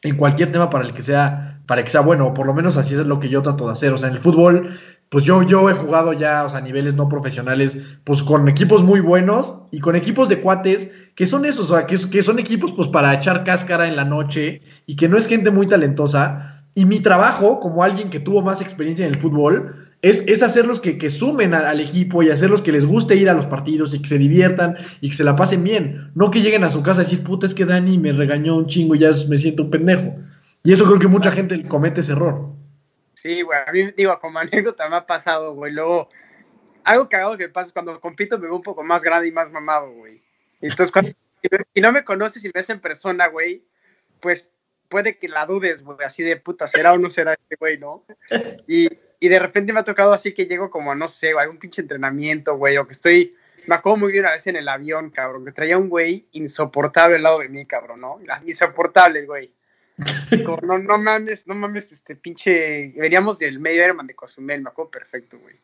en 0.00 0.16
cualquier 0.16 0.50
tema 0.52 0.70
para 0.70 0.86
el 0.86 0.94
que 0.94 1.02
sea, 1.02 1.60
para 1.66 1.84
que 1.84 1.90
sea 1.90 2.00
bueno, 2.00 2.28
o 2.28 2.32
por 2.32 2.46
lo 2.46 2.54
menos 2.54 2.78
así 2.78 2.94
es 2.94 3.06
lo 3.06 3.20
que 3.20 3.28
yo 3.28 3.42
trato 3.42 3.66
de 3.66 3.72
hacer. 3.72 3.92
O 3.92 3.98
sea, 3.98 4.08
en 4.08 4.14
el 4.14 4.20
fútbol, 4.22 4.78
pues 5.10 5.24
yo, 5.24 5.42
yo 5.42 5.68
he 5.68 5.74
jugado 5.74 6.14
ya, 6.14 6.44
o 6.44 6.48
sea, 6.48 6.60
a 6.60 6.62
niveles 6.62 6.94
no 6.94 7.10
profesionales, 7.10 7.76
pues 8.04 8.22
con 8.22 8.48
equipos 8.48 8.82
muy 8.82 9.00
buenos 9.00 9.64
y 9.70 9.80
con 9.80 9.96
equipos 9.96 10.30
de 10.30 10.40
cuates 10.40 10.90
que 11.14 11.26
son 11.26 11.44
esos, 11.44 11.70
o 11.70 11.76
sea, 11.76 11.86
que, 11.86 12.22
son 12.22 12.38
equipos 12.38 12.72
pues 12.72 12.88
para 12.88 13.14
echar 13.14 13.44
cáscara 13.44 13.86
en 13.88 13.96
la 13.96 14.04
noche 14.04 14.62
y 14.86 14.96
que 14.96 15.08
no 15.08 15.18
es 15.18 15.26
gente 15.26 15.50
muy 15.50 15.66
talentosa. 15.66 16.62
Y 16.74 16.86
mi 16.86 17.00
trabajo, 17.00 17.60
como 17.60 17.82
alguien 17.82 18.08
que 18.08 18.20
tuvo 18.20 18.40
más 18.40 18.62
experiencia 18.62 19.06
en 19.06 19.12
el 19.12 19.20
fútbol, 19.20 19.90
es, 20.00 20.26
es 20.26 20.42
hacerlos 20.42 20.80
que, 20.80 20.96
que 20.96 21.10
sumen 21.10 21.52
al 21.52 21.80
equipo 21.80 22.22
y 22.22 22.30
hacerlos 22.30 22.62
que 22.62 22.72
les 22.72 22.86
guste 22.86 23.14
ir 23.14 23.28
a 23.28 23.34
los 23.34 23.46
partidos 23.46 23.94
y 23.94 24.00
que 24.00 24.08
se 24.08 24.18
diviertan 24.18 24.76
y 25.00 25.10
que 25.10 25.16
se 25.16 25.24
la 25.24 25.36
pasen 25.36 25.62
bien. 25.62 26.10
No 26.14 26.30
que 26.30 26.40
lleguen 26.40 26.64
a 26.64 26.70
su 26.70 26.82
casa 26.82 27.02
a 27.02 27.04
decir, 27.04 27.22
puta, 27.22 27.46
es 27.46 27.54
que 27.54 27.66
Dani 27.66 27.98
me 27.98 28.12
regañó 28.12 28.56
un 28.56 28.66
chingo 28.66 28.94
y 28.94 29.00
ya 29.00 29.10
me 29.28 29.36
siento 29.36 29.64
un 29.64 29.70
pendejo. 29.70 30.16
Y 30.64 30.72
eso 30.72 30.86
creo 30.86 30.98
que 30.98 31.08
mucha 31.08 31.30
gente 31.30 31.66
comete 31.68 32.00
ese 32.00 32.12
error. 32.12 32.52
Sí, 33.14 33.42
güey, 33.42 33.58
a 33.66 33.70
mí, 33.70 33.92
digo, 33.96 34.18
como 34.18 34.38
anécdota 34.40 34.88
me 34.88 34.96
ha 34.96 35.06
pasado, 35.06 35.54
güey, 35.54 35.72
luego, 35.72 36.08
algo 36.84 37.08
cagado 37.08 37.36
que 37.36 37.48
pasa 37.48 37.68
es 37.68 37.72
cuando 37.72 38.00
compito 38.00 38.38
me 38.38 38.46
veo 38.46 38.56
un 38.56 38.62
poco 38.62 38.82
más 38.82 39.02
grande 39.02 39.28
y 39.28 39.32
más 39.32 39.50
mamado, 39.50 39.92
güey. 39.92 40.21
Entonces, 40.62 40.92
cuando 40.92 41.10
si 41.74 41.80
no 41.80 41.92
me 41.92 42.04
conoces 42.04 42.44
y 42.44 42.48
me 42.48 42.52
ves 42.54 42.70
en 42.70 42.80
persona, 42.80 43.26
güey, 43.26 43.64
pues 44.20 44.48
puede 44.88 45.18
que 45.18 45.28
la 45.28 45.46
dudes, 45.46 45.82
güey, 45.82 45.98
así 46.04 46.22
de 46.22 46.36
puta, 46.36 46.66
¿será 46.68 46.92
o 46.92 46.98
no 46.98 47.10
será 47.10 47.32
este 47.32 47.56
güey, 47.56 47.78
no? 47.78 48.04
Y, 48.68 48.88
de 49.28 49.38
repente 49.38 49.72
me 49.72 49.78
ha 49.78 49.84
tocado 49.84 50.12
así 50.12 50.34
que 50.34 50.46
llego 50.46 50.68
como, 50.68 50.96
no 50.96 51.06
sé, 51.06 51.32
algún 51.38 51.58
pinche 51.58 51.80
entrenamiento, 51.80 52.56
güey, 52.56 52.76
o 52.76 52.86
que 52.86 52.92
estoy, 52.92 53.36
me 53.66 53.76
acuerdo 53.76 53.98
muy 53.98 54.10
bien 54.10 54.24
una 54.24 54.32
vez 54.32 54.46
en 54.48 54.56
el 54.56 54.68
avión, 54.68 55.10
cabrón, 55.10 55.44
que 55.44 55.52
traía 55.52 55.78
un 55.78 55.88
güey 55.88 56.26
insoportable 56.32 57.16
al 57.16 57.22
lado 57.22 57.38
de 57.38 57.48
mí, 57.48 57.64
cabrón, 57.64 58.00
¿no? 58.00 58.18
Insoportable, 58.44 59.24
güey. 59.24 59.50
No, 60.44 60.78
no 60.78 60.98
mames, 60.98 61.46
no 61.46 61.54
mames, 61.54 61.92
este 61.92 62.16
pinche, 62.16 62.92
veníamos 62.96 63.38
del 63.38 63.60
medio 63.60 63.84
Herman 63.84 64.08
de 64.08 64.14
Cozumel, 64.14 64.62
me 64.62 64.70
acuerdo 64.70 64.90
perfecto, 64.90 65.38
güey. 65.38 65.54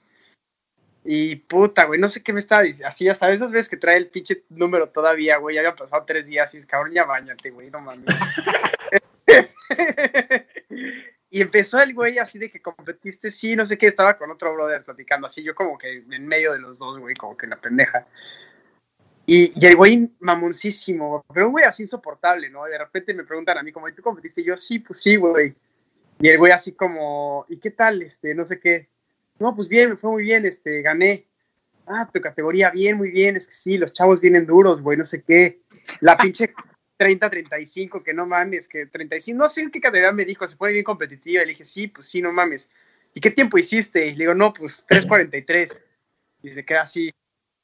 Y 1.11 1.37
puta, 1.37 1.87
güey, 1.87 1.99
no 1.99 2.11
sé 2.11 2.23
qué 2.23 2.35
me 2.35 2.41
estaba 2.41 2.61
diciendo. 2.61 2.89
Así, 2.89 3.07
ya 3.07 3.15
sabes, 3.15 3.37
esas 3.37 3.51
veces 3.51 3.71
que 3.71 3.79
trae 3.79 3.97
el 3.97 4.09
pinche 4.09 4.45
número 4.51 4.91
todavía, 4.91 5.39
güey. 5.39 5.55
Ya 5.55 5.63
habían 5.63 5.75
pasado 5.75 6.05
tres 6.07 6.27
días 6.27 6.53
y 6.53 6.59
es 6.59 6.67
cabrón, 6.67 6.93
ya 6.93 7.05
bañate, 7.05 7.49
güey, 7.49 7.71
no 7.71 7.81
mames. 7.81 8.05
y 11.31 11.41
empezó 11.41 11.81
el 11.81 11.95
güey 11.95 12.19
así 12.19 12.39
de 12.39 12.51
que 12.51 12.61
competiste, 12.61 13.31
sí, 13.31 13.57
no 13.57 13.65
sé 13.65 13.79
qué, 13.79 13.87
estaba 13.87 14.19
con 14.19 14.31
otro 14.31 14.53
brother 14.53 14.85
platicando, 14.85 15.29
así 15.29 15.43
yo 15.43 15.55
como 15.55 15.79
que 15.79 16.05
en 16.11 16.27
medio 16.27 16.53
de 16.53 16.59
los 16.59 16.79
dos, 16.79 16.99
güey, 16.99 17.15
como 17.15 17.39
que 17.39 17.47
la 17.47 17.57
pendeja. 17.57 18.07
Y, 19.25 19.59
y 19.59 19.65
el 19.65 19.77
güey 19.77 20.11
mamoncísimo, 20.21 21.25
pero 21.33 21.47
un 21.47 21.53
güey 21.53 21.65
así 21.65 21.85
insoportable, 21.85 22.51
¿no? 22.51 22.67
De 22.67 22.77
repente 22.77 23.15
me 23.15 23.25
preguntan 23.25 23.57
a 23.57 23.63
mí, 23.63 23.73
como, 23.73 23.89
¿y 23.89 23.95
tú 23.95 24.03
competiste? 24.03 24.43
Y 24.43 24.45
yo, 24.45 24.59
sí, 24.59 24.81
pues 24.81 25.01
sí, 25.01 25.17
güey. 25.17 25.55
Y 26.21 26.29
el 26.29 26.37
güey 26.37 26.53
así 26.53 26.73
como, 26.73 27.47
¿y 27.49 27.57
qué 27.57 27.71
tal? 27.71 28.03
Este, 28.03 28.35
no 28.35 28.45
sé 28.45 28.61
qué. 28.61 28.91
No, 29.39 29.55
pues 29.55 29.69
bien, 29.69 29.91
me 29.91 29.97
fue 29.97 30.11
muy 30.11 30.23
bien, 30.25 30.45
este, 30.47 30.83
gané. 30.83 31.27
Ah, 31.87 32.09
tu 32.13 32.21
categoría, 32.21 32.71
bien, 32.71 32.97
muy 32.97 33.11
bien, 33.11 33.37
es 33.37 33.47
que 33.47 33.53
sí, 33.53 33.79
los 33.79 33.93
chavos 33.93 34.21
vienen 34.21 34.47
duros, 34.47 34.83
güey, 34.83 34.99
no 34.99 35.05
sé 35.05 35.23
qué. 35.23 35.61
La 36.01 36.17
pinche 36.19 36.53
30-35, 36.99 38.05
que 38.05 38.13
no 38.13 38.27
mames, 38.27 38.69
que 38.69 38.87
35, 38.87 39.39
no 39.39 39.49
sé 39.49 39.63
en 39.63 39.71
qué 39.71 39.81
categoría 39.81 40.13
me 40.13 40.25
dijo, 40.25 40.47
se 40.47 40.57
pone 40.57 40.73
bien 40.73 40.85
competitiva. 40.85 41.43
Y 41.43 41.47
le 41.47 41.53
dije, 41.53 41.65
sí, 41.65 41.87
pues 41.87 42.09
sí, 42.09 42.21
no 42.21 42.33
mames. 42.33 42.69
¿Y 43.15 43.21
qué 43.21 43.31
tiempo 43.31 43.59
hiciste? 43.59 44.07
Y 44.07 44.13
le 44.13 44.25
digo, 44.25 44.35
no, 44.35 44.53
pues 44.53 44.87
3.43. 44.89 45.83
Y 46.43 46.53
se 46.53 46.65
queda 46.65 46.83
así. 46.83 47.13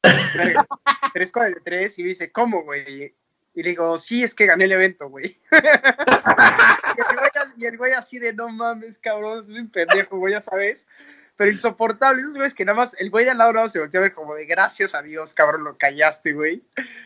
3.43 0.03 1.99
y 1.99 2.03
me 2.03 2.09
dice, 2.09 2.31
¿cómo, 2.31 2.63
güey? 2.63 3.15
Y 3.57 3.63
le 3.63 3.71
digo, 3.71 3.99
sí, 3.99 4.25
es 4.25 4.35
que 4.35 4.47
gané 4.47 4.65
el 4.65 4.73
evento, 4.73 5.09
güey. 5.09 5.37
y 7.57 7.67
el 7.67 7.77
güey 7.77 7.93
así 7.93 8.19
de, 8.19 8.33
no 8.33 8.49
mames, 8.49 8.99
cabrón, 8.99 9.47
es 9.49 9.61
un 9.61 9.71
pendejo, 9.71 10.19
güey, 10.19 10.35
ya 10.35 10.41
sabes 10.41 10.89
pero 11.37 11.51
insoportable. 11.51 12.21
Esos 12.23 12.35
güeyes 12.35 12.55
que 12.55 12.65
nada 12.65 12.77
más, 12.77 12.95
el 12.99 13.11
güey 13.11 13.25
de 13.25 13.33
al 13.33 13.39
lado 13.39 13.53
no 13.53 13.69
se 13.69 13.79
volteó 13.81 14.01
a 14.01 14.03
ver 14.05 14.13
como 14.15 14.35
de 14.35 14.47
gracias 14.47 14.95
a 14.95 15.03
Dios, 15.03 15.35
cabrón, 15.35 15.65
lo 15.65 15.77
callaste, 15.77 16.33
güey. 16.33 16.63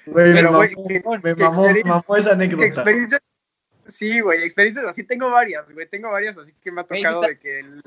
Güey, 0.06 0.34
Pero, 0.34 0.50
me 0.52 0.56
güey, 0.58 0.74
mamó, 0.76 0.88
que- 0.88 0.94
me 0.94 1.34
que 1.34 1.42
mamó, 1.42 1.62
experiencia- 1.64 1.94
mamó 1.94 2.16
esa 2.16 2.32
anécdota. 2.32 2.64
experiencias, 2.64 3.20
sí, 3.86 4.20
güey, 4.20 4.42
experiencias 4.42 4.84
así 4.86 5.02
tengo 5.04 5.30
varias, 5.30 5.68
güey, 5.72 5.88
tengo 5.88 6.10
varias, 6.10 6.36
así 6.38 6.52
que 6.62 6.70
me 6.70 6.82
ha 6.82 6.84
Güey, 6.84 7.02
tocado 7.02 7.20
de 7.22 7.38
que 7.38 7.60
el, 7.60 7.80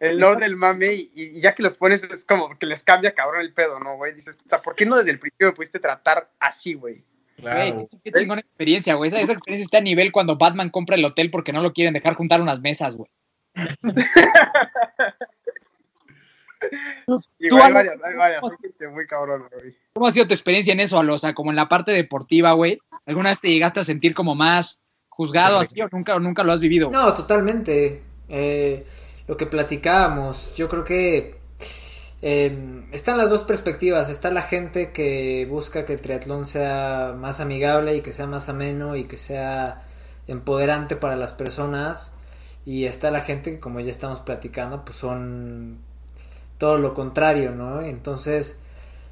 el 0.00 0.18
Lord 0.18 0.40
del 0.40 0.56
mame 0.56 0.94
y, 0.94 1.10
y 1.14 1.40
ya 1.40 1.54
que 1.54 1.62
los 1.62 1.76
pones 1.76 2.02
es 2.02 2.24
como 2.24 2.58
que 2.58 2.66
les 2.66 2.82
cambia 2.84 3.14
cabrón 3.14 3.40
el 3.42 3.52
pedo, 3.52 3.78
¿no, 3.78 3.96
güey? 3.96 4.12
Dices, 4.14 4.34
puta, 4.36 4.60
¿por 4.60 4.74
qué 4.74 4.84
no 4.84 4.96
desde 4.96 5.12
el 5.12 5.20
principio 5.20 5.46
me 5.48 5.52
pudiste 5.54 5.78
tratar 5.78 6.28
así, 6.40 6.74
güey? 6.74 7.04
Güey, 7.38 7.88
qué, 7.88 7.98
qué 8.04 8.12
chingona 8.12 8.40
experiencia, 8.40 8.94
güey. 8.94 9.08
Esa, 9.08 9.20
esa 9.20 9.32
experiencia 9.32 9.64
está 9.64 9.78
a 9.78 9.80
nivel 9.80 10.12
cuando 10.12 10.36
Batman 10.36 10.70
compra 10.70 10.96
el 10.96 11.04
hotel 11.04 11.30
porque 11.30 11.52
no 11.52 11.60
lo 11.62 11.72
quieren 11.72 11.94
dejar 11.94 12.14
juntar 12.14 12.40
unas 12.40 12.60
mesas, 12.60 12.96
güey. 12.96 13.10
Y 17.38 17.48
Tú, 17.48 17.58
hay 17.60 17.72
varias, 17.72 17.96
hay 18.02 18.16
varias, 18.16 18.42
hay 18.42 18.56
gente 18.60 18.88
muy 18.88 19.06
cabrón, 19.06 19.44
güey. 19.52 19.74
¿Cómo 19.92 20.06
ha 20.06 20.12
sido 20.12 20.26
tu 20.26 20.34
experiencia 20.34 20.72
en 20.72 20.80
eso, 20.80 20.98
Alo? 20.98 21.14
O 21.14 21.18
sea, 21.18 21.34
como 21.34 21.50
en 21.50 21.56
la 21.56 21.68
parte 21.68 21.92
deportiva, 21.92 22.52
güey. 22.52 22.78
¿Alguna 23.06 23.30
vez 23.30 23.40
te 23.40 23.48
llegaste 23.48 23.80
a 23.80 23.84
sentir 23.84 24.14
como 24.14 24.34
más 24.34 24.82
juzgado 25.08 25.58
así 25.58 25.80
o 25.80 25.88
nunca, 25.92 26.16
o 26.16 26.20
nunca 26.20 26.42
lo 26.42 26.52
has 26.52 26.60
vivido? 26.60 26.90
No, 26.90 27.12
totalmente. 27.14 28.02
Eh, 28.28 28.86
lo 29.26 29.36
que 29.36 29.46
platicábamos, 29.46 30.54
yo 30.56 30.68
creo 30.68 30.84
que 30.84 31.36
eh, 32.22 32.84
están 32.92 33.18
las 33.18 33.30
dos 33.30 33.42
perspectivas. 33.42 34.08
Está 34.10 34.30
la 34.30 34.42
gente 34.42 34.92
que 34.92 35.46
busca 35.50 35.84
que 35.84 35.92
el 35.92 36.00
triatlón 36.00 36.46
sea 36.46 37.14
más 37.18 37.40
amigable 37.40 37.96
y 37.96 38.00
que 38.00 38.12
sea 38.12 38.26
más 38.26 38.48
ameno 38.48 38.96
y 38.96 39.04
que 39.04 39.18
sea 39.18 39.82
empoderante 40.26 40.96
para 40.96 41.16
las 41.16 41.32
personas. 41.32 42.12
Y 42.64 42.84
está 42.84 43.10
la 43.10 43.22
gente 43.22 43.52
que, 43.52 43.60
como 43.60 43.80
ya 43.80 43.90
estamos 43.90 44.20
platicando, 44.20 44.84
pues 44.84 44.96
son 44.96 45.78
todo 46.58 46.78
lo 46.78 46.94
contrario, 46.94 47.52
¿no? 47.52 47.82
Entonces, 47.82 48.60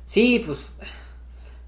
sí, 0.06 0.42
pues 0.44 0.58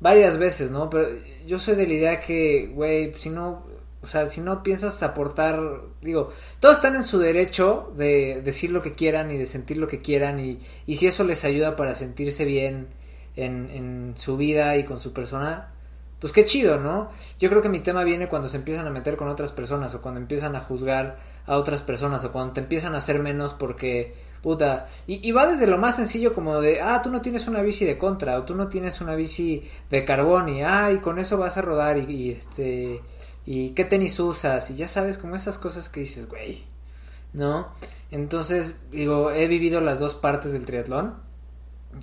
varias 0.01 0.39
veces, 0.39 0.71
¿no? 0.71 0.91
Pero 0.91 1.09
yo 1.47 1.59
soy 1.59 1.77
de 1.77 1.87
la 1.87 1.95
idea 1.95 2.21
que, 2.21 2.71
güey, 2.75 3.15
si 3.15 3.31
no, 3.31 3.65
o 4.03 4.07
sea, 4.07 4.27
si 4.27 4.41
no 4.41 4.63
piensas 4.63 5.03
aportar, 5.03 5.61
digo, 6.01 6.31
todos 6.61 6.77
están 6.77 6.97
en 6.97 7.05
su 7.05 7.19
derecho 7.19 7.93
de 7.97 8.43
decir 8.43 8.73
lo 8.73 8.83
que 8.83 8.95
quieran 8.95 9.31
y 9.31 9.39
de 9.39 9.47
sentir 9.47 9.79
lo 9.79 9.87
que 9.87 10.01
quieran 10.01 10.41
y, 10.41 10.61
y 10.87 10.97
si 10.97 11.07
eso 11.07 11.23
les 11.25 11.45
ayuda 11.45 11.77
para 11.77 11.95
sentirse 11.95 12.45
bien 12.45 12.89
en, 13.37 13.71
en 13.71 14.15
su 14.17 14.37
vida 14.37 14.77
y 14.77 14.85
con 14.85 14.99
su 14.99 15.13
persona, 15.13 15.73
pues 16.19 16.33
qué 16.33 16.45
chido, 16.45 16.79
¿no? 16.79 17.11
Yo 17.39 17.49
creo 17.49 17.63
que 17.63 17.69
mi 17.69 17.81
tema 17.81 18.05
viene 18.05 18.29
cuando 18.29 18.49
se 18.49 18.57
empiezan 18.57 18.87
a 18.87 18.91
meter 18.91 19.17
con 19.17 19.29
otras 19.29 19.53
personas 19.53 19.95
o 19.95 20.03
cuando 20.03 20.21
empiezan 20.21 20.57
a 20.57 20.61
juzgar 20.61 21.19
a 21.47 21.57
otras 21.57 21.83
personas 21.83 22.25
o 22.25 22.33
cuando 22.33 22.55
te 22.55 22.61
empiezan 22.61 22.95
a 22.95 22.99
hacer 22.99 23.21
menos 23.21 23.55
porque, 23.55 24.15
puta, 24.43 24.89
y, 25.07 25.31
va 25.33 25.47
desde 25.47 25.67
lo 25.67 25.79
más 25.79 25.97
sencillo 25.97 26.35
como 26.35 26.61
de, 26.61 26.81
ah, 26.81 27.01
tú 27.03 27.11
no 27.11 27.21
tienes 27.21 27.47
una 27.49 27.63
bici 27.63 27.85
de 27.85 27.97
contra 27.97 28.39
o 28.39 28.43
tú 28.45 28.55
no 28.55 28.69
tienes 28.69 29.01
una 29.01 29.15
bici 29.15 29.65
de 29.91 30.05
carbón 30.05 30.49
y, 30.49 30.63
ah, 30.63 30.91
y 30.93 30.99
con 30.99 31.19
eso 31.19 31.39
vas 31.39 31.57
a 31.57 31.63
rodar 31.63 31.97
y, 31.99 32.13
y 32.13 32.31
este, 32.33 33.01
y 33.47 33.71
qué 33.71 33.85
tenis 33.85 34.19
usas 34.21 34.71
y 34.71 34.77
ya 34.77 34.89
sabes 34.89 35.19
como 35.19 35.37
esas 35.37 35.59
cosas 35.59 35.89
que 35.89 36.01
dices, 36.01 36.29
güey, 36.29 36.65
¿no? 37.33 37.69
Entonces, 38.11 38.77
digo, 38.91 39.31
he 39.31 39.47
vivido 39.47 39.81
las 39.81 40.01
dos 40.01 40.15
partes 40.15 40.53
del 40.53 40.65
triatlón 40.65 41.15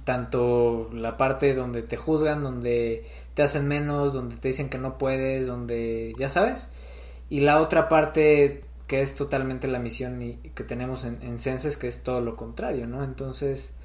tanto 0.04 0.90
la 0.94 1.18
parte 1.18 1.54
donde 1.54 1.82
te 1.82 1.98
juzgan, 1.98 2.44
donde 2.44 3.06
te 3.34 3.44
hacen 3.44 3.68
menos, 3.68 4.14
donde 4.14 4.36
te 4.36 4.50
dicen 4.50 4.70
que 4.70 4.78
no 4.78 4.98
puedes, 4.98 5.48
donde 5.48 6.14
ya 6.18 6.30
sabes, 6.30 6.70
y 7.30 7.42
la 7.42 7.62
otra 7.62 7.90
parte 7.90 8.64
que 8.90 9.04
es 9.04 9.14
totalmente 9.14 9.68
la 9.68 9.78
misión 9.78 10.20
y 10.24 10.34
que 10.56 10.64
tenemos 10.64 11.06
en, 11.06 11.22
en 11.22 11.38
que 11.38 11.88
es 11.88 12.02
todo 12.02 12.22
lo 12.22 12.36
contrario, 12.36 12.88
¿no? 12.88 13.04
Entonces, 13.04 13.76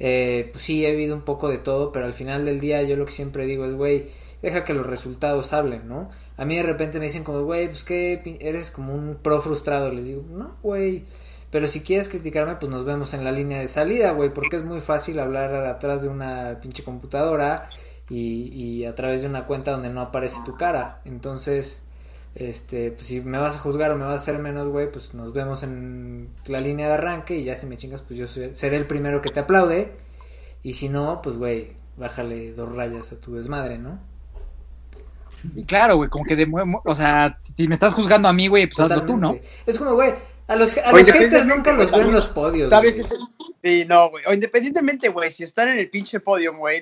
eh, 0.00 0.48
pues 0.52 0.64
sí, 0.64 0.84
he 0.84 0.90
vivido 0.90 1.14
un 1.14 1.22
poco 1.22 1.48
de 1.48 1.58
todo, 1.58 1.92
pero 1.92 2.06
al 2.06 2.12
final 2.12 2.44
del 2.44 2.58
día 2.58 2.82
yo 2.82 2.96
lo 2.96 3.06
que 3.06 3.12
siempre 3.12 3.46
digo 3.46 3.66
es, 3.66 3.74
güey, 3.74 4.10
deja 4.42 4.64
que 4.64 4.74
los 4.74 4.84
resultados 4.84 5.52
hablen, 5.52 5.86
¿no? 5.86 6.10
A 6.36 6.44
mí 6.44 6.56
de 6.56 6.64
repente 6.64 6.98
me 6.98 7.04
dicen 7.04 7.22
como, 7.22 7.44
güey, 7.44 7.68
pues 7.68 7.84
que 7.84 8.36
eres 8.40 8.72
como 8.72 8.96
un 8.96 9.18
pro 9.22 9.40
frustrado, 9.40 9.92
les 9.92 10.06
digo, 10.06 10.24
no, 10.28 10.56
güey, 10.60 11.04
pero 11.52 11.68
si 11.68 11.80
quieres 11.80 12.08
criticarme, 12.08 12.56
pues 12.56 12.68
nos 12.68 12.84
vemos 12.84 13.14
en 13.14 13.22
la 13.22 13.30
línea 13.30 13.60
de 13.60 13.68
salida, 13.68 14.10
güey, 14.10 14.34
porque 14.34 14.56
es 14.56 14.64
muy 14.64 14.80
fácil 14.80 15.20
hablar 15.20 15.54
atrás 15.66 16.02
de 16.02 16.08
una 16.08 16.58
pinche 16.60 16.82
computadora 16.82 17.70
y, 18.10 18.48
y 18.48 18.86
a 18.86 18.96
través 18.96 19.22
de 19.22 19.28
una 19.28 19.46
cuenta 19.46 19.70
donde 19.70 19.90
no 19.90 20.00
aparece 20.00 20.40
tu 20.44 20.56
cara. 20.56 21.00
Entonces, 21.04 21.80
este, 22.38 22.92
pues 22.92 23.06
si 23.06 23.20
me 23.20 23.38
vas 23.38 23.56
a 23.56 23.58
juzgar 23.58 23.90
o 23.90 23.96
me 23.96 24.04
vas 24.04 24.12
a 24.12 24.16
hacer 24.30 24.38
menos, 24.40 24.68
güey, 24.68 24.90
pues 24.90 25.12
nos 25.12 25.32
vemos 25.32 25.62
en 25.64 26.28
la 26.46 26.60
línea 26.60 26.86
de 26.86 26.94
arranque 26.94 27.36
y 27.36 27.44
ya 27.44 27.56
si 27.56 27.66
me 27.66 27.76
chingas, 27.76 28.02
pues 28.02 28.18
yo 28.18 28.26
soy- 28.28 28.54
seré 28.54 28.76
el 28.76 28.86
primero 28.86 29.20
que 29.20 29.30
te 29.30 29.40
aplaude. 29.40 29.92
Y 30.62 30.74
si 30.74 30.88
no, 30.88 31.20
pues, 31.22 31.36
güey, 31.36 31.72
bájale 31.96 32.52
dos 32.52 32.74
rayas 32.74 33.12
a 33.12 33.16
tu 33.16 33.34
desmadre, 33.34 33.78
¿no? 33.78 33.98
Y 35.54 35.64
claro, 35.64 35.96
güey, 35.96 36.08
como 36.08 36.24
que 36.24 36.36
de 36.36 36.46
o 36.84 36.94
sea, 36.94 37.38
si 37.56 37.68
me 37.68 37.74
estás 37.74 37.94
juzgando 37.94 38.28
a 38.28 38.32
mí, 38.32 38.48
güey, 38.48 38.66
pues 38.66 38.80
hazlo 38.80 39.04
tú, 39.04 39.16
¿no? 39.16 39.28
Totalmente. 39.32 39.48
Es 39.66 39.78
como, 39.78 39.94
güey, 39.94 40.12
a 40.46 40.56
los, 40.56 40.76
a 40.78 40.92
los 40.92 41.10
haters 41.10 41.46
nunca 41.46 41.72
los 41.72 41.90
veo 41.90 42.00
en 42.02 42.12
los 42.12 42.26
podios. 42.26 42.70
Tal 42.70 42.82
güey. 42.82 42.96
vez 42.96 43.10
es 43.10 43.18
Sí, 43.62 43.84
no, 43.84 44.10
güey. 44.10 44.24
O 44.26 44.32
independientemente, 44.32 45.08
güey, 45.08 45.30
si 45.32 45.42
están 45.42 45.68
en 45.68 45.78
el 45.78 45.90
pinche 45.90 46.20
podio, 46.20 46.56
güey, 46.56 46.80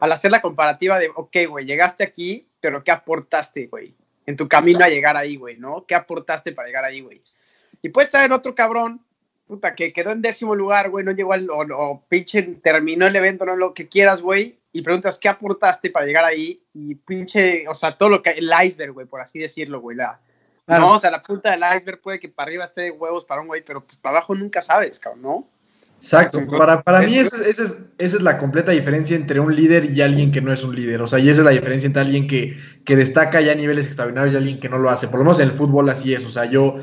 al 0.00 0.12
hacer 0.12 0.32
la 0.32 0.42
comparativa 0.42 0.98
de, 0.98 1.10
ok, 1.14 1.36
güey, 1.48 1.64
llegaste 1.64 2.02
aquí, 2.02 2.46
pero 2.60 2.82
¿qué 2.82 2.90
aportaste, 2.90 3.66
güey? 3.68 3.94
En 4.26 4.36
tu 4.36 4.48
camino 4.48 4.84
a 4.84 4.88
llegar 4.88 5.16
ahí, 5.16 5.36
güey, 5.36 5.56
¿no? 5.56 5.84
¿Qué 5.86 5.94
aportaste 5.94 6.52
para 6.52 6.68
llegar 6.68 6.84
ahí, 6.84 7.00
güey? 7.00 7.22
Y 7.82 7.88
puede 7.88 8.04
estar 8.04 8.24
en 8.24 8.32
otro 8.32 8.54
cabrón, 8.54 9.00
puta, 9.46 9.74
que 9.74 9.92
quedó 9.92 10.12
en 10.12 10.22
décimo 10.22 10.54
lugar, 10.54 10.90
güey, 10.90 11.04
no 11.04 11.12
llegó 11.12 11.32
al, 11.32 11.50
o, 11.50 11.60
o 11.60 12.04
pinche 12.08 12.42
terminó 12.42 13.06
el 13.06 13.16
evento, 13.16 13.44
no 13.44 13.56
lo 13.56 13.74
que 13.74 13.88
quieras, 13.88 14.22
güey, 14.22 14.58
y 14.72 14.82
preguntas, 14.82 15.18
¿qué 15.18 15.28
aportaste 15.28 15.90
para 15.90 16.06
llegar 16.06 16.24
ahí? 16.24 16.62
Y 16.72 16.94
pinche, 16.94 17.66
o 17.68 17.74
sea, 17.74 17.98
todo 17.98 18.08
lo 18.08 18.22
que, 18.22 18.30
el 18.30 18.50
iceberg, 18.64 18.92
güey, 18.92 19.06
por 19.06 19.20
así 19.20 19.38
decirlo, 19.40 19.80
güey, 19.80 19.96
la, 19.96 20.20
Claro. 20.66 20.82
no, 20.82 20.92
o 20.92 20.98
sea, 20.98 21.10
la 21.10 21.22
punta 21.22 21.50
del 21.50 21.62
iceberg 21.76 22.00
puede 22.00 22.20
que 22.20 22.28
para 22.28 22.46
arriba 22.46 22.64
esté 22.64 22.82
de 22.82 22.90
huevos 22.92 23.24
para 23.24 23.40
un 23.40 23.48
güey, 23.48 23.64
pero 23.64 23.84
pues 23.84 23.96
para 23.96 24.18
abajo 24.18 24.34
nunca 24.34 24.62
sabes, 24.62 25.00
cabrón, 25.00 25.22
¿no? 25.22 25.48
Exacto, 26.02 26.38
para, 26.58 26.82
para 26.82 27.00
mí 27.00 27.16
esa, 27.16 27.36
esa 27.46 27.62
es, 27.62 27.78
esa 27.98 28.16
es 28.16 28.22
la 28.22 28.36
completa 28.36 28.72
diferencia 28.72 29.14
entre 29.14 29.38
un 29.38 29.54
líder 29.54 29.84
y 29.84 30.02
alguien 30.02 30.32
que 30.32 30.40
no 30.40 30.52
es 30.52 30.64
un 30.64 30.74
líder. 30.74 31.00
O 31.00 31.06
sea, 31.06 31.20
y 31.20 31.28
esa 31.28 31.40
es 31.40 31.44
la 31.44 31.52
diferencia 31.52 31.86
entre 31.86 32.02
alguien 32.02 32.26
que, 32.26 32.56
que 32.84 32.96
destaca 32.96 33.40
ya 33.40 33.52
a 33.52 33.54
niveles 33.54 33.86
extraordinarios 33.86 34.34
y 34.34 34.36
alguien 34.36 34.58
que 34.60 34.68
no 34.68 34.78
lo 34.78 34.90
hace. 34.90 35.06
Por 35.06 35.18
lo 35.20 35.24
menos 35.24 35.38
en 35.38 35.48
el 35.50 35.54
fútbol 35.54 35.88
así 35.88 36.12
es. 36.12 36.24
O 36.24 36.30
sea, 36.30 36.44
yo 36.46 36.76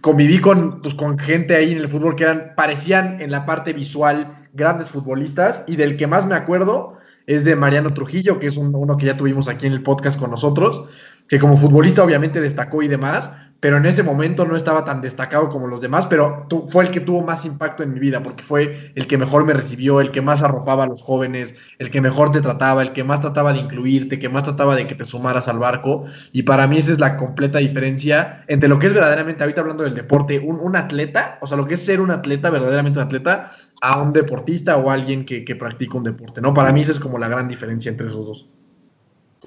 conviví 0.00 0.38
con, 0.38 0.80
pues, 0.80 0.94
con 0.94 1.18
gente 1.18 1.56
ahí 1.56 1.72
en 1.72 1.78
el 1.78 1.88
fútbol 1.88 2.14
que 2.14 2.22
eran, 2.24 2.52
parecían 2.56 3.20
en 3.20 3.30
la 3.32 3.46
parte 3.46 3.72
visual 3.72 4.46
grandes 4.52 4.90
futbolistas 4.90 5.64
y 5.66 5.74
del 5.76 5.96
que 5.96 6.06
más 6.06 6.26
me 6.26 6.34
acuerdo 6.36 6.98
es 7.26 7.44
de 7.44 7.56
Mariano 7.56 7.92
Trujillo, 7.94 8.38
que 8.38 8.46
es 8.46 8.56
un- 8.56 8.74
uno 8.74 8.96
que 8.96 9.06
ya 9.06 9.16
tuvimos 9.16 9.48
aquí 9.48 9.66
en 9.66 9.72
el 9.72 9.82
podcast 9.82 10.18
con 10.20 10.30
nosotros, 10.30 10.84
que 11.28 11.40
como 11.40 11.56
futbolista 11.56 12.04
obviamente 12.04 12.40
destacó 12.40 12.82
y 12.82 12.88
demás, 12.88 13.32
pero 13.60 13.78
en 13.78 13.86
ese 13.86 14.02
momento 14.02 14.44
no 14.44 14.54
estaba 14.56 14.84
tan 14.84 15.00
destacado 15.00 15.48
como 15.48 15.66
los 15.66 15.80
demás, 15.80 16.06
pero 16.06 16.46
tu- 16.48 16.68
fue 16.68 16.84
el 16.84 16.90
que 16.90 17.00
tuvo 17.00 17.22
más 17.22 17.44
impacto 17.44 17.82
en 17.82 17.92
mi 17.94 18.00
vida, 18.00 18.22
porque 18.22 18.44
fue 18.44 18.92
el 18.94 19.06
que 19.06 19.18
mejor 19.18 19.44
me 19.44 19.52
recibió, 19.54 20.00
el 20.00 20.10
que 20.10 20.20
más 20.22 20.42
arropaba 20.42 20.84
a 20.84 20.86
los 20.86 21.02
jóvenes, 21.02 21.54
el 21.78 21.90
que 21.90 22.00
mejor 22.00 22.30
te 22.32 22.40
trataba, 22.40 22.82
el 22.82 22.92
que 22.92 23.04
más 23.04 23.20
trataba 23.20 23.52
de 23.52 23.60
incluirte, 23.60 24.18
que 24.18 24.28
más 24.28 24.44
trataba 24.44 24.76
de 24.76 24.86
que 24.86 24.94
te 24.94 25.04
sumaras 25.04 25.48
al 25.48 25.58
barco, 25.58 26.04
y 26.32 26.42
para 26.42 26.66
mí 26.66 26.78
esa 26.78 26.92
es 26.92 27.00
la 27.00 27.16
completa 27.16 27.58
diferencia 27.58 28.44
entre 28.48 28.68
lo 28.68 28.78
que 28.78 28.86
es 28.88 28.94
verdaderamente, 28.94 29.42
ahorita 29.42 29.60
hablando 29.62 29.84
del 29.84 29.94
deporte, 29.94 30.38
un, 30.38 30.60
un 30.60 30.76
atleta, 30.76 31.38
o 31.40 31.46
sea, 31.46 31.56
lo 31.56 31.66
que 31.66 31.74
es 31.74 31.84
ser 31.84 32.00
un 32.00 32.10
atleta, 32.10 32.50
verdaderamente 32.50 32.98
un 32.98 33.04
atleta, 33.06 33.50
a 33.80 34.00
un 34.02 34.12
deportista 34.12 34.76
o 34.76 34.90
alguien 34.90 35.24
que, 35.24 35.44
que 35.44 35.56
practica 35.56 35.98
un 35.98 36.04
deporte, 36.04 36.40
¿no? 36.40 36.54
Para 36.54 36.72
mí 36.72 36.80
esa 36.82 36.92
es 36.92 37.00
como 37.00 37.18
la 37.18 37.28
gran 37.28 37.48
diferencia 37.48 37.90
entre 37.90 38.08
esos 38.08 38.26
dos. 38.26 38.55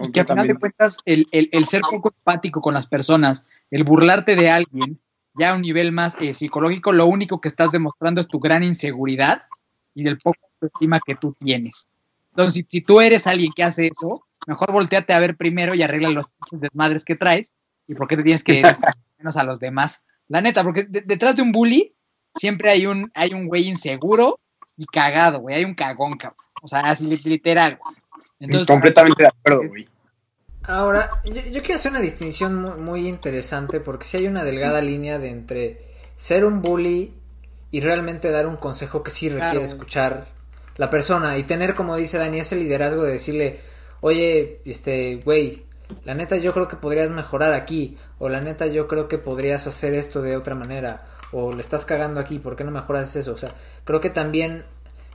Y 0.08 0.12
que 0.12 0.20
a 0.22 0.24
final 0.26 0.48
de 0.48 0.54
cuentas, 0.60 0.98
el, 1.06 1.28
el- 1.32 1.50
el 1.52 1.66
ser 1.66 1.82
poco 1.82 2.14
empático 2.18 2.62
con 2.62 2.74
las 2.74 2.88
personas, 2.88 3.44
el 3.72 3.84
burlarte 3.84 4.36
de 4.36 4.50
alguien, 4.50 5.00
ya 5.36 5.52
a 5.52 5.56
un 5.56 5.62
nivel 5.62 5.92
más 5.92 6.16
eh, 6.22 6.34
psicológico, 6.34 6.92
lo 6.92 7.06
único 7.06 7.40
que 7.42 7.48
estás 7.48 7.72
demostrando 7.72 8.20
es 8.22 8.28
tu 8.28 8.40
gran 8.40 8.64
inseguridad 8.64 9.42
y 9.94 10.04
del 10.04 10.18
poco 10.20 10.38
estima 10.62 11.00
que 11.06 11.16
tú 11.16 11.36
tienes. 11.40 11.88
Entonces, 12.32 12.54
si, 12.54 12.66
si 12.70 12.82
tú 12.82 13.00
eres 13.02 13.28
alguien 13.28 13.52
que 13.54 13.64
hace 13.64 13.88
eso, 13.88 14.26
mejor 14.48 14.72
volteate 14.72 15.14
a 15.14 15.20
ver 15.20 15.36
primero 15.38 15.74
y 15.76 15.84
arregla 15.84 16.10
los 16.10 16.26
desmadres 16.52 17.06
que 17.06 17.16
traes 17.16 17.54
y 17.88 17.96
por 17.96 18.08
qué 18.08 18.18
te 18.18 18.24
tienes 18.24 18.44
que 18.44 18.62
menos 19.18 19.38
a 19.38 19.44
los 19.44 19.60
demás. 19.60 20.04
La 20.28 20.42
neta, 20.42 20.64
porque 20.64 20.84
de- 20.84 21.02
detrás 21.02 21.36
de 21.36 21.42
un 21.42 21.52
bully 21.52 21.94
siempre 22.36 22.72
hay 22.72 22.86
un, 22.86 23.10
hay 23.14 23.34
un 23.34 23.48
güey 23.48 23.68
inseguro 23.68 24.40
y 24.78 24.86
cagado, 24.86 25.40
güey, 25.40 25.56
hay 25.58 25.66
un 25.66 25.74
cagón, 25.76 26.14
cabrón. 26.14 26.38
O 26.62 26.68
sea, 26.68 26.82
así 26.82 27.06
li- 27.08 27.18
literal. 27.30 27.78
güey. 27.82 27.96
Entonces, 28.40 28.68
Completamente 28.68 29.24
de 29.24 29.30
acuerdo, 29.30 29.68
güey. 29.68 29.88
Ahora, 30.64 31.22
yo, 31.26 31.42
yo 31.42 31.62
quiero 31.62 31.76
hacer 31.76 31.92
una 31.92 32.02
distinción 32.02 32.56
muy, 32.56 32.78
muy 32.78 33.08
interesante 33.08 33.80
porque 33.80 34.06
si 34.06 34.18
hay 34.18 34.28
una 34.28 34.44
delgada 34.44 34.82
línea 34.82 35.18
de 35.18 35.30
entre 35.30 35.82
ser 36.16 36.46
un 36.46 36.62
bully 36.62 37.14
y 37.72 37.82
realmente 37.82 38.30
dar 38.32 38.46
un 38.48 38.58
consejo 38.58 39.04
que 39.04 39.12
sí 39.12 39.30
requiere 39.30 39.66
Claro. 39.66 39.66
escuchar 39.66 40.28
la 40.78 40.90
persona 40.90 41.38
y 41.38 41.44
tener, 41.44 41.76
como 41.76 41.96
dice 41.96 42.18
Dani, 42.18 42.40
ese 42.40 42.56
liderazgo 42.56 43.04
de 43.04 43.14
decirle, 43.14 43.60
oye, 44.02 44.62
este, 44.66 45.18
güey, 45.24 45.66
la 46.04 46.14
neta 46.14 46.38
yo 46.38 46.54
creo 46.54 46.68
que 46.68 46.76
podrías 46.78 47.10
mejorar 47.10 47.54
aquí, 47.54 47.98
o 48.18 48.30
la 48.30 48.42
neta 48.42 48.68
yo 48.68 48.88
creo 48.88 49.08
que 49.08 49.18
podrías 49.18 49.66
hacer 49.68 49.94
esto 49.94 50.22
de 50.22 50.38
otra 50.38 50.56
manera, 50.56 51.06
o 51.32 51.52
le 51.52 51.62
estás 51.62 51.86
cagando 51.86 52.20
aquí, 52.20 52.40
¿por 52.40 52.56
qué 52.56 52.64
no 52.64 52.72
mejoras 52.72 53.16
eso? 53.16 53.34
O 53.34 53.38
sea, 53.38 53.50
creo 53.86 54.00
que 54.02 54.10
también 54.10 54.64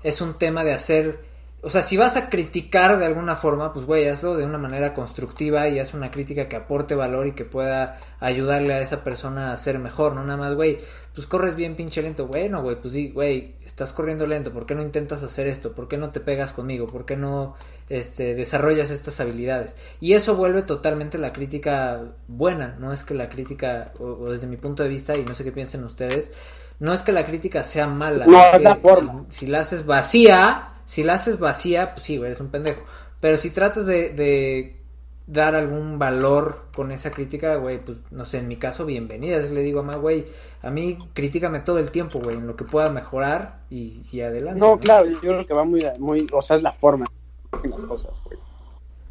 es 0.02 0.20
un 0.20 0.34
tema 0.38 0.64
de 0.64 0.72
hacer 0.74 1.18
o 1.64 1.70
sea, 1.70 1.80
si 1.80 1.96
vas 1.96 2.16
a 2.18 2.28
criticar 2.28 2.98
de 2.98 3.06
alguna 3.06 3.36
forma, 3.36 3.72
pues 3.72 3.86
güey, 3.86 4.06
hazlo 4.06 4.36
de 4.36 4.44
una 4.44 4.58
manera 4.58 4.92
constructiva 4.92 5.66
y 5.68 5.78
haz 5.78 5.94
una 5.94 6.10
crítica 6.10 6.46
que 6.46 6.56
aporte 6.56 6.94
valor 6.94 7.26
y 7.26 7.32
que 7.32 7.46
pueda 7.46 7.98
ayudarle 8.20 8.74
a 8.74 8.80
esa 8.80 9.02
persona 9.02 9.52
a 9.52 9.56
ser 9.56 9.78
mejor, 9.78 10.14
no 10.14 10.22
nada 10.22 10.36
más, 10.36 10.54
güey, 10.54 10.78
pues 11.14 11.26
corres 11.26 11.56
bien 11.56 11.74
pinche 11.74 12.02
lento, 12.02 12.26
bueno, 12.26 12.60
güey, 12.60 12.76
pues 12.76 12.92
sí, 12.92 13.10
güey, 13.10 13.54
estás 13.64 13.94
corriendo 13.94 14.26
lento, 14.26 14.52
¿por 14.52 14.66
qué 14.66 14.74
no 14.74 14.82
intentas 14.82 15.22
hacer 15.22 15.46
esto? 15.46 15.72
¿Por 15.72 15.88
qué 15.88 15.96
no 15.96 16.10
te 16.10 16.20
pegas 16.20 16.52
conmigo? 16.52 16.86
¿Por 16.86 17.06
qué 17.06 17.16
no 17.16 17.54
este 17.88 18.34
desarrollas 18.34 18.90
estas 18.90 19.18
habilidades? 19.20 19.74
Y 20.00 20.12
eso 20.12 20.36
vuelve 20.36 20.62
totalmente 20.62 21.16
la 21.16 21.32
crítica 21.32 22.02
buena, 22.28 22.76
no 22.78 22.92
es 22.92 23.04
que 23.04 23.14
la 23.14 23.30
crítica 23.30 23.92
o, 23.98 24.04
o 24.04 24.30
desde 24.30 24.46
mi 24.46 24.58
punto 24.58 24.82
de 24.82 24.90
vista 24.90 25.16
y 25.16 25.24
no 25.24 25.34
sé 25.34 25.44
qué 25.44 25.52
piensen 25.52 25.84
ustedes, 25.84 26.30
no 26.78 26.92
es 26.92 27.02
que 27.02 27.12
la 27.12 27.24
crítica 27.24 27.64
sea 27.64 27.86
mala, 27.86 28.26
No, 28.26 28.38
es 28.38 28.58
que. 28.58 28.94
Si, 29.28 29.38
si 29.38 29.46
la 29.46 29.60
haces 29.60 29.86
vacía, 29.86 30.73
si 30.84 31.02
la 31.04 31.14
haces 31.14 31.38
vacía, 31.38 31.94
pues 31.94 32.04
sí, 32.06 32.16
güey, 32.16 32.28
eres 32.28 32.40
un 32.40 32.48
pendejo. 32.50 32.82
Pero 33.20 33.36
si 33.36 33.50
tratas 33.50 33.86
de, 33.86 34.10
de 34.10 34.76
dar 35.26 35.54
algún 35.54 35.98
valor 35.98 36.68
con 36.74 36.92
esa 36.92 37.10
crítica, 37.10 37.56
güey, 37.56 37.82
pues 37.84 37.98
no 38.10 38.24
sé, 38.24 38.38
en 38.38 38.48
mi 38.48 38.56
caso, 38.56 38.84
bienvenidas. 38.86 39.50
Le 39.50 39.62
digo 39.62 39.80
a 39.80 39.82
más, 39.82 39.96
güey, 39.96 40.26
a 40.62 40.70
mí 40.70 40.98
críticame 41.14 41.60
todo 41.60 41.78
el 41.78 41.90
tiempo, 41.90 42.20
güey, 42.20 42.36
en 42.36 42.46
lo 42.46 42.56
que 42.56 42.64
pueda 42.64 42.90
mejorar 42.90 43.64
y, 43.70 44.06
y 44.12 44.20
adelante. 44.20 44.58
No, 44.60 44.78
claro, 44.78 45.06
yo 45.06 45.18
creo 45.20 45.46
que 45.46 45.54
va 45.54 45.64
muy, 45.64 45.82
muy, 45.98 46.26
o 46.32 46.42
sea, 46.42 46.56
es 46.56 46.62
la 46.62 46.72
forma 46.72 47.06
en 47.62 47.70
las 47.70 47.84
cosas, 47.84 48.20
güey. 48.24 48.38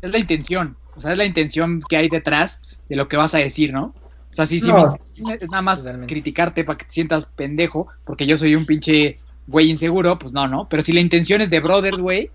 es 0.02 0.12
la 0.12 0.18
intención, 0.20 0.78
o 0.96 1.00
sea, 1.02 1.12
es 1.14 1.18
la 1.18 1.26
intención 1.26 1.80
que 1.88 1.98
hay 1.98 2.10
detrás 2.10 2.62
de 2.90 2.96
lo 2.96 3.08
que 3.08 3.18
vas 3.18 3.34
a 3.36 3.40
decir, 3.40 3.74
¿no? 3.74 3.96
O 4.32 4.34
sea, 4.36 4.46
sí, 4.46 4.60
sí, 4.60 4.72
No. 4.72 4.96
es 5.42 5.50
nada 5.50 5.62
más 5.62 5.84
Totalmente. 5.84 6.08
criticarte 6.08 6.64
para 6.64 6.78
que 6.78 6.86
te 6.86 6.92
sientas 6.92 7.26
pendejo, 7.26 7.88
porque 8.04 8.26
yo 8.26 8.38
soy 8.38 8.56
un 8.56 8.66
pinche 8.66 9.23
güey 9.48 9.70
inseguro, 9.70 10.18
pues 10.18 10.34
no, 10.34 10.48
¿no? 10.48 10.68
Pero 10.70 10.82
si 10.82 10.92
la 10.92 11.00
intención 11.00 11.42
es 11.42 11.50
de 11.50 11.60
brothers, 11.60 12.00
güey, 12.00 12.30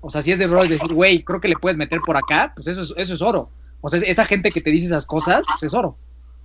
o 0.00 0.10
sea, 0.10 0.22
si 0.22 0.32
es 0.32 0.38
de 0.38 0.46
brothers 0.46 0.70
decir, 0.70 0.94
güey, 0.94 1.22
creo 1.22 1.40
que 1.40 1.48
le 1.48 1.56
puedes 1.56 1.76
meter 1.76 2.00
por 2.00 2.16
acá, 2.16 2.52
pues 2.54 2.66
eso 2.68 2.80
es, 2.80 2.94
eso 2.96 3.14
es 3.14 3.22
oro. 3.22 3.50
O 3.80 3.88
sea, 3.88 4.00
esa 4.00 4.24
gente 4.24 4.50
que 4.50 4.60
te 4.60 4.70
dice 4.70 4.86
esas 4.86 5.04
cosas, 5.04 5.42
pues 5.46 5.62
es 5.62 5.74
oro. 5.74 5.96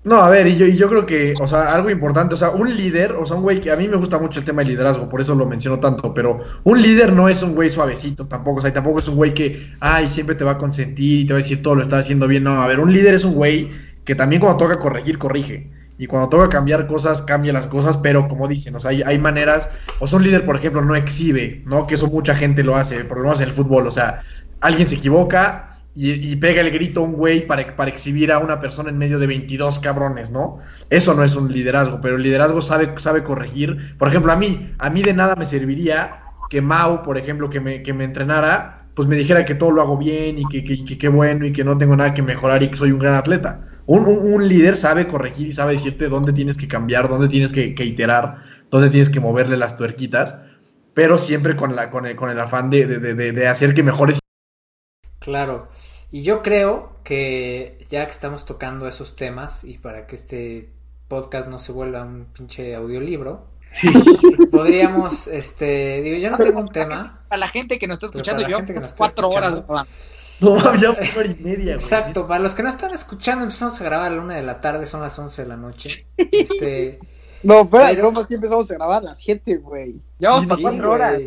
No, 0.03 0.15
a 0.15 0.29
ver, 0.31 0.47
y 0.47 0.57
yo, 0.57 0.65
y 0.65 0.75
yo 0.75 0.89
creo 0.89 1.05
que, 1.05 1.35
o 1.39 1.45
sea, 1.45 1.75
algo 1.75 1.91
importante, 1.91 2.33
o 2.33 2.37
sea, 2.37 2.49
un 2.49 2.75
líder, 2.75 3.11
o 3.11 3.23
sea, 3.23 3.37
un 3.37 3.43
güey 3.43 3.61
que 3.61 3.69
a 3.69 3.75
mí 3.75 3.87
me 3.87 3.97
gusta 3.97 4.17
mucho 4.17 4.39
el 4.39 4.45
tema 4.45 4.63
de 4.63 4.69
liderazgo, 4.69 5.07
por 5.07 5.21
eso 5.21 5.35
lo 5.35 5.45
menciono 5.45 5.79
tanto, 5.79 6.11
pero 6.11 6.39
un 6.63 6.81
líder 6.81 7.13
no 7.13 7.29
es 7.29 7.43
un 7.43 7.53
güey 7.53 7.69
suavecito 7.69 8.25
tampoco, 8.25 8.57
o 8.57 8.61
sea, 8.61 8.71
y 8.71 8.73
tampoco 8.73 8.97
es 8.97 9.07
un 9.07 9.15
güey 9.15 9.35
que, 9.35 9.73
ay, 9.79 10.07
siempre 10.07 10.33
te 10.33 10.43
va 10.43 10.53
a 10.53 10.57
consentir 10.57 11.19
y 11.19 11.25
te 11.27 11.33
va 11.33 11.39
a 11.39 11.43
decir 11.43 11.61
todo 11.61 11.75
lo 11.75 11.83
estás 11.83 11.99
haciendo 11.99 12.27
bien, 12.27 12.43
no, 12.43 12.63
a 12.63 12.67
ver, 12.67 12.79
un 12.79 12.91
líder 12.91 13.13
es 13.13 13.23
un 13.23 13.35
güey 13.35 13.69
que 14.03 14.15
también 14.15 14.41
cuando 14.41 14.57
toca 14.57 14.79
corregir, 14.79 15.19
corrige, 15.19 15.69
y 16.01 16.07
cuando 16.07 16.29
toca 16.29 16.49
cambiar 16.49 16.87
cosas, 16.87 17.21
cambia 17.21 17.53
las 17.53 17.67
cosas, 17.67 17.95
pero 17.97 18.27
como 18.27 18.47
dicen, 18.47 18.73
o 18.75 18.79
sea, 18.79 18.89
hay, 18.89 19.03
hay 19.03 19.19
maneras, 19.19 19.69
o 19.99 20.07
sea, 20.07 20.17
un 20.17 20.23
líder, 20.25 20.47
por 20.47 20.55
ejemplo, 20.55 20.81
no 20.81 20.95
exhibe, 20.95 21.61
¿no? 21.67 21.85
Que 21.85 21.93
eso 21.93 22.07
mucha 22.07 22.33
gente 22.33 22.63
lo 22.63 22.75
hace, 22.75 23.05
por 23.05 23.17
lo 23.17 23.25
menos 23.25 23.39
en 23.39 23.49
el 23.49 23.53
fútbol, 23.53 23.85
o 23.85 23.91
sea, 23.91 24.23
alguien 24.61 24.87
se 24.87 24.95
equivoca, 24.95 25.77
y, 25.93 26.35
pega 26.37 26.61
el 26.61 26.71
grito 26.71 27.01
a 27.01 27.03
un 27.03 27.13
güey 27.13 27.45
para, 27.45 27.61
exhibir 27.61 28.31
a 28.31 28.39
una 28.39 28.59
persona 28.59 28.89
en 28.89 28.97
medio 28.97 29.19
de 29.19 29.27
22 29.27 29.77
cabrones, 29.77 30.31
¿no? 30.31 30.57
Eso 30.89 31.13
no 31.13 31.23
es 31.23 31.35
un 31.35 31.51
liderazgo, 31.51 31.99
pero 32.01 32.15
el 32.15 32.23
liderazgo 32.23 32.63
sabe, 32.63 32.93
sabe 32.97 33.21
corregir. 33.21 33.95
Por 33.99 34.07
ejemplo, 34.07 34.31
a 34.31 34.35
mí, 34.35 34.73
a 34.79 34.89
mí 34.89 35.03
de 35.03 35.13
nada 35.13 35.35
me 35.35 35.45
serviría 35.45 36.23
que 36.49 36.61
Mau, 36.61 37.03
por 37.03 37.19
ejemplo, 37.19 37.47
que 37.47 37.59
me, 37.59 37.83
que 37.83 37.93
me 37.93 38.05
entrenara, 38.05 38.85
pues 38.95 39.07
me 39.07 39.17
dijera 39.17 39.45
que 39.45 39.53
todo 39.53 39.69
lo 39.71 39.83
hago 39.83 39.97
bien 39.97 40.39
y 40.39 40.45
que 40.47 40.63
que- 40.63 40.83
que 40.83 40.97
qué 40.97 41.09
bueno 41.09 41.45
y 41.45 41.51
que 41.53 41.63
no 41.63 41.77
tengo 41.77 41.95
nada 41.95 42.13
que 42.15 42.23
mejorar 42.23 42.63
y 42.63 42.69
que 42.69 42.77
soy 42.77 42.91
un 42.91 42.99
gran 42.99 43.13
atleta. 43.15 43.67
Un, 43.93 44.05
un- 44.07 44.33
un 44.33 44.47
líder 44.47 44.77
sabe 44.77 45.07
corregir 45.07 45.47
y 45.47 45.53
sabe 45.53 45.73
decirte 45.73 46.07
dónde 46.07 46.31
tienes 46.33 46.55
que 46.57 46.67
cambiar, 46.67 47.07
dónde 47.09 47.27
tienes 47.27 47.51
que, 47.51 47.75
que 47.75 47.83
iterar, 47.83 48.43
dónde 48.69 48.89
tienes 48.89 49.09
que 49.09 49.19
moverle 49.19 49.57
las 49.57 49.75
tuerquitas, 49.75 50.39
pero 50.93 51.17
siempre 51.17 51.55
con, 51.55 51.75
la, 51.75 51.89
con, 51.89 52.05
el, 52.05 52.15
con 52.15 52.29
el 52.29 52.39
afán 52.39 52.69
de, 52.69 52.85
de- 52.87 53.13
de- 53.33 53.47
hacer 53.47 53.73
que 53.73 53.83
mejores 53.83 54.19
Claro. 55.19 55.67
Y 56.11 56.23
yo 56.23 56.41
creo 56.41 56.99
que 57.03 57.77
ya 57.89 58.05
que 58.05 58.11
estamos 58.11 58.45
tocando 58.45 58.87
esos 58.87 59.15
temas 59.15 59.63
y 59.63 59.77
para 59.77 60.07
que 60.07 60.15
este 60.15 60.69
podcast 61.07 61.47
no 61.47 61.59
se 61.59 61.71
vuelva 61.71 62.03
un 62.03 62.25
pinche 62.33 62.73
audiolibro, 62.75 63.47
podríamos, 64.51 65.27
este, 65.27 66.01
digo, 66.01 66.17
yo 66.17 66.29
no 66.31 66.37
tengo 66.37 66.59
un 66.59 66.69
tema. 66.69 67.23
Para 67.29 67.39
la 67.39 67.47
gente 67.47 67.77
que 67.79 67.87
nos 67.87 67.95
está 67.95 68.07
escuchando, 68.07 68.47
yo 68.47 68.57
está 68.59 68.95
cuatro 68.95 69.29
horas. 69.29 69.63
No, 70.41 70.55
mames, 70.55 70.81
ya 70.81 70.89
una 70.91 70.99
hora 71.17 71.27
y 71.27 71.35
media, 71.35 71.73
güey. 71.75 71.83
Exacto, 71.85 72.27
para 72.27 72.41
los 72.41 72.53
que 72.55 72.63
no 72.63 72.69
están 72.69 72.93
escuchando, 72.93 73.43
empezamos 73.45 73.79
a 73.79 73.83
grabar 73.83 74.11
a 74.11 74.15
la 74.15 74.21
una 74.21 74.35
de 74.35 74.41
la 74.43 74.59
tarde, 74.59 74.85
son 74.85 75.01
las 75.01 75.17
11 75.17 75.43
de 75.43 75.47
la 75.47 75.57
noche. 75.57 76.07
Este, 76.17 76.99
No, 77.43 77.67
fuera 77.67 77.87
de 77.87 77.95
Pero- 77.95 78.11
broma, 78.11 78.27
sí 78.27 78.33
empezamos 78.35 78.69
a 78.69 78.73
grabar 78.73 78.97
a 79.01 79.05
las 79.05 79.19
7, 79.19 79.57
güey. 79.57 79.93
Sí, 79.93 80.01
para 80.19 80.41
Sí, 80.41 80.61
cuatro 80.61 80.71
güey. 80.71 80.83
horas. 80.89 81.21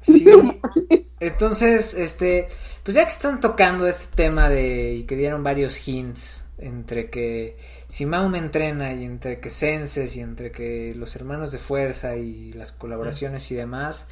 Sí. 0.00 0.26
Entonces, 1.20 1.94
este, 1.94 2.48
pues 2.82 2.94
ya 2.94 3.04
que 3.04 3.10
están 3.10 3.40
tocando 3.40 3.86
este 3.86 4.14
tema 4.14 4.48
de 4.48 4.94
y 4.94 5.04
que 5.04 5.16
dieron 5.16 5.42
varios 5.42 5.86
hints 5.88 6.44
entre 6.58 7.08
que 7.08 7.56
si 7.88 8.04
Mau 8.04 8.28
me 8.28 8.38
entrena 8.38 8.92
y 8.92 9.04
entre 9.04 9.40
que 9.40 9.48
Senses 9.50 10.14
y 10.16 10.20
entre 10.20 10.50
que 10.52 10.92
los 10.94 11.16
hermanos 11.16 11.52
de 11.52 11.58
fuerza 11.58 12.16
y 12.16 12.52
las 12.52 12.72
colaboraciones 12.72 13.50
y 13.50 13.54
demás. 13.54 14.06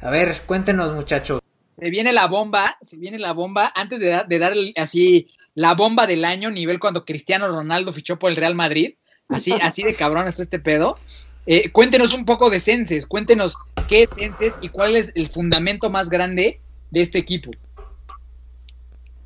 A 0.00 0.10
ver, 0.10 0.34
cuéntenos, 0.46 0.92
muchachos. 0.94 1.40
Se 1.78 1.90
viene 1.90 2.12
la 2.12 2.26
bomba, 2.26 2.76
se 2.82 2.96
viene 2.96 3.18
la 3.18 3.32
bomba, 3.32 3.72
antes 3.74 4.00
de, 4.00 4.22
de 4.26 4.38
dar 4.38 4.52
así 4.76 5.28
la 5.54 5.74
bomba 5.74 6.06
del 6.06 6.24
año, 6.24 6.50
nivel 6.50 6.78
cuando 6.78 7.04
Cristiano 7.04 7.48
Ronaldo 7.48 7.92
fichó 7.92 8.18
por 8.18 8.30
el 8.30 8.36
Real 8.36 8.54
Madrid, 8.54 8.94
así, 9.28 9.52
así 9.62 9.82
de 9.82 9.94
cabrón 9.94 10.28
está 10.28 10.42
este 10.42 10.58
pedo. 10.58 10.98
Eh, 11.46 11.70
cuéntenos 11.70 12.12
un 12.12 12.24
poco 12.24 12.50
de 12.50 12.60
Senses, 12.60 13.06
cuéntenos 13.06 13.56
qué 13.88 14.02
es 14.02 14.10
Senses 14.10 14.54
y 14.60 14.68
cuál 14.68 14.96
es 14.96 15.12
el 15.14 15.28
fundamento 15.28 15.88
más 15.88 16.10
grande 16.10 16.60
de 16.90 17.00
este 17.00 17.18
equipo. 17.18 17.50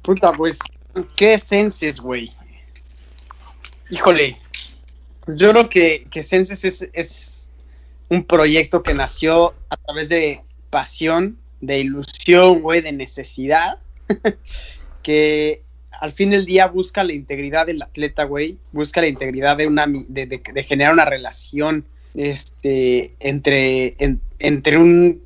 Puta, 0.03 0.33
pues, 0.33 0.59
¿qué 1.17 1.35
es 1.35 1.43
Senses, 1.43 2.01
güey? 2.01 2.31
Híjole, 3.91 4.39
pues 5.25 5.39
yo 5.39 5.51
creo 5.51 5.69
que, 5.69 6.07
que 6.11 6.23
Senses 6.23 6.65
es, 6.65 6.89
es 6.93 7.51
un 8.09 8.25
proyecto 8.25 8.83
que 8.83 8.95
nació 8.95 9.55
a 9.69 9.77
través 9.77 10.09
de 10.09 10.43
pasión, 10.71 11.39
de 11.63 11.79
ilusión, 11.79 12.61
güey, 12.61 12.83
de 12.83 12.93
necesidad, 12.93 13.79
que 15.03 15.63
al 16.01 16.13
fin 16.13 16.31
del 16.31 16.45
día 16.45 16.67
busca 16.67 17.03
la 17.05 17.15
integridad 17.15 17.67
del 17.67 17.81
atleta, 17.81 18.25
güey, 18.25 18.59
busca 18.73 19.01
la 19.01 19.07
integridad 19.09 19.57
de, 19.57 19.67
una, 19.67 19.87
de, 19.87 20.65
generar 20.69 20.93
una 20.93 21.07
relación 21.07 21.85
este, 22.15 23.15
entre, 23.21 23.95
en- 23.99 24.21
entre 24.39 24.77
un 24.77 25.23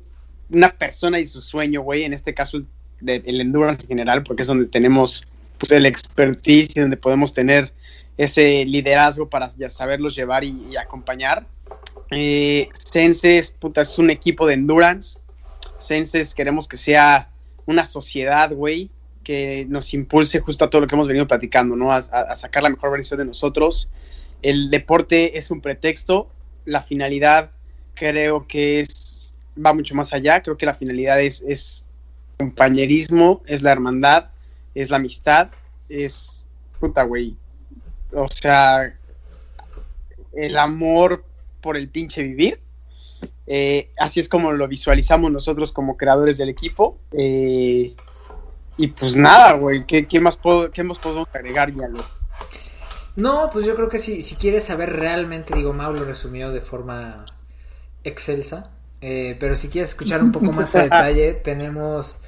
una 0.49 0.71
persona 0.71 1.19
y 1.19 1.25
su 1.25 1.41
sueño, 1.41 1.81
güey, 1.81 2.03
en 2.03 2.13
este 2.13 2.33
caso 2.33 2.61
de, 3.01 3.21
el 3.25 3.41
endurance 3.41 3.81
en 3.83 3.89
general, 3.89 4.23
porque 4.23 4.43
es 4.43 4.47
donde 4.47 4.67
tenemos 4.67 5.27
pues, 5.57 5.71
el 5.71 5.85
expertise 5.85 6.69
y 6.75 6.79
donde 6.79 6.97
podemos 6.97 7.33
tener 7.33 7.71
ese 8.17 8.65
liderazgo 8.65 9.29
para 9.29 9.51
ya 9.57 9.69
saberlos 9.69 10.15
llevar 10.15 10.43
y, 10.43 10.75
acompañar. 10.77 11.45
Eh, 12.11 12.69
Senses, 12.73 13.51
puta, 13.51 13.81
es 13.81 13.97
un 13.99 14.09
equipo 14.09 14.47
de 14.47 14.53
endurance. 14.53 15.19
Senses 15.77 16.33
queremos 16.33 16.67
que 16.67 16.77
sea 16.77 17.29
una 17.65 17.83
sociedad, 17.83 18.51
güey, 18.53 18.89
que 19.23 19.65
nos 19.69 19.93
impulse 19.93 20.39
justo 20.39 20.65
a 20.65 20.69
todo 20.69 20.81
lo 20.81 20.87
que 20.87 20.95
hemos 20.95 21.07
venido 21.07 21.27
platicando, 21.27 21.75
¿no? 21.75 21.91
A, 21.91 21.97
a, 21.97 22.35
sacar 22.35 22.63
la 22.63 22.69
mejor 22.69 22.91
versión 22.91 23.19
de 23.19 23.25
nosotros. 23.25 23.89
El 24.41 24.69
deporte 24.69 25.37
es 25.37 25.51
un 25.51 25.61
pretexto, 25.61 26.29
la 26.65 26.81
finalidad 26.81 27.51
creo 27.93 28.47
que 28.47 28.79
es, 28.79 29.33
va 29.63 29.73
mucho 29.73 29.95
más 29.95 30.13
allá, 30.13 30.41
creo 30.41 30.57
que 30.57 30.65
la 30.65 30.73
finalidad 30.73 31.19
es, 31.19 31.43
es 31.47 31.85
compañerismo, 32.37 33.41
es 33.45 33.61
la 33.63 33.71
hermandad, 33.71 34.27
es 34.75 34.89
la 34.89 34.97
amistad, 34.97 35.49
es, 35.89 36.47
puta, 36.79 37.03
güey, 37.03 37.35
o 38.13 38.27
sea, 38.27 38.95
el 40.33 40.57
amor 40.57 41.25
por 41.61 41.75
el 41.77 41.89
pinche 41.89 42.23
vivir. 42.23 42.59
Eh, 43.45 43.91
así 43.97 44.19
es 44.19 44.29
como 44.29 44.51
lo 44.51 44.67
visualizamos 44.67 45.31
nosotros 45.31 45.71
como 45.71 45.97
creadores 45.97 46.37
del 46.37 46.49
equipo. 46.49 46.97
Eh, 47.11 47.95
y 48.77 48.87
pues 48.87 49.17
nada, 49.17 49.53
güey, 49.53 49.85
¿qué, 49.85 50.07
qué, 50.07 50.19
más 50.19 50.37
puedo, 50.37 50.71
¿qué 50.71 50.83
más 50.83 50.99
agregar, 51.33 51.73
Yalo? 51.73 51.99
No, 53.15 53.49
pues 53.51 53.65
yo 53.65 53.75
creo 53.75 53.89
que 53.89 53.97
si, 53.97 54.21
si 54.21 54.35
quieres 54.35 54.63
saber 54.63 54.93
realmente, 54.93 55.55
digo, 55.55 55.73
Mau 55.73 55.91
lo 55.91 56.05
resumió 56.05 56.51
de 56.51 56.61
forma 56.61 57.25
excelsa, 58.03 58.71
eh, 59.01 59.35
pero 59.39 59.55
si 59.55 59.69
quieres 59.69 59.89
escuchar 59.89 60.21
un 60.21 60.31
poco 60.31 60.51
más 60.51 60.75
a 60.75 60.83
detalle, 60.83 61.33
tenemos 61.33 62.19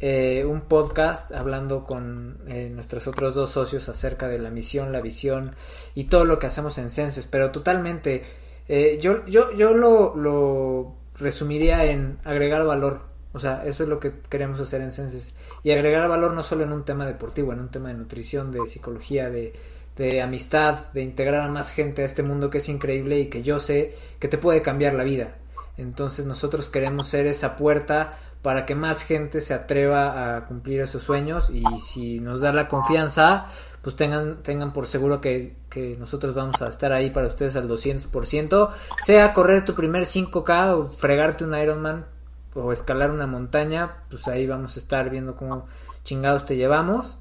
eh, 0.00 0.44
un 0.44 0.62
podcast 0.62 1.32
hablando 1.32 1.84
con 1.84 2.38
eh, 2.48 2.70
nuestros 2.70 3.06
otros 3.06 3.34
dos 3.34 3.50
socios 3.50 3.88
acerca 3.88 4.26
de 4.26 4.38
la 4.38 4.50
misión, 4.50 4.90
la 4.90 5.00
visión 5.00 5.54
y 5.94 6.04
todo 6.04 6.24
lo 6.24 6.38
que 6.38 6.46
hacemos 6.46 6.78
en 6.78 6.90
Senses, 6.90 7.26
pero 7.30 7.52
totalmente, 7.52 8.24
eh, 8.68 8.98
yo, 9.00 9.24
yo, 9.26 9.52
yo 9.52 9.74
lo, 9.74 10.14
lo 10.16 10.94
resumiría 11.18 11.84
en 11.84 12.18
agregar 12.24 12.64
valor. 12.64 13.00
O 13.32 13.40
sea, 13.40 13.64
eso 13.64 13.82
es 13.84 13.88
lo 13.88 13.98
que 13.98 14.12
queremos 14.28 14.60
hacer 14.60 14.82
en 14.82 14.92
Senses. 14.92 15.34
Y 15.62 15.70
agregar 15.70 16.08
valor 16.08 16.34
no 16.34 16.42
solo 16.42 16.64
en 16.64 16.72
un 16.72 16.84
tema 16.84 17.06
deportivo, 17.06 17.52
en 17.52 17.60
un 17.60 17.70
tema 17.70 17.88
de 17.88 17.94
nutrición, 17.94 18.52
de 18.52 18.66
psicología, 18.66 19.30
de, 19.30 19.54
de 19.96 20.22
amistad, 20.22 20.92
de 20.92 21.02
integrar 21.02 21.42
a 21.42 21.48
más 21.48 21.72
gente 21.72 22.02
a 22.02 22.04
este 22.04 22.22
mundo 22.22 22.50
que 22.50 22.58
es 22.58 22.68
increíble 22.68 23.18
y 23.20 23.26
que 23.26 23.42
yo 23.42 23.58
sé 23.58 23.94
que 24.18 24.28
te 24.28 24.38
puede 24.38 24.62
cambiar 24.62 24.94
la 24.94 25.04
vida. 25.04 25.36
Entonces 25.76 26.26
nosotros 26.26 26.68
queremos 26.68 27.08
ser 27.08 27.26
esa 27.26 27.56
puerta 27.56 28.18
para 28.42 28.66
que 28.66 28.74
más 28.74 29.04
gente 29.04 29.40
se 29.40 29.54
atreva 29.54 30.36
a 30.36 30.46
cumplir 30.46 30.80
esos 30.80 31.02
sueños 31.02 31.50
y 31.50 31.62
si 31.80 32.20
nos 32.20 32.40
da 32.40 32.52
la 32.52 32.68
confianza, 32.68 33.46
pues 33.82 33.96
tengan, 33.96 34.42
tengan 34.42 34.72
por 34.72 34.86
seguro 34.86 35.20
que, 35.20 35.56
que 35.68 35.96
nosotros 35.98 36.34
vamos 36.34 36.62
a 36.62 36.68
estar 36.68 36.92
ahí 36.92 37.10
para 37.10 37.26
ustedes 37.26 37.56
al 37.56 37.68
200%, 37.68 38.70
sea 39.02 39.32
correr 39.32 39.64
tu 39.64 39.74
primer 39.74 40.04
5K 40.04 40.74
o 40.74 40.88
fregarte 40.96 41.44
un 41.44 41.54
Ironman 41.54 42.06
o 42.54 42.72
escalar 42.72 43.10
una 43.10 43.26
montaña, 43.26 44.04
pues 44.08 44.28
ahí 44.28 44.46
vamos 44.46 44.76
a 44.76 44.80
estar 44.80 45.10
viendo 45.10 45.36
cómo 45.36 45.66
chingados 46.04 46.46
te 46.46 46.56
llevamos. 46.56 47.18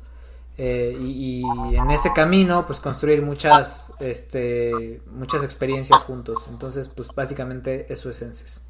Eh, 0.57 0.95
y, 0.99 1.43
en 1.73 1.89
ese 1.89 2.11
camino 2.13 2.67
pues 2.67 2.81
construir 2.81 3.21
muchas 3.21 3.91
este 3.99 5.01
muchas 5.09 5.45
experiencias 5.45 6.03
juntos. 6.03 6.43
Entonces 6.49 6.89
pues 6.89 7.07
básicamente 7.15 7.91
eso 7.91 8.09
es 8.09 8.17
Senses 8.17 8.61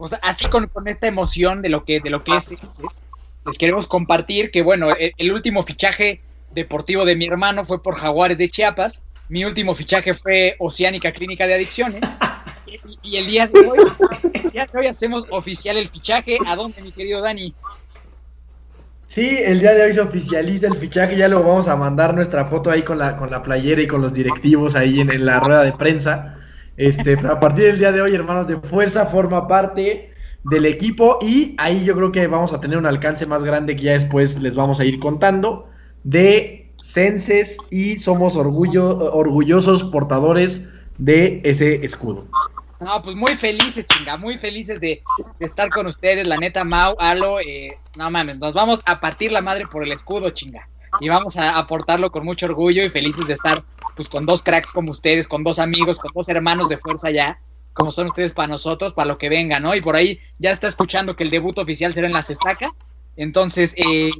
o 0.00 0.08
sea 0.08 0.18
así 0.22 0.46
con, 0.46 0.66
con, 0.68 0.88
esta 0.88 1.06
emoción 1.06 1.60
de 1.60 1.68
lo 1.68 1.84
que 1.84 2.00
de 2.00 2.08
lo 2.08 2.24
que 2.24 2.34
es 2.34 2.56
les 3.46 3.58
queremos 3.58 3.86
compartir 3.86 4.50
que 4.50 4.62
bueno 4.62 4.88
el, 4.98 5.12
el, 5.16 5.32
último 5.32 5.62
fichaje 5.62 6.22
deportivo 6.52 7.04
de 7.04 7.16
mi 7.16 7.26
hermano 7.26 7.64
fue 7.64 7.82
por 7.82 7.96
Jaguares 7.96 8.38
de 8.38 8.48
Chiapas. 8.48 9.02
Mi 9.28 9.44
último 9.44 9.74
fichaje 9.74 10.14
fue 10.14 10.56
Oceánica 10.58 11.12
Clínica 11.12 11.46
de 11.46 11.54
Adicciones. 11.54 12.00
Y, 12.66 12.98
y, 13.02 13.16
el 13.16 13.26
día 13.26 13.48
de 13.48 13.58
hoy 13.58 13.78
el 14.32 14.50
día 14.52 14.64
de 14.72 14.78
hoy 14.78 14.86
hacemos 14.86 15.26
oficial 15.30 15.76
el 15.76 15.88
fichaje. 15.88 16.38
A 16.46 16.54
dónde 16.54 16.80
mi 16.82 16.92
querido 16.92 17.20
Dani 17.20 17.52
Sí, 19.10 19.38
el 19.44 19.58
día 19.58 19.74
de 19.74 19.82
hoy 19.82 19.92
se 19.92 20.00
oficializa 20.00 20.68
el 20.68 20.76
fichaje, 20.76 21.16
ya 21.16 21.26
lo 21.26 21.42
vamos 21.42 21.66
a 21.66 21.74
mandar 21.74 22.14
nuestra 22.14 22.44
foto 22.44 22.70
ahí 22.70 22.82
con 22.82 22.96
la, 22.98 23.16
con 23.16 23.28
la 23.28 23.42
playera 23.42 23.82
y 23.82 23.88
con 23.88 24.02
los 24.02 24.12
directivos 24.12 24.76
ahí 24.76 25.00
en, 25.00 25.10
en 25.10 25.26
la 25.26 25.40
rueda 25.40 25.64
de 25.64 25.72
prensa. 25.72 26.36
Este, 26.76 27.14
a 27.14 27.40
partir 27.40 27.64
del 27.64 27.78
día 27.80 27.90
de 27.90 28.02
hoy, 28.02 28.14
hermanos 28.14 28.46
de 28.46 28.56
fuerza, 28.56 29.06
forma 29.06 29.48
parte 29.48 30.12
del 30.44 30.64
equipo 30.64 31.18
y 31.20 31.56
ahí 31.58 31.84
yo 31.84 31.96
creo 31.96 32.12
que 32.12 32.28
vamos 32.28 32.52
a 32.52 32.60
tener 32.60 32.78
un 32.78 32.86
alcance 32.86 33.26
más 33.26 33.42
grande 33.42 33.74
que 33.74 33.82
ya 33.82 33.92
después 33.94 34.40
les 34.40 34.54
vamos 34.54 34.78
a 34.78 34.84
ir 34.84 35.00
contando 35.00 35.68
de 36.04 36.72
Senses 36.80 37.58
y 37.70 37.98
somos 37.98 38.36
orgullo, 38.36 39.12
orgullosos 39.12 39.84
portadores 39.84 40.68
de 40.98 41.40
ese 41.44 41.84
escudo. 41.84 42.26
No, 42.80 43.02
pues 43.02 43.14
muy 43.14 43.34
felices, 43.34 43.84
chinga, 43.86 44.16
muy 44.16 44.38
felices 44.38 44.80
de, 44.80 45.02
estar 45.38 45.68
con 45.68 45.86
ustedes, 45.86 46.26
la 46.26 46.38
neta, 46.38 46.64
Mau, 46.64 46.96
Alo, 46.98 47.38
eh, 47.38 47.76
no 47.98 48.10
mames, 48.10 48.38
nos 48.38 48.54
vamos 48.54 48.80
a 48.86 49.00
partir 49.00 49.32
la 49.32 49.42
madre 49.42 49.66
por 49.66 49.84
el 49.84 49.92
escudo, 49.92 50.30
chinga, 50.30 50.66
y 50.98 51.10
vamos 51.10 51.36
a 51.36 51.58
aportarlo 51.58 52.10
con 52.10 52.24
mucho 52.24 52.46
orgullo 52.46 52.82
y 52.82 52.88
felices 52.88 53.26
de 53.26 53.34
estar, 53.34 53.62
pues, 53.96 54.08
con 54.08 54.24
dos 54.24 54.42
cracks 54.42 54.72
como 54.72 54.92
ustedes, 54.92 55.28
con 55.28 55.44
dos 55.44 55.58
amigos, 55.58 55.98
con 55.98 56.10
dos 56.14 56.30
hermanos 56.30 56.70
de 56.70 56.78
fuerza 56.78 57.10
ya, 57.10 57.38
como 57.74 57.90
son 57.90 58.06
ustedes 58.06 58.32
para 58.32 58.48
nosotros, 58.48 58.94
para 58.94 59.08
lo 59.08 59.18
que 59.18 59.28
venga, 59.28 59.60
¿no? 59.60 59.74
Y 59.74 59.82
por 59.82 59.94
ahí 59.94 60.18
ya 60.38 60.50
está 60.50 60.66
escuchando 60.66 61.16
que 61.16 61.24
el 61.24 61.30
debut 61.30 61.58
oficial 61.58 61.92
será 61.92 62.06
en 62.06 62.14
las 62.14 62.30
estacas, 62.30 62.72
entonces, 63.16 63.74
eh, 63.76 64.10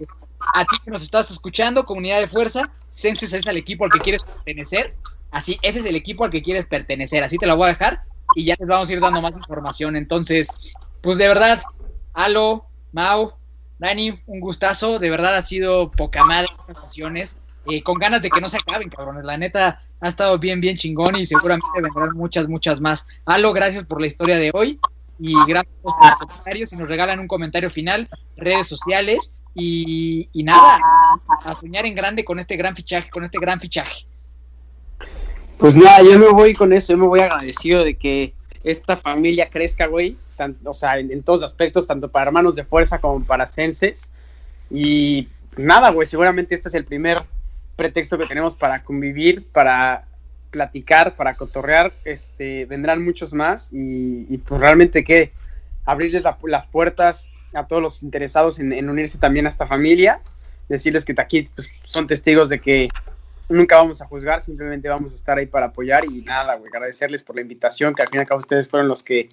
a 0.54 0.64
ti 0.64 0.76
que 0.84 0.90
nos 0.90 1.02
estás 1.02 1.30
escuchando, 1.30 1.84
comunidad 1.84 2.20
de 2.20 2.28
fuerza, 2.28 2.70
Senses 2.90 3.32
es 3.32 3.46
el 3.46 3.56
equipo 3.56 3.84
al 3.84 3.90
que 3.90 3.98
quieres 3.98 4.24
pertenecer, 4.24 4.94
así, 5.30 5.58
ese 5.62 5.80
es 5.80 5.86
el 5.86 5.96
equipo 5.96 6.24
al 6.24 6.30
que 6.30 6.42
quieres 6.42 6.66
pertenecer, 6.66 7.22
así 7.22 7.36
te 7.38 7.46
lo 7.46 7.56
voy 7.56 7.66
a 7.66 7.68
dejar, 7.68 8.02
y 8.34 8.44
ya 8.44 8.56
les 8.58 8.68
vamos 8.68 8.88
a 8.88 8.92
ir 8.92 9.00
dando 9.00 9.20
más 9.20 9.32
información. 9.32 9.96
Entonces, 9.96 10.48
pues 11.00 11.18
de 11.18 11.28
verdad, 11.28 11.60
Alo, 12.12 12.66
Mau, 12.92 13.32
Dani, 13.78 14.20
un 14.26 14.40
gustazo. 14.40 14.98
De 14.98 15.10
verdad 15.10 15.36
ha 15.36 15.42
sido 15.42 15.90
poca 15.90 16.24
madre 16.24 16.48
estas 16.60 16.82
sesiones. 16.82 17.38
Eh, 17.70 17.82
con 17.82 17.98
ganas 17.98 18.22
de 18.22 18.30
que 18.30 18.40
no 18.40 18.48
se 18.48 18.56
acaben, 18.56 18.88
cabrones. 18.88 19.24
La 19.24 19.36
neta 19.36 19.80
ha 20.00 20.08
estado 20.08 20.38
bien, 20.38 20.60
bien 20.60 20.76
chingón 20.76 21.16
y 21.16 21.26
seguramente 21.26 21.68
vendrán 21.80 22.16
muchas, 22.16 22.48
muchas 22.48 22.80
más. 22.80 23.06
Alo, 23.26 23.52
gracias 23.52 23.84
por 23.84 24.00
la 24.00 24.06
historia 24.06 24.36
de 24.36 24.50
hoy 24.54 24.78
y 25.18 25.34
gracias 25.46 25.74
por 25.82 25.92
los 26.02 26.16
comentarios. 26.16 26.70
Si 26.70 26.76
nos 26.76 26.88
regalan 26.88 27.20
un 27.20 27.28
comentario 27.28 27.70
final, 27.70 28.08
redes 28.36 28.66
sociales 28.66 29.34
y, 29.54 30.28
nada, 30.44 30.78
a 31.44 31.54
soñar 31.60 31.86
en 31.86 31.94
grande 31.94 32.24
con 32.24 32.38
este 32.38 32.56
gran 32.56 32.76
fichaje, 32.76 33.10
con 33.10 33.24
este 33.24 33.38
gran 33.38 33.60
fichaje. 33.60 34.06
Pues 35.58 35.76
nada, 35.76 36.02
yo 36.02 36.18
me 36.18 36.28
voy 36.28 36.54
con 36.54 36.72
eso, 36.72 36.92
yo 36.92 36.98
me 36.98 37.06
voy 37.06 37.20
agradecido 37.20 37.84
de 37.84 37.94
que 37.94 38.34
esta 38.64 38.96
familia 38.96 39.50
crezca, 39.50 39.86
güey, 39.86 40.16
o 40.64 40.72
sea, 40.72 40.98
en, 40.98 41.22
todos 41.22 41.42
aspectos, 41.42 41.86
tanto 41.86 42.10
para 42.10 42.26
hermanos 42.26 42.54
de 42.54 42.64
fuerza 42.64 42.98
como 42.98 43.24
para 43.24 43.46
senses. 43.46 44.08
Y 44.70 45.28
nada, 45.56 45.90
güey, 45.90 46.06
seguramente 46.06 46.54
este 46.54 46.68
es 46.68 46.74
el 46.74 46.84
primer 46.84 47.22
pretexto 47.76 48.16
que 48.18 48.26
tenemos 48.26 48.56
para 48.56 48.82
convivir, 48.84 49.46
para 49.52 50.06
platicar, 50.50 51.16
para 51.16 51.34
cotorrear. 51.34 51.92
Este, 52.04 52.66
vendrán 52.66 53.04
muchos 53.04 53.32
más 53.34 53.70
y, 53.72 54.38
pues 54.38 54.60
realmente 54.60 55.04
que 55.04 55.32
abrirles 55.84 56.22
la, 56.22 56.38
las 56.44 56.66
puertas 56.66 57.30
a 57.54 57.66
todos 57.66 57.82
los 57.82 58.02
interesados 58.02 58.58
en, 58.58 58.72
en, 58.72 58.88
unirse 58.88 59.18
también 59.18 59.46
a 59.46 59.48
esta 59.48 59.66
familia, 59.66 60.20
decirles 60.68 61.04
que 61.04 61.14
aquí 61.18 61.48
pues, 61.54 61.70
son 61.84 62.06
testigos 62.06 62.48
de 62.48 62.60
que 62.60 62.88
nunca 63.48 63.76
vamos 63.76 64.00
a 64.00 64.06
juzgar, 64.06 64.40
simplemente 64.40 64.88
vamos 64.88 65.12
a 65.12 65.16
estar 65.16 65.38
ahí 65.38 65.46
para 65.46 65.66
apoyar 65.66 66.04
y 66.04 66.22
nada, 66.22 66.56
güey, 66.56 66.70
agradecerles 66.72 67.22
por 67.22 67.36
la 67.36 67.42
invitación, 67.42 67.94
que 67.94 68.02
al 68.02 68.08
fin 68.08 68.18
y 68.18 68.20
al 68.20 68.26
cabo 68.26 68.38
ustedes 68.38 68.68
fueron 68.68 68.88
los 68.88 69.02
que 69.02 69.28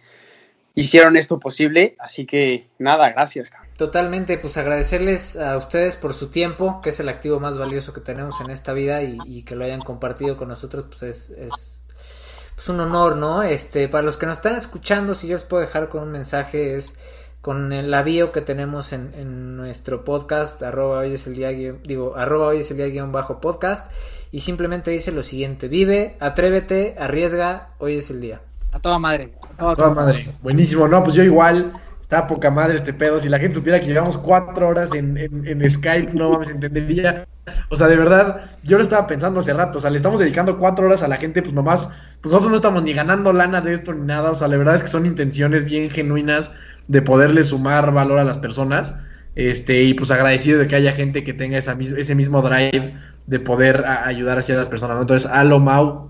hicieron 0.73 1.17
esto 1.17 1.39
posible, 1.39 1.95
así 1.99 2.25
que 2.25 2.67
nada, 2.77 3.09
gracias. 3.09 3.51
Totalmente, 3.77 4.37
pues 4.37 4.57
agradecerles 4.57 5.35
a 5.35 5.57
ustedes 5.57 5.95
por 5.95 6.13
su 6.13 6.29
tiempo, 6.29 6.81
que 6.81 6.89
es 6.89 6.99
el 6.99 7.09
activo 7.09 7.39
más 7.39 7.57
valioso 7.57 7.93
que 7.93 8.01
tenemos 8.01 8.41
en 8.41 8.49
esta 8.49 8.73
vida 8.73 9.01
y, 9.03 9.17
y 9.25 9.43
que 9.43 9.55
lo 9.55 9.65
hayan 9.65 9.81
compartido 9.81 10.37
con 10.37 10.47
nosotros, 10.47 10.85
pues 10.89 11.03
es, 11.03 11.29
es 11.31 11.83
pues 12.57 12.69
un 12.69 12.79
honor, 12.79 13.17
¿no? 13.17 13.43
Este, 13.43 13.87
para 13.87 14.03
los 14.03 14.17
que 14.17 14.25
nos 14.25 14.39
están 14.39 14.55
escuchando, 14.55 15.13
si 15.13 15.27
yo 15.27 15.35
les 15.35 15.43
puedo 15.43 15.61
dejar 15.61 15.89
con 15.89 16.01
un 16.01 16.11
mensaje 16.11 16.75
es 16.75 16.95
con 17.41 17.71
el 17.71 17.93
avío 17.93 18.31
que 18.31 18.41
tenemos 18.41 18.93
en, 18.93 19.13
en, 19.15 19.55
nuestro 19.57 20.03
podcast, 20.03 20.61
arroba 20.63 20.99
hoy 20.99 21.13
es 21.13 21.27
el 21.27 21.35
día, 21.35 21.49
digo, 21.49 22.15
arroba 22.15 22.47
hoy 22.47 22.59
es 22.59 22.71
el 22.71 22.77
día 22.77 22.87
guion 22.87 23.11
bajo 23.11 23.39
podcast, 23.39 23.91
y 24.31 24.41
simplemente 24.41 24.91
dice 24.91 25.11
lo 25.11 25.23
siguiente, 25.23 25.67
vive, 25.67 26.17
atrévete, 26.19 26.95
arriesga, 26.99 27.69
hoy 27.77 27.97
es 27.97 28.09
el 28.09 28.21
día. 28.21 28.41
A 28.71 28.79
toda 28.79 28.99
madre. 28.99 29.33
A 29.55 29.57
toda, 29.57 29.75
toda 29.75 29.89
madre. 29.91 30.33
Buenísimo, 30.41 30.87
no, 30.87 31.03
pues 31.03 31.15
yo 31.15 31.23
igual, 31.23 31.73
está 32.01 32.27
poca 32.27 32.49
madre 32.49 32.75
este 32.77 32.93
pedo, 32.93 33.19
si 33.19 33.29
la 33.29 33.39
gente 33.39 33.55
supiera 33.55 33.79
que 33.79 33.87
llevamos 33.87 34.17
cuatro 34.17 34.67
horas 34.67 34.93
en, 34.93 35.17
en, 35.17 35.45
en 35.45 35.69
Skype, 35.69 36.13
no 36.13 36.31
mames, 36.31 36.49
entendería. 36.49 37.27
O 37.69 37.77
sea, 37.77 37.87
de 37.87 37.95
verdad, 37.95 38.49
yo 38.63 38.77
lo 38.77 38.83
estaba 38.83 39.07
pensando 39.07 39.39
hace 39.39 39.53
rato, 39.53 39.77
o 39.77 39.81
sea, 39.81 39.89
le 39.89 39.97
estamos 39.97 40.19
dedicando 40.19 40.57
cuatro 40.57 40.85
horas 40.85 41.03
a 41.03 41.07
la 41.07 41.17
gente, 41.17 41.41
pues 41.41 41.53
nomás, 41.53 41.87
pues 42.21 42.31
nosotros 42.31 42.49
no 42.49 42.55
estamos 42.57 42.83
ni 42.83 42.93
ganando 42.93 43.33
lana 43.33 43.61
de 43.61 43.73
esto 43.73 43.93
ni 43.93 44.05
nada, 44.05 44.31
o 44.31 44.35
sea, 44.35 44.47
la 44.47 44.57
verdad 44.57 44.75
es 44.75 44.83
que 44.83 44.87
son 44.87 45.05
intenciones 45.05 45.65
bien 45.65 45.89
genuinas 45.89 46.51
de 46.87 47.01
poderle 47.01 47.43
sumar 47.43 47.91
valor 47.91 48.19
a 48.19 48.23
las 48.23 48.37
personas. 48.37 48.93
Este, 49.35 49.83
y 49.83 49.93
pues 49.93 50.09
agradecido 50.09 50.57
de 50.57 50.67
que 50.67 50.75
haya 50.75 50.93
gente 50.93 51.23
que 51.23 51.33
tenga 51.33 51.57
esa, 51.57 51.77
ese 51.79 52.15
mismo 52.15 52.41
drive 52.41 52.95
de 53.27 53.39
poder 53.39 53.85
ayudar 53.85 54.39
a 54.39 54.53
las 54.53 54.69
personas. 54.69 54.95
¿no? 54.95 55.01
Entonces, 55.01 55.29
Alo 55.31 55.59
Mau, 55.59 56.09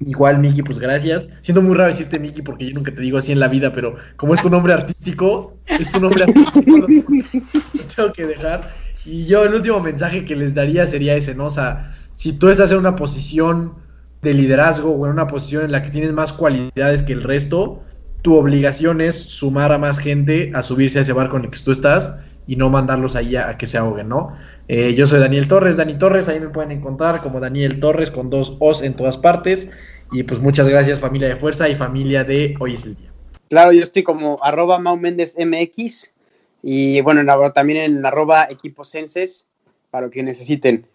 igual 0.00 0.38
Miki, 0.38 0.62
pues 0.62 0.78
gracias. 0.78 1.26
Siento 1.42 1.60
muy 1.60 1.74
raro 1.74 1.90
decirte 1.90 2.18
Miki 2.18 2.42
porque 2.42 2.68
yo 2.68 2.74
nunca 2.74 2.94
te 2.94 3.00
digo 3.02 3.18
así 3.18 3.32
en 3.32 3.40
la 3.40 3.48
vida, 3.48 3.72
pero 3.72 3.96
como 4.16 4.34
es 4.34 4.40
tu 4.40 4.48
nombre 4.48 4.72
artístico, 4.72 5.58
es 5.66 5.90
tu 5.92 6.00
nombre 6.00 6.24
artístico, 6.24 6.76
lo 6.76 6.86
tengo 7.96 8.12
que 8.12 8.26
dejar. 8.26 8.70
Y 9.04 9.26
yo 9.26 9.44
el 9.44 9.54
último 9.54 9.80
mensaje 9.80 10.24
que 10.24 10.36
les 10.36 10.54
daría 10.54 10.86
sería 10.86 11.14
ese, 11.14 11.34
¿no? 11.34 11.46
O 11.46 11.50
sea, 11.50 11.92
si 12.14 12.32
tú 12.32 12.48
estás 12.48 12.70
en 12.72 12.78
una 12.78 12.96
posición 12.96 13.74
de 14.22 14.32
liderazgo 14.32 14.92
o 14.92 15.06
en 15.06 15.12
una 15.12 15.26
posición 15.26 15.64
en 15.64 15.72
la 15.72 15.82
que 15.82 15.90
tienes 15.90 16.12
más 16.12 16.32
cualidades 16.32 17.02
que 17.02 17.12
el 17.12 17.22
resto, 17.24 17.82
tu 18.22 18.36
obligación 18.36 19.00
es 19.00 19.20
sumar 19.20 19.72
a 19.72 19.78
más 19.78 19.98
gente 19.98 20.52
a 20.54 20.62
subirse 20.62 21.00
a 21.00 21.02
ese 21.02 21.12
barco 21.12 21.36
en 21.36 21.44
el 21.44 21.50
que 21.50 21.58
tú 21.58 21.72
estás 21.72 22.14
y 22.46 22.56
no 22.56 22.70
mandarlos 22.70 23.16
ahí 23.16 23.36
a, 23.36 23.50
a 23.50 23.58
que 23.58 23.66
se 23.66 23.78
ahoguen, 23.78 24.08
¿no? 24.08 24.36
Eh, 24.68 24.94
yo 24.94 25.06
soy 25.06 25.20
Daniel 25.20 25.48
Torres, 25.48 25.76
Dani 25.76 25.98
Torres, 25.98 26.28
ahí 26.28 26.40
me 26.40 26.48
pueden 26.48 26.72
encontrar 26.72 27.22
como 27.22 27.40
Daniel 27.40 27.78
Torres 27.80 28.10
con 28.10 28.30
dos 28.30 28.56
O's 28.58 28.82
en 28.82 28.94
todas 28.94 29.18
partes. 29.18 29.68
Y 30.12 30.22
pues 30.24 30.40
muchas 30.40 30.68
gracias 30.68 31.00
familia 31.00 31.28
de 31.28 31.36
fuerza 31.36 31.68
y 31.68 31.74
familia 31.74 32.24
de 32.24 32.54
Hoy 32.60 32.74
es 32.74 32.84
el 32.84 32.96
día. 32.96 33.12
Claro, 33.48 33.72
yo 33.72 33.82
estoy 33.82 34.02
como 34.02 34.42
arroba 34.42 34.78
Mau 34.78 34.96
Méndez 34.96 35.36
MX 35.38 36.14
y 36.62 37.00
bueno, 37.00 37.22
también 37.52 37.80
en 37.80 38.06
arroba 38.06 38.46
equipos 38.48 38.88
senses 38.88 39.48
para 39.90 40.06
lo 40.06 40.10
que 40.10 40.22
necesiten. 40.22 40.86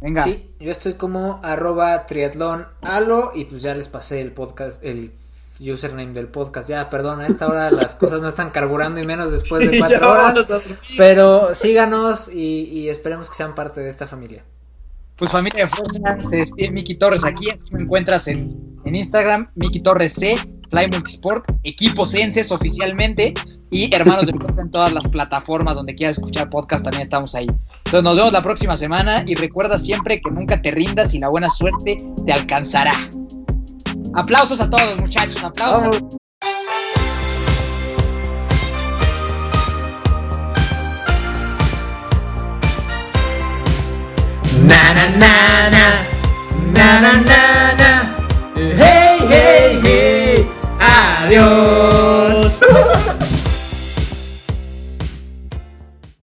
Venga. 0.00 0.24
Sí, 0.24 0.50
yo 0.58 0.70
estoy 0.70 0.94
como 0.94 1.40
arroba 1.42 2.06
triatlón 2.06 2.66
alo 2.82 3.32
y 3.34 3.44
pues 3.44 3.62
ya 3.62 3.74
les 3.74 3.88
pasé 3.88 4.20
el 4.20 4.32
podcast, 4.32 4.84
el 4.84 5.12
username 5.60 6.12
del 6.12 6.28
podcast. 6.28 6.68
Ya, 6.68 6.90
perdón, 6.90 7.20
a 7.20 7.26
esta 7.26 7.46
hora 7.46 7.70
las 7.70 7.94
cosas 7.96 8.22
no 8.22 8.28
están 8.28 8.50
carburando 8.50 9.00
y 9.00 9.06
menos 9.06 9.32
después 9.32 9.68
de 9.68 9.78
Ya 9.78 9.86
cuatro 10.00 10.10
horas. 10.10 10.46
Pero 10.96 11.54
síganos 11.54 12.28
y, 12.32 12.64
y 12.64 12.88
esperemos 12.88 13.28
que 13.28 13.36
sean 13.36 13.54
parte 13.54 13.80
de 13.80 13.88
esta 13.88 14.06
familia. 14.06 14.44
Pues 15.16 15.30
familia 15.30 15.66
de 15.66 15.70
fuerza, 15.70 16.28
se 16.28 16.38
despide 16.38 16.70
Miki 16.72 16.96
Torres 16.96 17.24
aquí, 17.24 17.48
así 17.48 17.70
me 17.70 17.82
encuentras 17.82 18.26
en, 18.26 18.76
en 18.84 18.96
Instagram, 18.96 19.48
Miki 19.54 19.78
Torres 19.78 20.12
C, 20.14 20.34
Fly 20.70 20.88
Multisport, 20.90 21.44
Equipos 21.62 22.10
Senses 22.10 22.50
oficialmente 22.50 23.32
y 23.70 23.94
Hermanos 23.94 24.26
de 24.26 24.32
Fuerza 24.32 24.60
en 24.60 24.72
todas 24.72 24.92
las 24.92 25.06
plataformas 25.06 25.76
donde 25.76 25.94
quieras 25.94 26.18
escuchar 26.18 26.50
podcast, 26.50 26.82
también 26.82 27.02
estamos 27.02 27.36
ahí. 27.36 27.46
Entonces 27.46 28.02
nos 28.02 28.16
vemos 28.16 28.32
la 28.32 28.42
próxima 28.42 28.76
semana 28.76 29.22
y 29.24 29.36
recuerda 29.36 29.78
siempre 29.78 30.20
que 30.20 30.30
nunca 30.32 30.60
te 30.60 30.72
rindas 30.72 31.14
y 31.14 31.20
la 31.20 31.28
buena 31.28 31.48
suerte 31.48 31.96
te 32.26 32.32
alcanzará. 32.32 32.94
Aplausos 34.14 34.60
a 34.60 34.70
todos, 34.70 34.96
muchachos. 35.00 35.42
Aplausos. 35.42 35.82
Vamos. 35.82 36.16
A... 36.40 36.48
Na 44.66 44.94
na 44.94 45.08
na 45.18 45.70
na 45.70 45.86
na 46.72 47.00
na 47.00 47.12
na 47.20 47.74
na. 47.74 47.92
Hey 48.56 49.18
hey 49.28 49.80
hey. 49.82 50.46
Adiós. 50.78 51.93